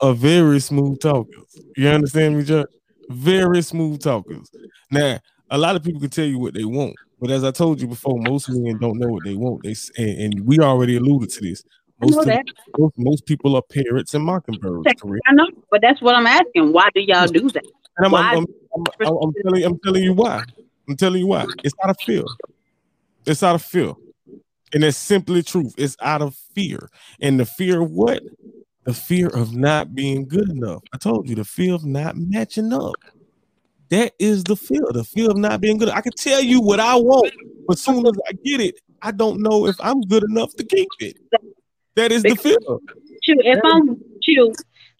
are 0.00 0.14
very 0.14 0.60
smooth 0.60 1.00
talkers. 1.00 1.58
You 1.76 1.88
understand 1.88 2.38
me, 2.38 2.44
Judge? 2.44 2.68
Very 3.08 3.60
smooth 3.60 4.00
talkers. 4.00 4.52
Now, 4.88 5.18
a 5.50 5.58
lot 5.58 5.74
of 5.74 5.82
people 5.82 6.00
can 6.00 6.10
tell 6.10 6.26
you 6.26 6.38
what 6.38 6.54
they 6.54 6.64
want, 6.64 6.94
but 7.20 7.32
as 7.32 7.42
I 7.42 7.50
told 7.50 7.80
you 7.80 7.88
before, 7.88 8.16
most 8.16 8.48
men 8.48 8.78
don't 8.78 9.00
know 9.00 9.08
what 9.08 9.24
they 9.24 9.34
want. 9.34 9.64
They 9.64 9.74
and, 9.98 10.34
and 10.34 10.46
we 10.46 10.60
already 10.60 10.94
alluded 10.94 11.30
to 11.30 11.40
this. 11.40 11.64
Most, 12.00 12.24
that. 12.26 12.44
most, 12.78 12.94
most 12.96 13.26
people 13.26 13.56
are 13.56 13.62
parrots 13.62 14.14
and 14.14 14.24
mockingbirds. 14.24 14.86
Correct? 15.00 15.22
I 15.26 15.32
know, 15.32 15.48
but 15.72 15.80
that's 15.80 16.00
what 16.00 16.14
I'm 16.14 16.26
asking. 16.28 16.72
Why 16.72 16.88
do 16.94 17.00
y'all 17.00 17.26
do 17.26 17.50
that? 17.50 17.64
And 17.96 18.06
I'm? 18.06 18.14
I'm, 18.14 18.46
I'm, 18.76 18.84
I'm, 19.00 19.32
telling 19.42 19.64
I'm 19.64 19.78
telling 19.80 20.02
you 20.02 20.14
why. 20.14 20.42
I'm 20.88 20.96
telling 20.96 21.20
you 21.20 21.26
why. 21.26 21.46
It's 21.62 21.74
out 21.82 21.90
of 21.90 21.96
fear. 22.04 22.24
It's 23.26 23.42
out 23.42 23.54
of 23.54 23.62
fear. 23.62 23.92
And 24.72 24.82
it's 24.82 24.98
simply 24.98 25.42
truth. 25.42 25.74
It's 25.78 25.96
out 26.00 26.20
of 26.20 26.34
fear. 26.54 26.88
And 27.20 27.38
the 27.38 27.46
fear 27.46 27.82
of 27.82 27.90
what? 27.90 28.22
The 28.84 28.92
fear 28.92 29.28
of 29.28 29.54
not 29.54 29.94
being 29.94 30.26
good 30.26 30.50
enough. 30.50 30.82
I 30.92 30.98
told 30.98 31.28
you 31.28 31.36
the 31.36 31.44
fear 31.44 31.74
of 31.74 31.84
not 31.84 32.16
matching 32.16 32.72
up. 32.72 32.96
That 33.90 34.12
is 34.18 34.44
the 34.44 34.56
fear. 34.56 34.82
The 34.90 35.04
fear 35.04 35.30
of 35.30 35.36
not 35.36 35.60
being 35.60 35.78
good. 35.78 35.88
I 35.88 36.00
can 36.00 36.12
tell 36.12 36.42
you 36.42 36.60
what 36.60 36.80
I 36.80 36.96
want, 36.96 37.32
but 37.66 37.78
soon 37.78 38.06
as 38.06 38.14
I 38.28 38.32
get 38.44 38.60
it, 38.60 38.80
I 39.00 39.12
don't 39.12 39.40
know 39.40 39.66
if 39.66 39.76
I'm 39.80 40.00
good 40.02 40.24
enough 40.24 40.52
to 40.56 40.64
keep 40.64 40.88
it. 41.00 41.16
That 41.94 42.10
is 42.10 42.22
the 42.22 42.34
fear. 42.34 42.58
if 43.22 43.60
I'm 43.64 43.96
you, 44.26 44.52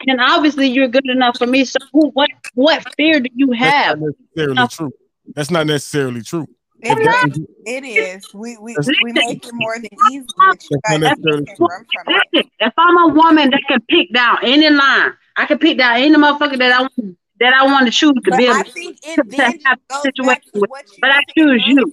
then 0.06 0.20
obviously 0.20 0.66
you're 0.68 0.89
good 0.89 1.09
enough 1.09 1.39
for 1.39 1.47
me. 1.47 1.64
So 1.64 1.78
who, 1.93 2.10
what 2.10 2.31
what 2.55 2.85
fear 2.97 3.20
do 3.20 3.28
you 3.35 3.52
have? 3.52 4.01
That's 4.35 4.51
not 4.51 4.56
necessarily 4.56 4.68
true. 4.68 4.93
That's 5.35 5.51
not 5.51 5.66
necessarily 5.66 6.22
true. 6.22 6.47
It, 6.81 6.98
If 6.98 7.05
that 7.05 7.47
it 7.66 7.85
is. 7.85 8.35
We 8.35 8.59
we, 8.59 8.76
we 9.02 9.12
make 9.12 9.47
it 9.47 9.51
more 9.55 9.74
than 9.76 9.89
easy. 10.10 10.26
But 10.36 10.62
you 10.70 10.78
That's 10.85 10.90
guys 10.90 11.01
not 11.01 11.01
necessarily 11.01 11.44
can 11.47 11.56
true. 11.56 11.66
run 11.66 11.86
from 12.05 12.14
it. 12.14 12.22
Listen, 12.35 12.51
if 12.60 12.72
I'm 12.76 12.98
a 12.98 13.14
woman 13.14 13.51
that 13.51 13.62
can 13.68 13.81
pick 13.89 14.12
down 14.12 14.36
any 14.43 14.68
line, 14.68 15.12
I 15.36 15.47
can 15.47 15.59
pick 15.59 15.78
down 15.78 15.97
any 15.97 16.14
motherfucker 16.14 16.59
that 16.59 16.72
I 16.72 16.81
want 16.82 17.16
that 17.40 17.55
I 17.55 17.64
want 17.64 17.86
to 17.86 17.90
choose 17.93 18.12
to 18.12 18.31
But 18.31 18.39
be. 18.39 18.48
I 18.48 18.60
a- 18.60 18.64
think 18.64 19.01
to 19.01 19.10
it 19.12 19.31
then 19.31 19.40
have 19.64 19.78
just 19.78 19.89
goes 19.89 20.02
situation 20.02 20.51
with- 20.55 20.70
but 21.01 21.10
I 21.10 21.16
said 21.20 21.24
choose 21.39 21.62
you. 21.66 21.90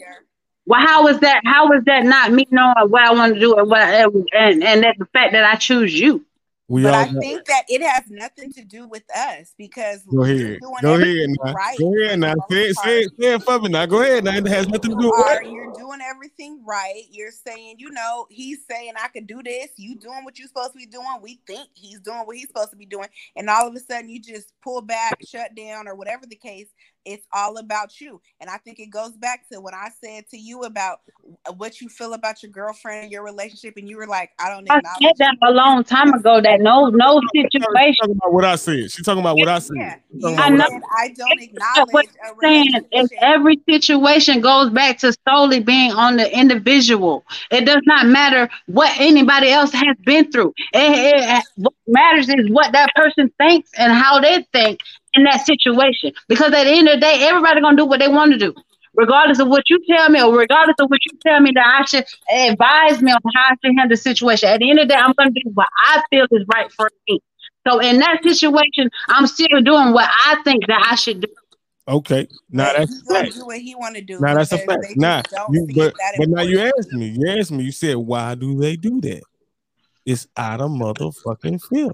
Well, 0.65 0.85
how 0.85 1.07
is 1.07 1.19
that? 1.21 1.41
How 1.45 1.71
is 1.71 1.83
that 1.85 2.03
not 2.03 2.31
me 2.33 2.45
knowing 2.51 2.73
what 2.89 3.01
I 3.03 3.13
want 3.13 3.33
to 3.33 3.39
do 3.39 3.55
and 3.55 3.69
what 3.69 3.81
I, 3.81 4.03
and 4.03 4.63
and 4.63 4.83
that 4.83 4.95
the 4.99 5.05
fact 5.13 5.31
that 5.31 5.43
I 5.45 5.55
choose 5.55 5.97
you? 5.97 6.25
We 6.71 6.83
But 6.83 6.93
I 6.93 7.05
got- 7.11 7.21
think 7.21 7.45
that 7.47 7.63
it 7.67 7.81
has 7.81 8.03
nothing 8.09 8.53
to 8.53 8.63
do 8.63 8.87
with 8.87 9.03
us 9.13 9.53
because 9.57 10.03
Go 10.03 10.23
ahead. 10.23 10.37
doing 10.61 10.75
Go 10.81 10.93
ahead 10.95 11.29
now. 11.43 11.53
right. 11.53 11.77
Go 11.77 12.01
ahead 12.01 12.19
now. 12.19 12.33
Say 12.49 12.69
it, 12.69 12.77
say 12.77 12.99
it, 13.01 13.11
say 13.19 13.33
it 13.33 13.43
for 13.43 13.59
me 13.59 13.67
now. 13.69 13.85
Go 13.85 14.01
ahead 14.01 14.23
now. 14.23 14.37
It 14.37 14.47
has 14.47 14.67
nothing 14.69 14.91
to 14.91 14.97
do 15.01 15.07
with 15.09 15.25
are. 15.27 15.43
You're 15.43 15.73
doing 15.73 15.99
everything 16.01 16.63
right. 16.65 17.03
You're 17.11 17.31
saying, 17.31 17.75
you 17.79 17.89
know, 17.91 18.25
he's 18.29 18.59
saying 18.69 18.93
I 18.97 19.09
could 19.09 19.27
do 19.27 19.43
this. 19.43 19.67
You 19.75 19.95
doing 19.95 20.23
what 20.23 20.39
you're 20.39 20.47
supposed 20.47 20.71
to 20.71 20.77
be 20.77 20.85
doing. 20.85 21.05
We 21.21 21.41
think 21.45 21.67
he's 21.73 21.99
doing 21.99 22.21
what 22.21 22.37
he's 22.37 22.47
supposed 22.47 22.69
to 22.71 22.77
be 22.77 22.85
doing, 22.85 23.09
and 23.35 23.49
all 23.49 23.67
of 23.67 23.75
a 23.75 23.79
sudden 23.79 24.07
you 24.09 24.21
just 24.21 24.53
pull 24.63 24.81
back, 24.81 25.17
shut 25.27 25.53
down, 25.55 25.89
or 25.89 25.95
whatever 25.95 26.25
the 26.25 26.35
case. 26.37 26.67
It's 27.05 27.25
all 27.33 27.57
about 27.57 27.99
you, 27.99 28.21
and 28.39 28.49
I 28.49 28.57
think 28.57 28.79
it 28.79 28.91
goes 28.91 29.11
back 29.13 29.49
to 29.51 29.59
what 29.59 29.73
I 29.73 29.89
said 30.03 30.27
to 30.29 30.37
you 30.37 30.63
about 30.63 30.99
what 31.57 31.81
you 31.81 31.89
feel 31.89 32.13
about 32.13 32.43
your 32.43 32.51
girlfriend 32.51 33.03
and 33.03 33.11
your 33.11 33.23
relationship, 33.23 33.75
and 33.77 33.89
you 33.89 33.97
were 33.97 34.07
like, 34.07 34.29
I 34.39 34.49
don't 34.49 34.69
I 34.69 34.81
said 35.01 35.13
that 35.17 35.35
a 35.41 35.51
long 35.51 35.83
time 35.83 36.13
ago. 36.13 36.39
That 36.41 36.61
no 36.61 36.89
no 36.89 37.19
She's 37.33 37.45
situation. 37.51 37.95
talking 38.01 38.15
about 38.17 38.33
what 38.33 38.45
I 38.45 38.55
said. 38.55 38.91
She's 38.91 39.05
talking 39.05 39.21
about 39.21 39.37
what 39.37 39.47
I 39.49 39.59
said. 39.59 39.75
Yeah, 39.77 39.95
She's 40.11 40.21
you 40.23 40.35
talking 40.35 40.39
I 40.39 40.49
know. 40.49 40.57
what 40.65 40.71
said 40.71 40.81
I 40.95 41.07
don't 41.09 41.41
acknowledge 41.41 41.91
what 41.91 42.05
a 42.23 42.27
I'm 42.27 42.35
saying 42.41 42.85
is 42.91 43.11
every 43.19 43.59
situation 43.67 44.41
goes 44.41 44.69
back 44.69 44.99
to 44.99 45.13
solely 45.27 45.59
being 45.59 45.91
on 45.91 46.17
the 46.17 46.37
individual. 46.37 47.23
It 47.49 47.65
does 47.65 47.81
not 47.85 48.05
matter 48.07 48.49
what 48.67 48.93
anybody 48.99 49.49
else 49.49 49.71
has 49.73 49.97
been 50.05 50.31
through. 50.31 50.53
It, 50.73 51.15
it- 51.15 51.43
what 51.55 51.73
matters 51.87 52.29
is 52.29 52.49
what 52.49 52.71
that 52.73 52.89
person 52.95 53.31
thinks 53.37 53.71
and 53.77 53.91
how 53.91 54.19
they 54.19 54.45
think 54.53 54.79
in 55.13 55.23
that 55.23 55.45
situation. 55.45 56.11
Because 56.27 56.53
at 56.53 56.63
the 56.65 56.71
end 56.71 56.87
of 56.87 56.95
the 56.95 57.01
day, 57.01 57.19
everybody 57.27 57.61
gonna 57.61 57.77
do 57.77 57.85
what 57.85 57.99
they 57.99 58.07
want 58.07 58.31
to 58.33 58.37
do. 58.37 58.53
Regardless 58.93 59.39
of 59.39 59.47
what 59.47 59.69
you 59.69 59.79
tell 59.89 60.09
me, 60.09 60.21
or 60.21 60.37
regardless 60.37 60.75
of 60.79 60.89
what 60.89 60.99
you 61.05 61.17
tell 61.25 61.39
me 61.39 61.51
that 61.55 61.65
I 61.81 61.85
should 61.85 62.05
advise 62.33 63.01
me 63.01 63.11
on 63.11 63.19
how 63.33 63.41
I 63.51 63.55
should 63.63 63.73
handle 63.77 63.89
the 63.89 63.97
situation. 63.97 64.49
At 64.49 64.59
the 64.59 64.69
end 64.69 64.79
of 64.79 64.87
the 64.87 64.93
day, 64.93 64.99
I'm 64.99 65.13
gonna 65.17 65.31
do 65.31 65.49
what 65.53 65.67
I 65.85 66.01
feel 66.09 66.25
is 66.31 66.45
right 66.53 66.71
for 66.73 66.89
me. 67.07 67.21
So 67.67 67.79
in 67.79 67.99
that 67.99 68.19
situation, 68.23 68.89
I'm 69.07 69.27
still 69.27 69.61
doing 69.61 69.93
what 69.93 70.09
I 70.25 70.41
think 70.43 70.67
that 70.67 70.87
I 70.91 70.95
should 70.95 71.21
do. 71.21 71.27
Okay. 71.87 72.27
Now 72.49 72.65
But 72.65 72.77
that's 72.77 72.91
he's 72.91 73.01
a 73.09 73.13
fact. 73.13 73.33
do 73.35 73.45
what 73.45 73.57
he 73.59 73.75
want 73.75 73.95
to 73.95 74.01
do. 74.01 74.19
Now 74.19 74.35
that's 74.35 74.51
a 74.51 74.57
fact. 74.57 74.81
they 74.81 74.93
Now 74.95 75.21
you 75.51 75.67
but 75.75 75.93
but 76.17 76.29
now 76.29 76.41
you 76.41 76.59
important. 76.59 76.75
asked 76.79 76.91
me. 76.93 77.15
You 77.17 77.39
asked 77.39 77.51
me. 77.51 77.63
You 77.63 77.71
said 77.71 77.95
why 77.97 78.35
do 78.35 78.57
they 78.59 78.75
do 78.75 78.99
that? 79.01 79.21
It's 80.05 80.27
out 80.35 80.61
of 80.61 80.71
motherfucking 80.71 81.61
fear. 81.69 81.91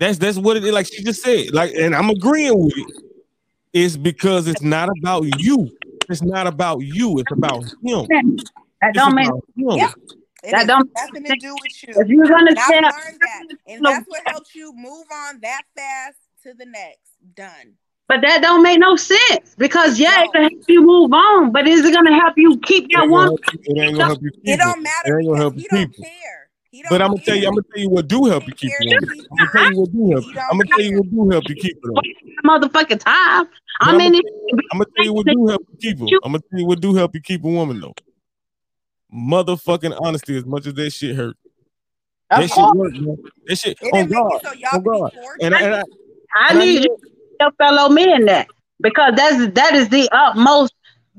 That's 0.00 0.18
that's 0.18 0.38
what 0.38 0.56
it 0.56 0.64
is. 0.64 0.72
Like 0.72 0.86
she 0.86 1.04
just 1.04 1.22
said. 1.22 1.52
Like, 1.52 1.72
and 1.74 1.94
I'm 1.94 2.10
agreeing 2.10 2.58
with 2.58 2.72
it. 2.76 3.04
It's 3.72 3.96
because 3.96 4.48
it's 4.48 4.62
not 4.62 4.88
about 4.98 5.24
you. 5.38 5.70
It's 6.08 6.22
not 6.22 6.46
about 6.48 6.78
you. 6.80 7.18
It's 7.20 7.30
about 7.30 7.62
him. 7.84 8.08
That 8.80 8.94
don't 8.94 9.14
make 9.14 9.28
about 9.28 9.44
him. 9.54 9.68
Yeah. 9.78 9.92
It 10.42 10.52
That 10.52 10.66
don't- 10.66 10.90
nothing 10.96 11.24
to 11.24 11.36
do 11.36 11.54
with 11.62 11.82
you. 11.86 11.94
if 12.00 12.08
you're 12.08 12.26
gonna 12.26 12.50
And 12.50 12.58
I've 12.58 12.66
tell 12.66 12.82
learned 12.82 13.20
that, 13.20 13.42
and 13.68 13.84
that's 13.84 14.08
what 14.08 14.22
helps 14.26 14.54
you 14.54 14.72
move 14.74 15.04
on 15.12 15.38
that 15.42 15.62
fast 15.76 16.16
to 16.44 16.54
the 16.54 16.64
next. 16.64 17.10
Done. 17.36 17.74
But 18.08 18.22
that 18.22 18.40
don't 18.42 18.62
make 18.62 18.80
no 18.80 18.96
sense 18.96 19.54
because 19.58 20.00
yeah, 20.00 20.22
it 20.22 20.24
don't. 20.24 20.32
can 20.32 20.42
help 20.44 20.64
you 20.66 20.82
move 20.82 21.12
on, 21.12 21.52
but 21.52 21.68
is 21.68 21.84
it 21.84 21.92
gonna 21.94 22.14
help 22.18 22.34
you 22.38 22.58
keep 22.60 22.90
that 22.90 23.02
ain't, 23.02 23.10
one? 23.12 23.26
help 23.28 23.40
it 23.52 23.78
ain't 23.78 23.92
gonna 23.98 24.04
help 24.06 24.22
you 24.22 24.30
keep 24.32 24.44
It 24.46 24.50
it. 24.54 24.58
don't 24.58 24.78
It 24.78 24.82
matter 24.82 25.18
ain't 25.20 25.28
gonna 25.28 25.38
help 25.38 25.54
you 25.54 25.60
he 25.60 25.68
keep 25.68 25.70
don't 25.70 25.90
it. 25.98 26.02
care. 26.02 26.49
He 26.72 26.84
But 26.88 27.02
I'm 27.02 27.08
gonna 27.10 27.22
tell 27.24 27.36
you, 27.36 27.48
I'm 27.48 27.54
gonna 27.54 27.62
tell 27.74 27.82
you 27.82 27.90
what 27.90 28.06
do 28.06 28.24
help 28.26 28.46
you 28.46 28.54
keep 28.54 28.70
it 28.78 28.86
on. 28.86 29.10
I'm 29.32 29.38
gonna 29.38 29.50
tell 29.52 29.70
you 29.70 29.80
what 29.80 29.92
do 29.92 30.10
help. 30.12 30.24
He 30.24 30.38
I'm 30.38 30.58
gonna 30.58 30.64
tell 30.68 30.84
you 30.84 30.96
what 30.98 31.10
do 31.10 31.30
help 31.30 31.48
you 31.48 31.56
keep 31.56 31.78
it 31.82 31.88
on. 31.88 32.02
Motherfucking 32.60 33.00
time. 33.00 33.48
I'm 33.80 33.94
I'm 33.94 34.00
in 34.00 34.12
gonna, 34.12 34.18
it. 34.18 34.22
tell 34.22 34.32
you, 34.52 34.58
I'm 34.72 34.78
gonna 34.78 34.84
tell 34.96 35.04
you 35.04 35.12
what 35.14 35.26
do 35.26 35.46
help 35.48 35.62
you 35.72 35.78
keep 35.80 35.98
her. 35.98 36.06
I'm 36.24 36.32
gonna 36.32 36.42
tell 36.50 36.60
you 36.60 36.66
what 36.66 36.80
do 36.80 36.94
help 36.94 37.14
you 37.14 37.20
keep 37.20 37.44
a 37.44 37.48
woman 37.48 37.80
though. 37.80 37.94
Motherfucking 39.12 39.98
honesty, 40.00 40.36
as 40.36 40.44
much 40.46 40.66
as 40.66 40.74
that 40.74 40.90
shit 40.90 41.16
hurt. 41.16 41.36
That 42.30 42.42
shit 42.42 42.50
course, 42.50 42.76
work, 42.76 42.92
man. 42.94 43.18
That 43.46 43.58
shit 43.58 43.78
It 43.82 43.86
on 43.92 44.08
didn't 44.08 44.10
make 44.10 44.18
God, 44.18 44.32
it 44.34 44.46
so 44.46 44.52
y'all 44.52 44.70
oh, 44.72 44.76
on 44.76 44.82
could 44.84 45.00
God. 45.00 45.12
And, 45.40 45.54
I- 45.54 45.60
and 45.62 45.74
I, 45.74 45.82
I 46.36 46.52
need 46.54 46.74
know- 46.76 46.82
you 46.82 46.98
to 47.40 47.50
fellow 47.58 47.88
men 47.88 48.26
that 48.26 48.46
because 48.80 49.14
that's 49.16 49.52
that 49.54 49.74
is 49.74 49.88
the 49.88 50.08
utmost. 50.12 50.72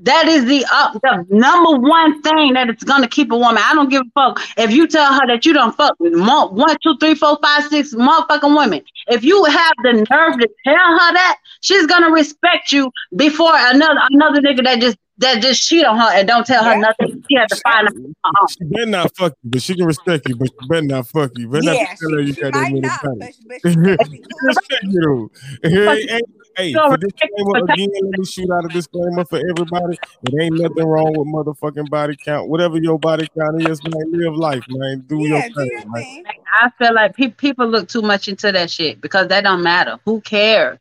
That 0.04 0.28
is 0.28 0.46
the 0.46 0.66
up 0.72 0.94
the 0.94 1.26
number 1.30 1.78
one 1.80 2.22
thing 2.24 2.54
that 2.54 2.70
it's 2.70 2.84
gonna 2.84 3.08
keep 3.08 3.32
a 3.32 3.38
woman. 3.38 3.62
I 3.64 3.76
don't 3.76 3.90
give 3.90 4.02
a 4.02 4.12
fuck 4.16 4.42
if 4.58 4.72
you 4.72 4.88
tell 4.88 5.14
her 5.14 5.28
that 5.28 5.46
you 5.46 5.54
don't 5.54 5.76
fuck 5.76 5.96
with 6.00 6.14
mo- 6.14 6.48
one, 6.50 6.76
two, 6.84 6.98
three, 7.00 7.14
four, 7.16 7.38
five, 7.42 7.66
six 7.66 7.94
motherfucking 7.94 8.58
women. 8.58 8.82
If 9.08 9.24
you 9.24 9.44
have 9.46 9.74
the 9.84 9.94
nerve 9.94 10.40
to 10.40 10.50
tell 10.66 10.76
her 11.00 11.14
that, 11.14 11.38
she's 11.62 11.86
gonna 11.86 12.10
respect 12.10 12.72
you 12.72 12.92
before 13.16 13.52
another 13.56 14.00
another 14.10 14.42
nigga 14.42 14.64
that 14.64 14.80
just 14.80 14.98
that 15.20 15.40
just 15.40 15.68
cheat 15.70 15.86
on 15.86 16.00
her 16.00 16.10
and 16.14 16.28
don't 16.28 16.48
tell 16.48 16.64
her 16.64 16.72
Yeah. 16.72 16.80
nothing. 16.80 17.24
She 17.30 17.38
has 17.38 17.50
to 17.50 17.62
find 17.62 17.88
out. 17.88 17.94
Uh-uh. 18.26 18.48
she 18.50 18.64
better 18.66 18.86
not 18.88 19.16
fuck 19.16 19.34
you, 19.44 19.50
but 19.52 19.62
she 19.62 19.76
can 19.76 19.86
respect 19.86 20.28
you, 20.28 20.36
but 20.36 20.48
she 20.60 20.68
better 20.68 20.88
not 20.88 21.08
fuck 21.10 21.32
you. 21.38 21.48
Better 21.48 21.64
Yeah, 21.64 21.84
not 21.84 21.98
tell 22.00 22.12
her 22.14 22.22
you 22.22 22.34
she 22.34 22.42
got 22.42 22.54
that 22.54 22.62
many 22.72 22.80
not, 22.80 23.04
bodies. 23.04 23.38
but, 23.48 23.62
but 23.64 23.72
she 23.72 23.76
better 23.78 23.98
be 24.10 24.18
cool. 24.18 24.48
Respect 24.48 24.84
you. 24.84 25.32
Hey, 25.62 26.22
hey, 26.62 26.72
hey, 26.72 26.74
So 26.74 26.90
for 26.90 26.98
disclaimer 26.98 27.64
again, 27.64 27.90
let 28.04 28.18
me 28.18 28.26
shoot 28.26 28.50
out 28.52 28.66
a 28.66 28.70
disclaimer 28.70 29.26
for 29.26 29.40
everybody. 29.50 29.98
It 30.24 30.42
ain't 30.42 30.56
nothing 30.58 30.86
wrong 30.86 31.14
with 31.16 31.28
motherfucking 31.28 31.90
body 31.90 32.16
count. 32.24 32.50
Whatever 32.50 32.78
your 32.78 33.00
body 33.00 33.28
count 33.38 33.62
is, 33.62 33.82
man, 33.84 34.12
live 34.12 34.36
life, 34.36 34.64
man. 34.68 35.04
Do 35.08 35.18
Yeah, 35.20 35.28
your 35.28 35.42
do 35.42 35.54
thing, 35.56 35.70
your 35.72 35.92
man. 35.92 36.24
I 36.62 36.70
feel 36.78 36.94
like 36.94 37.16
pe- 37.16 37.30
people 37.30 37.68
look 37.68 37.88
too 37.88 38.02
much 38.02 38.28
into 38.28 38.52
that 38.52 38.70
shit 38.70 39.02
because 39.02 39.28
that 39.30 39.44
don't 39.44 39.64
matter. 39.64 39.98
Who 40.06 40.22
cares? 40.22 40.78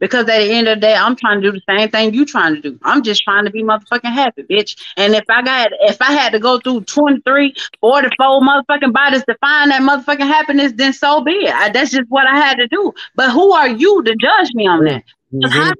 Because 0.00 0.28
at 0.28 0.38
the 0.38 0.52
end 0.52 0.68
of 0.68 0.76
the 0.76 0.80
day, 0.80 0.94
I'm 0.94 1.16
trying 1.16 1.40
to 1.40 1.50
do 1.50 1.58
the 1.58 1.62
same 1.68 1.90
thing 1.90 2.14
you 2.14 2.24
trying 2.24 2.54
to 2.54 2.60
do. 2.60 2.78
I'm 2.84 3.02
just 3.02 3.24
trying 3.24 3.44
to 3.46 3.50
be 3.50 3.64
motherfucking 3.64 4.12
happy, 4.12 4.44
bitch. 4.44 4.76
And 4.96 5.14
if 5.14 5.24
I 5.28 5.42
got, 5.42 5.70
if 5.80 6.00
I 6.00 6.12
had 6.12 6.30
to 6.32 6.38
go 6.38 6.60
through 6.60 6.82
23, 6.82 7.54
44 7.80 8.40
motherfucking 8.40 8.92
bodies 8.92 9.24
to 9.28 9.36
find 9.40 9.72
that 9.72 9.82
motherfucking 9.82 10.20
happiness, 10.20 10.72
then 10.76 10.92
so 10.92 11.22
be 11.22 11.32
it. 11.32 11.52
I, 11.54 11.70
that's 11.70 11.90
just 11.90 12.08
what 12.08 12.28
I 12.28 12.36
had 12.36 12.58
to 12.58 12.68
do. 12.68 12.92
But 13.16 13.32
who 13.32 13.52
are 13.52 13.68
you 13.68 14.02
to 14.04 14.14
judge 14.14 14.54
me 14.54 14.68
on 14.68 14.84
that? 14.84 15.02
How- 15.44 15.60
anybody 15.60 15.74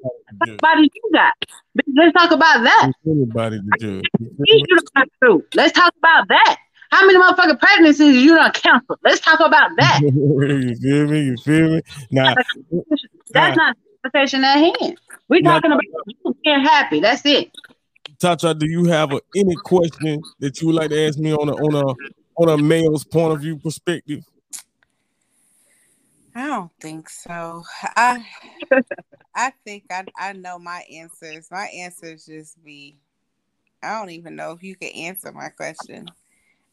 to? 0.46 0.56
Body 0.56 0.90
you 0.94 1.10
got? 1.12 1.32
Let's 1.96 2.12
talk 2.12 2.30
about 2.32 2.62
that. 2.64 2.92
Anybody 3.06 3.58
to 3.58 4.02
judge? 4.02 4.04
You 4.20 4.64
me? 5.22 5.42
Let's 5.54 5.72
talk 5.72 5.92
about 5.98 6.28
that. 6.28 6.56
How 6.90 7.06
many 7.06 7.18
motherfucking 7.18 7.58
pregnancies 7.58 8.16
you 8.22 8.34
don't 8.34 8.54
canceled? 8.54 8.98
Let's 9.04 9.20
talk 9.20 9.40
about 9.40 9.70
that. 9.78 10.00
you 10.02 10.74
feel 10.76 11.06
me? 11.06 11.20
You 11.24 11.36
feel 11.44 11.70
me? 11.76 11.82
Now, 12.10 12.34
That's 13.32 13.56
not 13.56 13.76
the 14.02 14.10
conversation 14.10 14.44
at 14.44 14.56
hand. 14.56 14.98
We're 15.28 15.42
Now- 15.42 15.54
talking 15.54 15.72
about 15.72 15.82
you 16.06 16.36
being 16.44 16.60
happy. 16.60 17.00
That's 17.00 17.24
it. 17.24 17.50
Tata, 18.18 18.52
do 18.54 18.68
you 18.68 18.84
have 18.86 19.12
a, 19.12 19.20
any 19.36 19.54
question 19.64 20.20
that 20.40 20.60
you 20.60 20.68
would 20.68 20.76
like 20.76 20.90
to 20.90 21.06
ask 21.06 21.18
me 21.18 21.32
on 21.32 21.48
a 21.48 21.52
on 21.54 21.74
a 21.74 21.94
on 22.42 22.48
a 22.48 22.58
male's 22.60 23.04
point 23.04 23.32
of 23.32 23.40
view 23.40 23.56
perspective? 23.58 24.24
I 26.39 26.47
don't 26.47 26.70
think 26.81 27.10
so. 27.10 27.65
I 27.97 28.24
I 29.35 29.52
think 29.65 29.86
I 29.90 30.05
I 30.16 30.35
know 30.35 30.56
my 30.60 30.85
answers. 30.89 31.48
My 31.51 31.66
answers 31.66 32.27
just 32.27 32.62
be 32.65 32.97
I 33.82 33.98
don't 33.98 34.10
even 34.10 34.36
know 34.36 34.52
if 34.52 34.62
you 34.62 34.77
can 34.77 34.90
answer 34.90 35.32
my 35.32 35.48
question. 35.48 36.06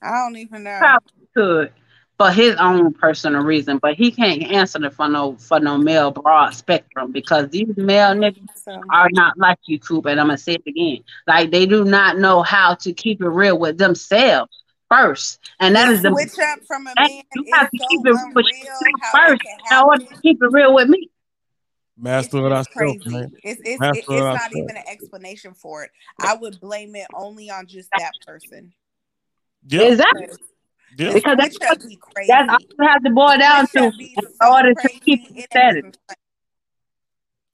I 0.04 0.12
don't 0.12 0.38
even 0.38 0.64
know. 0.64 0.78
Probably 0.80 1.28
could 1.36 1.74
for 2.20 2.30
his 2.30 2.56
own 2.58 2.94
personal 2.94 3.42
reason, 3.42 3.80
but 3.80 3.96
he 3.96 4.12
can't 4.12 4.44
answer 4.44 4.86
it 4.86 4.94
for 4.94 5.10
no 5.10 5.36
for 5.38 5.60
no 5.60 5.80
male 5.80 6.12
broad 6.12 6.54
spectrum 6.54 7.12
because 7.12 7.50
these 7.50 7.76
male 7.76 8.14
niggas 8.14 8.48
So 8.64 8.80
are 8.92 9.10
not 9.14 9.36
like 9.40 9.58
you, 9.66 9.80
Coop. 9.80 10.06
And 10.06 10.20
I'm 10.20 10.28
gonna 10.28 10.38
say 10.38 10.54
it 10.54 10.64
again. 10.68 11.00
Like 11.28 11.50
they 11.50 11.66
do 11.66 11.84
not 11.84 12.20
know 12.20 12.44
how 12.44 12.76
to 12.76 12.94
keep 12.94 13.20
it 13.20 13.28
real 13.28 13.58
with 13.58 13.80
themselves. 13.80 14.52
First, 14.90 15.40
and 15.60 15.76
that 15.76 15.90
is 15.90 16.02
The 16.02 16.10
is 16.10 16.16
the 16.16 16.30
switch 16.30 16.46
up 16.48 16.60
from 16.66 16.88
a 16.88 16.94
man 16.96 17.24
you 17.36 17.44
is 17.46 17.54
have 17.54 17.72
to 17.72 17.78
so 17.78 17.86
keep 17.90 18.00
it 18.06 18.12
with 18.34 18.46
unreal 18.46 18.54
you 18.64 18.98
how 19.02 19.12
first. 19.30 19.42
it 19.44 19.48
can 19.48 19.80
in 19.80 19.86
order 19.86 20.06
to 20.06 20.22
keep 20.22 20.42
it 20.42 20.48
real 20.52 20.74
with 20.74 20.90
me. 20.90 21.10
Master 21.98 22.38
of 22.46 22.52
It's 22.52 22.68
thyself, 22.68 22.98
crazy. 22.98 23.10
man. 23.10 23.32
It's 23.44 23.62
it's, 23.64 23.80
Master 23.80 24.00
it- 24.00 24.06
it's 24.10 24.10
not 24.10 24.34
thyself. 24.36 24.54
even 24.54 24.78
an 24.78 24.84
explanation 24.88 25.54
for 25.54 25.84
it. 25.84 25.92
I 26.20 26.36
would 26.36 26.60
blame 26.60 26.96
it 26.96 27.08
only 27.14 27.50
on 27.50 27.68
just 27.68 27.90
that 27.98 28.14
person. 28.26 28.74
Yeah, 29.68 29.82
Exactly. 29.84 30.28
yeah. 30.98 31.14
Because 31.14 31.38
that's 31.38 31.58
switch 31.58 31.88
be 31.88 31.96
crazy. 31.96 32.28
that's 32.32 32.50
all 32.50 32.58
you 32.80 32.88
have 32.88 33.04
to 33.04 33.10
boil 33.10 33.38
down 33.38 33.68
to 33.68 33.80
in 33.86 34.24
so 34.42 34.52
order 34.52 34.74
to 34.74 34.90
keep 35.00 35.24
it 35.30 35.36
your 35.36 35.46
sanity. 35.54 35.98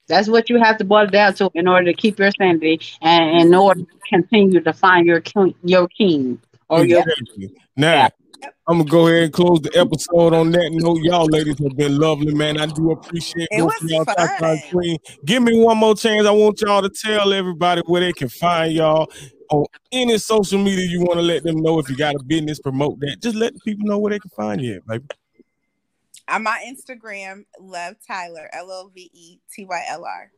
That's 0.07 0.27
what 0.27 0.49
you 0.49 0.59
have 0.59 0.77
to 0.79 0.83
boil 0.83 1.07
down 1.07 1.35
to 1.35 1.49
in 1.53 1.67
order 1.67 1.85
to 1.85 1.93
keep 1.93 2.19
your 2.19 2.31
sanity 2.31 2.81
and 3.01 3.41
in 3.41 3.53
order 3.55 3.81
to 3.81 3.87
continue 4.09 4.59
to 4.59 4.73
find 4.73 5.05
your 5.07 5.21
king, 5.21 5.55
your 5.63 5.87
king 5.87 6.41
Oh, 6.71 6.79
or 6.79 6.85
your 6.85 7.01
Exactly. 7.01 7.53
Now, 7.75 8.09
I'm 8.67 8.79
gonna 8.79 8.89
go 8.89 9.07
ahead 9.07 9.23
and 9.23 9.33
close 9.33 9.59
the 9.61 9.77
episode 9.77 10.33
on 10.33 10.51
that 10.51 10.71
note. 10.71 11.01
Y'all 11.03 11.25
ladies 11.25 11.59
have 11.59 11.75
been 11.75 11.99
lovely, 11.99 12.33
man. 12.33 12.57
I 12.57 12.65
do 12.65 12.91
appreciate 12.91 13.49
It 13.51 13.59
both 13.59 13.73
was 13.81 13.91
y'all. 13.91 14.05
Fun. 14.05 14.61
Queen. 14.71 14.97
Give 15.25 15.43
me 15.43 15.59
one 15.59 15.77
more 15.77 15.95
chance. 15.95 16.25
I 16.25 16.31
want 16.31 16.61
y'all 16.61 16.81
to 16.81 16.89
tell 16.89 17.33
everybody 17.33 17.81
where 17.85 18.01
they 18.01 18.13
can 18.13 18.29
find 18.29 18.73
y'all 18.73 19.11
on 19.49 19.65
any 19.91 20.17
social 20.17 20.57
media 20.57 20.85
you 20.85 21.01
want 21.01 21.15
to 21.15 21.21
let 21.21 21.43
them 21.43 21.57
know. 21.57 21.77
If 21.79 21.89
you 21.89 21.97
got 21.97 22.15
a 22.15 22.23
business, 22.23 22.59
promote 22.59 22.99
that. 23.01 23.17
Just 23.21 23.35
let 23.35 23.53
the 23.53 23.59
people 23.59 23.85
know 23.85 23.99
where 23.99 24.11
they 24.11 24.19
can 24.19 24.31
find 24.31 24.61
you, 24.61 24.75
at, 24.75 24.87
baby. 24.87 25.05
I'm 26.29 26.47
on 26.47 26.59
Instagram, 26.61 27.43
Love 27.59 27.95
Tyler, 28.07 28.49
L 28.53 28.71
O 28.71 28.91
V 28.95 29.09
E 29.13 29.39
T 29.53 29.65
Y 29.65 29.85
L 29.89 30.05
R. 30.05 30.31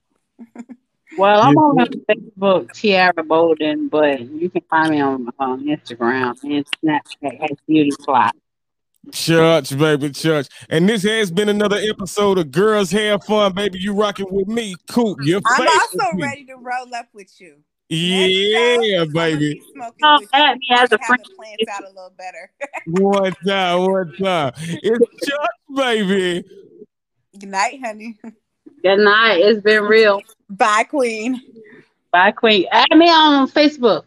Well, 1.18 1.42
I'm 1.42 1.56
on 1.58 1.78
Facebook, 2.10 2.72
Tiara 2.74 3.24
Bolden, 3.24 3.88
but 3.88 4.22
you 4.22 4.50
can 4.50 4.62
find 4.70 4.90
me 4.92 5.00
on, 5.02 5.28
on 5.40 5.66
Instagram 5.66 6.36
and 6.44 6.66
Snapchat 6.84 7.40
as 7.52 7.58
Beauty 7.68 7.92
Plot. 8.00 8.36
Church, 9.12 9.78
baby, 9.78 10.10
church. 10.12 10.48
And 10.70 10.88
this 10.88 11.04
has 11.04 11.30
been 11.30 11.50
another 11.50 11.78
episode 11.78 12.38
of 12.38 12.52
Girls 12.52 12.90
Have 12.92 13.24
Fun, 13.26 13.54
baby. 13.54 13.80
You 13.80 13.94
rocking 13.94 14.28
with 14.32 14.48
me, 14.48 14.76
Coop. 14.90 15.20
Your 15.24 15.42
I'm 15.46 15.68
also 15.68 16.18
ready 16.18 16.46
to 16.46 16.56
roll 16.56 16.94
up 16.96 17.08
with 17.14 17.30
you. 17.40 17.58
Yeah, 17.90 18.26
Next 18.78 18.88
show, 18.88 19.02
I'ma 19.02 19.12
baby. 19.14 19.54
be 19.56 19.64
smoking 19.74 20.00
Oh, 20.04 20.18
with 20.20 20.30
add 20.34 20.58
me 20.58 20.68
as 20.72 20.92
a 20.94 20.98
friend. 21.00 21.22
it 21.24 21.36
planned 21.36 21.58
out 21.74 21.84
a 21.84 21.88
little 21.90 22.14
better. 22.18 22.50
One 22.88 23.34
time, 23.46 23.92
one 23.92 24.14
time. 24.18 24.54
It's 24.58 25.28
church, 25.28 25.76
baby. 25.76 26.44
Good 27.40 27.50
night, 27.50 27.82
honey. 27.84 28.18
Good 28.84 29.00
night. 29.00 29.38
It's 29.40 29.62
been 29.62 29.84
real. 29.84 30.22
Bye, 30.50 30.84
Queen. 30.84 31.42
Bye, 32.12 32.32
Queen. 32.32 32.66
Add 32.72 32.98
me 32.98 33.10
on 33.10 33.50
Facebook. 33.50 34.04